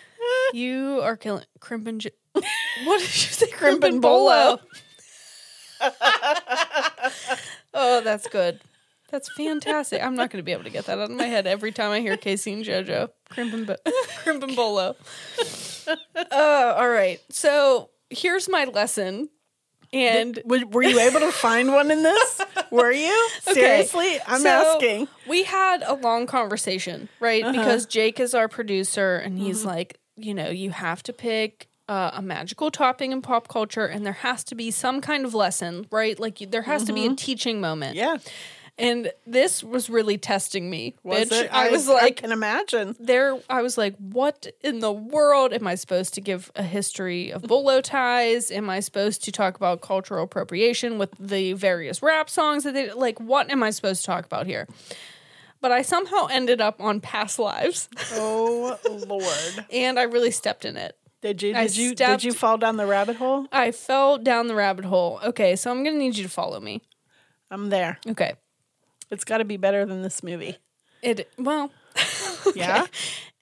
you 0.53 1.01
are 1.03 1.17
killing 1.17 1.45
crimp 1.61 1.87
and. 1.87 2.01
J- 2.03 2.11
what 2.35 2.99
did 3.01 3.03
you 3.03 3.09
say? 3.09 3.47
Crimp, 3.47 3.59
Crimp 3.81 3.85
and 3.85 3.93
and 3.95 4.03
bolo. 4.03 4.59
oh, 7.75 8.01
that's 8.03 8.27
good. 8.29 8.61
That's 9.11 9.33
fantastic. 9.35 10.03
I'm 10.03 10.17
not 10.17 10.31
going 10.31 10.41
to 10.43 10.45
be 10.45 10.53
able 10.53 10.65
to 10.65 10.71
get 10.71 10.87
that 10.87 10.99
out 10.99 11.11
of 11.11 11.17
my 11.17 11.25
head 11.27 11.47
every 11.47 11.71
time 11.71 11.93
I 11.93 12.01
hear 12.01 12.17
K-Ci 12.17 12.53
and 12.53 12.65
JoJo. 12.65 13.11
Crimp 13.31 13.55
and, 13.55 13.67
bo- 13.67 14.55
bolo. 14.57 14.97
Uh, 15.87 16.75
all 16.79 16.89
right. 16.89 17.21
So 17.29 17.91
here's 18.09 18.49
my 18.49 18.65
lesson. 18.65 19.29
And 19.93 20.41
Were 20.47 20.83
you 20.83 20.99
able 20.99 21.21
to 21.21 21.31
find 21.31 21.71
one 21.73 21.91
in 21.91 22.03
this? 22.03 22.41
Were 22.71 22.91
you? 22.91 23.29
Seriously? 23.43 24.19
I'm 24.27 24.41
So, 24.41 24.49
asking. 24.49 25.09
We 25.29 25.45
had 25.45 25.83
a 25.83 25.93
long 25.95 26.27
conversation, 26.27 27.11
right? 27.21 27.45
Because 27.45 27.85
Jake 27.85 28.19
is 28.19 28.35
our 28.35 28.49
producer, 28.49 29.17
and 29.17 29.39
he's 29.39 29.65
like, 29.65 29.99
you 30.17 30.35
know, 30.35 30.51
you 30.51 30.71
have 30.71 31.03
to 31.05 31.13
pick 31.13 31.69
uh, 31.89 32.13
a 32.15 32.23
magical 32.23 32.71
topping 32.71 33.13
in 33.13 33.23
pop 33.23 33.49
culture, 33.49 33.87
and 33.87 34.07
there 34.07 34.13
has 34.13 34.45
to 34.45 34.55
be 34.55 34.71
some 34.71 35.01
kind 35.01 35.25
of 35.25 35.35
lesson, 35.35 35.87
right? 35.91 36.19
Like, 36.19 36.41
you, 36.41 36.47
there 36.47 36.63
has 36.63 36.85
to 36.85 36.93
be 36.93 37.07
a 37.07 37.15
teaching 37.15 37.61
moment. 37.61 37.97
Yeah. 37.97 38.19
And 38.77 39.13
this 39.25 39.63
was 39.63 39.89
really 39.89 40.19
testing 40.19 40.69
me, 40.69 40.97
Was 41.05 41.29
bitch. 41.29 41.45
it? 41.45 41.51
I, 41.53 41.71
was 41.71 41.87
like, 41.87 42.03
I 42.03 42.11
can 42.11 42.33
imagine. 42.33 42.97
there 42.99 43.39
I 43.49 43.63
was 43.63 43.79
like, 43.79 43.95
what 43.99 44.49
in 44.63 44.81
the 44.81 44.91
world 44.91 45.53
am 45.53 45.65
I 45.69 45.77
supposed 45.77 46.15
to 46.15 46.21
give 46.21 46.51
a 46.57 46.65
history 46.65 47.31
of 47.31 47.43
bolo 47.47 47.81
ties? 47.81 48.51
Am 48.51 48.69
I 48.69 48.81
supposed 48.81 49.23
to 49.25 49.33
talk 49.33 49.57
about 49.57 49.81
cultural 49.81 50.25
appropriation 50.25 50.99
with 50.99 51.11
the 51.21 51.53
various 51.53 52.03
rap 52.03 52.29
songs 52.29 52.65
that 52.65 52.75
they 52.75 52.91
like 52.93 53.21
what 53.21 53.49
am 53.49 53.63
I 53.63 53.71
supposed 53.71 54.01
to 54.01 54.07
talk 54.07 54.25
about 54.27 54.47
here? 54.47 54.67
But 55.65 55.73
I 55.73 55.81
somehow 55.81 56.27
ended 56.27 56.61
up 56.61 56.79
on 56.83 57.01
past 57.01 57.39
lives 57.39 57.89
Oh 58.13 58.79
Lord. 59.09 59.65
and 59.73 59.99
I 59.99 60.03
really 60.03 60.31
stepped 60.31 60.67
in 60.67 60.77
it. 60.77 60.95
Did 61.23 61.43
you 61.43 61.55
I 61.55 61.63
did 61.69 61.77
you 61.79 61.93
stepped- 61.93 62.21
did 62.21 62.25
you 62.25 62.35
fall 62.35 62.59
down 62.59 62.77
the 62.77 62.85
rabbit 62.85 63.17
hole? 63.17 63.47
I 63.51 63.71
fell 63.71 64.19
down 64.19 64.47
the 64.49 64.55
rabbit 64.55 64.85
hole. 64.85 65.21
Okay, 65.25 65.57
so 65.57 65.71
I'm 65.71 65.83
gonna 65.83 65.97
need 65.97 66.19
you 66.19 66.23
to 66.25 66.29
follow 66.29 66.61
me. 66.61 66.83
I'm 67.51 67.71
there. 67.71 67.99
Okay. 68.07 68.35
It's 69.11 69.25
got 69.25 69.39
to 69.39 69.47
be 69.47 69.57
better 69.57 69.87
than 69.87 70.03
this 70.03 70.23
movie. 70.23 70.59
It 71.01 71.31
well 71.39 71.71
Yeah. 72.55 72.85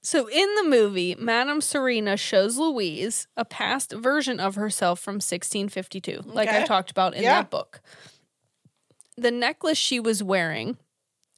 So 0.01 0.29
in 0.29 0.55
the 0.55 0.65
movie, 0.65 1.17
Madame 1.19 1.61
Serena 1.61 2.17
shows 2.17 2.57
Louise 2.57 3.27
a 3.37 3.45
past 3.45 3.91
version 3.93 4.39
of 4.39 4.55
herself 4.55 5.01
from 5.01 5.15
1652, 5.17 6.21
like 6.27 6.49
I 6.49 6.63
talked 6.67 6.93
about 6.93 7.15
in 7.15 7.25
Yeah. 7.25 7.41
that 7.41 7.51
book. 7.51 7.81
The 9.17 9.33
necklace 9.33 9.77
she 9.79 9.99
was 9.99 10.23
wearing 10.23 10.77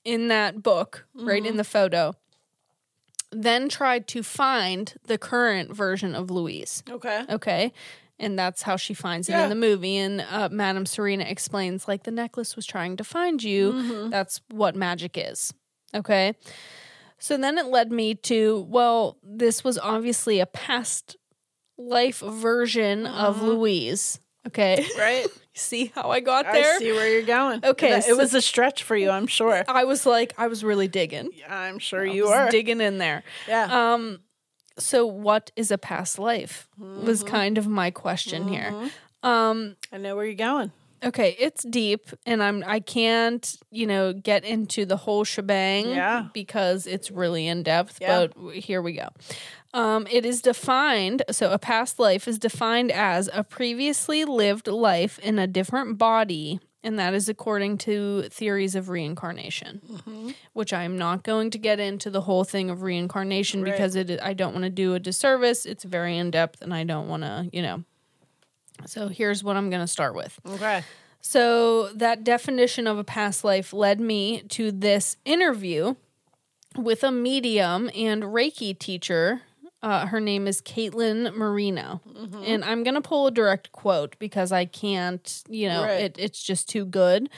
in 0.05 0.29
that 0.29 0.62
book, 0.62 1.07
right 1.14 1.43
Mm-hmm. 1.43 1.51
in 1.51 1.57
the 1.57 1.64
photo, 1.64 2.14
then 3.31 3.69
tried 3.69 4.07
to 4.09 4.23
find 4.23 4.95
the 5.07 5.19
current 5.19 5.75
version 5.75 6.14
of 6.14 6.31
Louise. 6.31 6.83
Okay. 6.88 7.25
Okay. 7.29 7.73
And 8.19 8.38
that's 8.38 8.62
how 8.62 8.77
she 8.77 8.95
finds 8.95 9.29
it 9.29 9.33
Yeah. 9.33 9.43
in 9.45 9.49
the 9.49 9.57
movie. 9.57 9.97
And 9.97 10.21
uh, 10.31 10.49
Madame 10.53 10.87
Serena 10.87 11.25
explains, 11.25 11.88
like, 11.88 12.05
the 12.05 12.12
necklace 12.12 12.55
was 12.55 12.64
trying 12.64 12.97
to 12.99 13.05
find 13.05 13.43
you. 13.43 13.73
Mm-hmm. 13.73 14.11
That's 14.11 14.40
what 14.51 14.77
magic 14.77 15.19
is. 15.19 15.53
Okay. 15.93 16.35
So 17.19 17.37
then 17.37 17.59
it 17.59 17.67
led 17.67 17.90
me 17.90 18.14
to, 18.17 18.67
well, 18.69 19.17
this 19.23 19.64
was 19.64 19.79
obviously 19.79 20.38
a 20.38 20.47
past 20.47 21.17
life 21.77 22.21
version 22.21 23.05
of 23.07 23.43
Louise. 23.43 24.21
Okay. 24.47 24.87
Right. 24.99 25.27
See 25.57 25.93
how 25.95 26.11
I 26.11 26.19
got 26.19 26.47
there? 26.51 26.75
I 26.75 26.79
see 26.79 26.91
where 26.93 27.09
you're 27.13 27.23
going. 27.23 27.65
Okay, 27.65 27.91
That- 27.91 28.05
so- 28.05 28.11
it 28.11 28.17
was 28.17 28.35
a 28.35 28.43
stretch 28.43 28.83
for 28.83 28.97
you, 28.97 29.09
I'm 29.11 29.29
sure. 29.29 29.63
I 29.69 29.85
was 29.85 30.05
like, 30.05 30.33
I 30.37 30.49
was 30.49 30.65
really 30.65 30.89
digging. 30.89 31.31
Yeah, 31.33 31.57
I'm 31.57 31.79
sure 31.79 32.03
I 32.03 32.11
you 32.13 32.23
was 32.25 32.31
were. 32.33 32.51
digging 32.51 32.81
in 32.81 32.99
there. 32.99 33.23
yeah. 33.47 33.93
Um, 33.95 34.21
so 34.77 35.07
what 35.07 35.53
is 35.55 35.71
a 35.71 35.79
past 35.79 36.19
life? 36.19 36.67
Was 36.77 37.21
Mm-hmm. 37.23 37.29
kind 37.29 37.59
of 37.59 37.69
my 37.69 37.93
question 37.93 38.49
here. 38.49 38.75
Um, 39.23 39.77
I 39.93 39.99
know 39.99 40.17
where 40.17 40.25
you're 40.25 40.35
going. 40.35 40.73
Okay, 41.05 41.37
it's 41.39 41.63
deep 41.65 42.07
and 42.27 42.43
I'm 42.43 42.65
I 42.67 42.81
can't, 42.81 43.57
you 43.71 43.87
know, 43.87 44.13
get 44.13 44.43
into 44.45 44.85
the 44.87 44.97
whole 44.97 45.23
shebang 45.23 45.91
Yeah. 45.91 46.27
because 46.33 46.87
it's 46.89 47.11
really 47.13 47.47
in 47.47 47.63
depth, 47.63 47.99
Yeah. 48.01 48.27
but 48.35 48.55
here 48.55 48.83
we 48.83 48.95
go. 48.95 49.09
Um, 49.75 50.07
it 50.11 50.25
is 50.25 50.41
defined, 50.41 51.25
so 51.33 51.51
a 51.51 51.59
past 51.59 51.99
life 51.99 52.27
is 52.29 52.39
defined 52.39 52.93
as 52.93 53.29
a 53.33 53.43
previously 53.43 54.25
lived 54.25 54.69
life 54.69 55.19
in 55.19 55.39
a 55.39 55.49
different 55.49 55.99
body, 55.99 56.61
and 56.85 56.97
that 57.01 57.13
is 57.13 57.29
according 57.29 57.79
to 57.79 58.23
theories 58.31 58.77
of 58.77 58.89
reincarnation, 58.89 59.81
Mm-hmm. 59.91 60.31
which 60.53 60.73
I 60.73 60.85
am 60.85 60.97
not 60.97 61.25
going 61.25 61.51
to 61.51 61.59
get 61.59 61.81
into 61.81 62.09
the 62.09 62.21
whole 62.21 62.45
thing 62.45 62.71
of 62.71 62.83
reincarnation 62.83 63.63
Right. 63.63 63.73
because 63.73 63.97
it 63.97 64.21
I 64.23 64.33
don't 64.33 64.53
want 64.53 64.63
to 64.65 64.71
do 64.71 64.95
a 64.95 65.01
disservice. 65.01 65.67
It's 65.67 65.83
very 65.83 66.17
in 66.19 66.31
depth, 66.31 66.63
and 66.63 66.73
I 66.73 66.85
don't 66.85 67.09
want 67.09 67.25
to, 67.25 67.51
you 67.53 67.61
know. 67.63 67.83
So 68.87 69.09
here's 69.09 69.43
what 69.43 69.57
I'm 69.57 69.71
going 69.71 69.83
to 69.83 69.89
start 69.89 70.15
with. 70.15 70.39
Okay. 70.49 70.85
So 71.21 71.89
that 71.95 72.23
definition 72.23 72.87
of 72.87 72.97
a 72.99 73.05
past 73.05 73.43
life 73.43 73.73
led 73.73 73.99
me 73.99 74.43
to 74.51 74.71
this 74.71 75.17
interview 75.25 75.97
with 76.77 77.03
a 77.03 77.11
medium 77.11 77.91
and 77.95 78.23
Reiki 78.25 78.79
teacher. 78.79 79.43
Uh, 79.85 80.07
her 80.07 80.18
name 80.18 80.47
is 80.49 80.62
Caitlin 80.62 81.35
Marino, 81.37 82.01
and 82.42 82.64
I'm 82.64 82.85
gonna 82.85 83.03
pull 83.03 83.27
a 83.27 83.31
direct 83.31 83.70
quote 83.73 84.18
because 84.18 84.51
I 84.51 84.64
can't, 84.64 85.42
you 85.47 85.68
know, 85.68 85.83
Right. 85.83 86.01
it, 86.05 86.16
it's 86.18 86.42
just 86.42 86.70
too 86.70 86.87
good. 86.87 87.29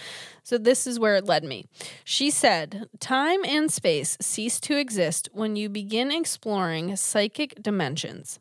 So 0.44 0.56
this 0.56 0.86
is 0.86 1.00
where 1.00 1.16
it 1.16 1.24
led 1.24 1.42
me. 1.42 1.64
She 2.04 2.30
said, 2.30 2.88
"Time 3.00 3.44
and 3.44 3.68
space 3.68 4.16
cease 4.20 4.60
to 4.60 4.76
exist 4.78 5.28
when 5.32 5.56
you 5.56 5.68
begin 5.68 6.12
exploring 6.12 6.94
psychic 6.94 7.60
dimensions." 7.60 8.38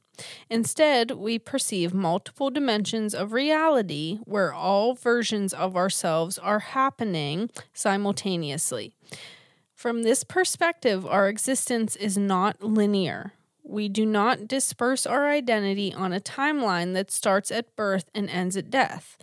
Instead, 0.51 1.09
we 1.11 1.39
perceive 1.39 1.91
multiple 1.91 2.51
dimensions 2.51 3.15
of 3.15 3.33
reality 3.33 4.19
where 4.25 4.53
all 4.53 4.93
versions 4.93 5.51
of 5.51 5.75
ourselves 5.75 6.37
are 6.37 6.59
happening 6.59 7.49
simultaneously. 7.73 8.93
From 9.73 10.03
this 10.03 10.23
perspective, 10.23 11.07
our 11.07 11.27
existence 11.27 11.95
is 11.95 12.19
not 12.19 12.61
linear. 12.63 13.33
We 13.67 13.89
do 13.89 14.05
not 14.05 14.47
disperse 14.47 15.07
our 15.07 15.27
identity 15.27 15.91
on 15.91 16.13
a 16.13 16.19
timeline 16.19 16.93
that 16.93 17.09
starts 17.09 17.49
at 17.49 17.75
birth 17.75 18.05
and 18.13 18.29
ends 18.29 18.55
at 18.55 18.69
death. 18.69 19.17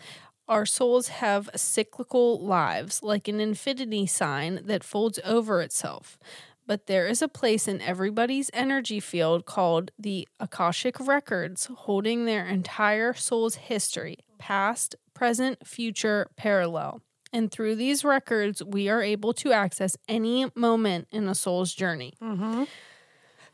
Our 0.49 0.67
souls 0.67 1.09
have 1.09 1.49
cyclical 1.55 2.45
lives, 2.45 3.03
like 3.05 3.29
an 3.29 3.41
infinity 3.41 4.07
sign 4.07 4.63
that 4.65 4.83
folds 4.83 5.21
over 5.25 5.63
itself. 5.63 6.19
But 6.67 6.87
there 6.87 7.07
is 7.07 7.23
a 7.23 7.29
place 7.29 7.69
in 7.69 7.81
everybody's 7.81 8.51
energy 8.53 8.99
field 8.99 9.47
called 9.47 9.93
the 9.97 10.29
Akashic 10.41 10.99
Records, 10.99 11.69
holding 11.73 12.25
their 12.25 12.47
entire 12.47 13.15
soul's 13.15 13.55
history, 13.55 14.19
past, 14.39 14.97
present, 15.15 15.67
future, 15.67 16.29
parallel. 16.37 17.01
And 17.33 17.51
through 17.51 17.77
these 17.77 18.05
records, 18.05 18.63
we 18.63 18.89
are 18.89 19.03
able 19.03 19.33
to 19.35 19.53
access 19.53 19.97
any 20.09 20.51
moment 20.55 21.09
in 21.13 21.29
a 21.29 21.35
soul's 21.35 21.73
journey. 21.73 22.15
Mm-hmm. 22.21 22.65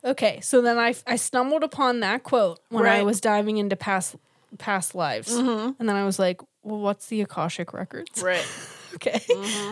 Okay, 0.09 0.41
so 0.41 0.61
then 0.63 0.79
I, 0.79 0.95
I 1.07 1.17
stumbled 1.17 1.63
upon 1.63 2.01
that 2.01 2.23
quote 2.23 2.59
when 2.71 2.87
I 2.87 3.03
was 3.03 3.21
diving 3.21 3.59
into 3.59 3.77
past 3.77 4.17
past 4.59 4.95
lives, 4.95 5.31
and 5.35 5.75
then 5.79 5.91
I 5.91 6.05
was 6.05 6.19
like, 6.19 6.41
"Well, 6.63 6.81
what's 6.81 7.07
the 7.07 7.21
Akashic 7.21 7.73
Records?" 7.73 8.23
Right. 8.23 8.47
Okay. 8.95 9.21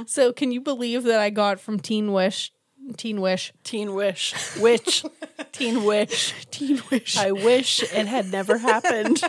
So 0.06 0.30
can 0.30 0.52
you 0.52 0.60
believe 0.60 1.04
that 1.04 1.18
I 1.20 1.30
got 1.30 1.58
from 1.58 1.80
Teen 1.80 2.12
Wish, 2.12 2.52
Teen 2.98 3.22
Wish, 3.22 3.50
Teen 3.64 3.94
Wish. 3.94 4.34
Witch. 4.58 5.04
Teen 5.52 5.84
Wish. 5.84 6.34
Teen 6.50 6.82
Wish? 6.90 7.16
I 7.16 7.32
wish 7.32 7.82
it 7.82 8.06
had 8.06 8.30
never 8.30 8.58
happened. 8.70 9.22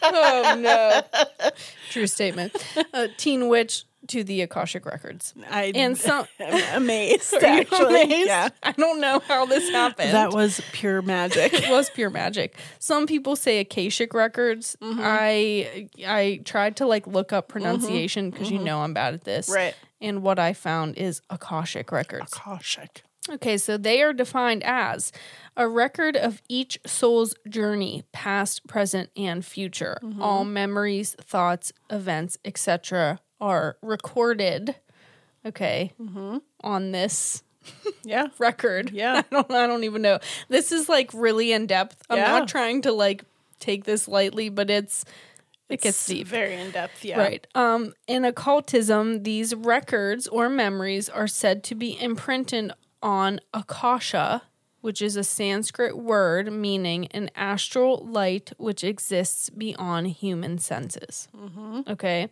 oh 0.00 0.56
no. 0.58 1.02
True 1.90 2.06
statement. 2.06 2.54
Uh, 2.94 3.08
Teen 3.16 3.48
Witch 3.48 3.84
to 4.10 4.22
the 4.24 4.42
Akashic 4.42 4.86
Records. 4.86 5.34
I 5.50 5.72
And 5.74 5.96
some 5.96 6.26
am 6.38 6.76
amazed, 6.82 7.34
actually. 7.42 8.02
amazed? 8.02 8.28
Yeah. 8.28 8.48
I 8.62 8.72
don't 8.72 9.00
know 9.00 9.20
how 9.20 9.46
this 9.46 9.68
happened. 9.70 10.12
That 10.14 10.32
was 10.32 10.60
pure 10.72 11.02
magic. 11.02 11.52
it 11.54 11.70
was 11.70 11.90
pure 11.90 12.10
magic. 12.10 12.56
Some 12.78 13.06
people 13.06 13.36
say 13.36 13.60
Akashic 13.60 14.14
Records. 14.14 14.76
Mm-hmm. 14.80 15.00
I 15.02 15.88
I 16.06 16.40
tried 16.44 16.76
to 16.76 16.86
like 16.86 17.06
look 17.06 17.32
up 17.32 17.48
pronunciation 17.48 18.30
because 18.30 18.50
you 18.50 18.58
know 18.58 18.80
I'm 18.80 18.94
bad 18.94 19.14
at 19.14 19.24
this. 19.24 19.48
Right. 19.48 19.74
And 20.00 20.22
what 20.22 20.38
I 20.38 20.52
found 20.54 20.96
is 20.96 21.20
Akashic 21.30 21.92
Records. 21.92 22.32
Akashic. 22.32 23.02
Okay, 23.28 23.58
so 23.58 23.76
they 23.76 24.00
are 24.02 24.14
defined 24.14 24.62
as 24.64 25.12
a 25.54 25.68
record 25.68 26.16
of 26.16 26.40
each 26.48 26.80
soul's 26.86 27.34
journey, 27.48 28.02
past, 28.12 28.66
present, 28.66 29.10
and 29.14 29.44
future. 29.44 29.98
Mm-hmm. 30.02 30.22
All 30.22 30.44
memories, 30.46 31.14
thoughts, 31.20 31.70
events, 31.90 32.38
etc., 32.46 33.20
are 33.40 33.76
recorded. 33.82 34.74
Okay, 35.46 35.92
on 36.62 36.92
this 36.92 37.42
Yeah. 38.04 38.26
record. 38.38 38.86
Mm-hmm. 38.88 38.96
Yeah. 38.96 39.22
I 39.30 39.34
don't. 39.34 39.50
I 39.50 39.66
don't 39.66 39.84
even 39.84 40.02
know. 40.02 40.18
This 40.48 40.70
is 40.72 40.88
like 40.88 41.10
really 41.14 41.52
in 41.52 41.66
depth. 41.66 42.02
I'm 42.10 42.18
Yeah. 42.18 42.38
not 42.38 42.48
trying 42.48 42.82
to 42.82 42.92
like 42.92 43.24
take 43.58 43.84
this 43.84 44.06
lightly, 44.08 44.48
but 44.50 44.68
it's 44.70 45.04
it 45.70 45.80
gets 45.80 46.04
deep. 46.06 46.26
Very 46.26 46.54
in 46.56 46.72
depth. 46.72 47.04
Yeah. 47.04 47.18
Right. 47.20 47.46
Um, 47.54 47.94
in 48.06 48.24
occultism, 48.24 49.22
these 49.22 49.54
records 49.54 50.26
or 50.26 50.48
memories 50.48 51.08
are 51.08 51.28
said 51.28 51.62
to 51.64 51.74
be 51.74 51.98
imprinted 52.00 52.72
on 53.02 53.40
akasha, 53.54 54.42
which 54.80 55.00
is 55.00 55.16
a 55.16 55.22
Sanskrit 55.24 55.96
word 55.96 56.52
meaning 56.52 57.06
an 57.12 57.30
astral 57.36 58.04
light 58.06 58.52
which 58.58 58.82
exists 58.84 59.48
beyond 59.48 60.08
human 60.08 60.58
senses. 60.58 61.28
Okay. 61.88 62.28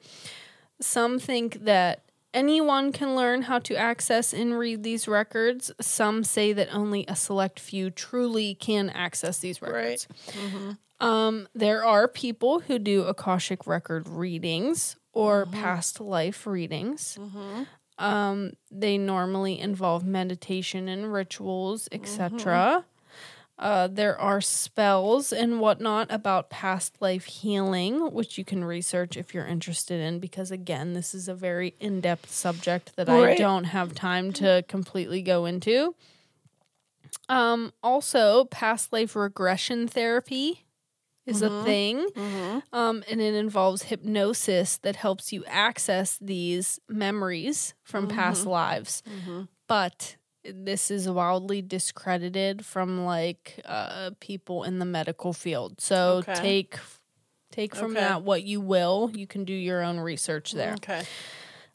Some 0.81 1.18
think 1.18 1.64
that 1.64 2.03
anyone 2.33 2.93
can 2.93 3.16
learn 3.16 3.43
how 3.43 3.59
to 3.61 3.74
access 3.74 4.33
and 4.33 4.59
read 4.59 4.83
these 4.83 5.09
records. 5.09 5.72
Some 5.81 6.22
say 6.24 6.53
that 6.53 6.68
only 6.72 7.05
a 7.09 7.16
select 7.16 7.59
few 7.59 7.91
truly 7.91 8.55
can 8.55 8.91
access 8.91 9.39
these 9.39 9.61
records. 9.62 10.07
Um, 11.01 11.49
there 11.55 11.85
are 11.85 12.09
people 12.09 12.61
who 12.61 12.79
do 12.79 13.03
Akashic 13.05 13.66
record 13.66 14.09
readings 14.09 14.97
or 15.12 15.47
past 15.47 16.01
life 16.01 16.47
readings. 16.47 17.16
Um, 17.99 18.53
they 18.70 18.99
normally 18.99 19.59
involve 19.59 20.05
meditation 20.05 20.89
and 20.89 21.12
rituals, 21.12 21.89
etc. 21.93 22.85
Uh, 23.59 23.88
there 23.88 24.16
are 24.20 24.40
spells 24.40 25.32
and 25.32 25.59
whatnot 25.61 26.06
about 26.11 26.48
past 26.48 26.94
life 27.00 27.24
healing, 27.24 28.12
which 28.12 28.38
you 28.38 28.44
can 28.44 28.62
research 28.64 29.16
if 29.16 29.34
you're 29.34 29.46
interested 29.46 30.00
in, 30.00 30.20
because 30.20 30.52
again, 30.52 30.92
this 30.92 31.12
is 31.12 31.26
a 31.28 31.34
very 31.34 31.74
in 31.80 32.00
depth 32.00 32.30
subject 32.30 32.94
that 32.94 33.09
I 33.09 33.34
don't 33.36 33.64
have 33.64 33.94
time 33.94 34.32
to 34.34 34.64
completely 34.68 35.22
go 35.22 35.44
into. 35.44 35.96
Um, 37.28 37.72
also, 37.82 38.44
past 38.44 38.92
life 38.92 39.16
regression 39.16 39.88
therapy 39.88 40.64
is 41.26 41.42
a 41.42 41.64
thing, 41.64 42.06
um, 42.72 43.02
and 43.11 43.20
it 43.20 43.34
involves 43.34 43.82
hypnosis 43.84 44.78
that 44.78 44.96
helps 44.96 45.32
you 45.32 45.44
access 45.46 46.16
these 46.20 46.78
memories 46.88 47.74
from 47.82 48.06
past 48.09 48.46
lives. 48.46 49.02
But 49.66 50.16
this 50.55 50.90
is 50.90 51.09
wildly 51.09 51.62
discredited 51.62 52.64
from 52.64 53.05
like 53.05 53.61
uh, 53.64 54.11
people 54.20 54.64
in 54.64 54.78
the 54.78 54.84
medical 54.84 55.32
field. 55.32 55.80
So 55.80 56.18
Okay. 56.18 56.34
take 56.34 56.78
take 57.51 57.74
from 57.74 57.92
Okay. 57.92 58.01
that 58.01 58.22
what 58.22 58.42
you 58.42 58.61
will. 58.61 59.11
You 59.14 59.26
can 59.26 59.44
do 59.44 59.53
your 59.55 59.82
own 59.82 59.99
research 60.01 60.53
there. 60.53 60.74
Okay. 60.74 61.03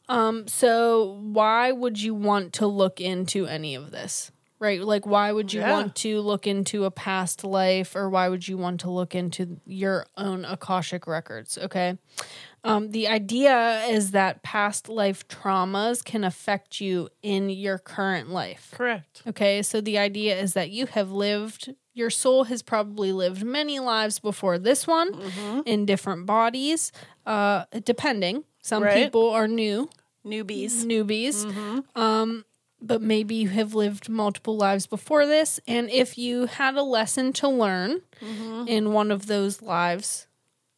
Um, 0.10 0.48
so 0.48 1.18
why 1.22 1.72
would 1.72 2.02
you 2.02 2.14
want 2.14 2.54
to 2.54 2.68
look 2.68 3.00
into 3.02 3.46
any 3.46 3.76
of 3.76 3.92
this? 3.92 4.32
Right? 4.60 4.82
Like 4.82 5.06
why 5.06 5.32
would 5.32 5.52
you 5.52 5.62
Yeah. 5.62 5.72
want 5.72 5.96
to 5.98 6.22
look 6.22 6.48
into 6.48 6.86
a 6.86 6.92
past 6.92 7.44
life 7.44 7.96
or 7.96 8.10
why 8.10 8.30
would 8.30 8.48
you 8.48 8.58
want 8.58 8.80
to 8.82 8.90
look 8.90 9.14
into 9.16 9.60
your 9.66 10.06
own 10.16 10.46
Akashic 10.46 11.06
records? 11.08 11.58
Okay. 11.58 11.98
Um, 12.66 12.92
the 12.92 13.08
idea 13.08 13.84
is 13.90 14.12
that 14.12 14.42
past 14.42 14.88
life 14.88 15.28
traumas 15.28 16.04
can 16.04 16.24
affect 16.24 16.80
you 16.80 17.10
in 17.22 17.50
your 17.50 17.78
current 17.78 18.30
life. 18.30 18.72
Correct. 18.74 19.22
Okay, 19.28 19.62
so 19.62 19.82
the 19.82 19.98
idea 19.98 20.40
is 20.40 20.54
that 20.54 20.70
you 20.70 20.86
have 20.86 21.12
lived, 21.12 21.74
your 21.94 22.10
soul 22.10 22.46
has 22.46 22.62
probably 22.62 23.12
lived 23.12 23.44
many 23.44 23.80
lives 23.80 24.20
before 24.20 24.58
this 24.58 24.88
one 24.88 25.14
in 25.66 25.86
different 25.86 26.26
bodies, 26.26 26.92
uh, 27.26 27.66
depending. 27.84 28.46
Some 28.62 28.84
Right. 28.84 29.04
people 29.06 29.30
are 29.30 29.48
new, 29.48 29.90
Newbies. 30.26 30.86
newbies, 30.86 31.46
um, 31.98 32.46
but 32.82 33.02
maybe 33.02 33.36
you 33.36 33.50
have 33.50 33.74
lived 33.76 34.08
multiple 34.08 34.56
lives 34.56 34.88
before 34.88 35.26
this. 35.26 35.60
And 35.68 35.90
if 35.90 36.18
you 36.18 36.46
had 36.46 36.76
a 36.76 36.84
lesson 36.84 37.34
to 37.34 37.50
learn 37.50 38.02
in 38.68 38.94
one 38.94 39.12
of 39.12 39.26
those 39.28 39.62
lives 39.62 40.28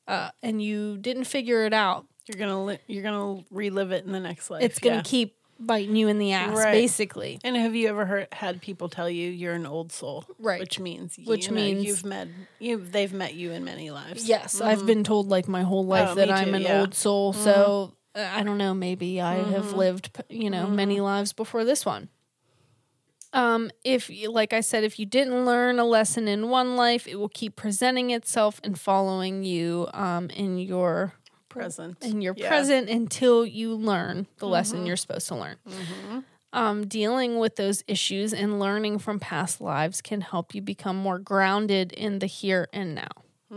uh, 0.07 0.29
and 0.43 0.61
you 0.61 0.97
didn't 0.97 1.25
figure 1.25 1.65
it 1.65 1.73
out, 1.73 2.05
You're 2.27 2.39
gonna 2.39 2.63
li- 2.65 2.79
you're 2.87 3.03
gonna 3.03 3.43
relive 3.51 3.91
it 3.91 4.05
in 4.05 4.11
the 4.11 4.19
next 4.19 4.49
life. 4.49 4.63
it's 4.63 4.79
going 4.79 4.93
to 4.93 4.97
yeah. 4.97 5.03
keep 5.03 5.35
biting 5.59 5.95
you 5.95 6.09
in 6.09 6.19
the 6.19 6.33
ass, 6.33 6.57
Right. 6.57 6.73
basically. 6.73 7.39
And 7.43 7.55
have 7.55 7.75
you 7.75 7.87
ever 7.87 8.05
heard 8.05 8.27
had 8.33 8.61
people 8.61 8.89
tell 8.89 9.09
you 9.09 9.29
you're 9.29 9.53
an 9.53 9.65
old 9.65 9.91
soul? 9.91 10.25
Right. 10.37 10.59
Which 10.59 10.79
means 10.79 11.17
Which 11.23 11.45
you 11.47 11.51
know, 11.51 11.61
means- 11.61 11.85
you've 11.85 12.03
met 12.05 12.27
you 12.59 12.77
they've 12.77 13.13
met 13.13 13.35
you 13.35 13.51
in 13.51 13.63
many 13.63 13.89
lives. 13.89 14.27
Yes, 14.27 14.59
I've 14.59 14.85
been 14.85 15.03
told 15.03 15.29
like 15.29 15.47
my 15.47 15.61
whole 15.63 15.85
life 15.85 16.09
Oh, 16.11 16.15
that 16.15 16.29
I'm 16.29 16.49
too, 16.49 16.53
an 16.55 16.61
yeah. 16.61 16.69
Mm-hmm. 16.71 16.79
old 16.81 16.93
soul. 16.95 17.31
So 17.33 17.93
uh, 18.15 18.27
I 18.33 18.43
don't 18.43 18.57
know. 18.57 18.73
Maybe 18.73 19.21
I 19.21 19.35
have 19.35 19.73
lived, 19.73 20.09
you 20.29 20.49
know, 20.49 20.67
many 20.67 20.99
lives 21.01 21.31
before 21.33 21.63
this 21.63 21.85
one. 21.85 22.09
Um, 23.35 23.69
if 23.83 24.09
like 24.29 24.53
I 24.53 24.61
said, 24.61 24.83
if 24.83 24.97
you 24.97 25.05
didn't 25.05 25.45
learn 25.45 25.77
a 25.77 25.85
lesson 25.85 26.27
in 26.27 26.49
one 26.49 26.75
life, 26.75 27.05
it 27.07 27.15
will 27.19 27.29
keep 27.29 27.55
presenting 27.55 28.11
itself 28.11 28.61
and 28.63 28.79
following 28.79 29.43
you 29.43 29.87
um, 29.93 30.29
in 30.29 30.57
your 30.57 31.13
Present. 31.49 31.97
in 32.03 32.21
your 32.21 32.33
Yeah. 32.37 32.47
present 32.47 32.89
until 32.89 33.45
you 33.45 33.73
learn 33.75 34.27
the 34.39 34.47
lesson 34.47 34.85
you're 34.85 34.97
supposed 34.97 35.27
to 35.27 35.35
learn. 35.35 35.57
Um, 36.53 36.87
dealing 36.87 37.37
with 37.37 37.57
those 37.57 37.83
issues 37.87 38.33
and 38.33 38.59
learning 38.59 38.99
from 38.99 39.19
past 39.19 39.59
lives 39.59 40.01
can 40.01 40.21
help 40.21 40.55
you 40.55 40.61
become 40.61 40.95
more 40.95 41.19
grounded 41.19 41.91
in 41.91 42.19
the 42.19 42.27
here 42.27 42.69
and 42.71 42.95
now. 42.95 43.09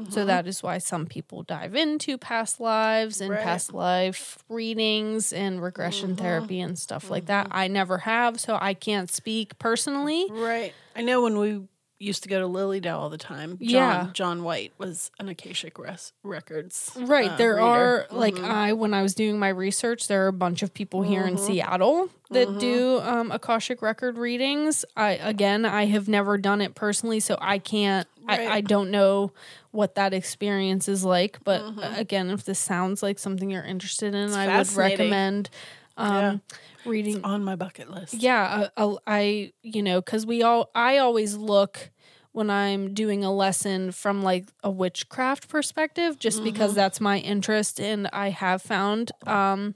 So 0.07 0.21
mm-hmm. 0.21 0.27
that 0.29 0.47
is 0.47 0.63
why 0.63 0.79
some 0.79 1.07
people 1.07 1.43
dive 1.43 1.75
into 1.75 2.19
past 2.19 2.61
lives 2.61 3.21
and 3.21 3.31
Right. 3.31 3.43
past 3.43 3.73
life 3.73 4.39
readings 4.49 5.33
and 5.33 5.63
regression 5.63 6.11
mm-hmm. 6.11 6.23
therapy 6.23 6.61
and 6.61 6.79
stuff 6.79 7.11
like 7.11 7.27
that. 7.27 7.47
Mm-hmm. 7.47 7.57
I 7.57 7.69
never 7.69 7.99
have, 7.99 8.41
so 8.41 8.59
I 8.61 8.75
can't 8.75 9.11
speak 9.11 9.59
personally. 9.59 10.27
Right. 10.31 10.73
I 10.95 11.03
know 11.03 11.23
when 11.23 11.39
we 11.39 11.63
used 11.99 12.23
to 12.23 12.29
go 12.29 12.39
to 12.39 12.47
Lily 12.47 12.81
Dale 12.81 12.97
all 12.99 13.11
the 13.11 13.19
time. 13.19 13.59
John, 13.59 13.69
Yeah. 13.69 14.11
John 14.13 14.43
White 14.45 14.73
was 14.79 15.11
an 15.19 15.29
Akashic 15.29 15.79
res- 15.79 16.13
Records. 16.23 16.93
Right. 16.97 17.31
uh, 17.31 17.37
there 17.37 17.55
reader. 17.55 17.65
are 17.67 18.07
like 18.11 18.39
I 18.39 18.73
when 18.73 18.95
I 18.95 19.03
was 19.03 19.15
doing 19.15 19.39
my 19.39 19.49
research, 19.49 20.07
there 20.09 20.25
are 20.25 20.29
a 20.29 20.33
bunch 20.33 20.63
of 20.63 20.73
people 20.73 21.03
here 21.03 21.27
in 21.27 21.37
Seattle 21.39 22.09
that 22.31 22.59
do 22.59 23.01
um, 23.01 23.33
Akashic 23.33 23.83
record 23.83 24.17
readings. 24.17 24.85
I 24.97 25.13
again, 25.13 25.65
I 25.65 25.87
have 25.87 26.09
never 26.09 26.39
done 26.39 26.61
it 26.61 26.75
personally, 26.75 27.21
so 27.21 27.37
I 27.41 27.59
can't. 27.59 28.07
Right. 28.29 28.41
I, 28.41 28.57
I 28.57 28.61
don't 28.61 28.91
know 28.91 29.33
what 29.71 29.95
that 29.95 30.13
experience 30.13 30.87
is 30.89 31.03
like. 31.05 31.39
But 31.45 31.63
uh, 31.63 31.95
again, 31.97 32.31
if 32.31 32.45
this 32.45 32.59
sounds 32.59 33.03
like 33.03 33.19
something 33.19 33.51
you're 33.51 33.65
interested 33.65 34.15
in, 34.15 34.33
I 34.35 34.59
would 34.59 34.73
recommend 34.77 35.49
um, 35.97 36.43
reading. 36.85 37.25
On 37.25 37.45
my 37.45 37.57
bucket 37.57 37.91
list. 37.91 38.15
yeah, 38.15 38.69
uh, 38.77 38.97
I, 39.07 39.17
I 39.19 39.53
you 39.63 39.83
know, 39.83 40.01
because 40.01 40.27
we 40.27 40.43
all, 40.43 40.71
I 40.75 40.99
always 40.99 41.37
look 41.37 41.91
when 42.33 42.51
I'm 42.51 42.95
doing 42.95 43.25
a 43.25 43.33
lesson 43.33 43.91
from 43.91 44.23
like 44.23 44.49
a 44.63 44.71
witchcraft 44.71 45.49
perspective, 45.49 46.19
just 46.19 46.45
because 46.45 46.71
mm-hmm. 46.71 46.77
that's 46.77 47.01
my 47.01 47.19
interest, 47.19 47.81
and 47.81 48.09
I 48.13 48.31
have 48.31 48.63
found 48.63 49.13
um, 49.27 49.75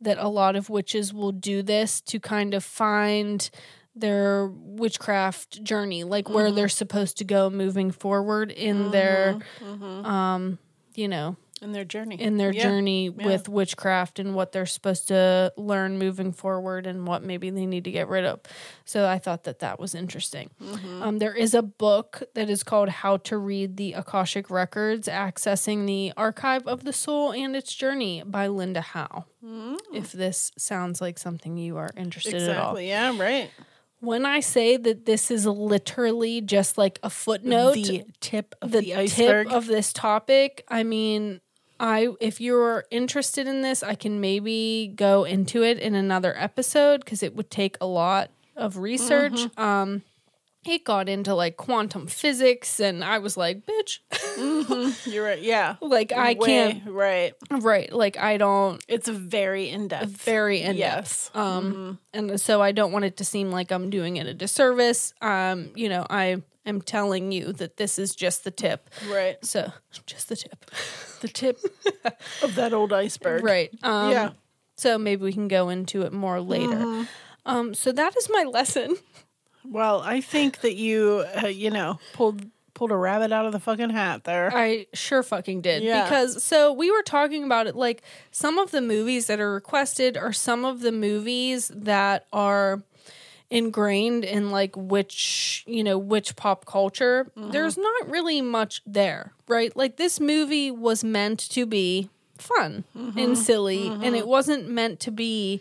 that 0.00 0.18
a 0.18 0.28
lot 0.28 0.56
of 0.56 0.68
witches 0.68 1.14
will 1.14 1.32
do 1.32 1.62
this 1.62 2.00
to 2.02 2.18
kind 2.18 2.54
of 2.54 2.64
find 2.64 3.48
their 3.94 4.50
witchcraft 4.52 5.62
journey, 5.62 6.02
like 6.02 6.28
where 6.28 6.46
mm-hmm. 6.46 6.56
they're 6.56 6.68
supposed 6.68 7.18
to 7.18 7.24
go 7.24 7.50
moving 7.50 7.90
forward 7.90 8.50
in 8.50 8.90
their, 8.90 9.38
mm-hmm. 9.60 10.04
um, 10.06 10.58
you 10.94 11.08
know, 11.08 11.36
in 11.62 11.72
their 11.72 11.84
journey. 11.84 12.20
in 12.20 12.36
their 12.36 12.52
Yeah. 12.52 12.62
journey 12.64 13.04
Yeah. 13.16 13.26
with 13.26 13.48
witchcraft 13.48 14.18
and 14.18 14.34
what 14.34 14.52
they're 14.52 14.66
supposed 14.66 15.08
to 15.08 15.52
learn 15.56 15.98
moving 15.98 16.32
forward 16.32 16.86
and 16.86 17.06
what 17.06 17.22
maybe 17.22 17.50
they 17.50 17.64
need 17.66 17.84
to 17.84 17.90
get 17.90 18.08
rid 18.08 18.24
of. 18.24 18.40
So 18.84 19.08
I 19.08 19.18
thought 19.18 19.44
that 19.44 19.60
that 19.60 19.78
was 19.78 19.94
interesting. 19.94 20.50
Mm-hmm. 20.62 21.02
Um, 21.02 21.18
there 21.18 21.34
is 21.34 21.54
a 21.54 21.62
book 21.62 22.22
that 22.34 22.50
is 22.50 22.62
called 22.62 22.88
How 22.88 23.16
to 23.18 23.38
Read 23.38 23.76
the 23.76 23.92
Akashic 23.92 24.50
Records 24.50 25.08
Accessing 25.08 25.86
the 25.86 26.12
Archive 26.16 26.66
of 26.66 26.84
the 26.84 26.92
Soul 26.92 27.32
and 27.32 27.54
Its 27.56 27.74
Journey 27.74 28.22
by 28.26 28.48
Linda 28.48 28.80
Howe. 28.80 29.24
If 29.92 30.12
this 30.12 30.52
sounds 30.56 31.00
like 31.00 31.18
something 31.18 31.56
you 31.56 31.76
are 31.76 31.90
interested 31.96 32.34
at 32.42 32.56
all. 32.56 32.76
Exactly. 32.76 32.88
Yeah. 32.88 33.18
Right. 33.18 33.50
When 34.00 34.26
I 34.26 34.40
say 34.40 34.76
that 34.76 35.06
this 35.06 35.30
is 35.30 35.46
literally 35.46 36.40
just 36.40 36.76
like 36.76 36.98
a 37.04 37.10
footnote, 37.10 37.74
the 37.74 38.04
tip 38.20 38.54
of 38.60 38.72
the, 38.72 38.80
the, 38.80 38.94
iceberg. 38.96 39.46
tip 39.46 39.56
of 39.56 39.66
this 39.66 39.92
topic. 39.92 40.64
I 40.68 40.82
mean, 40.82 41.40
I 41.82 42.08
if 42.20 42.40
you're 42.40 42.84
interested 42.92 43.46
in 43.48 43.60
this, 43.62 43.82
I 43.82 43.96
can 43.96 44.20
maybe 44.20 44.92
go 44.94 45.24
into 45.24 45.62
it 45.64 45.78
in 45.78 45.94
another 45.96 46.32
episode 46.38 47.04
because 47.04 47.22
it 47.22 47.34
would 47.36 47.50
take 47.50 47.76
a 47.80 47.86
lot 47.86 48.30
of 48.56 48.76
research. 48.78 49.32
Mm-hmm. 49.34 49.60
Um, 49.60 50.02
it 50.64 50.84
got 50.84 51.08
into 51.08 51.34
like 51.34 51.56
quantum 51.56 52.06
physics, 52.06 52.78
and 52.78 53.02
I 53.02 53.18
was 53.18 53.36
like, 53.36 53.62
"Bitch, 53.66 53.98
You're 55.06 55.24
right. 55.24 55.42
Yeah. 55.42 55.74
like 55.80 56.12
I 56.12 56.34
Way- 56.38 56.46
can't." 56.46 56.86
Right. 56.86 57.34
Right, 57.50 57.92
like 57.92 58.16
I 58.16 58.36
don't. 58.36 58.80
It's 58.86 59.08
a 59.08 59.12
very 59.12 59.68
in 59.68 59.88
depth. 59.88 60.06
Very 60.22 60.60
in 60.62 60.76
Yes. 60.76 61.30
depth. 61.34 61.36
Um, 61.36 61.98
and 62.14 62.40
so 62.40 62.62
I 62.62 62.70
don't 62.70 62.92
want 62.92 63.04
it 63.06 63.16
to 63.16 63.24
seem 63.24 63.50
like 63.50 63.72
I'm 63.72 63.90
doing 63.90 64.18
it 64.18 64.28
a 64.28 64.34
disservice. 64.34 65.14
Um, 65.20 65.70
you 65.74 65.88
know, 65.88 66.06
I 66.08 66.42
am 66.66 66.80
telling 66.80 67.32
you 67.32 67.52
that 67.54 67.76
this 67.76 67.98
is 67.98 68.14
just 68.14 68.44
the 68.44 68.50
tip. 68.50 68.88
Right. 69.08 69.42
So, 69.44 69.72
just 70.06 70.28
the 70.28 70.36
tip. 70.36 70.70
The 71.20 71.28
tip 71.28 71.58
of 72.42 72.54
that 72.56 72.72
old 72.72 72.92
iceberg. 72.92 73.44
Right. 73.44 73.70
Um, 73.82 74.10
Yeah. 74.10 74.30
So 74.76 74.98
maybe 74.98 75.22
we 75.22 75.32
can 75.32 75.48
go 75.48 75.68
into 75.68 76.02
it 76.02 76.12
more 76.12 76.40
later. 76.40 77.06
Um, 77.46 77.74
so 77.74 77.92
that 77.92 78.16
is 78.16 78.28
my 78.30 78.44
lesson. 78.44 78.96
Well, 79.64 80.00
I 80.00 80.20
think 80.20 80.62
that 80.62 80.74
you, 80.74 81.24
uh, 81.42 81.46
you 81.46 81.70
know, 81.70 82.00
pulled 82.14 82.44
pulled 82.74 82.90
a 82.90 82.96
rabbit 82.96 83.30
out 83.32 83.46
of 83.46 83.52
the 83.52 83.60
fucking 83.60 83.90
hat 83.90 84.24
there. 84.24 84.50
I 84.52 84.86
sure 84.94 85.22
fucking 85.22 85.60
did. 85.60 85.82
Yeah. 85.82 86.04
Because 86.04 86.42
so 86.42 86.72
we 86.72 86.90
were 86.90 87.02
talking 87.02 87.44
about 87.44 87.66
it 87.66 87.76
like 87.76 88.02
some 88.32 88.58
of 88.58 88.70
the 88.70 88.80
movies 88.80 89.26
that 89.26 89.38
are 89.40 89.52
requested 89.52 90.16
are 90.16 90.32
some 90.32 90.64
of 90.64 90.80
the 90.80 90.90
movies 90.90 91.70
that 91.74 92.26
are 92.32 92.82
ingrained 93.52 94.24
in 94.24 94.50
like 94.50 94.74
which, 94.76 95.62
you 95.66 95.84
know, 95.84 95.98
which 95.98 96.34
pop 96.36 96.64
culture. 96.64 97.30
Mm-hmm. 97.36 97.50
There's 97.50 97.76
not 97.76 98.10
really 98.10 98.40
much 98.40 98.80
there, 98.86 99.34
right? 99.46 99.76
Like 99.76 99.96
this 99.96 100.18
movie 100.18 100.70
was 100.70 101.04
meant 101.04 101.38
to 101.50 101.66
be 101.66 102.08
fun 102.38 102.84
mm-hmm. 102.96 103.18
and 103.18 103.38
silly 103.38 103.84
mm-hmm. 103.84 104.02
and 104.02 104.16
it 104.16 104.26
wasn't 104.26 104.68
meant 104.68 104.98
to 104.98 105.12
be 105.12 105.60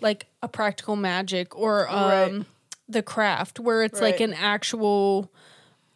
like 0.00 0.26
a 0.42 0.48
practical 0.48 0.96
magic 0.96 1.54
or 1.54 1.86
um 1.90 1.98
Right. 1.98 2.44
the 2.88 3.02
craft 3.02 3.60
where 3.60 3.82
it's 3.82 4.00
like 4.00 4.20
an 4.20 4.32
actual 4.32 5.30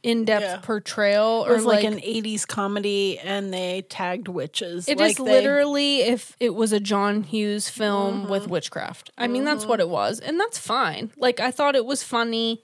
in-depth 0.03 0.43
Yeah. 0.43 0.57
portrayal 0.63 1.45
It 1.45 1.51
or 1.51 1.55
was 1.57 1.65
like, 1.67 1.85
an 1.85 1.99
'80s 2.01 2.47
comedy, 2.47 3.19
and 3.19 3.53
they 3.53 3.83
tagged 3.89 4.29
witches. 4.29 4.89
It 4.89 5.01
is 5.01 5.01
like 5.01 5.17
they- 5.19 5.23
literally 5.25 6.01
if 6.03 6.37
it 6.41 6.55
was 6.55 6.73
a 6.73 6.81
John 6.81 7.23
Hughes 7.23 7.69
film 7.69 8.29
with 8.29 8.43
Mm-hmm. 8.45 8.51
witchcraft. 8.53 9.11
I 9.19 9.27
mean, 9.27 9.45
that's 9.45 9.67
what 9.67 9.79
it 9.81 9.89
was, 9.89 10.21
and 10.21 10.41
that's 10.41 10.59
fine. 10.59 11.11
Like 11.17 11.39
I 11.41 11.51
thought 11.51 11.77
it 11.77 11.85
was 11.85 12.03
funny. 12.03 12.63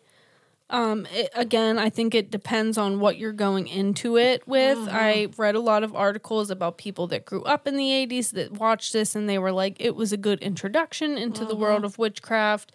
Um, 0.69 1.07
it, 1.15 1.31
again, 1.35 1.79
I 1.79 1.91
think 1.91 2.13
it 2.13 2.29
depends 2.29 2.77
on 2.77 2.99
what 2.99 3.19
you're 3.19 3.31
going 3.33 3.69
into 3.69 4.17
it 4.17 4.43
with. 4.49 4.77
Mm-hmm. 4.79 4.97
I 4.97 5.29
read 5.37 5.55
a 5.55 5.61
lot 5.61 5.85
of 5.85 5.95
articles 5.95 6.51
about 6.51 6.77
people 6.77 7.07
that 7.07 7.25
grew 7.25 7.45
up 7.45 7.69
in 7.69 7.77
the 7.77 7.85
80s 7.91 8.33
that 8.33 8.51
watched 8.51 8.93
this 8.93 9.15
and 9.15 9.29
they 9.29 9.39
were 9.39 9.53
like, 9.53 9.77
it 9.79 9.95
was 9.95 10.13
a 10.13 10.17
good 10.17 10.41
introduction 10.41 11.17
into 11.19 11.45
the 11.45 11.55
world 11.55 11.77
Mm-hmm. 11.83 11.85
of 11.85 11.99
witchcraft. 11.99 12.73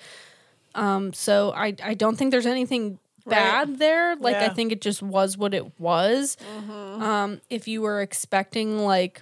Um, 0.73 1.11
so 1.11 1.51
I, 1.53 1.75
I 1.83 1.93
don't 1.93 2.15
think 2.15 2.31
there's 2.31 2.45
anything 2.45 2.97
bad 3.25 3.77
there. 3.79 4.15
Like, 4.15 4.35
I 4.35 4.39
Yeah. 4.39 4.45
Mm-hmm. 4.47 4.55
think 4.55 4.71
it 4.71 4.81
just 4.81 5.01
was 5.01 5.37
what 5.37 5.53
it 5.53 5.79
was. 5.79 6.37
Um, 6.67 7.41
if 7.49 7.67
you 7.67 7.81
were 7.81 8.01
expecting 8.01 8.79
like 8.79 9.21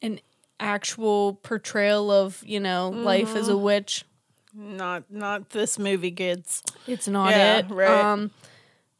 an 0.00 0.20
actual 0.60 1.34
portrayal 1.42 2.10
of, 2.10 2.42
you 2.46 2.60
know, 2.60 2.90
life 2.90 3.34
as 3.36 3.48
a 3.48 3.52
Mm-hmm. 3.52 3.62
witch, 3.64 4.04
not 4.54 5.04
not 5.10 5.50
this 5.50 5.78
movie, 5.78 6.10
kids. 6.10 6.62
it's 6.86 7.08
not 7.08 7.30
Yeah, 7.30 7.58
it. 7.58 7.66
right. 7.70 8.04
Um, 8.12 8.30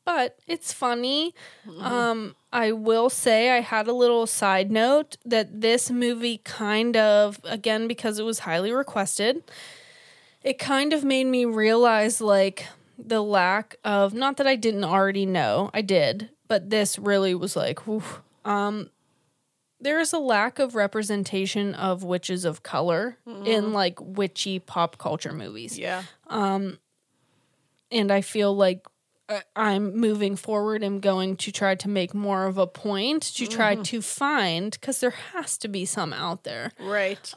but 0.04 0.38
it's 0.48 0.72
funny. 0.72 1.34
Um, 1.78 2.34
I 2.52 2.72
will 2.72 3.08
say 3.10 3.50
I 3.50 3.60
had 3.60 3.86
a 3.86 3.92
little 3.92 4.26
side 4.26 4.70
note 4.72 5.16
that 5.24 5.60
this 5.60 5.90
movie 5.90 6.38
kind 6.38 6.96
of, 6.96 7.38
again, 7.44 7.86
because 7.86 8.18
it 8.18 8.24
was 8.24 8.40
highly 8.40 8.72
requested, 8.72 9.44
it 10.42 10.58
kind 10.58 10.92
of 10.92 11.04
made 11.04 11.26
me 11.26 11.44
realize 11.44 12.20
like 12.20 12.66
the 13.04 13.22
lack 13.22 13.76
of, 13.84 14.14
not 14.14 14.36
that 14.36 14.46
I 14.46 14.56
didn't 14.56 14.84
already 14.84 15.26
know, 15.26 15.70
I 15.74 15.82
did, 15.82 16.30
but 16.48 16.70
this 16.70 16.98
really 16.98 17.34
was 17.34 17.56
like, 17.56 17.86
whew, 17.86 18.02
um, 18.44 18.90
there 19.80 19.98
is 19.98 20.12
a 20.12 20.18
lack 20.18 20.58
of 20.60 20.74
representation 20.76 21.74
of 21.74 22.04
witches 22.04 22.44
of 22.44 22.62
color 22.62 23.18
in 23.44 23.72
like 23.72 23.98
witchy 24.00 24.58
pop 24.60 24.96
culture 24.98 25.32
movies. 25.32 25.76
Yeah, 25.78 26.02
Um, 26.28 26.78
and 27.90 28.10
I 28.12 28.20
feel 28.20 28.54
like 28.54 28.86
uh, 29.28 29.40
I'm 29.56 29.96
moving 29.96 30.36
forward 30.36 30.82
and 30.82 31.00
going 31.02 31.36
to 31.38 31.52
try 31.52 31.74
to 31.76 31.88
make 31.88 32.14
more 32.14 32.46
of 32.46 32.58
a 32.58 32.66
point 32.66 33.22
to 33.36 33.46
try 33.46 33.74
Mm-hmm. 33.74 33.82
to 33.82 34.02
find 34.02 34.70
because 34.72 35.00
there 35.00 35.10
has 35.32 35.58
to 35.58 35.68
be 35.68 35.84
some 35.84 36.12
out 36.12 36.44
there, 36.44 36.72
right. 36.78 37.32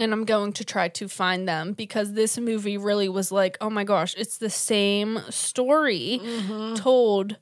And 0.00 0.12
I'm 0.12 0.24
going 0.24 0.52
to 0.54 0.64
try 0.64 0.88
to 0.88 1.08
find 1.08 1.46
them 1.48 1.72
because 1.74 2.12
this 2.14 2.38
movie 2.38 2.78
really 2.78 3.08
was 3.08 3.30
like, 3.30 3.56
oh 3.60 3.70
my 3.70 3.84
gosh, 3.84 4.14
it's 4.18 4.38
the 4.38 4.50
same 4.50 5.20
story 5.30 6.20
Mm-hmm. 6.22 6.74
told 6.74 7.36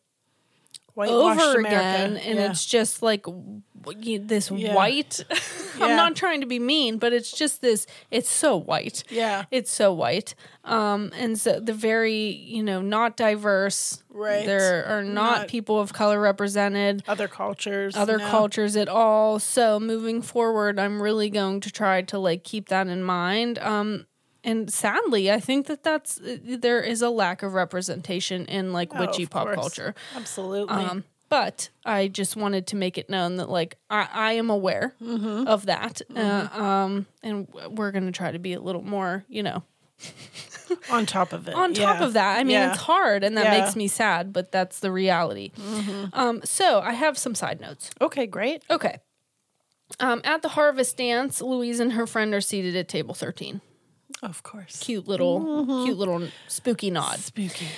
over 1.11 1.59
America. 1.61 1.69
again, 1.69 2.17
and 2.17 2.39
Yeah. 2.39 2.51
it's 2.51 2.67
just 2.67 3.03
like 3.03 3.25
this 3.93 4.51
Yeah. 4.51 4.75
white. 4.75 5.25
I'm 5.81 5.95
not 5.97 6.17
trying 6.17 6.41
to 6.41 6.47
be 6.47 6.59
mean, 6.59 6.99
but 6.99 7.13
it's 7.13 7.31
just 7.31 7.61
this. 7.63 7.87
It's 8.11 8.29
so 8.29 8.57
white. 8.57 9.05
Yeah. 9.11 9.45
it's 9.51 9.71
so 9.71 9.93
white. 9.93 10.35
Um, 10.65 11.13
and 11.17 11.39
so 11.39 11.61
the 11.61 11.73
very 11.73 12.17
you 12.21 12.63
know 12.63 12.81
not 12.83 13.17
diverse. 13.17 14.03
Right. 14.11 14.45
there 14.45 14.85
are 14.87 15.05
not, 15.05 15.39
Not- 15.43 15.49
people 15.49 15.79
of 15.79 15.93
color 15.93 16.21
represented. 16.21 17.05
other 17.07 17.29
cultures, 17.29 17.95
Other 17.97 18.19
no. 18.19 18.29
cultures 18.29 18.75
at 18.77 18.89
all. 18.89 19.39
So 19.39 19.79
moving 19.79 20.23
forward, 20.23 20.79
I'm 20.81 21.01
really 21.01 21.31
going 21.31 21.61
to 21.61 21.71
try 21.71 22.03
to 22.03 22.19
like 22.19 22.43
keep 22.43 22.69
that 22.71 22.89
in 22.89 23.05
mind. 23.05 23.61
Um, 23.61 24.07
and 24.43 24.73
sadly, 24.73 25.31
I 25.31 25.39
think 25.41 25.67
that 25.69 25.83
that's 25.85 26.19
there 26.23 26.81
is 26.81 27.01
a 27.03 27.11
lack 27.11 27.43
of 27.45 27.55
representation 27.55 28.45
in 28.47 28.73
like 28.73 28.91
Oh, 28.95 29.01
witchy 29.01 29.27
pop 29.27 29.45
course. 29.45 29.57
culture. 29.57 29.95
Absolutely. 30.17 30.75
Um, 30.75 31.05
but 31.29 31.69
I 31.85 32.09
just 32.09 32.37
wanted 32.37 32.67
to 32.69 32.77
make 32.77 32.97
it 32.99 33.09
known 33.11 33.37
that 33.37 33.49
like 33.51 33.77
I, 33.91 34.09
I 34.13 34.33
am 34.35 34.51
aware 34.51 34.95
Mm-hmm. 35.03 35.47
of 35.47 35.67
that, 35.67 36.01
uh, 36.15 36.49
um, 36.53 37.07
and 37.23 37.49
we're 37.71 37.91
going 37.93 38.07
to 38.07 38.13
try 38.13 38.31
to 38.33 38.39
be 38.39 38.53
a 38.55 38.61
little 38.61 38.83
more, 38.83 39.25
you 39.29 39.43
know, 39.43 39.63
on 40.91 41.07
top 41.07 41.33
of 41.33 41.49
it. 41.49 41.55
on 41.55 41.75
top 41.75 41.99
yeah. 42.01 42.05
of 42.07 42.13
that. 42.15 42.39
I 42.39 42.45
mean, 42.45 42.53
Yeah. 42.53 42.71
it's 42.73 42.83
hard, 42.83 43.25
and 43.25 43.37
that 43.37 43.45
Yeah. 43.53 43.61
makes 43.63 43.77
me 43.77 43.89
sad, 43.89 44.33
but 44.33 44.53
that's 44.53 44.81
the 44.81 44.91
reality. 44.93 45.53
Um, 46.13 46.41
so 46.45 46.81
I 46.81 46.93
have 46.93 47.19
some 47.19 47.35
side 47.35 47.61
notes. 47.61 47.91
Okay, 48.01 48.27
great. 48.27 48.63
Okay. 48.71 48.99
Um, 50.01 50.21
at 50.25 50.43
the 50.43 50.51
harvest 50.51 50.97
dance, 50.99 51.41
Louise 51.41 51.81
and 51.81 51.93
her 51.95 52.07
friend 52.07 52.35
are 52.35 52.41
seated 52.43 52.77
at 52.77 52.89
table 52.89 53.15
thirteen. 53.15 53.61
Of 54.23 54.43
course. 54.43 54.81
Cute 54.81 55.07
little, 55.09 55.65
cute 55.85 55.97
little 55.97 56.29
spooky 56.49 56.91
nod. 56.91 57.19
Spooky. 57.21 57.69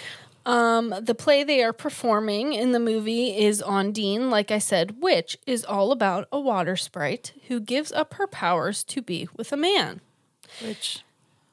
Um, 0.47 0.95
the 1.03 1.15
play 1.15 1.45
they 1.45 1.63
are 1.63 1.73
performing 1.73 2.55
in 2.55 2.73
the 2.73 2.81
movie 2.81 3.37
is 3.37 3.63
Ondine, 3.63 4.31
like 4.31 4.51
I 4.51 4.59
said, 4.59 5.01
which 5.03 5.37
is 5.47 5.65
all 5.65 5.93
about 5.93 6.29
a 6.33 6.41
water 6.41 6.77
sprite 6.77 7.33
who 7.49 7.61
gives 7.61 7.93
up 7.93 8.15
her 8.15 8.27
powers 8.27 8.83
to 8.85 9.03
be 9.03 9.29
with 9.37 9.53
a 9.53 9.57
man. 9.57 10.01
Which, 10.63 11.01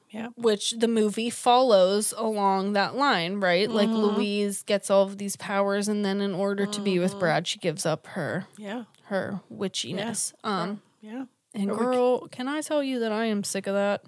yeah. 0.10 0.30
Which 0.38 0.72
the 0.72 0.88
movie 0.88 1.30
follows 1.30 2.14
along 2.18 2.74
that 2.74 2.96
line, 2.96 3.42
right? 3.42 3.70
Like 3.70 3.90
Louise 3.90 4.64
gets 4.64 4.90
all 4.90 5.04
of 5.04 5.18
these 5.18 5.36
powers, 5.36 5.88
and 5.90 6.06
then 6.06 6.22
in 6.22 6.34
order 6.34 6.66
to 6.66 6.82
be 6.82 6.98
with 6.98 7.20
Brad, 7.20 7.46
she 7.46 7.60
gives 7.60 7.86
up 7.86 8.08
her 8.08 8.48
Yeah. 8.58 8.86
her 9.08 9.42
witchiness. 9.54 10.34
Um, 10.46 10.82
Yeah. 11.02 11.26
and 11.54 11.70
Or 11.72 11.76
girl, 11.78 12.28
can 12.30 12.48
I 12.48 12.62
tell 12.62 12.82
you 12.82 13.00
that 13.00 13.12
I 13.12 13.26
am 13.26 13.44
sick 13.44 13.68
of 13.68 13.74
that? 13.74 14.04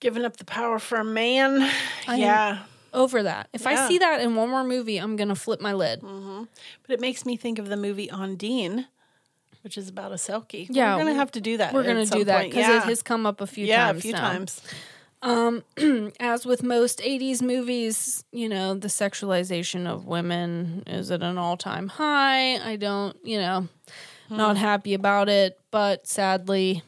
Giving 0.00 0.24
up 0.26 0.36
the 0.36 0.44
power 0.44 0.78
for 0.78 0.98
a 0.98 1.04
man. 1.04 1.62
I 2.06 2.14
am- 2.14 2.20
yeah. 2.20 2.58
Over 2.96 3.22
that. 3.24 3.48
If 3.52 3.66
I 3.66 3.86
see 3.86 3.98
that 3.98 4.20
in 4.20 4.34
one 4.34 4.48
more 4.48 4.64
movie, 4.64 4.96
I'm 4.96 5.16
gonna 5.16 5.34
flip 5.36 5.60
my 5.60 5.72
lid. 5.74 6.00
But 6.00 6.94
it 6.94 7.00
makes 7.00 7.24
me 7.24 7.36
think 7.36 7.58
of 7.58 7.68
the 7.68 7.76
movie 7.76 8.08
Ondine, 8.08 8.86
which 9.62 9.76
is 9.76 9.88
about 9.88 10.12
a 10.12 10.16
Selkie. 10.16 10.66
Yeah, 10.70 10.94
We're 10.94 11.02
going 11.02 11.14
to 11.14 11.18
have 11.18 11.32
to 11.32 11.40
do 11.40 11.56
that. 11.58 11.74
We're 11.74 11.84
gonna 11.84 12.06
do 12.06 12.24
that 12.24 12.44
because 12.44 12.66
yeah. 12.68 12.78
it 12.78 12.84
has 12.84 13.02
come 13.02 13.26
up 13.26 13.40
a 13.40 13.46
few 13.46 13.66
yeah, 13.66 13.86
times. 13.86 13.98
a 13.98 14.02
few 14.02 14.12
now. 14.12 14.20
times. 14.20 14.62
Um, 15.22 15.64
as 16.20 16.46
with 16.46 16.62
most 16.62 17.00
80s 17.00 17.42
movies, 17.42 18.24
you 18.32 18.48
know, 18.48 18.74
the 18.74 18.88
sexualization 18.88 19.86
of 19.86 20.06
women 20.06 20.84
is 20.86 21.10
at 21.10 21.22
an 21.22 21.36
all 21.36 21.56
time 21.56 21.88
high. 21.88 22.56
I 22.58 22.76
don't, 22.76 23.16
you 23.24 23.38
know, 23.38 23.68
not 24.30 24.56
happy 24.56 24.94
about 24.94 25.28
it, 25.28 25.58
but 25.70 26.06
sadly, 26.06 26.82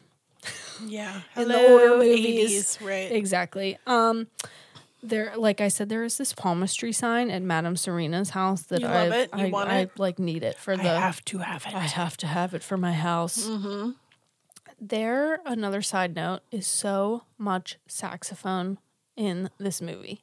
Yeah. 0.86 1.20
In 1.36 1.48
the 1.48 1.68
older 1.68 1.98
movies. 1.98 2.78
80s, 2.78 2.86
right. 2.86 3.11
exactly. 3.11 3.78
Um, 3.86 4.28
there, 5.03 5.32
like 5.36 5.61
I 5.61 5.68
said, 5.68 5.88
there 5.88 6.05
is 6.05 6.18
this 6.18 6.32
palmistry 6.32 6.92
sign 6.92 7.30
at 7.30 7.42
Madame 7.42 7.76
Serena's 7.76 8.30
house 8.30 8.62
that 8.62 8.82
I, 8.82 9.05
love 9.05 9.12
it? 9.12 9.30
You 9.36 9.46
I, 9.46 9.51
want 9.51 9.70
I, 9.70 9.78
it? 9.80 9.99
like 9.99 10.18
need 10.18 10.42
it 10.42 10.57
for 10.57 10.72
I 10.74 10.76
the. 10.76 10.82
have 10.82 11.24
to 11.26 11.38
have 11.38 11.64
it. 11.66 11.74
I 11.74 11.80
have 11.80 12.16
to 12.18 12.26
have 12.26 12.55
it 12.55 12.62
for 12.62 12.76
my 12.76 12.92
house. 12.92 13.46
Mm-hmm. 13.49 13.90
There, 14.80 15.40
another 15.44 15.82
side 15.82 16.14
note 16.14 16.40
is 16.51 16.66
so 16.66 17.24
much 17.36 17.78
saxophone 17.88 18.78
in 19.16 19.51
this 19.59 19.80
movie. 19.82 20.22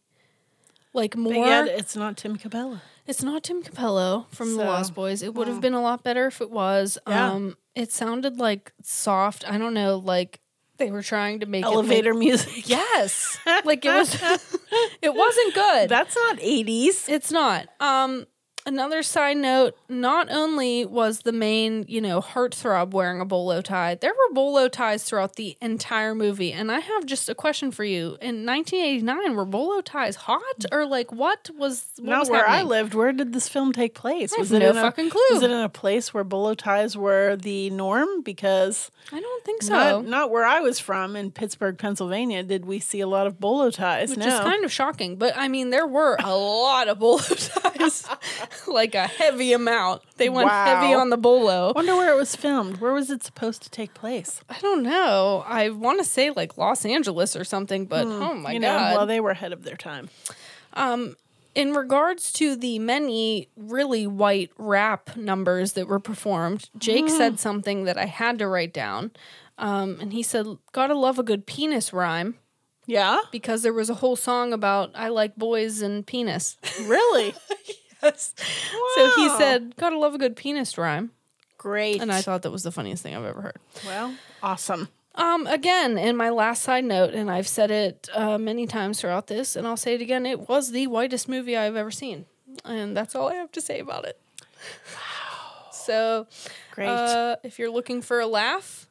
Like 0.93 1.17
more, 1.17 1.33
But 1.33 1.39
yet 1.47 1.67
it's 1.67 1.95
not 1.97 2.15
Tim 2.15 2.37
Capello. 2.37 2.79
it's 3.05 3.21
not 3.21 3.43
Tim 3.43 3.61
Capello 3.61 4.27
from 4.29 4.55
The 4.55 4.63
Lost 4.63 4.95
Boys. 4.95 5.21
It 5.21 5.33
would 5.33 5.49
have 5.49 5.59
been 5.59 5.73
a 5.73 5.81
lot 5.81 6.03
better 6.03 6.27
if 6.27 6.39
it 6.39 6.49
was. 6.49 6.97
Yeah. 7.05 7.31
Um, 7.31 7.57
it 7.75 7.91
sounded 7.91 8.39
like 8.39 8.71
soft. 8.81 9.43
I 9.49 9.57
don't 9.57 9.73
know, 9.73 9.97
like 9.97 10.39
they 10.77 10.91
were 10.91 11.01
trying 11.01 11.39
to 11.39 11.45
make 11.45 11.63
Elevator 11.63 12.13
music. 12.13 12.67
yes, 12.69 13.37
like 13.63 13.85
it 13.85 13.89
was. 13.89 14.13
it 15.01 15.13
wasn't 15.13 15.53
good. 15.53 15.89
That's 15.89 16.15
not 16.15 16.37
80s. 16.37 17.09
It's 17.09 17.31
not. 17.31 17.67
Um, 17.79 18.25
another 18.65 19.03
side 19.03 19.37
note: 19.37 19.77
not 19.89 20.31
only 20.31 20.85
was 20.85 21.21
the 21.21 21.31
main, 21.31 21.85
you 21.87 22.01
know, 22.01 22.21
heartthrob 22.21 22.91
wearing 22.91 23.21
a 23.21 23.25
bolo 23.25 23.61
tie, 23.61 23.95
there 23.95 24.13
were 24.13 24.33
bolo 24.33 24.67
ties 24.67 25.03
throughout 25.03 25.35
the 25.35 25.57
entire 25.61 26.15
movie. 26.15 26.51
And 26.51 26.71
I 26.71 26.79
have 26.79 27.05
just 27.05 27.29
a 27.29 27.35
question 27.35 27.71
for 27.71 27.83
you: 27.83 28.17
In 28.21 28.45
1989, 28.45 29.35
were 29.35 29.45
bolo 29.45 29.81
ties 29.81 30.15
hot 30.15 30.65
or 30.71 30.85
like 30.85 31.11
what 31.11 31.49
was? 31.57 31.85
What 31.97 32.09
Not 32.09 32.19
was 32.19 32.29
where 32.29 32.47
I 32.47 32.63
lived. 32.63 32.93
Where 32.93 33.11
did 33.11 33.33
this 33.33 33.47
film 33.47 33.71
take 33.71 33.93
place? 33.93 34.33
I 34.33 34.39
was 34.39 34.49
have 34.49 34.61
it 34.61 34.65
no 34.65 34.71
in 34.71 34.77
a, 34.77 34.81
fucking 34.81 35.09
clue. 35.09 35.21
Was 35.31 35.43
it 35.43 35.51
in 35.51 35.61
a 35.61 35.69
place 35.69 36.13
where 36.13 36.23
bolo 36.23 36.53
ties 36.53 36.97
were 36.97 37.35
the 37.35 37.69
norm? 37.69 38.21
Because 38.21 38.91
I 39.11 39.19
don't 39.19 39.43
think 39.43 39.63
so. 39.63 39.73
not, 39.73 40.05
not 40.05 40.31
where 40.31 40.45
I 40.45 40.61
was 40.61 40.79
from 40.79 41.15
in 41.15 41.31
Pittsburgh, 41.31 41.77
Pennsylvania, 41.77 42.43
did 42.43 42.65
we 42.65 42.79
see 42.79 43.01
a 43.01 43.07
lot 43.07 43.27
of 43.27 43.39
bolo 43.39 43.69
ties. 43.69 44.09
which 44.09 44.19
no. 44.19 44.27
is 44.27 44.39
kind 44.39 44.65
of 44.65 44.71
shocking. 44.71 45.15
But 45.17 45.33
I 45.37 45.47
mean, 45.47 45.69
there 45.69 45.87
were 45.87 46.17
a 46.23 46.35
lot 46.35 46.87
of 46.87 46.99
bolo 46.99 47.17
ties, 47.19 48.07
like 48.67 48.95
a 48.95 49.07
heavy 49.07 49.53
amount. 49.53 50.01
They 50.17 50.29
went 50.29 50.47
Wow. 50.47 50.65
heavy 50.65 50.93
on 50.93 51.09
the 51.09 51.17
bolo. 51.17 51.73
Wonder 51.75 51.95
where 51.95 52.11
it 52.13 52.17
was 52.17 52.35
filmed. 52.35 52.77
Where 52.77 52.93
was 52.93 53.09
it 53.09 53.23
supposed 53.23 53.61
to 53.63 53.69
take 53.69 53.93
place? 53.93 54.41
I 54.49 54.59
don't 54.59 54.83
know. 54.83 55.43
I 55.47 55.69
want 55.69 55.99
to 55.99 56.05
say 56.05 56.29
like 56.31 56.57
Los 56.57 56.85
Angeles 56.85 57.35
or 57.35 57.43
something, 57.43 57.85
but 57.85 58.05
oh 58.05 58.33
my 58.33 58.49
Hmm. 58.49 58.53
you 58.53 58.59
know, 58.59 58.77
god. 58.77 58.95
well, 58.97 59.05
they 59.05 59.19
were 59.19 59.31
ahead 59.31 59.53
of 59.53 59.63
their 59.63 59.75
time. 59.77 60.09
in 61.55 61.73
regards 61.73 62.33
to 62.33 62.55
the 62.57 62.79
many 62.79 63.47
really 63.55 64.05
white 64.05 64.51
rap 64.57 65.15
numbers 65.15 65.71
that 65.73 65.87
were 65.87 65.99
performed, 66.01 66.69
Jake 66.77 67.05
Mm. 67.05 67.09
said 67.17 67.39
something 67.39 67.85
that 67.85 67.97
I 67.97 68.05
had 68.07 68.39
to 68.39 68.47
write 68.47 68.73
down. 68.73 69.11
Um, 69.57 69.97
and 70.01 70.11
he 70.11 70.21
said, 70.21 70.45
Gotta 70.73 70.95
love 70.95 71.17
a 71.17 71.23
good 71.23 71.45
penis 71.45 71.93
rhyme 71.93 72.35
Yeah, 72.87 73.19
because 73.31 73.63
there 73.63 73.71
was 73.71 73.89
a 73.89 73.93
whole 73.95 74.17
song 74.17 74.51
about 74.51 74.91
I 74.95 75.07
like 75.07 75.37
boys 75.37 75.81
and 75.81 76.05
penis. 76.05 76.57
really 76.81 77.33
So 78.13 79.11
he 79.15 79.29
said, 79.29 79.75
Gotta 79.77 79.97
love 79.97 80.13
a 80.15 80.17
good 80.17 80.35
penis 80.35 80.77
rhyme. 80.77 81.11
great. 81.57 82.01
And 82.01 82.11
I 82.11 82.21
thought 82.21 82.41
that 82.43 82.51
was 82.51 82.63
the 82.63 82.71
funniest 82.71 83.03
thing 83.03 83.15
I've 83.15 83.25
ever 83.25 83.41
heard. 83.41 83.59
well, 83.85 84.15
awesome. 84.43 84.87
Um, 85.15 85.47
again, 85.47 85.97
in 85.97 86.17
my 86.17 86.29
last 86.29 86.61
side 86.63 86.83
note, 86.83 87.13
and 87.13 87.31
I've 87.31 87.47
said 87.47 87.71
it 87.71 88.09
uh, 88.13 88.37
many 88.37 88.67
times 88.67 88.99
throughout 88.99 89.27
this, 89.27 89.55
and 89.55 89.65
I'll 89.65 89.77
say 89.77 89.93
it 89.95 90.01
again, 90.01 90.25
it 90.25 90.49
was 90.49 90.71
the 90.71 90.87
whitest 90.87 91.29
movie 91.29 91.55
I've 91.55 91.75
ever 91.77 91.91
seen. 91.91 92.25
And 92.65 92.95
that's 92.97 93.15
all 93.15 93.29
I 93.29 93.35
have 93.35 93.51
to 93.53 93.61
say 93.61 93.79
about 93.79 94.05
it. 94.05 94.19
Wow. 94.93 95.69
So, 95.71 96.27
Great. 96.71 96.87
uh, 96.89 97.37
if 97.43 97.59
you're 97.59 97.69
looking 97.69 98.01
for 98.01 98.19
a 98.19 98.27
laugh, 98.27 98.87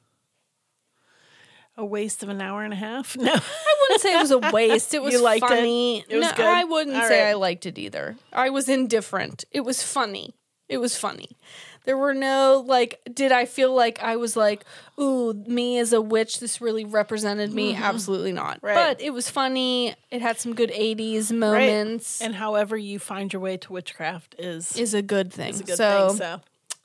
a 1.77 1.85
waste 1.85 2.23
of 2.23 2.29
an 2.29 2.41
hour 2.41 2.63
and 2.63 2.73
a 2.73 2.77
half. 2.77 3.17
No, 3.17 3.33
I 3.35 3.77
wouldn't 3.83 4.01
say 4.01 4.15
it 4.15 4.21
was 4.21 4.31
a 4.31 4.39
waste. 4.39 4.95
It 4.95 5.03
was 5.03 5.13
You 5.13 5.23
liked 5.23 5.45
it? 5.45 5.49
funny. 5.49 6.05
It 6.09 6.17
was 6.17 6.31
no, 6.31 6.37
good? 6.37 6.47
I 6.47 6.65
wouldn't 6.65 6.97
All 6.97 7.09
say 7.09 7.25
right. 7.25 7.31
I 7.31 7.35
liked 7.35 7.67
it 7.67 7.79
either. 7.79 8.17
I 8.33 8.51
was 8.51 8.69
indifferent. 8.69 9.45
It 9.51 9.61
was 9.61 9.83
funny. 9.83 10.35
It 10.69 10.79
was 10.79 10.97
funny. 10.97 11.37
There 11.85 11.99
were 11.99 12.15
no 12.15 12.65
like 12.67 13.01
did 13.13 13.31
I 13.31 13.45
feel 13.45 13.75
like 13.75 14.03
I 14.03 14.17
was 14.17 14.37
like, 14.37 14.65
ooh, 14.99 15.35
me 15.47 15.79
as 15.79 15.93
a 15.93 16.01
witch, 16.01 16.41
this 16.41 16.61
really 16.63 16.87
represented 16.87 17.53
me? 17.53 17.75
Absolutely 17.75 18.33
not. 18.33 18.57
Mm-hmm. 18.59 18.67
Right. 18.67 18.75
But 18.75 19.03
it 19.03 19.11
was 19.11 19.29
funny. 19.29 19.95
It 20.11 20.23
had 20.23 20.39
some 20.39 20.55
good 20.55 20.71
80s 20.71 21.31
moments. 21.31 22.23
and 22.23 22.35
however 22.35 22.77
you 22.79 22.99
find 22.99 23.31
your 23.33 23.41
way 23.41 23.59
to 23.59 23.73
witchcraft 23.73 24.35
is 24.39 24.75
is 24.79 24.95
a 24.95 25.03
good 25.03 25.31
thing. 25.33 25.55
a 25.55 25.59
good 25.59 25.77
so, 25.77 26.09
thing. 26.09 26.17
So 26.17 26.41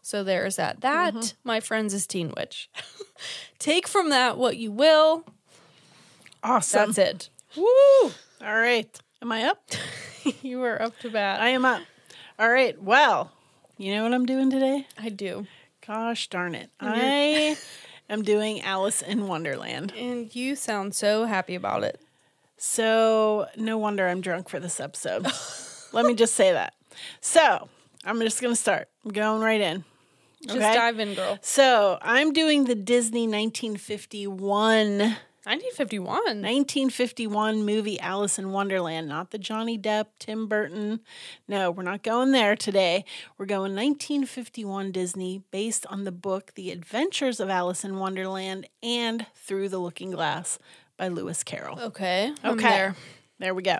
so 0.09 0.23
there's 0.23 0.55
that. 0.55 0.81
That, 0.81 1.13
Mm-hmm. 1.13 1.37
my 1.47 1.59
friends, 1.59 1.93
is 1.93 2.07
Teen 2.07 2.33
Witch. 2.35 2.67
Take 3.59 3.87
from 3.87 4.09
that 4.09 4.37
what 4.37 4.57
you 4.57 4.71
will. 4.71 5.23
awesome. 6.43 6.91
That's 6.93 6.97
it. 6.97 7.29
Woo! 7.55 8.11
All 8.41 8.55
right. 8.55 8.89
Am 9.21 9.31
I 9.31 9.43
up? 9.43 9.61
you 10.41 10.63
are 10.63 10.81
up 10.81 10.97
to 11.01 11.09
bat. 11.11 11.41
I 11.41 11.49
am 11.49 11.63
up. 11.65 11.81
All 12.39 12.49
right. 12.49 12.81
Well, 12.81 13.31
you 13.77 13.93
know 13.93 14.03
what 14.03 14.13
I'm 14.13 14.25
doing 14.25 14.49
today? 14.49 14.87
I 14.97 15.09
do. 15.09 15.45
Gosh 15.85 16.27
darn 16.29 16.55
it. 16.55 16.69
I 16.79 17.57
am 18.09 18.23
doing 18.23 18.61
Alice 18.61 19.01
in 19.01 19.27
Wonderland. 19.27 19.93
And 19.97 20.33
you 20.35 20.55
sound 20.55 20.95
so 20.95 21.25
happy 21.25 21.53
about 21.55 21.83
it. 21.83 21.99
So, 22.57 23.47
no 23.57 23.77
wonder 23.77 24.07
I'm 24.07 24.21
drunk 24.21 24.49
for 24.49 24.59
this 24.59 24.79
episode. 24.79 25.27
Let 25.93 26.05
me 26.05 26.13
just 26.15 26.35
say 26.35 26.51
that. 26.53 26.73
So, 27.21 27.69
I'm 28.03 28.19
just 28.21 28.41
going 28.41 28.53
to 28.53 28.59
start. 28.59 28.87
I'm 29.05 29.11
going 29.11 29.41
right 29.41 29.61
in. 29.61 29.83
Just 30.45 30.57
Okay. 30.57 30.73
dive 30.73 30.99
in, 30.99 31.13
girl. 31.15 31.37
So, 31.41 31.97
I'm 32.01 32.31
doing 32.33 32.63
the 32.65 32.75
Disney 32.75 33.27
1951 33.27 35.17
1951. 35.45 36.41
1951 36.41 37.65
movie 37.65 37.99
Alice 37.99 38.37
in 38.37 38.51
Wonderland, 38.51 39.07
not 39.07 39.31
the 39.31 39.37
Johnny 39.37 39.77
Depp, 39.79 40.07
Tim 40.19 40.47
Burton. 40.47 40.99
No, 41.47 41.71
we're 41.71 41.81
not 41.83 42.03
going 42.03 42.31
there 42.33 42.55
today. 42.55 43.03
We're 43.37 43.45
going 43.47 43.73
1951 43.75 44.91
Disney 44.91 45.41
based 45.49 45.85
on 45.87 46.03
the 46.03 46.11
book 46.11 46.51
The 46.55 46.71
Adventures 46.71 47.39
of 47.39 47.49
Alice 47.49 47.83
in 47.83 47.97
Wonderland 47.97 48.67
and 48.83 49.25
Through 49.33 49.69
the 49.69 49.79
Looking 49.79 50.11
Glass 50.11 50.59
by 50.97 51.07
Lewis 51.07 51.43
Carroll. 51.43 51.79
Okay. 51.79 52.31
I'm 52.43 52.53
Okay. 52.53 52.67
there. 52.69 52.95
There 53.39 53.53
we 53.55 53.63
go. 53.63 53.77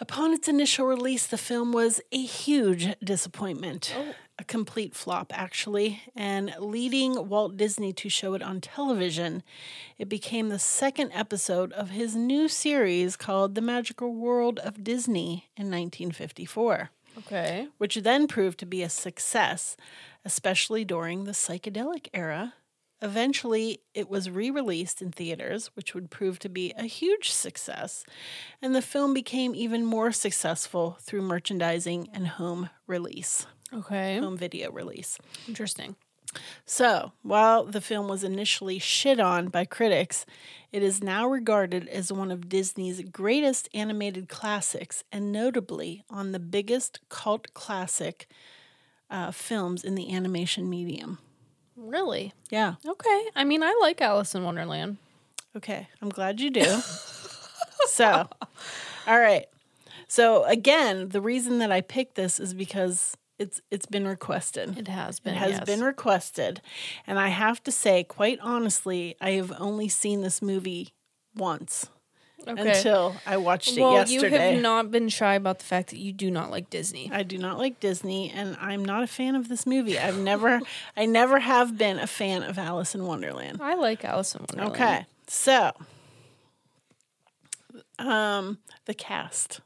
Upon 0.00 0.32
its 0.32 0.48
initial 0.48 0.86
release, 0.86 1.26
the 1.26 1.36
film 1.36 1.72
was 1.72 2.00
a 2.10 2.22
huge 2.22 2.88
disappointment. 3.04 3.94
A 3.94 4.14
complete 4.50 4.94
flop, 4.96 5.32
actually, 5.34 6.02
and 6.14 6.52
leading 6.58 7.28
Walt 7.28 7.56
Disney 7.56 7.92
to 7.94 8.08
show 8.10 8.34
it 8.34 8.42
on 8.42 8.60
television. 8.60 9.42
It 9.96 10.08
became 10.08 10.48
the 10.48 10.58
second 10.58 11.12
episode 11.14 11.72
of 11.72 11.90
his 11.90 12.16
new 12.16 12.48
series 12.48 13.16
called 13.16 13.54
The 13.54 13.60
Magical 13.62 14.12
World 14.12 14.58
of 14.58 14.82
Disney 14.82 15.46
in 15.56 15.70
1954, 15.70 16.90
Okay. 17.18 17.68
which 17.78 17.94
then 17.94 18.26
proved 18.26 18.58
to 18.58 18.66
be 18.66 18.82
a 18.82 18.88
success, 18.90 19.76
especially 20.24 20.84
during 20.84 21.24
the 21.24 21.32
psychedelic 21.32 22.08
era. 22.12 22.54
Eventually, 23.02 23.80
it 23.94 24.10
was 24.10 24.28
re 24.30 24.50
released 24.50 25.00
in 25.00 25.10
theaters, 25.10 25.70
which 25.74 25.94
would 25.94 26.10
prove 26.10 26.38
to 26.40 26.48
be 26.48 26.72
a 26.76 26.84
huge 26.84 27.30
success, 27.30 28.04
and 28.60 28.74
the 28.74 28.82
film 28.82 29.14
became 29.14 29.54
even 29.54 29.84
more 29.84 30.12
successful 30.12 30.98
through 31.00 31.22
merchandising 31.22 32.08
and 32.12 32.28
home 32.28 32.68
release, 32.86 33.46
Okay. 33.72 34.18
home 34.18 34.36
video 34.36 34.70
release. 34.70 35.18
Interesting. 35.48 35.96
So, 36.64 37.12
while 37.22 37.64
the 37.64 37.80
film 37.80 38.06
was 38.06 38.22
initially 38.22 38.78
shit 38.78 39.18
on 39.18 39.48
by 39.48 39.64
critics, 39.64 40.24
it 40.70 40.82
is 40.82 41.02
now 41.02 41.26
regarded 41.26 41.88
as 41.88 42.12
one 42.12 42.30
of 42.30 42.48
Disney's 42.48 43.02
greatest 43.02 43.68
animated 43.74 44.28
classics 44.28 45.02
and 45.10 45.32
notably 45.32 46.04
on 46.08 46.30
the 46.30 46.38
biggest 46.38 47.00
cult 47.08 47.52
classic 47.54 48.28
uh, 49.10 49.32
films 49.32 49.82
in 49.82 49.96
the 49.96 50.14
animation 50.14 50.70
medium. 50.70 51.18
Really? 51.80 52.32
Yeah. 52.50 52.74
Okay. 52.86 53.28
I 53.34 53.44
mean, 53.44 53.62
I 53.62 53.76
like 53.80 54.00
Alice 54.00 54.34
in 54.34 54.44
Wonderland. 54.44 54.98
Okay, 55.56 55.88
I'm 56.00 56.10
glad 56.10 56.40
you 56.40 56.50
do. 56.50 56.64
so, 57.88 58.28
all 59.06 59.18
right. 59.18 59.46
So 60.06 60.44
again, 60.44 61.08
the 61.08 61.20
reason 61.20 61.58
that 61.58 61.72
I 61.72 61.80
picked 61.80 62.14
this 62.14 62.38
is 62.38 62.54
because 62.54 63.16
it's 63.38 63.60
it's 63.70 63.86
been 63.86 64.06
requested. 64.06 64.78
It 64.78 64.88
has 64.88 65.18
been. 65.18 65.34
It 65.34 65.38
has 65.38 65.50
yes. 65.52 65.64
been 65.64 65.82
requested, 65.82 66.60
and 67.06 67.18
I 67.18 67.28
have 67.28 67.62
to 67.64 67.72
say, 67.72 68.04
quite 68.04 68.38
honestly, 68.40 69.16
I 69.20 69.30
have 69.32 69.52
only 69.58 69.88
seen 69.88 70.20
this 70.20 70.42
movie 70.42 70.92
once 71.34 71.88
Okay. 72.46 72.70
until 72.70 73.16
I 73.26 73.36
watched 73.36 73.76
it 73.76 73.80
well, 73.80 73.92
yesterday. 73.92 74.28
you 74.28 74.54
have 74.54 74.62
not 74.62 74.90
been 74.90 75.08
shy 75.08 75.34
about 75.34 75.58
the 75.58 75.64
fact 75.64 75.90
that 75.90 75.98
you 75.98 76.12
do 76.12 76.30
not 76.30 76.50
like 76.50 76.70
Disney. 76.70 77.10
I 77.12 77.22
do 77.22 77.38
not 77.38 77.58
like 77.58 77.80
Disney, 77.80 78.30
and 78.30 78.56
I'm 78.60 78.84
not 78.84 79.02
a 79.02 79.06
fan 79.06 79.34
of 79.34 79.48
this 79.48 79.66
movie. 79.66 79.98
I've 79.98 80.18
never, 80.18 80.60
I 80.96 81.06
never 81.06 81.38
have 81.38 81.76
been 81.76 81.98
a 81.98 82.06
fan 82.06 82.42
of 82.42 82.58
Alice 82.58 82.94
in 82.94 83.04
Wonderland. 83.04 83.60
I 83.60 83.74
like 83.74 84.04
Alice 84.04 84.34
in 84.34 84.40
Wonderland. 84.48 84.72
Okay, 84.72 85.06
so 85.26 85.72
um, 87.98 88.58
the 88.86 88.94
cast. 88.94 89.60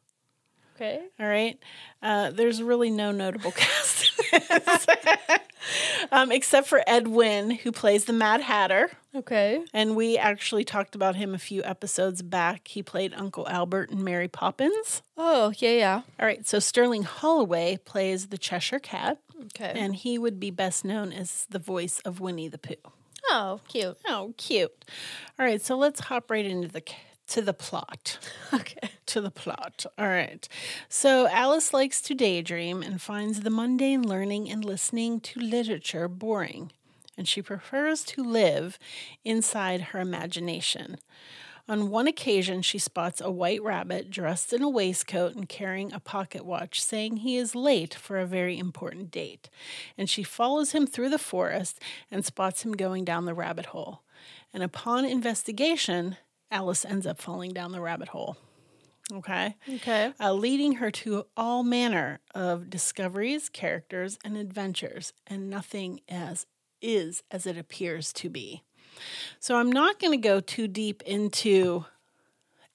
Okay. 0.77 1.01
All 1.21 1.27
right. 1.27 1.59
Uh, 2.03 2.31
there's 2.33 2.63
really 2.63 2.91
no 2.91 3.13
notable 3.13 3.51
cast 3.57 4.14
this. 4.39 4.87
um, 6.13 6.31
except 6.33 6.67
for 6.67 6.83
Ed 6.87 7.09
Wynn, 7.09 7.51
who 7.51 7.73
plays 7.73 8.05
the 8.05 8.13
Mad 8.13 8.41
Hatter. 8.41 8.91
Okay. 9.15 9.63
And 9.73 9.97
we 9.97 10.19
actually 10.19 10.65
talked 10.65 10.95
about 10.95 11.17
him 11.17 11.35
a 11.35 11.39
few 11.39 11.63
episodes 11.65 12.23
back. 12.23 12.69
He 12.69 12.83
played 12.83 13.15
Uncle 13.15 13.49
Albert 13.49 13.91
in 13.91 14.03
Mary 14.05 14.29
Poppins. 14.29 15.03
Oh, 15.17 15.53
yeah, 15.59 15.71
yeah. 15.71 16.03
All 16.19 16.27
right. 16.27 16.47
So 16.47 16.59
Sterling 16.59 17.05
Holloway 17.05 17.79
plays 17.85 18.29
the 18.29 18.39
Cheshire 18.39 18.81
Cat, 18.81 19.19
Okay. 19.47 19.73
and 19.77 19.95
he 19.95 20.19
would 20.19 20.39
be 20.41 20.51
best 20.51 20.85
known 20.85 21.13
as 21.13 21.47
the 21.51 21.59
voice 21.59 22.01
of 22.05 22.21
Winnie 22.21 22.49
the 22.49 22.59
Pooh. 22.59 22.75
oh, 23.31 23.61
cute. 23.69 23.97
Oh, 24.09 24.35
cute. 24.37 24.85
All 25.39 25.47
right. 25.47 25.63
So 25.63 25.77
let's 25.77 26.01
hop 26.01 26.31
right 26.31 26.45
into 26.45 26.69
the 26.69 26.83
to 27.29 27.43
the 27.43 27.55
plot. 27.55 28.19
Okay. 28.53 28.91
to 29.07 29.21
the 29.21 29.33
plot. 29.33 29.85
All 29.99 30.07
right. 30.07 30.47
So 30.89 31.27
Alice 31.27 31.75
likes 31.75 32.01
to 32.03 32.15
daydream 32.15 32.83
and 32.83 33.03
finds 33.03 33.41
the 33.41 33.51
mundane 33.51 34.07
learning 34.07 34.49
and 34.49 34.65
listening 34.65 35.19
to 35.21 35.41
literature 35.41 36.07
boring, 36.07 36.71
and 37.19 37.27
she 37.27 37.43
prefers 37.43 38.05
to 38.05 38.23
live 38.23 38.79
inside 39.25 39.81
her 39.81 39.99
imagination. 39.99 40.99
On 41.67 41.89
one 41.89 42.07
occasion, 42.07 42.61
she 42.61 42.79
spots 42.79 43.23
a 43.23 43.31
white 43.31 43.63
rabbit 43.63 44.11
dressed 44.11 44.53
in 44.53 44.63
a 44.63 44.69
waistcoat 44.69 45.35
and 45.35 45.49
carrying 45.49 45.93
a 45.93 46.01
pocket 46.01 46.45
watch, 46.45 46.83
saying 46.83 47.19
he 47.19 47.37
is 47.39 47.55
late 47.55 47.95
for 47.95 48.19
a 48.19 48.27
very 48.27 48.59
important 48.59 49.11
date. 49.11 49.49
And 49.97 50.09
she 50.09 50.23
follows 50.23 50.73
him 50.73 50.87
through 50.87 51.09
the 51.09 51.19
forest 51.19 51.81
and 52.11 52.25
spots 52.25 52.63
him 52.65 52.73
going 52.73 53.05
down 53.05 53.25
the 53.25 53.33
rabbit 53.35 53.67
hole. 53.67 54.03
And 54.53 54.63
upon 54.63 55.07
investigation, 55.07 56.19
Alice 56.55 56.85
ends 56.85 57.05
up 57.05 57.21
falling 57.21 57.53
down 57.53 57.73
the 57.73 57.81
rabbit 57.81 58.09
hole. 58.09 58.37
Okay. 59.13 59.57
Okay. 59.69 60.13
Uh, 60.21 60.33
leading 60.33 60.75
her 60.75 60.91
to 60.91 61.27
all 61.37 61.65
manner 61.65 62.21
of 62.35 62.71
discoveries, 62.71 63.49
characters, 63.49 64.19
and 64.25 64.37
adventures, 64.37 65.13
and 65.27 65.51
nothing 65.51 66.01
as 66.09 66.47
is 66.81 67.23
as 67.31 67.45
it 67.47 67.59
appears 67.59 68.13
to 68.15 68.31
be. 68.31 68.63
So 69.41 69.57
I'm 69.57 69.73
not 69.73 69.99
going 69.99 70.13
to 70.13 70.29
go 70.29 70.39
too 70.41 70.69
deep 70.69 71.03
into 71.03 71.87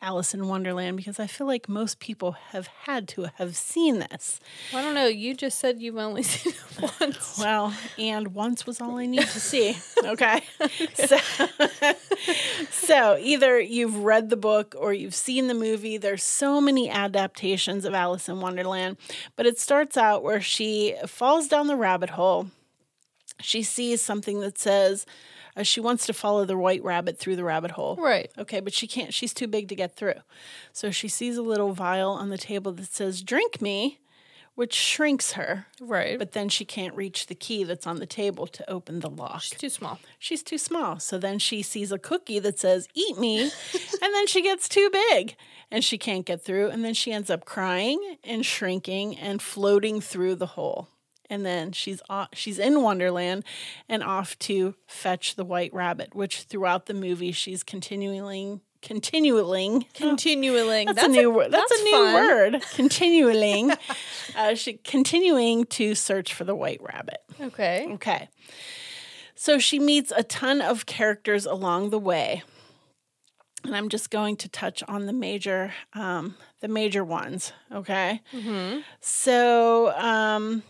Alice 0.01 0.33
in 0.33 0.47
Wonderland 0.47 0.95
because 0.95 1.19
I 1.19 1.27
feel 1.27 1.45
like 1.45 1.67
most 1.67 1.99
people 1.99 2.31
have 2.51 2.67
had 2.67 3.07
to 3.09 3.27
have 3.35 3.55
seen 3.55 3.99
this. 3.99 4.39
Well, 4.71 4.81
I 4.81 4.85
don't 4.85 4.95
know. 4.95 5.07
You 5.07 5.33
just 5.33 5.59
said 5.59 5.81
you've 5.81 5.97
only 5.97 6.23
seen 6.31 6.53
it 6.53 6.91
once. 6.99 7.37
Well, 7.39 7.73
and 7.97 8.29
once 8.33 8.65
was 8.65 8.79
all 8.81 8.97
I 8.97 9.05
need 9.05 9.21
to 9.27 9.39
see. 9.39 9.77
Okay. 10.05 10.41
So, 10.95 11.17
so 12.71 13.17
either 13.19 13.59
you've 13.59 13.97
read 13.97 14.29
the 14.29 14.37
book 14.37 14.75
or 14.77 14.93
you've 14.93 15.13
seen 15.15 15.47
the 15.47 15.53
movie. 15.53 15.97
There's 15.97 16.23
so 16.23 16.61
many 16.61 16.89
adaptations 16.89 17.83
of 17.85 17.93
Alice 17.93 18.29
in 18.29 18.39
Wonderland, 18.39 18.97
but 19.35 19.45
it 19.45 19.59
starts 19.59 19.97
out 19.97 20.23
where 20.23 20.41
she 20.41 20.95
falls 21.05 21.47
down 21.47 21.67
the 21.67 21.75
rabbit 21.75 22.11
hole. 22.11 22.47
She 23.41 23.61
sees 23.61 24.01
something 24.01 24.39
that 24.41 24.57
says 24.57 25.05
uh, 25.59 25.63
she 25.63 25.81
wants 25.81 26.05
to 26.05 26.13
follow 26.13 26.45
the 26.45 26.57
white 26.57 26.83
rabbit 26.83 27.17
through 27.17 27.35
the 27.35 27.43
rabbit 27.43 27.71
hole. 27.71 27.97
Right. 27.97 28.31
Okay, 28.37 28.61
but 28.61 28.73
she 28.73 28.87
can't. 28.87 29.13
She's 29.13 29.33
too 29.33 29.47
big 29.47 29.67
to 29.69 29.75
get 29.75 29.95
through. 29.95 30.21
So 30.71 30.89
she 30.89 31.07
sees 31.07 31.37
a 31.37 31.41
little 31.41 31.73
vial 31.73 32.11
on 32.11 32.29
the 32.29 32.37
table 32.37 32.71
that 32.73 32.93
says, 32.93 33.21
Drink 33.21 33.61
me, 33.61 33.99
which 34.55 34.73
shrinks 34.73 35.33
her. 35.33 35.67
Right. 35.81 36.17
But 36.17 36.31
then 36.31 36.47
she 36.47 36.63
can't 36.63 36.95
reach 36.95 37.27
the 37.27 37.35
key 37.35 37.65
that's 37.65 37.85
on 37.85 37.99
the 37.99 38.05
table 38.05 38.47
to 38.47 38.69
open 38.69 39.01
the 39.01 39.09
lock. 39.09 39.41
She's 39.41 39.57
too 39.57 39.69
small. 39.69 39.99
She's 40.17 40.43
too 40.43 40.57
small. 40.57 40.99
So 40.99 41.17
then 41.17 41.39
she 41.39 41.61
sees 41.61 41.91
a 41.91 41.99
cookie 41.99 42.39
that 42.39 42.57
says, 42.57 42.87
Eat 42.93 43.17
me. 43.17 43.41
and 44.01 44.13
then 44.13 44.27
she 44.27 44.41
gets 44.41 44.69
too 44.69 44.89
big 44.91 45.35
and 45.69 45.83
she 45.83 45.97
can't 45.97 46.25
get 46.25 46.41
through. 46.41 46.69
And 46.69 46.85
then 46.85 46.93
she 46.93 47.11
ends 47.11 47.29
up 47.29 47.43
crying 47.43 48.17
and 48.23 48.45
shrinking 48.45 49.17
and 49.17 49.41
floating 49.41 49.99
through 49.99 50.35
the 50.35 50.47
hole. 50.47 50.87
And 51.29 51.45
then 51.45 51.71
she's 51.71 52.01
off, 52.09 52.29
she's 52.33 52.57
in 52.59 52.81
Wonderland 52.81 53.43
and 53.87 54.03
off 54.03 54.37
to 54.39 54.75
fetch 54.87 55.35
the 55.35 55.45
white 55.45 55.73
rabbit, 55.73 56.15
which 56.15 56.41
throughout 56.43 56.87
the 56.87 56.93
movie 56.93 57.31
she's 57.31 57.63
continuing 57.63 58.61
continuing 58.81 59.85
Continuing. 59.93 60.85
that's, 60.87 61.03
a 61.03 61.07
new 61.09 61.29
word. 61.31 61.51
That's, 61.51 61.71
a 61.71 61.83
new 61.83 61.91
fun. 61.91 62.13
word. 62.13 62.65
Continuing, 62.75 63.71
uh, 64.37 64.55
she 64.55 64.73
continuing 64.73 65.65
to 65.65 65.95
search 65.95 66.33
for 66.33 66.45
the 66.45 66.55
white 66.55 66.81
rabbit. 66.81 67.19
Okay. 67.41 67.87
Okay. 67.93 68.29
So 69.35 69.59
she 69.59 69.79
meets 69.79 70.11
a 70.15 70.23
ton 70.23 70.61
of 70.61 70.85
characters 70.85 71.45
along 71.45 71.89
the 71.89 71.99
way. 71.99 72.43
And 73.65 73.75
I'm 73.75 73.89
just 73.89 74.09
going 74.09 74.37
to 74.37 74.49
touch 74.49 74.81
on 74.87 75.05
the 75.05 75.13
major 75.13 75.73
um, 75.93 76.35
the 76.61 76.69
major 76.69 77.03
ones, 77.03 77.51
okay? 77.71 78.21
So, 79.01 79.91
um, 79.97 80.63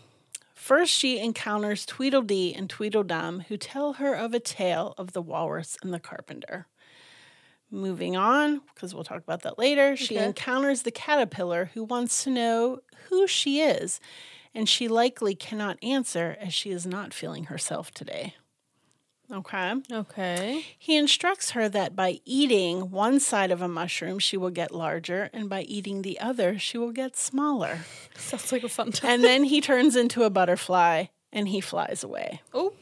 first 0.70 0.92
she 0.92 1.18
encounters 1.18 1.84
Tweedledee 1.84 2.54
and 2.54 2.70
Tweedledum 2.70 3.40
who 3.48 3.56
tell 3.56 3.94
her 3.94 4.14
of 4.14 4.32
a 4.32 4.38
tale 4.38 4.94
of 4.96 5.14
the 5.14 5.20
walrus 5.20 5.76
and 5.82 5.92
the 5.92 5.98
carpenter. 5.98 6.68
Moving 7.72 8.16
on, 8.16 8.60
because 8.72 8.94
we'll 8.94 9.02
talk 9.02 9.20
about 9.20 9.42
that 9.42 9.58
later, 9.58 9.96
she 9.96 10.14
Okay. 10.14 10.26
encounters 10.26 10.82
the 10.82 10.92
caterpillar 10.92 11.72
who 11.74 11.82
wants 11.82 12.22
to 12.22 12.30
know 12.30 12.82
who 13.08 13.26
she 13.26 13.60
is, 13.60 13.98
and 14.54 14.68
she 14.68 14.86
likely 14.86 15.34
cannot 15.34 15.76
answer 15.82 16.36
as 16.38 16.54
she 16.54 16.70
is 16.70 16.86
not 16.86 17.12
feeling 17.12 17.46
herself 17.46 17.90
today. 17.90 18.36
Okay. 19.32 19.74
Okay. 19.92 20.64
He 20.78 20.96
instructs 20.96 21.52
her 21.52 21.68
that 21.68 21.94
by 21.94 22.20
eating 22.24 22.90
one 22.90 23.20
side 23.20 23.50
of 23.50 23.62
a 23.62 23.68
mushroom, 23.68 24.18
she 24.18 24.36
will 24.36 24.50
get 24.50 24.72
larger, 24.72 25.30
and 25.32 25.48
by 25.48 25.62
eating 25.62 26.02
the 26.02 26.18
other, 26.18 26.58
she 26.58 26.78
will 26.78 26.92
get 26.92 27.16
smaller. 27.16 27.80
Sounds 28.16 28.50
like 28.50 28.64
a 28.64 28.68
fun 28.68 28.92
time. 28.92 29.10
And 29.10 29.24
then 29.24 29.44
he 29.44 29.60
turns 29.60 29.94
into 29.96 30.24
a 30.24 30.30
butterfly 30.30 31.06
and 31.32 31.48
he 31.48 31.60
flies 31.60 32.02
away. 32.02 32.42
Oh. 32.52 32.72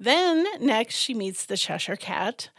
Then 0.00 0.46
next, 0.60 0.94
she 0.94 1.12
meets 1.12 1.44
the 1.44 1.56
Cheshire 1.56 1.96
Cat, 1.96 2.50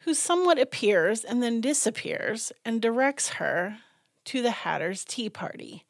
who 0.00 0.14
somewhat 0.14 0.60
appears 0.60 1.24
and 1.24 1.42
then 1.42 1.60
disappears 1.60 2.52
and 2.64 2.80
directs 2.80 3.30
her 3.30 3.78
to 4.26 4.42
the 4.42 4.50
Hatter's 4.50 5.04
tea 5.04 5.30
party. 5.30 5.84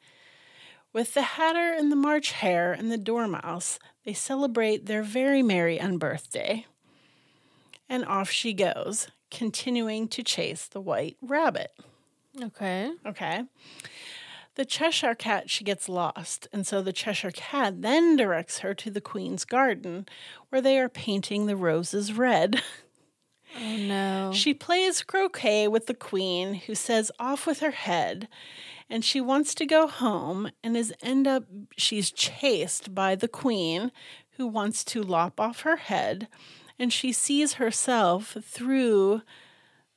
With 0.93 1.13
the 1.13 1.21
Hatter 1.21 1.73
and 1.73 1.91
the 1.91 1.95
March 1.95 2.31
Hare 2.31 2.73
and 2.73 2.91
the 2.91 2.97
Dormouse, 2.97 3.77
they 4.05 4.13
celebrate 4.13 4.85
their 4.85 5.03
very 5.03 5.43
merry 5.43 5.77
unbirthday. 5.77 6.65
And 7.89 8.05
off 8.05 8.29
she 8.29 8.53
goes, 8.53 9.07
continuing 9.29 10.07
to 10.09 10.23
chase 10.23 10.67
the 10.67 10.81
white 10.81 11.17
rabbit. 11.21 11.71
Okay. 12.41 12.91
Okay. 13.05 13.43
The 14.55 14.65
Cheshire 14.65 15.13
Cat, 15.13 15.49
she 15.51 15.63
gets 15.63 15.87
lost, 15.87 16.47
and 16.51 16.65
so 16.65 16.81
the 16.81 16.91
Cheshire 16.91 17.31
Cat 17.31 17.83
then 17.83 18.15
directs 18.15 18.59
her 18.59 18.73
to 18.73 18.89
the 18.89 19.01
Queen's 19.01 19.45
garden, 19.45 20.07
where 20.49 20.61
they 20.61 20.79
are 20.79 20.89
painting 20.89 21.45
the 21.45 21.55
roses 21.55 22.13
red. 22.13 22.61
Oh 23.59 23.77
no. 23.77 24.31
She 24.33 24.53
plays 24.53 25.01
croquet 25.01 25.69
with 25.69 25.87
the 25.87 25.93
Queen, 25.93 26.53
who 26.53 26.75
says 26.75 27.11
off 27.17 27.47
with 27.47 27.61
her 27.61 27.71
head, 27.71 28.27
and 28.89 29.03
she 29.03 29.19
wants 29.21 29.53
to 29.55 29.65
go 29.65 29.87
home, 29.87 30.49
and 30.63 30.77
is 30.77 30.93
end 31.01 31.27
up 31.27 31.43
she's 31.77 32.11
chased 32.11 32.93
by 32.93 33.15
the 33.15 33.27
Queen, 33.27 33.91
who 34.37 34.47
wants 34.47 34.83
to 34.85 35.01
lop 35.01 35.39
off 35.39 35.61
her 35.61 35.77
head, 35.77 36.27
and 36.79 36.93
she 36.93 37.11
sees 37.11 37.53
herself 37.53 38.37
through 38.43 39.21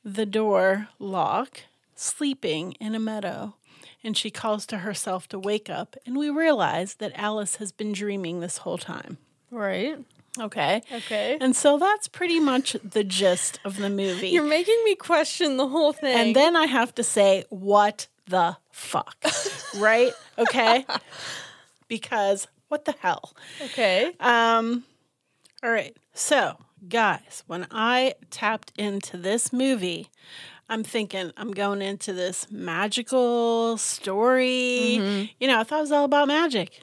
the 0.04 0.26
door 0.26 0.88
lock, 0.98 1.60
sleeping 1.94 2.72
in 2.80 2.94
a 2.94 3.00
meadow. 3.00 3.54
And 4.02 4.16
she 4.16 4.30
calls 4.30 4.64
to 4.66 4.78
herself 4.78 5.28
to 5.28 5.38
wake 5.38 5.68
up, 5.68 5.94
and 6.06 6.16
we 6.16 6.30
realize 6.30 6.94
that 6.94 7.12
Alice 7.14 7.56
has 7.56 7.70
been 7.70 7.92
dreaming 7.92 8.40
this 8.40 8.58
whole 8.58 8.78
time. 8.78 9.18
Right. 9.50 9.98
Okay. 10.38 10.80
Okay. 10.90 11.36
And 11.38 11.54
so 11.54 11.76
that's 11.76 12.08
pretty 12.08 12.40
much 12.40 12.76
the 12.82 13.04
gist 13.04 13.60
of 13.62 13.76
the 13.76 13.90
movie. 13.90 14.28
You're 14.28 14.44
making 14.44 14.80
me 14.84 14.94
question 14.94 15.58
the 15.58 15.68
whole 15.68 15.92
thing. 15.92 16.16
and 16.16 16.36
then 16.36 16.56
I 16.56 16.66
have 16.66 16.94
to 16.94 17.02
say, 17.02 17.44
what 17.50 18.06
the 18.30 18.56
fuck? 18.70 19.16
right? 19.78 20.12
Okay. 20.38 20.86
because 21.88 22.46
what 22.68 22.84
the 22.84 22.94
hell? 23.00 23.32
okay. 23.62 24.12
Um, 24.20 24.84
all 25.62 25.70
right. 25.70 25.96
So, 26.14 26.56
guys, 26.88 27.44
when 27.46 27.66
I 27.70 28.14
tapped 28.30 28.72
into 28.78 29.16
this 29.16 29.52
movie, 29.52 30.08
I'm 30.68 30.84
thinking 30.84 31.32
I'm 31.36 31.50
going 31.50 31.82
into 31.82 32.12
this 32.12 32.50
magical 32.50 33.76
story. 33.76 35.28
You 35.38 35.48
know, 35.48 35.60
I 35.60 35.64
thought 35.64 35.78
it 35.78 35.82
was 35.82 35.92
all 35.92 36.04
about 36.04 36.28
magic. 36.28 36.80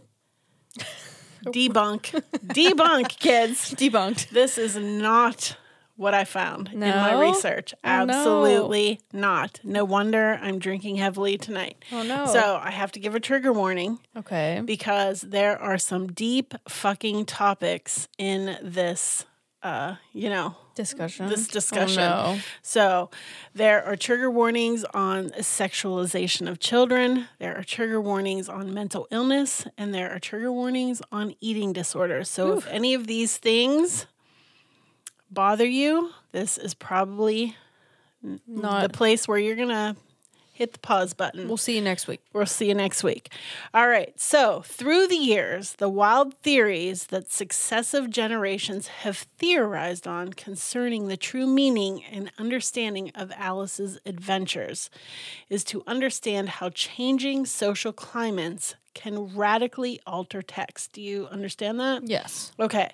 Debunk. 1.46 2.22
Debunk, 2.48 3.18
kids. 3.20 3.74
Debunked. 3.74 4.30
This 4.30 4.58
is 4.58 4.76
not 4.76 5.56
what 5.98 6.14
I 6.14 6.24
found 6.24 6.70
in 6.72 6.80
my 6.80 7.12
No? 7.12 7.20
research. 7.22 7.74
Oh, 7.84 8.06
no. 8.06 8.14
Absolutely 8.14 9.02
not. 9.12 9.60
No 9.64 9.84
wonder 9.84 10.40
I'm 10.42 10.60
drinking 10.60 10.96
heavily 10.98 11.38
tonight. 11.38 11.84
Oh 11.92 12.04
no. 12.04 12.26
So 12.28 12.60
I 12.64 12.72
have 12.72 12.92
to 12.94 13.00
give 13.00 13.16
a 13.16 13.20
trigger 13.20 13.52
warning 13.52 14.00
okay. 14.16 14.62
because 14.64 15.22
there 15.22 15.60
are 15.60 15.78
some 15.78 16.08
deep 16.08 16.54
fucking 16.70 17.26
topics 17.26 18.08
in 18.18 18.58
this, 18.62 19.26
uh, 19.64 19.96
you 20.14 20.30
know, 20.30 20.56
Discussion. 20.76 21.28
this 21.30 21.48
discussion. 21.48 22.04
Oh, 22.04 22.34
no. 22.36 22.40
So, 22.62 23.10
there 23.56 23.84
are 23.84 23.96
trigger 23.96 24.30
warnings 24.30 24.84
on 24.94 25.30
sexualization 25.40 26.48
of 26.48 26.60
children, 26.60 27.28
there 27.40 27.58
are 27.58 27.64
trigger 27.64 28.00
warnings 28.00 28.48
on 28.48 28.72
mental 28.74 29.08
illness, 29.10 29.66
and 29.76 29.92
there 29.94 30.12
are 30.12 30.20
trigger 30.20 30.52
warnings 30.52 31.02
on 31.12 31.34
eating 31.42 31.74
disorders. 31.74 32.30
So, 32.30 32.56
if 32.60 32.68
any 32.68 32.94
of 32.94 33.08
these 33.08 33.38
things 33.38 34.06
bother 35.32 35.66
you, 35.66 36.12
this 36.32 36.58
is 36.58 36.74
probably 36.74 37.56
not 38.48 38.84
the 38.84 38.90
place 38.90 39.28
where 39.28 39.38
you're 39.38 39.56
going 39.56 39.70
to 39.70 39.96
hit 40.58 40.74
the 40.74 40.80
pause 40.80 41.14
button. 41.14 41.48
We'll 41.48 41.56
see 41.56 41.76
you 41.76 41.82
next 41.82 42.08
week. 42.08 42.20
We'll 42.34 42.48
see 42.48 42.68
you 42.68 42.74
next 42.74 43.04
week. 43.04 43.32
All 43.76 43.88
right. 43.88 44.20
So, 44.20 44.62
through 44.62 45.06
the 45.06 45.16
years, 45.16 45.74
the 45.74 45.88
wild 45.88 46.34
theories 46.40 47.06
that 47.06 47.32
successive 47.32 48.10
generations 48.10 48.88
have 48.88 49.18
theorized 49.38 50.08
on 50.08 50.34
concerning 50.34 51.10
the 51.10 51.18
true 51.18 51.46
meaning 51.46 52.04
and 52.12 52.32
understanding 52.40 53.12
of 53.14 53.32
Alice's 53.38 54.00
adventures 54.04 54.90
is 55.48 55.64
to 55.66 55.84
understand 55.86 56.50
how 56.50 56.70
changing 56.70 57.46
social 57.46 57.94
climates 57.94 58.74
can 58.96 59.36
radically 59.36 60.00
alter 60.08 60.42
text. 60.42 60.92
Do 60.92 61.04
you 61.04 61.28
understand 61.28 61.80
that? 61.80 62.08
Yes. 62.08 62.52
Okay. 62.60 62.90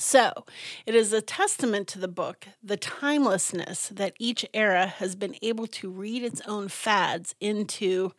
So, 0.00 0.46
it 0.86 0.94
is 0.94 1.12
a 1.12 1.20
testament 1.20 1.86
to 1.88 1.98
the 1.98 2.08
book, 2.08 2.46
the 2.62 2.78
timelessness 2.78 3.88
that 3.88 4.14
each 4.18 4.46
era 4.54 4.86
has 4.86 5.14
been 5.14 5.36
able 5.42 5.66
to 5.66 5.90
read 5.90 6.22
its 6.22 6.40
own 6.46 6.68
fads 6.68 7.34
into 7.38 8.12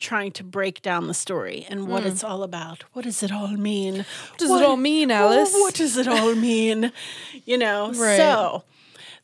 trying 0.00 0.32
to 0.32 0.42
break 0.42 0.82
down 0.82 1.06
the 1.06 1.14
story 1.14 1.64
and 1.68 1.86
what 1.86 2.02
hmm. 2.02 2.08
it's 2.08 2.24
all 2.24 2.42
about. 2.42 2.84
What 2.92 3.04
does 3.04 3.22
it 3.22 3.30
all 3.30 3.56
mean? 3.56 3.98
What 4.30 4.38
does 4.38 4.50
it 4.50 4.64
all 4.64 4.76
mean, 4.76 5.12
Alice? 5.12 5.52
What 5.52 5.74
does 5.74 5.96
it 5.96 6.08
all 6.08 6.34
mean? 6.34 6.90
You 7.44 7.56
know, 7.56 7.92
Right. 7.94 8.16
so 8.16 8.64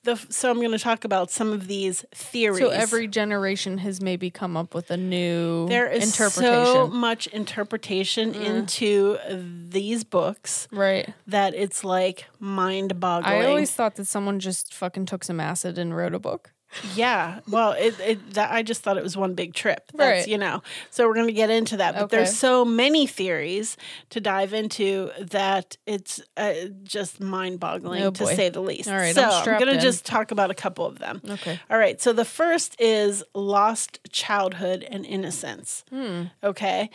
the 0.04 0.16
so 0.28 0.50
I'm 0.50 0.58
going 0.58 0.72
to 0.72 0.78
talk 0.78 1.04
about 1.04 1.30
some 1.30 1.52
of 1.52 1.66
these 1.66 2.04
theories. 2.12 2.60
So 2.60 2.70
every 2.70 3.08
generation 3.08 3.78
has 3.78 4.00
maybe 4.00 4.30
come 4.30 4.56
up 4.56 4.74
with 4.74 4.90
a 4.90 4.96
new 4.96 5.66
there 5.68 5.90
is 5.90 6.04
interpretation. 6.04 6.64
so 6.64 6.86
much 6.86 7.26
interpretation 7.28 8.34
mm. 8.34 8.44
into 8.44 9.18
these 9.28 10.04
books 10.04 10.68
right. 10.70 11.12
that 11.26 11.54
it's 11.54 11.84
like 11.84 12.26
mind 12.38 13.00
boggling. 13.00 13.42
I 13.42 13.46
always 13.46 13.70
thought 13.70 13.96
that 13.96 14.06
someone 14.06 14.40
just 14.40 14.72
fucking 14.72 15.06
took 15.06 15.24
some 15.24 15.40
acid 15.40 15.78
and 15.78 15.96
wrote 15.96 16.14
a 16.14 16.18
book. 16.18 16.53
Yeah. 16.94 17.40
Well, 17.48 17.72
it, 17.72 17.98
it 18.00 18.34
that, 18.34 18.50
I 18.52 18.62
just 18.62 18.82
thought 18.82 18.96
it 18.96 19.02
was 19.02 19.16
one 19.16 19.34
big 19.34 19.54
trip. 19.54 19.90
That's, 19.94 19.98
Right. 20.20 20.28
You 20.28 20.38
know. 20.38 20.62
So 20.90 21.06
we're 21.06 21.14
going 21.14 21.26
to 21.26 21.32
get 21.32 21.50
into 21.50 21.76
that, 21.78 21.94
but 21.94 22.02
Okay. 22.04 22.16
there's 22.18 22.36
so 22.36 22.64
many 22.64 23.06
theories 23.06 23.76
to 24.10 24.20
dive 24.20 24.52
into 24.54 25.10
that 25.20 25.76
it's 25.86 26.20
uh, 26.36 26.54
just 26.82 27.20
mind 27.20 27.60
boggling 27.60 28.02
Oh, 28.02 28.10
to 28.10 28.26
say 28.26 28.48
the 28.48 28.60
least. 28.60 28.88
All 28.88 28.96
right, 28.96 29.14
So 29.14 29.22
I'm 29.22 29.48
I'm, 29.48 29.60
going 29.60 29.74
to 29.74 29.80
just 29.80 30.04
talk 30.04 30.30
about 30.30 30.50
a 30.50 30.54
couple 30.54 30.86
of 30.86 30.98
them. 30.98 31.20
Okay. 31.28 31.58
All 31.70 31.78
right. 31.78 32.00
So 32.00 32.12
the 32.12 32.24
first 32.24 32.80
is 32.80 33.22
lost 33.34 34.00
childhood 34.10 34.86
and 34.90 35.04
innocence. 35.06 35.84
Hmm. 35.90 36.24
Okay. 36.42 36.90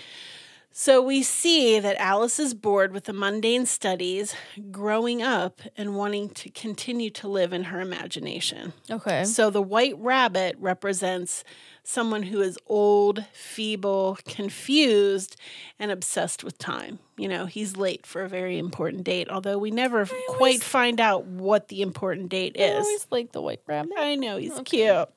So 0.71 1.01
we 1.01 1.23
see 1.23 1.79
that 1.79 1.97
Alice 1.97 2.39
is 2.39 2.53
bored 2.53 2.93
with 2.93 3.05
the 3.05 3.13
mundane 3.13 3.65
studies, 3.65 4.35
growing 4.71 5.21
up 5.21 5.61
and 5.75 5.95
wanting 5.95 6.29
to 6.29 6.49
continue 6.51 7.09
to 7.09 7.27
live 7.27 7.51
in 7.53 7.65
her 7.65 7.81
imagination. 7.81 8.73
Okay. 8.89 9.25
So 9.25 9.49
the 9.49 9.61
white 9.61 9.97
rabbit 9.97 10.55
represents 10.59 11.43
someone 11.83 12.23
who 12.23 12.39
is 12.41 12.57
old, 12.67 13.25
feeble, 13.33 14.19
confused, 14.25 15.35
and 15.79 15.91
obsessed 15.91 16.43
with 16.43 16.57
time. 16.59 16.99
You 17.17 17.27
know, 17.27 17.45
he's 17.47 17.75
late 17.75 18.05
for 18.05 18.21
a 18.21 18.29
very 18.29 18.57
important 18.57 19.03
date, 19.03 19.27
although 19.27 19.57
we 19.57 19.71
never 19.71 20.07
quite 20.29 20.61
find 20.61 21.01
out 21.01 21.25
what 21.25 21.69
the 21.69 21.81
important 21.81 22.29
date 22.29 22.55
I 22.57 22.63
is. 22.63 22.85
always 22.85 23.07
like 23.09 23.31
the 23.31 23.41
white 23.41 23.61
rabbit. 23.65 23.93
I 23.97 24.15
know 24.15 24.37
he's 24.37 24.59
cute. 24.65 25.09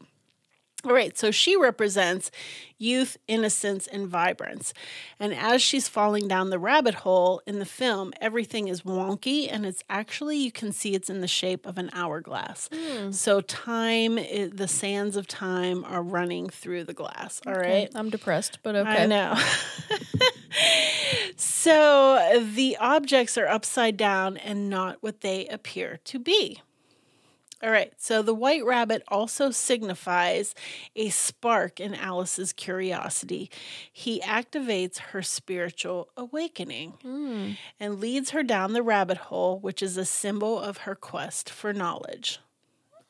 All 0.85 0.93
right, 0.93 1.17
so 1.17 1.31
she 1.31 1.57
represents 1.57 2.33
youth, 2.77 3.17
innocence, 3.29 3.87
and 3.87 4.09
vibrance. 4.09 4.75
And 5.21 5.33
as 5.33 5.63
she's 5.63 5.87
falling 5.87 6.27
down 6.27 6.51
the 6.51 6.59
rabbit 6.59 6.95
hole 6.95 7.41
in 7.47 7.61
the 7.61 7.65
film, 7.65 8.13
everything 8.21 8.67
is 8.67 8.83
wonky, 8.83 9.47
and 9.49 9.65
it's 9.65 9.85
actually, 9.89 10.39
you 10.39 10.51
can 10.51 10.73
see 10.73 10.95
it's 10.95 11.09
in 11.09 11.21
the 11.21 11.29
shape 11.29 11.67
of 11.67 11.79
an 11.79 11.89
hourglass. 11.93 12.69
Hmm. 12.73 13.13
So, 13.13 13.41
time, 13.41 14.17
the 14.17 14.67
sands 14.67 15.17
of 15.17 15.29
time 15.29 15.85
are 15.85 16.03
running 16.03 16.49
through 16.49 16.85
the 16.85 16.95
glass. 16.95 17.41
All 17.47 17.55
right. 17.55 17.89
I'm 17.95 18.11
depressed, 18.11 18.59
but 18.65 18.75
okay. 18.75 19.05
I 19.05 19.07
know. 19.07 19.41
so 21.37 22.45
the 22.55 22.77
objects 22.79 23.39
are 23.39 23.47
upside 23.47 23.97
down 23.97 24.37
and 24.37 24.69
not 24.69 24.99
what 25.01 25.21
they 25.21 25.47
appear 25.47 26.01
to 26.07 26.19
be. 26.19 26.61
All 27.63 27.71
right, 27.71 27.93
so 27.97 28.23
the 28.23 28.35
white 28.35 28.65
rabbit 28.65 29.05
also 29.07 29.53
signifies 29.53 30.55
a 30.97 31.11
spark 31.11 31.79
in 31.79 31.95
Alice's 31.95 32.53
curiosity. 32.53 33.51
He 33.93 34.21
activates 34.21 34.99
her 34.99 35.23
spiritual 35.23 36.09
awakening 36.17 36.95
hmm. 37.03 37.53
and 37.79 38.01
leads 38.01 38.31
her 38.31 38.43
down 38.43 38.73
the 38.73 38.83
rabbit 38.83 39.19
hole, 39.19 39.61
which 39.61 39.81
is 39.81 39.97
a 39.97 40.05
symbol 40.05 40.59
of 40.59 40.79
her 40.79 40.97
quest 40.97 41.49
for 41.49 41.73
knowledge. 41.73 42.41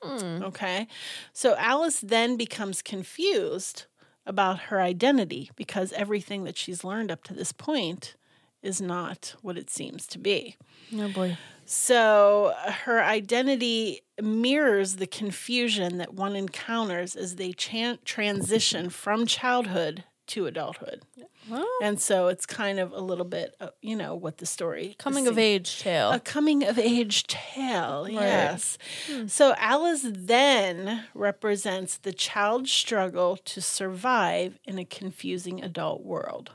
Hmm. 0.03 0.43
Okay, 0.43 0.87
so 1.33 1.55
Alice 1.57 2.01
then 2.01 2.37
becomes 2.37 2.83
confused 2.83 3.87
about 4.27 4.61
her 4.65 4.81
identity 4.83 5.51
because 5.57 5.93
everything 5.93 6.45
that 6.45 6.59
she's 6.59 6.85
learned 6.85 7.11
up 7.11 7.25
to 7.25 7.35
this 7.35 7.53
point 7.53 8.17
is 8.63 8.81
not 8.81 9.35
what 9.43 9.57
it 9.57 9.71
seems 9.71 10.07
to 10.09 10.19
be. 10.19 10.57
Oh 10.95 11.09
boy. 11.09 11.39
So 11.65 12.55
her 12.85 13.03
identity 13.03 14.03
mirrors 14.21 14.97
the 14.97 15.07
confusion 15.07 15.99
that 15.99 16.15
one 16.15 16.37
encounters 16.37 17.17
as 17.17 17.37
they 17.37 17.53
transition 17.53 18.91
from 18.91 19.27
childhood 19.27 20.05
to 20.29 20.47
adulthood. 20.47 21.03
Well, 21.49 21.67
And 21.83 22.01
so 22.01 22.29
it's 22.29 22.47
kind 22.47 22.79
of 22.79 22.93
a 22.93 23.01
little 23.01 23.25
bit, 23.25 23.57
uh, 23.61 23.71
you 23.81 23.97
know, 23.97 24.15
what 24.15 24.39
the 24.39 24.47
story 24.47 24.89
is 24.91 24.95
coming 24.97 25.27
of 25.27 25.37
age 25.39 25.81
tale. 25.81 26.13
A 26.13 26.21
coming 26.21 26.63
of 26.63 26.79
age 26.79 27.27
tale, 27.27 28.09
yes. 28.09 28.79
So 29.27 29.55
Alice 29.59 30.07
then 30.09 31.05
represents 31.15 31.99
the 31.99 32.13
child's 32.13 32.71
struggle 32.71 33.37
to 33.37 33.61
survive 33.61 34.59
in 34.65 34.79
a 34.79 34.85
confusing 34.85 35.63
adult 35.63 36.05
world. 36.05 36.53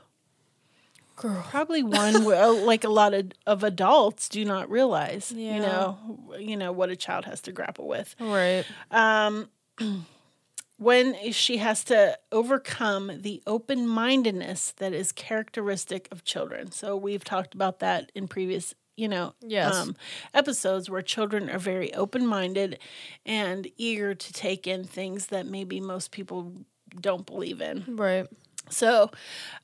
Girl. 1.18 1.44
Probably 1.50 1.82
one 1.82 2.24
where, 2.24 2.42
uh, 2.44 2.52
like 2.52 2.84
a 2.84 2.88
lot 2.88 3.12
of, 3.12 3.32
of 3.46 3.64
adults, 3.64 4.28
do 4.28 4.44
not 4.44 4.70
realize, 4.70 5.32
Yeah. 5.36 5.54
you 5.54 5.60
know, 5.60 5.98
you 6.38 6.56
know 6.56 6.70
what 6.72 6.90
a 6.90 6.96
child 6.96 7.24
has 7.26 7.40
to 7.42 7.52
grapple 7.52 7.88
with 7.88 8.14
Right. 8.20 8.64
when 10.78 11.32
she 11.32 11.56
has 11.58 11.82
to 11.84 12.16
overcome 12.30 13.10
the 13.22 13.42
open 13.46 13.86
mindedness 13.88 14.72
that 14.76 14.92
is 14.92 15.10
characteristic 15.12 16.08
of 16.12 16.24
children. 16.24 16.70
So 16.70 16.96
we've 16.96 17.24
talked 17.24 17.54
about 17.54 17.80
that 17.80 18.12
in 18.14 18.28
previous, 18.28 18.74
you 18.96 19.08
know, 19.08 19.26
um, 19.26 19.34
Yes. 19.48 19.90
episodes 20.34 20.88
where 20.88 21.02
children 21.02 21.50
are 21.50 21.58
very 21.58 21.92
open 21.94 22.26
minded 22.26 22.78
and 23.26 23.68
eager 23.76 24.14
to 24.14 24.32
take 24.32 24.66
in 24.68 24.84
things 24.84 25.26
that 25.26 25.46
maybe 25.46 25.80
most 25.80 26.12
people 26.12 26.52
don't 27.00 27.26
believe 27.26 27.60
in. 27.60 27.84
Right. 27.96 28.26
So, 28.70 29.10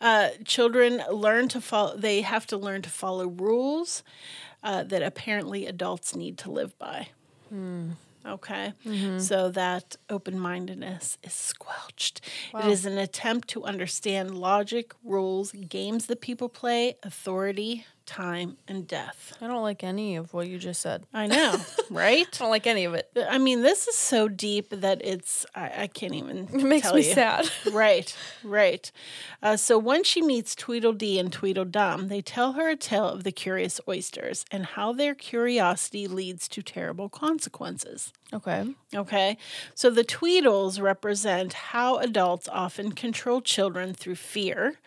uh, 0.01 0.29
children 0.45 1.03
learn 1.11 1.49
to 1.49 1.61
follow, 1.61 1.97
they 1.97 2.23
have 2.23 2.47
to 2.49 2.57
learn 2.57 2.83
to 2.83 2.91
follow 2.91 3.27
rules 3.27 4.03
uh, 4.63 4.83
that 4.85 5.03
apparently 5.03 5.67
adults 5.67 6.15
need 6.17 6.39
to 6.39 6.51
live 6.51 6.79
by. 6.79 7.09
Okay. 8.27 8.73
So 9.21 9.51
that 9.51 9.97
open 10.09 10.39
mindedness 10.39 11.19
is 11.23 11.35
squelched. 11.35 12.23
It 12.55 12.71
is 12.71 12.87
an 12.87 12.97
attempt 12.97 13.49
to 13.49 13.65
understand 13.65 14.35
logic, 14.35 14.93
rules, 15.05 15.53
games 15.53 16.07
that 16.07 16.23
people 16.23 16.49
play, 16.49 16.97
authority, 17.03 17.85
time, 18.07 18.57
and 18.69 18.87
death. 18.87 19.37
I 19.41 19.47
don't 19.47 19.63
like 19.63 19.83
any 19.85 20.17
of 20.17 20.33
what 20.35 20.47
you 20.49 20.59
just 20.59 20.81
said. 20.81 21.05
I 21.13 21.27
know, 21.27 21.57
right? 21.91 22.27
I 22.27 22.39
don't 22.39 22.51
like 22.51 22.67
any 22.67 22.85
of 22.85 22.95
it. 22.95 23.11
I 23.29 23.39
mean, 23.39 23.63
this 23.63 23.87
is 23.89 23.97
so 23.97 24.29
deep 24.29 24.71
that 24.71 25.01
it's, 25.05 25.47
I, 25.55 25.83
I 25.83 25.87
can't 25.87 26.15
even. 26.15 26.49
It 26.55 26.63
makes 26.63 26.93
me 26.93 27.07
you. 27.07 27.15
sad. 27.15 27.51
right, 27.73 28.17
right. 28.43 28.91
Uh, 29.43 29.57
so 29.57 29.79
when 29.79 30.05
she 30.05 30.23
meets 30.23 30.55
Tweedledee 30.55 31.19
and 31.19 31.33
Tweedledum, 31.33 32.09
they 32.09 32.23
tell 32.23 32.53
her 32.53 32.69
a 32.71 32.77
tale 32.77 33.09
of 33.09 33.25
the 33.25 33.33
curious 33.33 33.81
oysters 33.89 34.45
and 34.51 34.65
how 34.67 34.93
their 34.93 35.15
curiosity 35.15 36.07
leads 36.07 36.49
to 36.49 36.63
terrible 36.63 37.09
consequences. 37.09 38.13
Okay. 38.33 38.75
Okay, 38.95 39.37
so 39.75 39.91
the 39.91 40.05
Tweedles 40.05 40.81
represent 40.81 41.53
how 41.53 41.99
adults 41.99 42.49
often 42.49 42.93
control 42.93 43.41
children 43.41 43.93
through 43.95 44.17
fear 44.17 44.79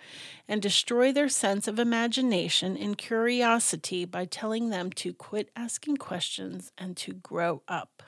and 0.48 0.62
destroy 0.62 1.12
their 1.12 1.30
sense 1.30 1.68
of 1.68 1.80
imagination 1.80 2.78
and 2.78 2.98
curiosity 2.98 4.06
by 4.06 4.26
telling 4.26 4.70
them 4.70 4.92
to 4.92 5.14
quit 5.14 5.50
asking 5.56 5.98
questions 5.98 6.72
and 6.78 6.96
to 6.98 7.14
grow 7.14 7.62
up. 7.68 8.04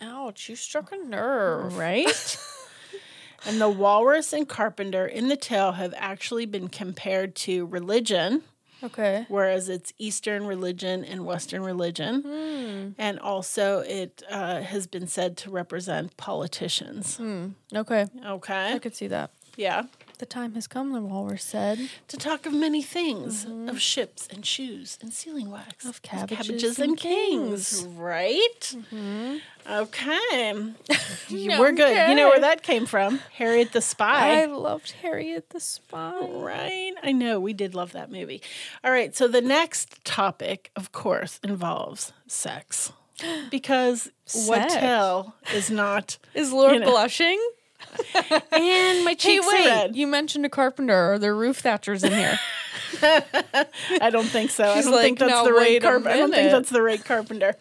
Ouch, 0.00 0.48
you 0.48 0.56
struck 0.56 0.92
a 0.92 0.96
nerve. 0.96 1.76
Right? 1.76 2.38
and 3.46 3.60
the 3.60 3.68
walrus 3.68 4.32
and 4.32 4.48
carpenter 4.48 5.06
in 5.06 5.28
the 5.28 5.36
tale 5.36 5.72
have 5.72 5.94
actually 5.96 6.46
been 6.46 6.68
compared 6.68 7.34
to 7.36 7.66
religion 7.66 8.42
Okay. 8.84 9.26
whereas 9.28 9.68
it's 9.68 9.92
Eastern 9.98 10.46
religion 10.46 11.04
and 11.04 11.24
Western 11.24 11.62
religion. 11.62 12.22
Hmm. 12.22 13.00
And 13.00 13.18
also, 13.20 13.80
it 13.80 14.22
uh, 14.28 14.60
has 14.60 14.86
been 14.86 15.06
said 15.06 15.36
to 15.38 15.50
represent 15.50 16.16
politicians. 16.16 17.20
Okay. 17.74 18.06
Okay. 18.26 18.72
I 18.72 18.78
could 18.78 18.96
see 18.96 19.06
that. 19.08 19.30
Yeah. 19.56 19.84
The 20.22 20.26
time 20.26 20.54
has 20.54 20.68
come, 20.68 20.92
the 20.92 21.00
walrus 21.00 21.42
said. 21.42 21.80
To 22.06 22.16
talk 22.16 22.46
of 22.46 22.52
many 22.52 22.80
things 22.80 23.44
mm-hmm. 23.44 23.68
of 23.68 23.80
ships 23.80 24.28
and 24.30 24.46
shoes 24.46 24.96
and 25.02 25.12
sealing 25.12 25.50
wax, 25.50 25.84
Of 25.84 26.00
cabbages 26.00 26.78
and 26.78 26.90
and 26.90 26.96
kings. 26.96 27.84
Right? 27.96 28.76
Mm-hmm. 28.94 29.38
Okay. 29.68 30.74
You- 31.28 31.58
We're 31.58 31.72
good. 31.72 32.08
You 32.08 32.14
know 32.14 32.28
where 32.28 32.38
that 32.38 32.62
came 32.62 32.86
from 32.86 33.18
Harriet 33.32 33.72
the 33.72 33.80
Spy. 33.80 34.42
I 34.42 34.44
loved 34.44 34.92
Harriet 35.02 35.50
the 35.50 35.58
Spy. 35.58 36.20
Right. 36.20 36.92
I 37.02 37.10
know. 37.10 37.40
We 37.40 37.52
did 37.52 37.74
love 37.74 37.90
that 37.90 38.12
movie. 38.12 38.42
All 38.84 38.92
right. 38.92 39.16
So 39.16 39.26
the 39.26 39.40
next 39.40 40.04
topic, 40.04 40.70
of 40.76 40.92
course, 40.92 41.40
involves 41.42 42.12
sex. 42.28 42.92
Because 43.50 44.08
what 44.46 44.68
tell 44.68 45.34
is 45.52 45.68
not. 45.68 46.18
Is 46.32 46.52
Laura 46.52 46.74
You 46.74 46.80
know. 46.80 46.90
blushing? 46.90 47.40
And 48.52 49.04
my 49.04 49.10
Hey, 49.10 49.16
cheeks 49.16 49.46
are 49.46 49.50
red. 49.50 49.96
You 49.96 50.06
mentioned 50.06 50.46
a 50.46 50.48
carpenter. 50.48 50.94
Are 50.94 51.18
there 51.18 51.34
roof 51.34 51.62
thatchers 51.62 52.04
in 52.04 52.12
here? 52.12 52.38
I 54.00 54.10
don't 54.10 54.26
think 54.26 54.50
so. 54.50 54.64
I 54.64 54.80
don't 54.82 54.92
think 54.92 55.18
that's 55.18 55.30
"Now 55.30 55.44
the 55.44 55.52
right 55.52 55.80
carpenter. 55.82 56.10
I 56.10 56.16
don't 56.18 56.30
think 56.32 56.50
that's 56.50 56.70
the 56.70 56.82
right 56.82 57.02
carpenter. 57.04 57.54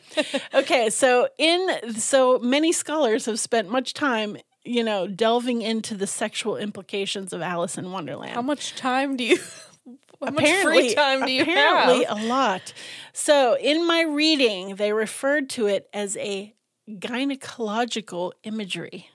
okay, 0.53 0.89
so 0.89 1.27
in 1.37 1.95
so 1.95 2.37
many 2.39 2.71
scholars 2.71 3.25
have 3.25 3.39
spent 3.39 3.69
much 3.69 3.93
time, 3.93 4.37
you 4.63 4.83
know, 4.83 5.07
delving 5.07 5.61
into 5.61 5.95
the 5.95 6.07
sexual 6.07 6.57
implications 6.57 7.33
of 7.33 7.41
Alice 7.41 7.77
in 7.77 7.91
Wonderland. 7.91 8.33
How 8.33 8.41
much 8.41 8.75
time 8.75 9.17
do 9.17 9.23
you? 9.23 9.37
How 10.23 10.29
much 10.29 10.43
apparently, 10.43 10.89
free 10.89 10.93
time 10.95 11.25
do 11.25 11.31
you 11.31 11.41
apparently 11.41 12.03
have? 12.03 12.21
a 12.21 12.27
lot. 12.27 12.73
So 13.11 13.57
in 13.57 13.87
my 13.87 14.01
reading, 14.03 14.75
they 14.75 14.93
referred 14.93 15.49
to 15.51 15.65
it 15.65 15.89
as 15.93 16.15
a 16.17 16.53
gynecological 16.87 18.33
imagery. 18.43 19.09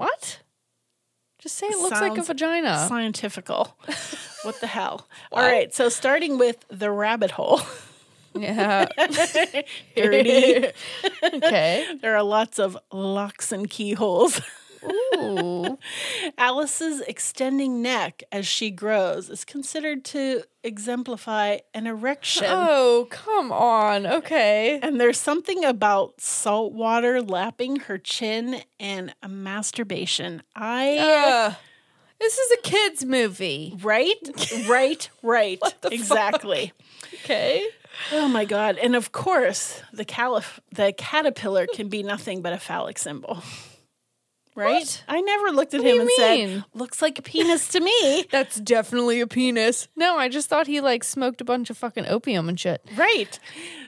What? 0.00 0.40
Just 1.38 1.56
say 1.56 1.66
it 1.66 1.78
looks 1.78 2.00
like 2.00 2.16
a 2.16 2.22
vagina. 2.22 2.86
Scientifical. 2.88 3.76
what 4.44 4.58
the 4.62 4.66
hell? 4.66 5.06
All 5.30 5.42
right, 5.42 5.74
so 5.74 5.90
starting 5.90 6.38
with 6.38 6.64
the 6.70 6.90
rabbit 6.90 7.30
hole. 7.30 7.60
yeah. 8.34 8.86
Okay. 11.22 11.86
There 12.00 12.16
are 12.16 12.22
lots 12.22 12.58
of 12.58 12.78
locks 12.90 13.52
and 13.52 13.68
keyholes. 13.68 14.40
Ooh. 14.84 15.78
Alice's 16.38 17.00
extending 17.02 17.82
neck 17.82 18.22
as 18.32 18.46
she 18.46 18.70
grows 18.70 19.28
is 19.28 19.44
considered 19.44 20.04
to 20.06 20.42
exemplify 20.62 21.58
an 21.74 21.86
erection. 21.86 22.46
Oh, 22.48 23.06
come 23.10 23.52
on. 23.52 24.06
Okay. 24.06 24.78
And 24.82 25.00
there's 25.00 25.18
something 25.18 25.64
about 25.64 26.20
salt 26.20 26.72
water 26.72 27.20
lapping 27.22 27.76
her 27.80 27.98
chin 27.98 28.62
and 28.78 29.14
a 29.22 29.28
masturbation. 29.28 30.42
I 30.54 30.98
Uh, 30.98 31.54
this 32.18 32.38
is 32.38 32.58
a 32.58 32.62
kids 32.62 33.04
movie. 33.04 33.76
right, 33.82 34.14
right, 34.68 35.08
right. 35.22 35.60
exactly. 35.90 36.72
Okay. 37.24 37.66
Oh 38.12 38.28
my 38.28 38.44
god! 38.44 38.76
And 38.78 38.94
of 38.94 39.10
course, 39.12 39.82
the 39.92 40.04
calif- 40.04 40.60
the 40.72 40.92
caterpillar 40.92 41.66
can 41.66 41.88
be 41.88 42.02
nothing 42.02 42.40
but 42.40 42.52
a 42.52 42.58
phallic 42.58 42.98
symbol. 42.98 43.42
Right? 44.56 44.80
What? 44.80 45.04
I 45.08 45.20
never 45.20 45.50
looked 45.50 45.74
at 45.74 45.80
What 45.80 45.90
him 45.90 46.00
and 46.00 46.10
said, 46.16 46.36
mean? 46.36 46.64
"Looks 46.74 47.00
like 47.00 47.18
a 47.18 47.22
penis 47.22 47.68
to 47.68 47.80
me." 47.80 48.24
That's 48.30 48.58
definitely 48.60 49.20
a 49.20 49.26
penis. 49.26 49.88
No, 49.96 50.18
I 50.18 50.28
just 50.28 50.48
thought 50.48 50.66
he 50.66 50.80
like 50.80 51.04
smoked 51.04 51.40
a 51.40 51.44
bunch 51.44 51.70
of 51.70 51.78
fucking 51.78 52.06
opium 52.06 52.48
and 52.48 52.58
shit. 52.58 52.82
Right. 52.96 53.38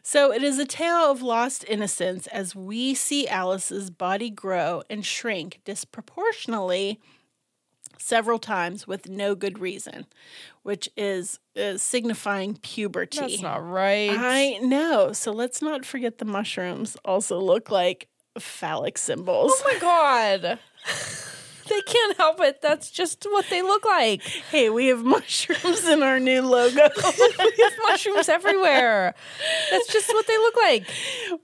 So 0.03 0.33
it 0.33 0.43
is 0.43 0.59
a 0.59 0.65
tale 0.65 1.11
of 1.11 1.21
lost 1.23 1.65
innocence 1.69 2.27
as 2.29 2.55
we 2.55 2.95
see 2.95 3.27
Alice's 3.29 3.91
body 3.91 4.31
grow 4.31 4.83
and 4.89 5.05
shrink 5.05 5.61
disproportionately 5.65 7.01
several 7.99 8.39
times 8.39 8.87
with 8.87 9.09
no 9.09 9.35
good 9.35 9.59
reason, 9.59 10.07
which 10.63 10.89
is 10.97 11.39
uh, 11.57 11.77
signifying 11.77 12.57
puberty. 12.57 13.19
That's 13.19 13.43
not 13.43 13.65
right. 13.65 14.11
I 14.11 14.59
know. 14.59 15.13
So 15.13 15.33
let's 15.33 15.63
not 15.63 15.85
forget 15.85 16.19
the 16.19 16.25
mushrooms 16.25 16.97
also 17.05 17.39
look 17.39 17.71
like 17.71 18.09
phallic 18.39 18.99
symbols. 18.99 19.53
oh 19.55 19.71
my 19.73 19.79
god. 19.81 20.43
they 21.69 21.81
can't 21.83 22.17
help 22.17 22.41
it. 22.41 22.61
That's 22.61 22.91
just 22.91 23.25
what 23.25 23.47
they 23.49 23.63
look 23.63 23.85
like. 23.85 24.23
hey, 24.23 24.69
we 24.71 24.89
have 24.89 25.05
mushrooms 25.05 25.87
in 25.87 26.03
our 26.03 26.19
new 26.19 26.43
logo. 26.43 26.89
We 27.39 27.65
have 27.65 27.73
mushrooms 27.89 28.29
everywhere. 28.29 29.15
That's 29.71 29.93
just 29.93 30.09
what 30.09 30.27
they 30.27 30.37
look 30.37 30.57
like. 30.57 30.87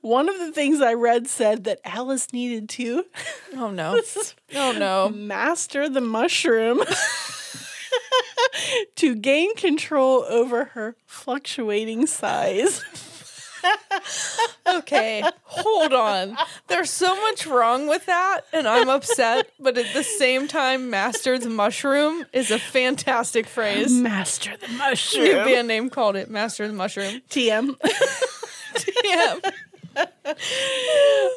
One 0.00 0.28
of 0.28 0.38
the 0.38 0.52
things 0.52 0.80
I 0.80 0.94
read 0.94 1.28
said 1.28 1.64
that 1.64 1.80
Alice 1.84 2.32
needed 2.32 2.68
to 2.70 3.04
Oh 3.54 3.70
no. 3.70 4.00
Oh 4.54 4.72
no. 4.72 5.08
master 5.10 5.88
the 5.88 6.00
mushroom 6.00 6.82
to 8.96 9.14
gain 9.14 9.54
control 9.56 10.24
over 10.28 10.66
her 10.66 10.96
fluctuating 11.06 12.06
size. 12.06 12.82
Okay, 14.66 15.22
hold 15.44 15.94
on. 15.94 16.36
There's 16.68 16.90
so 16.90 17.16
much 17.22 17.46
wrong 17.46 17.88
with 17.88 18.04
that, 18.06 18.42
and 18.52 18.68
I'm 18.68 18.88
upset. 18.90 19.50
But 19.58 19.78
at 19.78 19.92
the 19.94 20.02
same 20.02 20.46
time, 20.46 20.90
Master 20.90 21.38
the 21.38 21.48
Mushroom 21.48 22.26
is 22.34 22.50
a 22.50 22.58
fantastic 22.58 23.46
phrase. 23.46 23.92
Master 23.92 24.56
the 24.58 24.68
New 24.68 24.76
mushroom. 24.76 25.44
band 25.46 25.68
name 25.68 25.88
called 25.90 26.16
it 26.16 26.30
Master 26.30 26.68
the 26.68 26.74
Mushroom. 26.74 27.22
TM. 27.30 27.76
TM. 28.74 29.52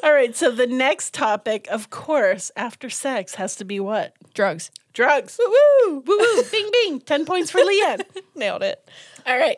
All 0.02 0.12
right, 0.12 0.36
so 0.36 0.50
the 0.50 0.66
next 0.66 1.14
topic, 1.14 1.66
of 1.70 1.88
course, 1.90 2.50
after 2.54 2.90
sex 2.90 3.34
has 3.36 3.56
to 3.56 3.64
be 3.64 3.80
what? 3.80 4.14
Drugs. 4.34 4.70
Drugs. 4.92 5.38
Woo 5.38 5.46
Woo 5.86 6.02
woo. 6.06 6.18
woo. 6.18 6.42
bing 6.50 6.70
bing. 6.72 7.00
10 7.00 7.24
points 7.24 7.50
for 7.50 7.60
Leanne. 7.60 8.02
Nailed 8.34 8.62
it. 8.62 8.88
All 9.26 9.38
right. 9.38 9.56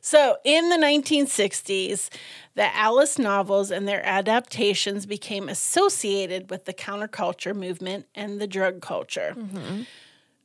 So 0.00 0.36
in 0.44 0.70
the 0.70 0.76
1960s, 0.76 2.08
the 2.54 2.74
Alice 2.76 3.18
novels 3.18 3.70
and 3.70 3.86
their 3.86 4.04
adaptations 4.04 5.06
became 5.06 5.48
associated 5.48 6.50
with 6.50 6.64
the 6.64 6.74
counterculture 6.74 7.54
movement 7.54 8.06
and 8.14 8.40
the 8.40 8.46
drug 8.46 8.80
culture. 8.80 9.34
Mm-hmm. 9.36 9.82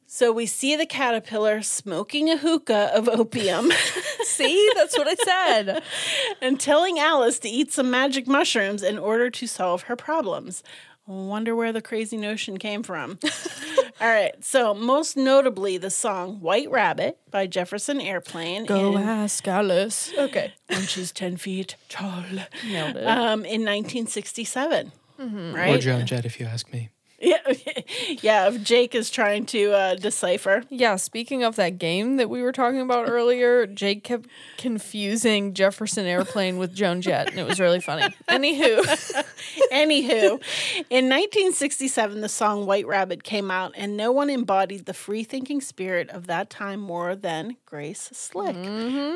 So 0.09 0.32
we 0.32 0.45
see 0.45 0.75
the 0.78 0.86
caterpillar 0.86 1.61
smoking 1.61 2.30
a 2.30 2.38
hookah 2.38 2.91
of 2.95 3.09
opium 3.09 3.71
See, 4.23 4.71
that's 4.75 4.97
what 4.97 5.07
I 5.09 5.15
said. 5.15 5.84
and 6.41 6.59
telling 6.59 6.99
Alice 6.99 7.39
to 7.39 7.49
eat 7.49 7.71
some 7.73 7.89
magic 7.91 8.28
mushrooms 8.28 8.84
in 8.84 8.97
order 8.97 9.30
to 9.32 9.47
solve 9.47 9.84
her 9.84 9.95
problems. 9.95 10.63
Wonder 11.08 11.55
where 11.55 11.72
the 11.72 11.82
crazy 11.82 12.18
notion 12.18 12.58
came 12.58 12.84
from. 12.84 13.18
All 14.01 14.08
right. 14.08 14.34
So, 14.43 14.74
most 14.74 15.16
notably, 15.18 15.78
the 15.78 15.89
song 15.89 16.41
White 16.41 16.70
Rabbit 16.70 17.18
by 17.32 17.47
Jefferson 17.47 17.99
Airplane. 18.01 18.66
Go 18.66 18.97
in- 18.97 19.03
ask 19.03 19.47
Alice. 19.47 20.12
Okay. 20.18 20.53
when 20.68 20.82
she's 20.82 21.12
10 21.14 21.38
feet 21.38 21.76
tall. 21.89 22.24
Nailed 22.68 22.97
it. 22.97 23.08
Um, 23.08 23.45
in 23.45 23.64
1967. 23.64 24.91
Or 25.20 25.26
Right? 25.26 25.82
Joan 25.82 26.05
Jett, 26.05 26.26
if 26.26 26.39
you 26.39 26.45
ask 26.45 26.72
me. 26.72 26.89
Yeah. 27.20 27.38
yeah. 28.22 28.47
If 28.47 28.63
Jake 28.63 28.93
is 28.93 29.09
trying 29.09 29.45
to 29.47 29.72
uh, 29.72 29.95
decipher. 29.95 30.63
Yeah, 30.70 30.95
speaking 30.97 31.43
of 31.43 31.55
that 31.55 31.80
game 31.80 32.18
that 32.18 32.30
we 32.30 32.41
were 32.41 32.51
talking 32.51 32.82
about 32.82 33.09
earlier, 33.09 33.65
Jake 33.65 34.03
kept 34.03 34.28
confusing 34.57 35.53
Jefferson 35.53 36.05
Airplane 36.05 36.57
with 36.57 36.76
Joan 36.76 37.01
Jett, 37.01 37.30
and 37.30 37.39
it 37.39 37.47
was 37.47 37.59
really 37.59 37.80
funny. 37.80 38.03
Anywho, 38.28 38.84
Anywho, 39.72 40.41
in 40.89 41.05
1967, 41.09 42.22
the 42.22 42.30
song 42.30 42.65
White 42.65 42.86
Rabbit 42.86 43.24
came 43.24 43.49
out, 43.49 43.74
and 43.76 43.97
no 43.97 44.11
one 44.11 44.30
embodied 44.30 44.86
the 44.86 44.93
free 44.93 45.24
thinking 45.24 45.61
spirit 45.61 46.09
of 46.09 46.28
that 46.28 46.49
time 46.49 46.80
more 46.80 47.15
than 47.15 47.57
Grace 47.65 48.09
Slick, 48.13 48.55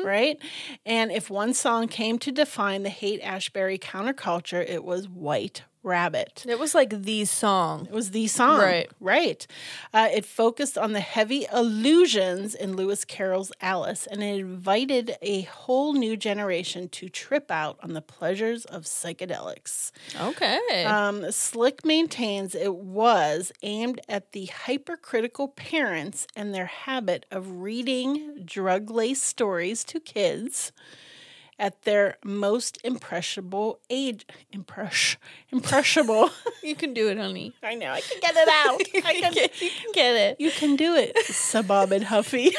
right? 0.04 0.38
And 0.84 1.12
if 1.12 1.30
one 1.30 1.54
song 1.54 1.88
came 1.88 2.18
to 2.20 2.32
define 2.32 2.82
the 2.82 2.90
Haight-Ashbury 2.90 3.78
counterculture, 3.78 4.64
it 4.68 4.84
was 4.84 5.08
White 5.08 5.62
Rabbit. 5.82 6.44
it 6.48 6.58
was 6.58 6.74
like 6.74 7.02
the 7.02 7.24
song. 7.24 7.86
It 7.86 7.92
was 7.92 8.12
the 8.12 8.26
song. 8.28 8.60
Right. 8.60 8.90
Right. 9.00 9.46
Uh, 9.92 10.08
it 10.12 10.24
focused 10.24 10.78
on 10.78 10.92
the 10.92 11.00
heavy 11.00 11.46
illusions 11.52 12.54
in 12.54 12.76
Lewis 12.76 13.04
Carroll's 13.04 13.50
Alice, 13.60 14.06
and 14.06 14.22
it 14.22 14.38
invited 14.38 15.16
a 15.20 15.42
whole 15.42 15.94
new 15.94 16.16
generation 16.16 16.88
to 16.90 17.08
trip 17.08 17.50
out 17.50 17.78
on 17.82 17.94
the 17.94 18.00
pleasures 18.00 18.64
of 18.66 18.84
psychedelics. 18.84 19.90
Okay. 20.20 20.84
Um, 20.84 21.30
Slick 21.32 21.84
maintains 21.84 22.54
it 22.54 22.76
was 22.76 23.50
aimed 23.62 24.00
at 24.08 24.32
the 24.32 24.46
hypercritical 24.46 25.48
parents 25.48 26.26
and 26.36 26.54
their 26.54 26.66
habit 26.66 27.26
of 27.30 27.60
reading 27.60 28.42
drug 28.44 28.90
laced 28.90 29.24
stories 29.24 29.84
to 29.84 29.98
kids 30.00 30.72
at 31.62 31.80
their 31.82 32.16
most 32.24 32.76
impressionable 32.82 33.78
age. 33.88 34.26
Impress, 34.50 35.16
impressionable. 35.52 36.28
you 36.62 36.74
can 36.74 36.92
do 36.92 37.08
it, 37.08 37.16
honey. 37.16 37.54
I 37.62 37.76
know. 37.76 37.92
I 37.92 38.00
can 38.00 38.18
get 38.20 38.34
it 38.36 38.48
out. 38.48 38.80
I 39.06 39.20
can, 39.20 39.32
you 39.60 39.70
can 39.70 39.92
get 39.94 40.16
it. 40.16 40.40
you 40.40 40.50
can 40.50 40.74
do 40.74 40.96
it, 40.96 41.16
Sabob 41.28 41.92
and 41.92 42.04
Huffy. 42.04 42.50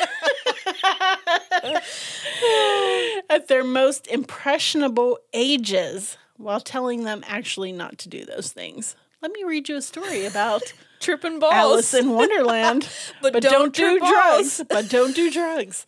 at 3.29 3.49
their 3.49 3.65
most 3.65 4.07
impressionable 4.07 5.19
ages 5.33 6.17
while 6.37 6.61
telling 6.61 7.03
them 7.03 7.23
actually 7.27 7.73
not 7.73 7.97
to 7.99 8.09
do 8.09 8.23
those 8.23 8.53
things. 8.53 8.95
Let 9.21 9.33
me 9.33 9.43
read 9.43 9.67
you 9.67 9.75
a 9.75 9.81
story 9.81 10.25
about 10.25 10.73
Tripping 11.03 11.39
balls. 11.39 11.53
Alice 11.53 11.93
in 11.93 12.11
Wonderland, 12.11 12.87
But 13.21 13.43
don't 13.43 13.73
do 13.73 13.95
do 13.95 13.99
balls. 13.99 14.57
drugs. 14.57 14.61
But 14.69 14.89
don't 14.89 15.13
do 15.13 15.29
drugs. 15.29 15.85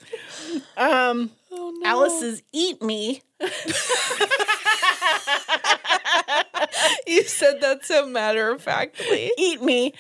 Um, 0.75 1.31
Oh, 1.57 1.73
no. 1.79 1.89
Alice's 1.89 2.43
Eat 2.51 2.81
Me. 2.81 3.21
You 7.07 7.23
said 7.23 7.61
that 7.61 7.85
so 7.85 8.05
matter 8.05 8.51
of 8.51 8.61
factly. 8.61 9.31
eat 9.37 9.61
me. 9.61 9.93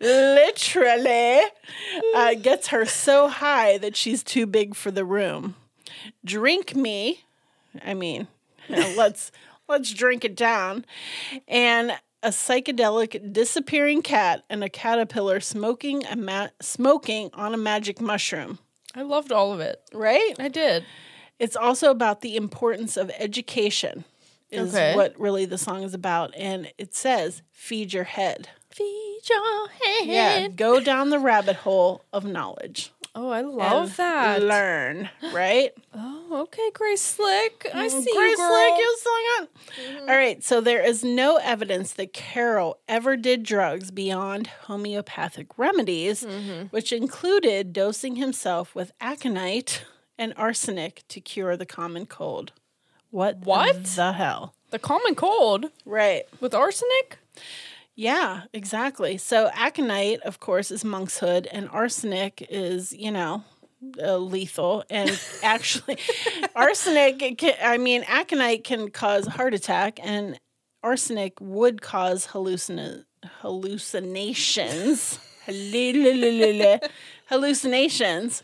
Literally 0.00 1.40
uh, 2.14 2.34
gets 2.34 2.68
her 2.68 2.84
so 2.84 3.28
high 3.28 3.78
that 3.78 3.96
she's 3.96 4.22
too 4.22 4.46
big 4.46 4.74
for 4.74 4.90
the 4.90 5.04
room. 5.04 5.54
Drink 6.24 6.74
me. 6.74 7.24
I 7.84 7.94
mean 7.94 8.26
let's 8.68 9.30
let's 9.68 9.92
drink 9.92 10.24
it 10.24 10.34
down. 10.36 10.84
And 11.48 11.92
a 12.22 12.28
psychedelic 12.28 13.32
disappearing 13.32 14.02
cat 14.02 14.44
and 14.50 14.62
a 14.62 14.68
caterpillar 14.68 15.40
smoking 15.40 16.04
a 16.06 16.16
ma- 16.16 16.48
smoking 16.60 17.30
on 17.34 17.54
a 17.54 17.58
magic 17.58 18.00
mushroom 18.00 18.58
I 18.94 19.02
loved 19.02 19.32
all 19.32 19.52
of 19.52 19.60
it. 19.60 19.80
right 19.92 20.34
I 20.38 20.48
did. 20.48 20.84
it's 21.38 21.56
also 21.56 21.90
about 21.90 22.20
the 22.20 22.36
importance 22.36 22.96
of 22.96 23.10
education 23.18 24.04
is 24.50 24.74
Okay. 24.74 24.96
what 24.96 25.18
really 25.18 25.44
the 25.44 25.58
song 25.58 25.82
is 25.84 25.94
about 25.94 26.34
and 26.36 26.72
it 26.76 26.94
says 26.94 27.42
feed 27.52 27.92
your 27.92 28.04
head 28.04 28.48
Feed 28.72 29.20
your 29.28 29.68
head. 29.68 30.06
Yeah, 30.06 30.48
go 30.48 30.78
down 30.80 31.10
the 31.10 31.18
rabbit 31.18 31.56
hole 31.56 32.04
of 32.12 32.24
knowledge. 32.24 32.92
Oh, 33.14 33.30
I 33.30 33.40
love 33.40 33.96
that. 33.96 34.40
Learn, 34.42 35.08
right? 35.32 35.72
oh, 35.94 36.42
okay, 36.42 36.70
Grace 36.72 37.00
Slick. 37.00 37.66
I 37.74 37.88
mm-hmm. 37.88 38.00
see 38.00 38.12
Grace 38.14 38.30
you, 38.30 38.36
girl. 38.36 38.48
Slick, 38.48 38.78
you 38.78 38.98
sing 38.98 39.94
it. 39.96 40.00
All 40.08 40.16
right, 40.16 40.44
so 40.44 40.60
there 40.60 40.84
is 40.84 41.02
no 41.02 41.36
evidence 41.42 41.92
that 41.94 42.12
Carroll 42.12 42.78
ever 42.88 43.16
did 43.16 43.42
drugs 43.42 43.90
beyond 43.90 44.46
homeopathic 44.66 45.58
remedies, 45.58 46.22
mm-hmm. 46.22 46.66
which 46.66 46.92
included 46.92 47.72
dosing 47.72 48.16
himself 48.16 48.74
with 48.76 48.92
aconite 49.00 49.84
and 50.16 50.32
arsenic 50.36 51.02
to 51.08 51.20
cure 51.20 51.56
the 51.56 51.66
common 51.66 52.06
cold. 52.06 52.52
What? 53.10 53.38
What? 53.38 53.84
the 53.84 54.12
hell? 54.12 54.54
The 54.70 54.78
common 54.78 55.16
cold 55.16 55.66
Right. 55.84 56.24
with 56.40 56.54
arsenic. 56.54 57.18
Yeah, 57.96 58.42
exactly. 58.52 59.18
So 59.18 59.50
aconite, 59.54 60.20
of 60.22 60.40
course, 60.40 60.70
is 60.70 60.84
monkshood, 60.84 61.48
and 61.52 61.68
arsenic 61.68 62.46
is, 62.48 62.92
you 62.92 63.10
know, 63.10 63.44
uh, 64.02 64.16
lethal. 64.16 64.84
And 64.88 65.18
actually, 65.42 65.98
arsenic, 66.54 67.38
can, 67.38 67.54
I 67.62 67.78
mean, 67.78 68.04
aconite 68.08 68.64
can 68.64 68.90
cause 68.90 69.26
heart 69.26 69.54
attack, 69.54 69.98
and 70.02 70.38
arsenic 70.82 71.34
would 71.40 71.82
cause 71.82 72.28
hallucina- 72.28 73.04
hallucinations. 73.40 75.18
hallucinations. 77.26 78.42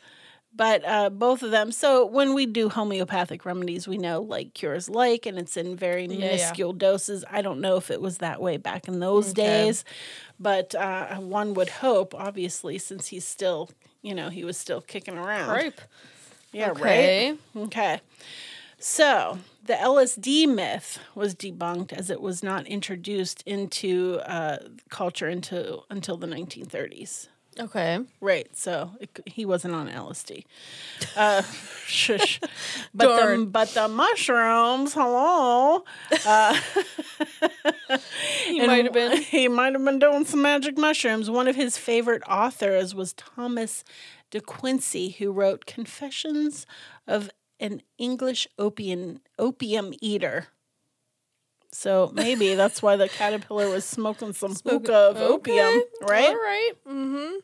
But 0.57 0.83
uh, 0.87 1.11
both 1.11 1.43
of 1.43 1.51
them. 1.51 1.71
So 1.71 2.07
when 2.07 2.33
we 2.33 2.47
do 2.47 2.71
homeopathic 2.71 3.45
remedies, 3.45 3.87
we 3.87 3.99
know 3.99 4.23
like 4.23 4.55
cures 4.55 4.89
like, 4.89 5.27
and 5.27 5.39
it's 5.39 5.57
in 5.57 5.77
very 5.77 6.07
yeah. 6.07 6.17
minuscule 6.17 6.73
doses. 6.73 7.25
I 7.31 7.43
don't 7.43 7.61
know 7.61 7.77
if 7.77 7.91
it 7.91 8.01
was 8.01 8.19
that 8.19 8.41
way 8.41 8.57
back 8.57 8.89
in 8.89 8.99
those 9.01 9.35
days, 9.35 9.85
but 10.41 10.75
uh, 10.75 11.17
one 11.17 11.53
would 11.55 11.69
hope, 11.69 12.15
obviously, 12.15 12.79
since 12.79 13.09
he's 13.09 13.27
still, 13.27 13.69
you 14.01 14.15
know, 14.15 14.31
he 14.31 14.45
was 14.45 14.57
still 14.57 14.81
kicking 14.81 15.19
around. 15.19 15.51
Ripe. 15.51 15.81
Yeah, 16.53 16.71
Okay. 16.71 17.33
right. 17.33 17.65
Okay. 17.65 18.01
So 18.79 19.39
the 19.65 19.75
LSD 19.75 20.47
myth 20.55 20.99
was 21.15 21.35
debunked 21.35 21.93
as 21.93 22.09
it 22.09 22.21
was 22.21 22.43
not 22.43 22.67
introduced 22.67 23.43
into 23.47 24.21
uh, 24.25 24.59
culture 24.89 25.29
into 25.29 25.81
until 25.91 26.17
the 26.17 26.27
1930s. 26.27 27.29
Okay. 27.59 28.01
Right. 28.21 28.55
So 28.57 28.91
it, 29.01 29.19
he 29.27 29.45
wasn't 29.47 29.75
on 29.75 29.89
LSD. 29.89 30.45
Uh, 31.17 31.43
shush. 31.87 32.41
But 32.95 33.07
the, 33.39 33.47
but 33.47 33.69
the 33.71 33.89
mushrooms, 33.89 34.93
hello. 34.95 35.85
Uh, 36.27 36.61
He 38.45 38.67
might 38.67 38.85
have 38.85 38.93
been. 38.93 39.23
He 39.23 39.49
might 39.49 39.73
have 39.73 39.85
been 39.85 39.99
doing 39.99 40.25
some 40.25 40.43
magic 40.43 40.77
mushrooms. 40.79 41.31
One 41.31 41.49
of 41.49 41.57
his 41.57 41.77
favorite 41.79 42.23
authors 42.29 42.95
was 42.95 43.13
Thomas 43.15 43.85
de 44.31 44.41
Quincey, 44.41 45.11
who 45.19 45.33
wrote 45.33 45.67
Confessions 45.67 46.67
of 47.07 47.31
an 47.61 47.83
English 47.99 48.47
opium 48.59 49.21
opium 49.39 49.93
eater. 50.01 50.49
So 51.73 52.11
maybe 52.15 52.55
that's 52.55 52.83
why 52.83 52.97
the 52.97 53.09
caterpillar 53.09 53.69
was 53.69 53.85
smoking 53.85 54.33
some 54.33 54.55
hookah 54.65 54.93
of 54.93 55.17
opium, 55.19 55.83
right? 56.03 56.29
All 56.29 56.35
right. 56.35 56.73
Mm-hmm. 56.89 57.35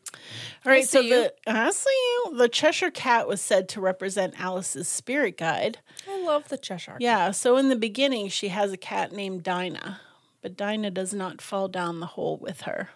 All 0.64 0.72
right, 0.72 0.86
so 0.88 1.00
you. 1.00 1.10
the 1.10 1.34
I 1.46 1.70
see 1.70 1.90
you. 1.90 2.36
The 2.36 2.48
Cheshire 2.48 2.90
Cat 2.90 3.28
was 3.28 3.40
said 3.40 3.68
to 3.70 3.80
represent 3.80 4.40
Alice's 4.40 4.88
spirit 4.88 5.36
guide. 5.36 5.78
I 6.08 6.22
love 6.24 6.48
the 6.48 6.58
Cheshire. 6.58 6.96
Yeah, 7.00 7.30
so 7.32 7.56
in 7.56 7.68
the 7.68 7.76
beginning, 7.76 8.28
she 8.28 8.48
has 8.48 8.72
a 8.72 8.76
cat 8.76 9.12
named 9.12 9.42
Dinah, 9.42 10.00
but 10.40 10.56
Dinah 10.56 10.90
does 10.92 11.12
not 11.12 11.40
fall 11.42 11.68
down 11.68 12.00
the 12.00 12.06
hole 12.06 12.38
with 12.38 12.62
her. 12.62 12.90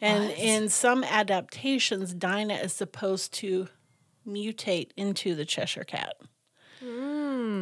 And 0.00 0.30
in 0.32 0.68
some 0.68 1.04
adaptations, 1.04 2.12
Dinah 2.14 2.54
is 2.54 2.72
supposed 2.72 3.32
to 3.34 3.68
mutate 4.26 4.90
into 4.96 5.34
the 5.34 5.44
Cheshire 5.44 5.84
Cat. 5.84 6.16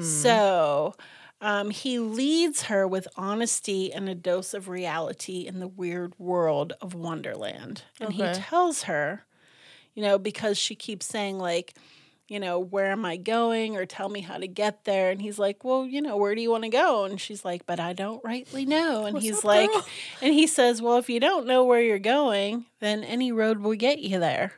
So 0.02 0.94
um, 1.40 1.70
he 1.70 1.98
leads 1.98 2.64
her 2.64 2.86
with 2.86 3.08
honesty 3.16 3.92
and 3.92 4.08
a 4.08 4.14
dose 4.14 4.52
of 4.52 4.68
reality 4.68 5.46
in 5.46 5.58
the 5.58 5.68
weird 5.68 6.18
world 6.18 6.74
of 6.80 6.94
Wonderland. 6.94 7.82
And 7.98 8.12
he 8.12 8.22
tells 8.34 8.82
her, 8.84 9.24
you 9.94 10.02
know, 10.02 10.18
because 10.18 10.58
she 10.58 10.74
keeps 10.74 11.06
saying, 11.06 11.38
like, 11.38 11.74
you 12.28 12.38
know, 12.38 12.60
where 12.60 12.92
am 12.92 13.04
I 13.04 13.16
going 13.16 13.76
or 13.76 13.84
tell 13.84 14.08
me 14.08 14.20
how 14.20 14.38
to 14.38 14.46
get 14.46 14.84
there. 14.84 15.10
And 15.10 15.20
he's 15.20 15.36
like, 15.38 15.64
well, 15.64 15.84
you 15.84 16.00
know, 16.00 16.16
where 16.16 16.34
do 16.34 16.40
you 16.40 16.50
want 16.50 16.62
to 16.62 16.70
go? 16.70 17.04
And 17.04 17.20
she's 17.20 17.44
like, 17.44 17.66
but 17.66 17.80
I 17.80 17.92
don't 17.92 18.22
rightly 18.22 18.64
know. 18.64 19.04
And 19.04 19.18
he's 19.18 19.38
up, 19.38 19.44
like, 19.44 19.70
girl? 19.70 19.86
and 20.22 20.32
he 20.32 20.46
says, 20.46 20.80
well, 20.80 20.96
if 20.98 21.10
you 21.10 21.18
don't 21.18 21.46
know 21.46 21.64
where 21.64 21.82
you're 21.82 21.98
going, 21.98 22.66
then 22.78 23.02
any 23.02 23.32
road 23.32 23.58
will 23.58 23.74
get 23.74 23.98
you 23.98 24.20
there. 24.20 24.52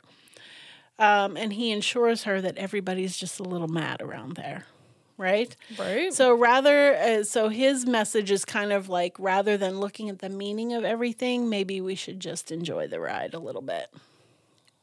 Um, 0.99 1.35
and 1.35 1.51
he 1.51 1.71
ensures 1.71 2.25
her 2.25 2.39
that 2.41 2.57
everybody's 2.57 3.17
just 3.17 3.39
a 3.39 3.43
little 3.43 3.67
mad 3.67 4.01
around 4.01 4.35
there. 4.35 4.67
Right? 5.17 5.55
Right. 5.77 6.11
So 6.13 6.33
rather, 6.33 6.95
uh, 6.95 7.23
so 7.23 7.49
his 7.49 7.85
message 7.85 8.31
is 8.31 8.45
kind 8.45 8.71
of 8.73 8.89
like 8.89 9.15
rather 9.19 9.57
than 9.57 9.79
looking 9.79 10.09
at 10.09 10.19
the 10.19 10.29
meaning 10.29 10.73
of 10.73 10.83
everything, 10.83 11.49
maybe 11.49 11.79
we 11.81 11.95
should 11.95 12.19
just 12.19 12.51
enjoy 12.51 12.87
the 12.87 12.99
ride 12.99 13.33
a 13.33 13.39
little 13.39 13.61
bit. 13.61 13.87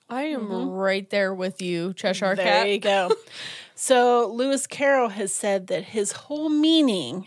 I 0.09 0.23
am 0.25 0.71
right 0.71 1.09
there 1.11 1.33
with 1.33 1.63
you, 1.63 1.93
Cheshire 1.95 2.35
There 2.35 2.45
Cat. 2.45 2.65
There 2.65 2.73
you 2.73 2.79
go. 2.81 3.13
so 3.75 4.29
Lewis 4.33 4.67
Carroll 4.67 5.11
has 5.11 5.33
said 5.33 5.69
that 5.69 5.85
his 5.85 6.13
whole 6.13 6.49
meaning. 6.49 7.27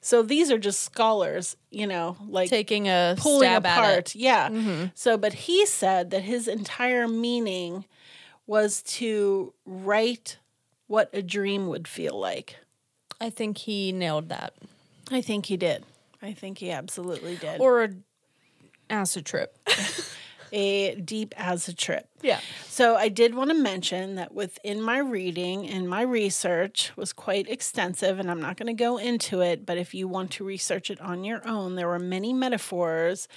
So 0.00 0.22
these 0.22 0.50
are 0.52 0.58
just 0.58 0.80
scholars, 0.80 1.56
you 1.70 1.86
know, 1.86 2.16
like 2.28 2.48
Taking 2.48 2.88
a 2.88 3.14
pulling 3.18 3.48
stab 3.48 3.66
at 3.66 3.78
apart. 3.78 3.98
it. 3.98 4.14
Yeah. 4.16 4.88
So, 4.94 5.16
but 5.16 5.32
he 5.32 5.66
said 5.66 6.10
that 6.10 6.22
his 6.22 6.46
entire 6.48 7.08
meaning 7.08 7.84
was 8.46 8.82
to 8.82 9.52
write 9.64 10.38
what 10.86 11.10
a 11.12 11.22
dream 11.22 11.68
would 11.68 11.88
feel 11.88 12.18
like. 12.18 12.56
I 13.20 13.30
think 13.30 13.58
he 13.58 13.92
nailed 13.92 14.28
that. 14.28 14.54
I 15.10 15.20
think 15.20 15.46
he 15.46 15.56
did. 15.56 15.84
I 16.22 16.32
think 16.32 16.58
he 16.58 16.70
absolutely 16.70 17.36
did. 17.36 17.60
Or 17.60 17.84
a 17.84 17.90
acid 18.90 19.24
trip. 19.26 19.56
a 20.52 20.94
deep 20.96 21.34
as 21.36 21.68
a 21.68 21.74
trip. 21.74 22.08
Yeah. 22.22 22.40
So 22.66 22.96
I 22.96 23.08
did 23.08 23.34
want 23.34 23.50
to 23.50 23.56
mention 23.56 24.14
that 24.16 24.32
within 24.32 24.80
my 24.80 24.98
reading 24.98 25.68
and 25.68 25.88
my 25.88 26.02
research 26.02 26.92
was 26.96 27.12
quite 27.12 27.48
extensive 27.48 28.18
and 28.18 28.30
I'm 28.30 28.40
not 28.40 28.56
going 28.56 28.68
to 28.68 28.72
go 28.72 28.96
into 28.96 29.40
it, 29.40 29.66
but 29.66 29.78
if 29.78 29.94
you 29.94 30.08
want 30.08 30.30
to 30.32 30.44
research 30.44 30.90
it 30.90 31.00
on 31.00 31.24
your 31.24 31.46
own, 31.46 31.74
there 31.74 31.88
were 31.88 31.98
many 31.98 32.32
metaphors 32.32 33.28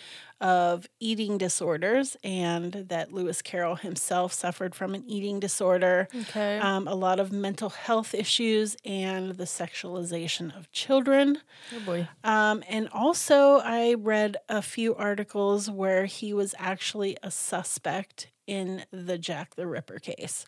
of 0.41 0.87
eating 0.99 1.37
disorders 1.37 2.15
and 2.23 2.71
that 2.89 3.11
Lewis 3.11 3.41
Carroll 3.41 3.75
himself 3.75 4.31
suffered 4.33 4.73
from 4.73 4.95
an 4.95 5.03
eating 5.05 5.39
disorder. 5.39 6.07
Okay. 6.15 6.57
Um, 6.59 6.87
a 6.87 6.95
lot 6.95 7.19
of 7.19 7.31
mental 7.31 7.69
health 7.69 8.13
issues 8.13 8.77
and 8.85 9.31
the 9.31 9.43
sexualization 9.43 10.55
of 10.57 10.71
children. 10.71 11.39
Oh 11.75 11.79
boy. 11.85 12.07
Um, 12.23 12.63
and 12.69 12.87
also, 12.93 13.57
I 13.57 13.95
read 13.95 14.37
a 14.47 14.61
few 14.61 14.95
articles 14.95 15.69
where 15.69 16.05
he 16.05 16.33
was 16.33 16.55
actually 16.57 17.17
a 17.21 17.31
suspect 17.31 18.27
in 18.47 18.85
the 18.91 19.17
Jack 19.17 19.55
the 19.55 19.67
Ripper 19.67 19.99
case, 19.99 20.45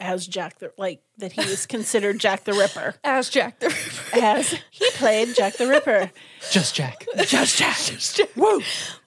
as 0.00 0.26
Jack 0.26 0.58
the 0.58 0.72
like 0.76 1.00
that 1.18 1.32
he 1.32 1.40
was 1.42 1.64
considered 1.66 2.18
Jack 2.18 2.44
the 2.44 2.52
Ripper, 2.54 2.94
As 3.04 3.30
Jack 3.30 3.60
the 3.60 3.68
Ripper. 3.68 4.24
as 4.26 4.54
he 4.70 4.90
played 4.92 5.34
Jack 5.34 5.54
the 5.56 5.66
Ripper. 5.68 6.10
Just 6.50 6.74
Jack. 6.74 7.06
Just 7.26 7.56
Jack. 7.56 7.76
just 7.76 8.20
Woo. 8.36 8.60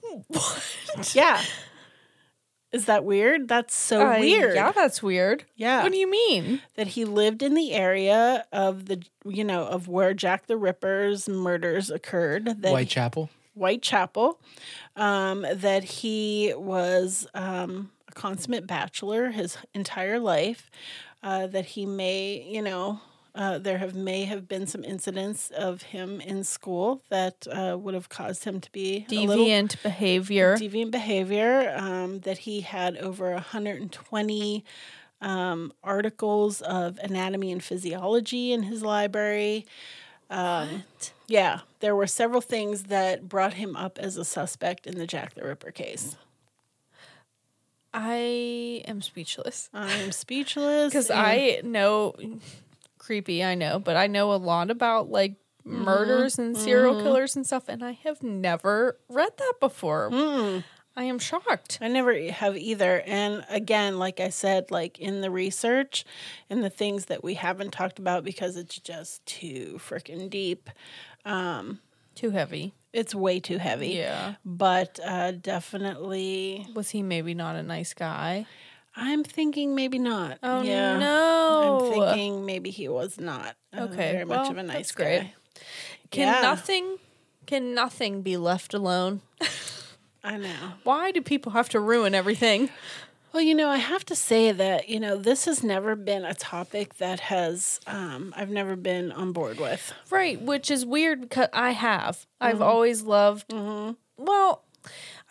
Yeah. 1.13 1.41
Is 2.71 2.85
that 2.85 3.03
weird? 3.03 3.47
That's 3.47 3.75
so 3.75 4.11
Uh, 4.11 4.19
weird. 4.19 4.53
Yeah, 4.55 4.71
that's 4.71 5.01
weird. 5.01 5.43
Yeah. 5.55 5.81
What 5.81 5.91
do 5.91 5.97
you 5.97 6.09
mean? 6.09 6.61
that 6.75 6.87
he 6.89 7.03
lived 7.03 7.41
in 7.41 7.55
the 7.55 7.73
area 7.73 8.45
of 8.51 8.85
the 8.85 9.01
you 9.25 9.43
know 9.43 9.63
of 9.65 9.87
where 9.87 10.13
Jack 10.13 10.45
the 10.47 10.55
Ripper's 10.57 11.27
murders 11.27 11.89
occurred. 11.89 12.45
That 12.61 12.69
Whitechapel. 12.71 13.29
Whitechapel. 13.55 14.39
Um, 14.95 15.45
that 15.51 15.83
he 15.83 16.53
was 16.55 17.27
um, 17.33 17.91
a 18.07 18.11
consummate 18.13 18.67
bachelor 18.67 19.29
his 19.31 19.57
entire 19.73 20.19
life. 20.19 20.69
Uh, 21.23 21.47
that 21.47 21.65
he 21.65 21.85
may, 21.85 22.41
you 22.47 22.61
know, 22.61 23.01
uh, 23.35 23.57
there 23.57 23.77
have 23.77 23.95
may 23.95 24.25
have 24.25 24.47
been 24.47 24.67
some 24.67 24.83
incidents 24.83 25.51
of 25.51 25.81
him 25.81 26.19
in 26.21 26.43
school 26.43 27.03
that 27.09 27.47
uh, 27.51 27.77
would 27.77 27.93
have 27.93 28.09
caused 28.09 28.43
him 28.43 28.59
to 28.59 28.71
be 28.71 29.05
a 29.09 29.11
Deviant 29.11 29.81
behavior. 29.83 30.55
deviant 30.55 30.91
behavior. 30.91 31.73
Um, 31.77 32.19
that 32.21 32.39
he 32.39 32.61
had 32.61 32.97
over 32.97 33.31
120 33.31 34.65
um, 35.21 35.73
articles 35.83 36.61
of 36.61 36.97
anatomy 36.99 37.51
and 37.51 37.63
physiology 37.63 38.51
in 38.51 38.63
his 38.63 38.81
library. 38.81 39.65
Um, 40.29 40.83
yeah, 41.27 41.61
there 41.79 41.95
were 41.95 42.07
several 42.07 42.41
things 42.41 42.83
that 42.83 43.27
brought 43.27 43.53
him 43.53 43.75
up 43.75 43.97
as 43.97 44.17
a 44.17 44.25
suspect 44.25 44.85
in 44.85 44.97
the 44.97 45.07
Jack 45.07 45.33
the 45.33 45.43
Ripper 45.43 45.71
case. 45.71 46.15
I 47.91 48.83
am 48.87 49.01
speechless 49.01 49.69
I'm 49.73 50.11
speechless 50.11 50.93
because 50.93 51.09
I 51.09 51.61
know 51.63 52.13
creepy. 53.09 53.43
I 53.43 53.55
know, 53.55 53.79
but 53.79 53.97
I 53.97 54.05
know 54.05 54.33
a 54.33 54.37
lot 54.37 54.69
about 54.69 55.09
like 55.09 55.33
Mm-hmm. 55.67 55.83
murders 55.83 56.39
and 56.39 56.57
serial 56.57 57.01
killers 57.03 57.35
and 57.35 57.45
stuff, 57.45 57.67
and 57.67 57.83
I 57.83 57.91
have 58.05 58.23
never 58.23 58.97
read 59.09 59.33
that 59.37 59.53
before. 59.59 60.09
Mm. 60.09 60.63
I 60.95 61.03
am 61.03 61.19
shocked. 61.19 61.79
I 61.81 61.89
never 61.89 62.17
have 62.31 62.57
either. 62.57 63.01
And 63.05 63.45
again, 63.49 63.99
like 63.99 64.19
I 64.21 64.29
said, 64.29 64.71
like 64.71 64.97
in 64.99 65.19
the 65.19 65.29
research 65.29 66.05
and 66.49 66.63
the 66.63 66.69
things 66.69 67.05
that 67.05 67.23
we 67.25 67.33
haven't 67.35 67.71
talked 67.71 67.99
about 67.99 68.23
because 68.23 68.55
it's 68.55 68.79
just 68.79 69.23
too 69.25 69.79
freaking 69.85 70.29
deep. 70.29 70.69
Um, 71.25 71.79
Too 72.15 72.29
heavy. 72.31 72.73
It's 72.93 73.13
way 73.13 73.39
too 73.41 73.57
heavy. 73.57 73.89
Yeah. 73.89 74.35
But 74.45 74.97
uh, 75.05 75.33
definitely, 75.33 76.65
Was 76.73 76.89
he 76.89 77.03
maybe 77.03 77.33
not 77.33 77.57
a 77.57 77.63
nice 77.63 77.93
guy? 77.93 78.45
I'm 79.01 79.23
thinking 79.23 79.75
maybe 79.75 79.99
not. 79.99 80.37
Oh 80.43 80.61
yeah. 80.61 80.97
no! 80.97 81.81
I'm 81.85 81.91
thinking 81.93 82.45
maybe 82.45 82.69
he 82.69 82.87
was 82.87 83.19
not 83.19 83.55
uh, 83.75 83.81
Okay, 83.83 84.11
very 84.13 84.25
much 84.25 84.37
well, 84.43 84.51
of 84.51 84.57
a 84.57 84.63
nice 84.63 84.75
that's 84.75 84.91
guy. 84.93 85.03
great. 85.19 85.31
Can 86.11 86.27
Yeah. 86.27 86.41
nothing 86.41 86.97
can 87.45 87.73
nothing 87.73 88.21
be 88.21 88.37
left 88.37 88.73
alone? 88.73 89.21
I 90.23 90.37
know. 90.37 90.73
Why 90.83 91.11
do 91.11 91.21
people 91.21 91.53
have 91.53 91.69
to 91.69 91.79
ruin 91.79 92.13
everything? 92.13 92.69
Well, 93.31 93.41
you 93.43 93.53
know, 93.55 93.69
I 93.69 93.77
have 93.77 94.03
to 94.05 94.15
say 94.15 94.51
that, 94.51 94.89
you 94.89 94.99
know, 94.99 95.15
this 95.15 95.45
has 95.45 95.63
never 95.63 95.95
been 95.95 96.25
a 96.25 96.33
topic 96.33 96.95
that 96.97 97.19
has, 97.21 97.79
um, 97.85 98.33
I've 98.35 98.49
never 98.49 98.75
been 98.75 99.11
on 99.11 99.33
board 99.33 99.59
with. 99.59 99.93
Right, 100.09 100.41
which 100.41 100.71
is 100.71 100.83
weird 100.85 101.21
because 101.21 101.47
I 101.53 101.71
have. 101.71 102.17
Mm-hmm. 102.17 102.47
I've 102.47 102.61
always 102.61 103.03
loved. 103.03 103.53
Well, 104.17 104.63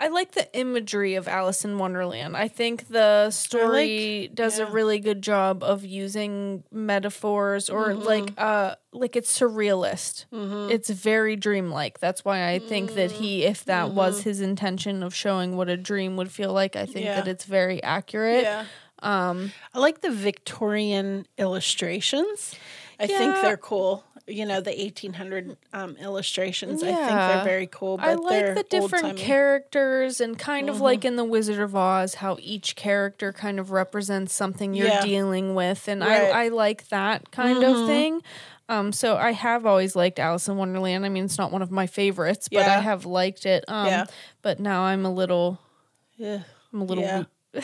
I 0.00 0.08
like 0.08 0.32
the 0.32 0.46
imagery 0.56 1.16
of 1.16 1.26
Alice 1.26 1.64
in 1.64 1.76
Wonderland. 1.78 2.36
I 2.36 2.46
think 2.48 2.86
the 2.88 3.30
story 3.30 4.30
does 4.32 4.58
a 4.60 4.66
really 4.66 5.00
good 5.00 5.22
job 5.22 5.64
of 5.64 5.84
using 5.84 6.62
metaphors 6.70 7.68
or 7.68 7.88
Mm-hmm. 7.88 8.02
like 8.02 8.32
uh 8.38 8.76
like 8.92 9.16
it's 9.16 9.36
surrealist. 9.38 10.26
It's 10.70 10.88
very 10.90 11.34
dreamlike. 11.36 11.98
That's 11.98 12.24
why 12.24 12.48
I 12.48 12.58
think 12.60 12.94
that 12.94 13.10
he 13.12 13.44
if 13.44 13.64
that 13.64 13.90
was 13.90 14.22
his 14.22 14.40
intention 14.40 15.02
of 15.02 15.14
showing 15.14 15.56
what 15.56 15.68
a 15.68 15.76
dream 15.76 16.16
would 16.16 16.30
feel 16.30 16.52
like, 16.52 16.76
I 16.76 16.84
think 16.86 16.98
Mm-hmm. 16.98 17.04
Yeah. 17.06 17.14
that 17.16 17.28
it's 17.28 17.44
very 17.44 17.82
accurate. 17.82 18.42
Yeah. 18.44 18.64
Um, 19.00 19.52
I 19.74 19.78
like 19.78 20.00
the 20.00 20.10
Victorian 20.10 21.26
illustrations. 21.38 22.54
I 23.00 23.06
think 23.06 23.36
they're 23.42 23.56
cool. 23.56 24.04
You 24.28 24.44
know, 24.46 24.60
the 24.60 24.70
1800 24.70 25.56
um, 25.72 25.96
illustrations. 25.96 26.82
I 26.82 26.92
think 26.92 27.08
they're 27.08 27.44
very 27.44 27.66
cool. 27.66 27.96
But 27.96 28.06
I 28.08 28.14
like 28.14 28.54
the 28.56 28.62
different 28.68 29.04
old-timey. 29.06 29.20
characters 29.22 30.20
and 30.20 30.38
kind 30.38 30.68
of 30.68 30.76
Mm-hmm. 30.76 30.84
like 30.84 31.04
in 31.04 31.16
the 31.16 31.24
Wizard 31.24 31.58
of 31.60 31.74
Oz, 31.74 32.14
how 32.14 32.36
each 32.40 32.76
character 32.76 33.32
kind 33.32 33.58
of 33.58 33.70
represents 33.70 34.34
something 34.34 34.74
you're 34.74 34.86
Yeah. 34.88 35.04
dealing 35.04 35.54
with, 35.54 35.88
and 35.88 36.00
Right. 36.02 36.20
Mm-hmm. 36.22 36.36
I 36.36 36.44
I 36.44 36.48
like 36.48 36.88
that 36.88 37.30
kind 37.30 37.62
of 37.64 37.86
thing. 37.86 38.22
Um, 38.68 38.92
so 38.92 39.16
I 39.16 39.32
have 39.32 39.64
always 39.64 39.96
liked 39.96 40.18
Alice 40.18 40.46
in 40.46 40.56
Wonderland. 40.58 41.06
I 41.06 41.08
mean, 41.08 41.24
it's 41.24 41.38
not 41.38 41.50
one 41.50 41.62
of 41.62 41.70
my 41.70 41.86
favorites, 41.86 42.48
but 42.52 42.66
I 42.66 42.80
have 42.80 43.06
liked 43.06 43.46
it. 43.46 43.64
Um, 43.66 43.86
Yeah. 43.86 44.04
but 44.42 44.60
now 44.60 44.82
I'm 44.82 45.06
a 45.06 45.10
little, 45.10 45.58
Yeah. 46.18 46.40
I'm 46.72 46.82
a 46.82 46.84
little, 46.84 47.02
Yeah. 47.04 47.24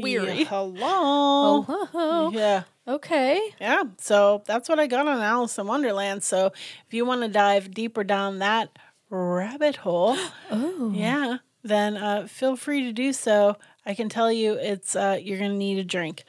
weary. 0.00 0.40
Yeah, 0.40 0.44
hello. 0.44 1.64
Oh, 1.68 2.30
Yeah. 2.34 2.64
okay. 2.86 3.40
Yeah. 3.60 3.84
So 3.98 4.42
that's 4.46 4.68
what 4.68 4.78
I 4.78 4.86
got 4.86 5.06
on 5.06 5.20
Alice 5.20 5.58
in 5.58 5.66
Wonderland. 5.66 6.22
So 6.22 6.46
if 6.86 6.92
you 6.94 7.04
want 7.04 7.22
to 7.22 7.28
dive 7.28 7.70
deeper 7.72 8.04
down 8.04 8.38
that 8.40 8.70
rabbit 9.10 9.76
hole, 9.76 10.16
Oh, 10.50 10.92
yeah, 10.94 11.38
then 11.62 11.96
uh, 11.96 12.26
feel 12.26 12.56
free 12.56 12.82
to 12.84 12.92
do 12.92 13.12
so. 13.12 13.56
I 13.86 13.94
can 13.94 14.08
tell 14.08 14.30
you 14.30 14.52
it's 14.54 14.94
uh, 14.94 15.18
you're 15.20 15.38
gonna 15.38 15.54
need 15.54 15.78
a 15.78 15.84
drink. 15.84 16.24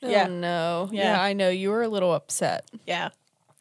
Yeah. 0.00 0.26
Oh, 0.28 0.32
no. 0.32 0.88
Yeah. 0.92 1.12
Yeah. 1.16 1.22
I 1.22 1.32
know 1.32 1.48
you 1.48 1.70
were 1.70 1.82
a 1.82 1.88
little 1.88 2.12
upset 2.12 2.64
Yeah. 2.86 3.10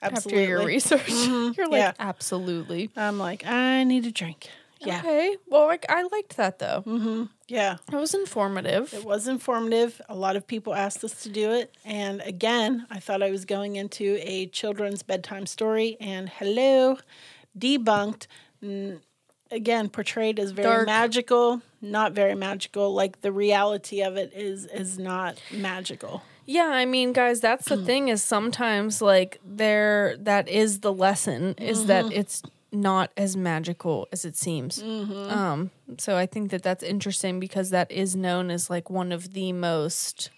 Absolutely. 0.01 0.41
after 0.43 0.49
your 0.49 0.65
research. 0.65 1.09
You're 1.57 1.67
like, 1.67 1.77
Yeah. 1.77 1.91
absolutely. 1.99 2.89
I'm 2.97 3.19
like, 3.19 3.45
I 3.45 3.83
need 3.83 4.07
a 4.07 4.11
drink. 4.11 4.49
Yeah. 4.83 4.99
Okay. 4.99 5.35
Well, 5.47 5.69
I, 5.69 5.79
I 5.89 6.03
liked 6.11 6.37
that 6.37 6.59
though. 6.59 7.27
Yeah. 7.47 7.77
It 7.91 7.95
was 7.95 8.13
informative. 8.13 8.93
It 8.93 9.03
was 9.05 9.27
informative. 9.27 10.01
A 10.09 10.15
lot 10.15 10.35
of 10.35 10.47
people 10.47 10.73
asked 10.73 11.03
us 11.03 11.21
to 11.23 11.29
do 11.29 11.51
it. 11.51 11.73
And 11.85 12.21
again, 12.21 12.87
I 12.89 12.99
thought 12.99 13.21
I 13.21 13.29
was 13.31 13.45
going 13.45 13.75
into 13.75 14.17
a 14.21 14.47
children's 14.47 15.03
bedtime 15.03 15.45
story, 15.45 15.97
and 15.99 16.27
hello, 16.29 16.97
debunked. 17.57 18.27
Again, 19.53 19.89
portrayed 19.89 20.39
as 20.39 20.51
very 20.51 20.63
Dark. 20.69 20.85
magical, 20.85 21.61
not 21.81 22.13
very 22.13 22.35
magical. 22.35 22.93
Like 22.93 23.19
the 23.19 23.33
reality 23.33 24.01
of 24.01 24.15
it 24.15 24.31
is 24.33 24.65
is 24.65 24.97
not 24.97 25.41
magical. 25.51 26.23
Yeah, 26.45 26.69
I 26.71 26.85
mean, 26.85 27.11
guys, 27.11 27.41
that's 27.41 27.67
Mm. 27.67 27.75
the 27.75 27.85
thing 27.85 28.07
is 28.07 28.23
sometimes 28.23 29.01
like 29.01 29.39
there 29.43 30.15
that 30.19 30.47
is 30.47 30.79
the 30.79 30.93
lesson 30.93 31.55
is 31.57 31.79
Mm-hmm. 31.79 31.87
that 31.87 32.05
it's 32.13 32.41
not 32.71 33.11
as 33.17 33.35
magical 33.35 34.07
as 34.11 34.25
it 34.25 34.35
seems. 34.37 34.81
Mm-hmm. 34.81 35.13
Um, 35.37 35.71
so 35.97 36.17
I 36.17 36.25
think 36.25 36.51
that 36.51 36.63
that's 36.63 36.83
interesting 36.83 37.39
because 37.39 37.69
that 37.71 37.91
is 37.91 38.15
known 38.15 38.49
as 38.49 38.69
like 38.69 38.89
one 38.89 39.11
of 39.11 39.33
the 39.33 39.51
most 39.53 40.29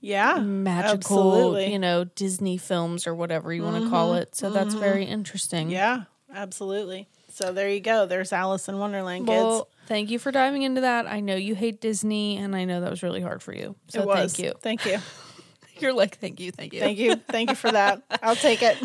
Yeah, 0.00 0.38
magical, 0.40 0.92
absolutely. 1.32 1.72
you 1.72 1.78
know, 1.78 2.04
Disney 2.04 2.56
films 2.56 3.06
or 3.06 3.14
whatever 3.14 3.52
you 3.52 3.62
want 3.62 3.84
to 3.84 3.88
call 3.90 4.14
it. 4.14 4.34
So 4.34 4.50
that's 4.50 4.74
very 4.74 5.04
interesting. 5.04 5.66
Mm-hmm. 5.68 5.72
Yeah, 5.74 6.02
absolutely. 6.34 7.08
So 7.30 7.52
there 7.52 7.68
you 7.68 7.80
go. 7.80 8.06
There's 8.06 8.32
Alice 8.32 8.66
in 8.68 8.78
Wonderland, 8.78 9.26
kids. 9.26 9.36
Well, 9.36 9.68
thank 9.86 10.10
you 10.10 10.18
for 10.18 10.32
diving 10.32 10.62
into 10.62 10.80
that. 10.80 11.06
I 11.06 11.20
know 11.20 11.36
you 11.36 11.54
hate 11.54 11.80
Disney, 11.82 12.38
and 12.38 12.56
I 12.56 12.64
know 12.64 12.80
that 12.80 12.90
was 12.90 13.02
really 13.02 13.20
hard 13.20 13.42
for 13.42 13.52
you. 13.54 13.76
So 13.88 14.00
it 14.00 14.06
was. 14.06 14.34
thank 14.34 14.46
you. 14.46 14.54
Thank 14.62 14.86
you. 14.86 14.98
You're 15.78 15.92
like, 15.92 16.16
thank 16.16 16.40
you, 16.40 16.50
thank 16.50 16.72
you. 16.72 16.80
Thank 16.80 16.98
you. 16.98 17.16
Thank 17.16 17.50
you 17.50 17.56
for 17.56 17.70
that. 17.70 18.02
I'll 18.22 18.36
take 18.36 18.62
it. 18.62 18.78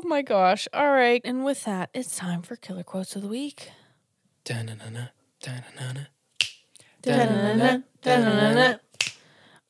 Oh 0.00 0.06
my 0.06 0.22
gosh. 0.22 0.68
All 0.72 0.92
right. 0.92 1.20
And 1.24 1.44
with 1.44 1.64
that, 1.64 1.90
it's 1.92 2.16
time 2.16 2.42
for 2.42 2.54
killer 2.54 2.84
quotes 2.84 3.16
of 3.16 3.22
the 3.22 3.28
week. 3.28 3.72
Da-na-na-na, 4.44 5.08
da-na-na-na. 5.42 6.04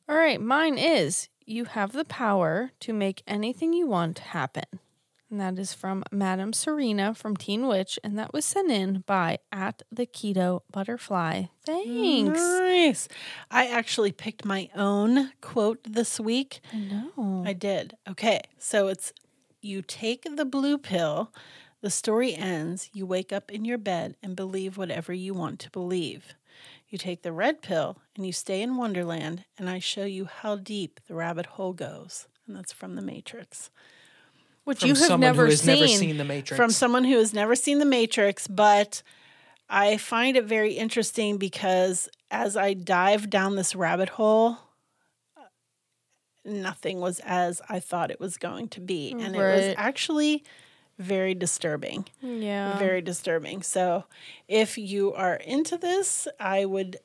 All 0.07 0.17
right. 0.17 0.39
Mine 0.39 0.77
is 0.77 1.31
You 1.47 1.65
have 1.65 1.93
the 1.93 2.05
power 2.05 2.73
to 2.81 2.93
make 2.93 3.23
anything 3.27 3.73
you 3.73 3.87
want 3.87 4.19
happen. 4.19 4.65
And 5.31 5.41
that 5.41 5.59
is 5.59 5.73
from 5.73 6.05
Madame 6.13 6.53
Serena 6.53 7.15
from 7.15 7.39
Teen 7.39 7.67
Witch. 7.67 7.99
And 8.05 8.19
that 8.19 8.35
was 8.35 8.45
sent 8.45 8.71
in 8.71 9.05
by 9.07 9.39
at 9.51 9.81
the 9.91 10.05
Keto 10.05 10.61
Butterfly. 10.71 11.45
Thanks. 11.65 12.39
Nice. 12.39 13.09
I 13.51 13.69
actually 13.69 14.13
picked 14.13 14.45
my 14.45 14.69
own 14.77 15.33
quote 15.41 15.79
this 15.85 16.21
week. 16.21 16.61
I 16.71 17.09
know. 17.17 17.45
I 17.47 17.55
did. 17.55 17.97
Okay. 18.07 18.43
So 18.59 18.89
it's 18.89 19.15
you 19.60 19.82
take 19.82 20.26
the 20.36 20.44
blue 20.44 20.78
pill, 20.78 21.32
the 21.80 21.90
story 21.90 22.35
ends, 22.35 22.90
you 22.93 23.06
wake 23.06 23.32
up 23.32 23.51
in 23.51 23.64
your 23.64 23.78
bed 23.78 24.16
and 24.22 24.35
believe 24.35 24.76
whatever 24.76 25.12
you 25.12 25.35
want 25.35 25.59
to 25.60 25.70
believe. 25.70 26.35
You 26.89 26.98
take 26.98 27.22
the 27.22 27.32
red 27.32 27.62
pill 27.62 27.98
and 28.16 28.26
you 28.26 28.32
stay 28.32 28.62
in 28.62 28.76
Wonderland, 28.76 29.44
and 29.59 29.68
I 29.68 29.78
show 29.78 30.05
you 30.05 30.24
how 30.24 30.56
deep 30.56 31.01
the 31.06 31.14
rabbit 31.14 31.47
hole 31.47 31.72
goes. 31.72 32.26
And 32.47 32.56
that's 32.56 32.72
from 32.72 32.97
The 32.97 33.02
Matrix. 33.02 33.70
Which 34.64 34.80
From 34.80 34.89
you 34.89 34.94
have 34.97 35.20
never 35.20 35.51
seen. 35.51 35.74
never 35.74 35.89
seen 35.89 36.16
The 36.16 36.24
Matrix. 36.24 36.56
From 36.56 36.70
someone 36.70 37.05
who 37.05 37.18
has 37.18 37.32
never 37.32 37.55
seen 37.55 37.78
The 37.78 37.85
Matrix, 37.85 38.47
but 38.47 39.02
I 39.68 39.98
find 39.98 40.36
it 40.36 40.44
very 40.44 40.72
interesting 40.72 41.36
because 41.36 42.09
as 42.30 42.56
I 42.56 42.74
dive 42.74 43.30
down 43.30 43.56
this 43.56 43.74
rabbit 43.74 44.10
hole, 44.10 44.59
nothing 46.49 47.01
was 47.01 47.20
as 47.20 47.61
I 47.69 47.81
thought 47.81 48.11
it 48.11 48.20
was 48.20 48.37
going 48.37 48.69
to 48.70 48.81
be. 48.81 49.12
And 49.12 49.37
it 49.37 49.39
was 49.39 49.75
actually 49.77 50.45
very 50.99 51.35
disturbing. 51.35 52.07
yeah. 52.20 52.79
Very 52.79 53.03
disturbing. 53.03 53.62
So 53.62 54.05
if 54.49 54.77
you 54.79 55.12
are 55.15 55.35
into 55.37 55.77
this, 55.77 56.27
I 56.41 56.65
would 56.65 56.99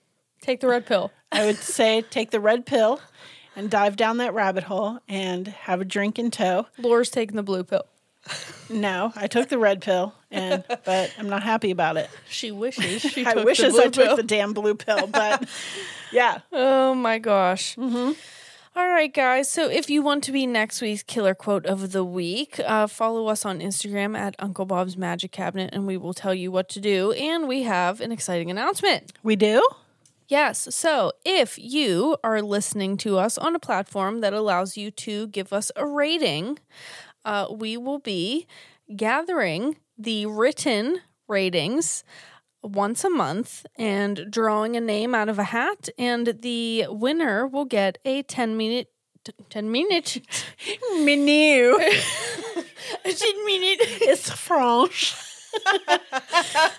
Take 0.43 0.59
the 0.59 0.67
red 0.67 0.85
pill. 0.85 1.09
I 1.31 1.45
would 1.45 1.55
say 1.63 2.01
take 2.01 2.31
the 2.31 2.39
red 2.41 2.65
pill 2.65 2.99
and 3.55 3.69
dive 3.69 3.95
down 3.95 4.17
that 4.17 4.33
rabbit 4.33 4.65
hole 4.65 4.99
and 5.07 5.47
have 5.47 5.79
a 5.79 5.85
drink 5.85 6.19
in 6.19 6.31
tow. 6.31 6.67
Laura's 6.77 7.09
taking 7.09 7.37
the 7.37 7.43
blue 7.43 7.63
pill. 7.63 7.85
No, 8.69 9.13
I 9.15 9.27
took 9.27 9.49
the 9.49 9.57
red 9.57 9.81
pill, 9.81 10.13
and 10.31 10.63
but 10.85 11.13
I'm 11.17 11.29
not 11.29 11.43
happy 11.43 11.71
about 11.71 11.95
it. 11.97 12.09
She 12.27 12.51
wishes 12.51 13.01
she 13.01 13.25
I 13.25 13.35
wishes 13.35 13.77
I 13.79 13.83
took 13.87 13.93
pill. 14.05 14.15
the 14.17 14.23
damn 14.23 14.53
blue 14.53 14.75
pill, 14.75 15.07
but 15.07 15.47
yeah. 16.11 16.39
Oh 16.51 16.93
my 16.93 17.19
gosh. 17.19 17.75
Mm-hmm. 17.77 18.11
All 18.75 18.89
right, 18.89 19.13
guys. 19.13 19.49
So 19.51 19.69
if 19.69 19.87
you 19.91 20.01
want 20.01 20.23
to 20.23 20.31
be 20.31 20.47
next 20.47 20.81
week's 20.81 21.03
killer 21.03 21.35
quote 21.35 21.67
of 21.67 21.91
the 21.91 22.03
week, 22.03 22.59
uh, 22.59 22.87
follow 22.87 23.27
us 23.27 23.45
on 23.45 23.59
Instagram 23.59 24.17
at 24.17 24.35
Uncle 24.39 24.65
Bob's 24.65 24.97
Magic 24.97 25.31
Cabinet 25.31 25.69
and 25.73 25.85
we 25.85 25.95
will 25.95 26.15
tell 26.15 26.33
you 26.33 26.51
what 26.51 26.69
to 26.69 26.79
do. 26.79 27.11
And 27.11 27.47
we 27.47 27.63
have 27.63 28.01
an 28.01 28.11
exciting 28.11 28.49
announcement. 28.49 29.13
We 29.21 29.35
do? 29.35 29.63
Yes. 30.27 30.73
So 30.75 31.11
if 31.23 31.59
you 31.59 32.17
are 32.23 32.41
listening 32.41 32.97
to 32.97 33.19
us 33.19 33.37
on 33.37 33.55
a 33.55 33.59
platform 33.59 34.21
that 34.21 34.33
allows 34.33 34.75
you 34.75 34.89
to 34.89 35.27
give 35.27 35.53
us 35.53 35.71
a 35.75 35.85
rating, 35.85 36.57
uh, 37.25 37.45
we 37.51 37.77
will 37.77 37.99
be 37.99 38.47
gathering 38.95 39.77
the 39.99 40.25
written 40.25 41.01
ratings 41.27 42.03
once 42.63 43.03
a 43.03 43.09
month 43.09 43.65
and 43.75 44.27
drawing 44.29 44.75
a 44.75 44.81
name 44.81 45.13
out 45.13 45.29
of 45.29 45.37
a 45.39 45.43
hat. 45.43 45.89
And 45.97 46.39
the 46.41 46.87
winner 46.89 47.45
will 47.45 47.65
get 47.65 47.97
a 48.05 48.23
10 48.23 48.57
minute. 48.57 48.89
10 49.49 49.71
minute. 49.71 50.21
Menu. 50.99 51.75
I 51.79 52.65
didn't 53.05 53.45
mean 53.45 53.63
it. 53.63 53.79
it's 54.01 54.29
French. 54.31 55.15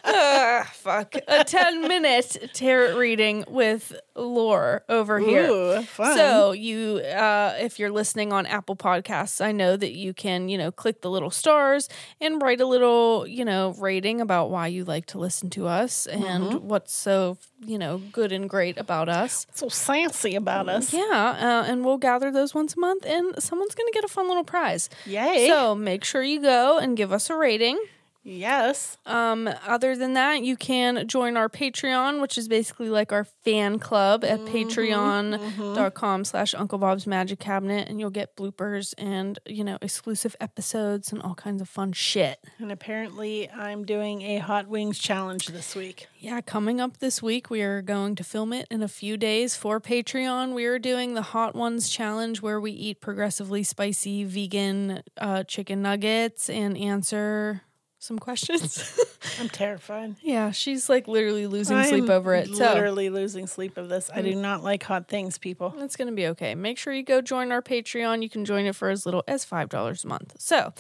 Ah, 0.07 0.71
fuck. 0.75 1.15
A 1.29 1.45
10 1.45 1.83
minute 1.89 2.51
tarot 2.53 2.97
reading 2.99 3.45
with 3.49 3.95
Lore 4.15 4.85
over 4.89 5.19
here. 5.19 5.49
Ooh. 5.51 5.83
So 5.97 6.53
you, 6.53 6.99
uh, 6.99 7.57
if 7.59 7.79
you're 7.79 7.91
listening 7.91 8.33
on 8.33 8.47
Apple 8.47 8.77
Podcasts, 8.77 9.45
I 9.45 9.53
know 9.53 9.77
that 9.77 9.93
you 9.93 10.13
can, 10.15 10.49
you 10.49 10.59
know, 10.59 10.71
click 10.71 11.01
the 11.01 11.11
little 11.11 11.31
stars 11.31 11.89
and 12.21 12.41
write 12.43 12.61
a 12.61 12.67
little, 12.67 13.27
you 13.27 13.45
know, 13.45 13.75
rating 13.79 14.21
about 14.21 14.51
why 14.51 14.67
you 14.69 14.85
like 14.85 15.07
to 15.07 15.19
listen 15.19 15.51
to 15.51 15.67
us 15.67 16.07
and 16.07 16.25
Mm-hmm. 16.45 16.69
what's 16.69 16.93
so, 16.93 17.39
you 17.65 17.79
know, 17.79 17.99
good 18.13 18.33
and 18.33 18.49
great 18.51 18.77
about 18.79 19.09
us. 19.09 19.47
so 19.55 19.69
sassy 19.69 20.35
about 20.35 20.69
us. 20.69 20.93
Yeah, 20.93 21.01
uh, 21.03 21.65
and 21.71 21.85
we'll 21.85 21.97
gather 21.99 22.31
those 22.31 22.55
once 22.55 22.75
a 22.75 22.81
month, 22.81 23.05
and 23.07 23.35
someone's 23.43 23.75
going 23.75 23.87
to 23.87 23.93
get 23.93 24.05
a 24.05 24.09
fun 24.09 24.27
little 24.29 24.45
prize. 24.45 24.91
Yay. 25.07 25.49
So 25.49 25.75
make 25.75 26.05
sure 26.05 26.23
you 26.23 26.41
go 26.43 26.79
and 26.79 26.97
give 26.97 27.13
us 27.13 27.31
a 27.31 27.37
rating. 27.37 27.79
Yes. 28.25 28.99
Um, 29.07 29.49
other 29.67 29.97
than 29.97 30.15
that, 30.15 30.43
you 30.43 30.57
can 30.57 31.07
join 31.07 31.37
our 31.37 31.49
Patreon, 31.49 32.21
which 32.21 32.37
is 32.37 32.49
basically 32.49 32.89
like 32.89 33.13
our 33.13 33.25
fan 33.25 33.79
club 33.79 34.25
at 34.25 34.41
patreon.com 34.41 36.25
slash 36.25 36.55
Uncle 36.55 36.79
Bob's 36.79 37.07
Magic 37.07 37.39
Cabinet, 37.39 37.89
and 37.89 38.01
you'll 38.01 38.11
get 38.11 38.37
bloopers 38.37 38.95
and, 38.99 39.39
you 39.47 39.63
know, 39.63 39.79
exclusive 39.81 40.35
episodes 40.41 41.13
and 41.13 41.23
all 41.23 41.35
kinds 41.35 41.61
of 41.63 41.69
fun 41.69 41.93
shit. 41.93 42.39
And 42.59 42.73
apparently, 42.73 43.49
I'm 43.51 43.85
doing 43.85 44.23
a 44.23 44.39
hot 44.39 44.67
wings 44.67 44.99
challenge 44.99 45.47
this 45.49 45.77
week. 45.77 46.09
Yeah, 46.19 46.41
coming 46.41 46.81
up 46.81 46.99
this 46.99 47.23
week, 47.23 47.51
we 47.51 47.63
are 47.63 47.83
going 47.83 48.15
to 48.17 48.25
film 48.25 48.53
it 48.53 48.67
in 48.71 48.83
a 48.83 48.89
few 48.89 49.17
days 49.17 49.55
for 49.57 49.81
Patreon. 49.81 50.55
We 50.55 50.65
are 50.65 50.79
doing 50.79 51.15
the 51.15 51.23
Hot 51.23 51.55
Ones 51.55 51.91
Challenge 51.91 52.41
where 52.41 52.61
we 52.61 52.73
eat 52.73 53.01
progressively 53.01 53.63
spicy 53.63 54.25
vegan 54.25 55.03
uh, 55.19 55.45
chicken 55.45 55.83
nuggets 55.83 56.49
and 56.49 56.79
answer 56.79 57.63
some 58.05 58.19
questions. 58.19 58.99
I'm 59.41 59.49
terrified. 59.49 60.17
yeah, 60.21 60.51
she's 60.51 60.89
like 60.89 61.09
literally 61.09 61.47
losing 61.47 61.83
sleep 61.85 62.09
over 62.11 62.35
it. 62.35 62.49
So 62.55 62.73
Literally 62.75 63.09
losing 63.11 63.47
sleep 63.47 63.77
of 63.77 63.89
this. 63.89 64.11
I 64.15 64.23
do 64.23 64.35
not 64.35 64.63
like 64.63 64.83
hot 64.83 65.09
things, 65.09 65.39
people. 65.39 65.75
It's 65.79 65.97
going 65.97 66.09
to 66.09 66.15
be 66.15 66.27
okay. 66.29 66.55
Make 66.55 66.79
sure 66.79 66.93
you 66.93 67.03
go 67.03 67.21
join 67.21 67.51
our 67.51 67.63
Patreon. 67.63 68.23
You 68.23 68.29
can 68.29 68.45
join 68.45 68.67
it 68.67 68.77
for 68.77 68.91
as 68.91 69.05
little 69.07 69.25
as 69.27 69.45
$5 69.45 70.05
a 70.05 70.07
month. 70.07 70.35
So, 70.39 70.73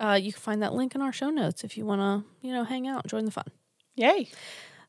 uh, 0.00 0.18
you 0.20 0.32
can 0.32 0.40
find 0.40 0.62
that 0.62 0.72
link 0.74 0.94
in 0.94 1.02
our 1.02 1.12
show 1.12 1.30
notes 1.30 1.62
if 1.62 1.76
you 1.76 1.84
want 1.84 2.00
to, 2.00 2.24
you 2.46 2.52
know, 2.52 2.64
hang 2.64 2.88
out, 2.88 3.04
and 3.04 3.10
join 3.10 3.26
the 3.26 3.30
fun. 3.30 3.46
Yay. 3.96 4.28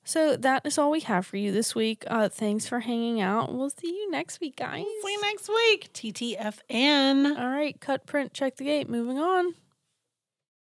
So, 0.04 0.36
that 0.38 0.66
is 0.66 0.78
all 0.78 0.90
we 0.90 1.02
have 1.02 1.26
for 1.26 1.38
you 1.38 1.52
this 1.52 1.76
week. 1.76 2.06
Uh, 2.08 2.30
thanks 2.30 2.68
for 2.68 2.80
hanging 2.80 3.22
out. 3.22 3.54
We'll 3.54 3.70
see 3.70 3.90
you 3.90 4.10
next 4.10 4.40
week, 4.40 4.56
guys. 4.56 4.86
See 5.04 5.12
you 5.12 5.22
next 5.22 5.50
week. 5.50 5.90
TTFN. 5.94 7.38
All 7.38 7.50
right, 7.50 7.80
cut, 7.80 8.06
print, 8.08 8.34
check 8.34 8.56
the 8.56 8.64
gate. 8.64 8.90
Moving 8.90 9.20
on. 9.20 9.54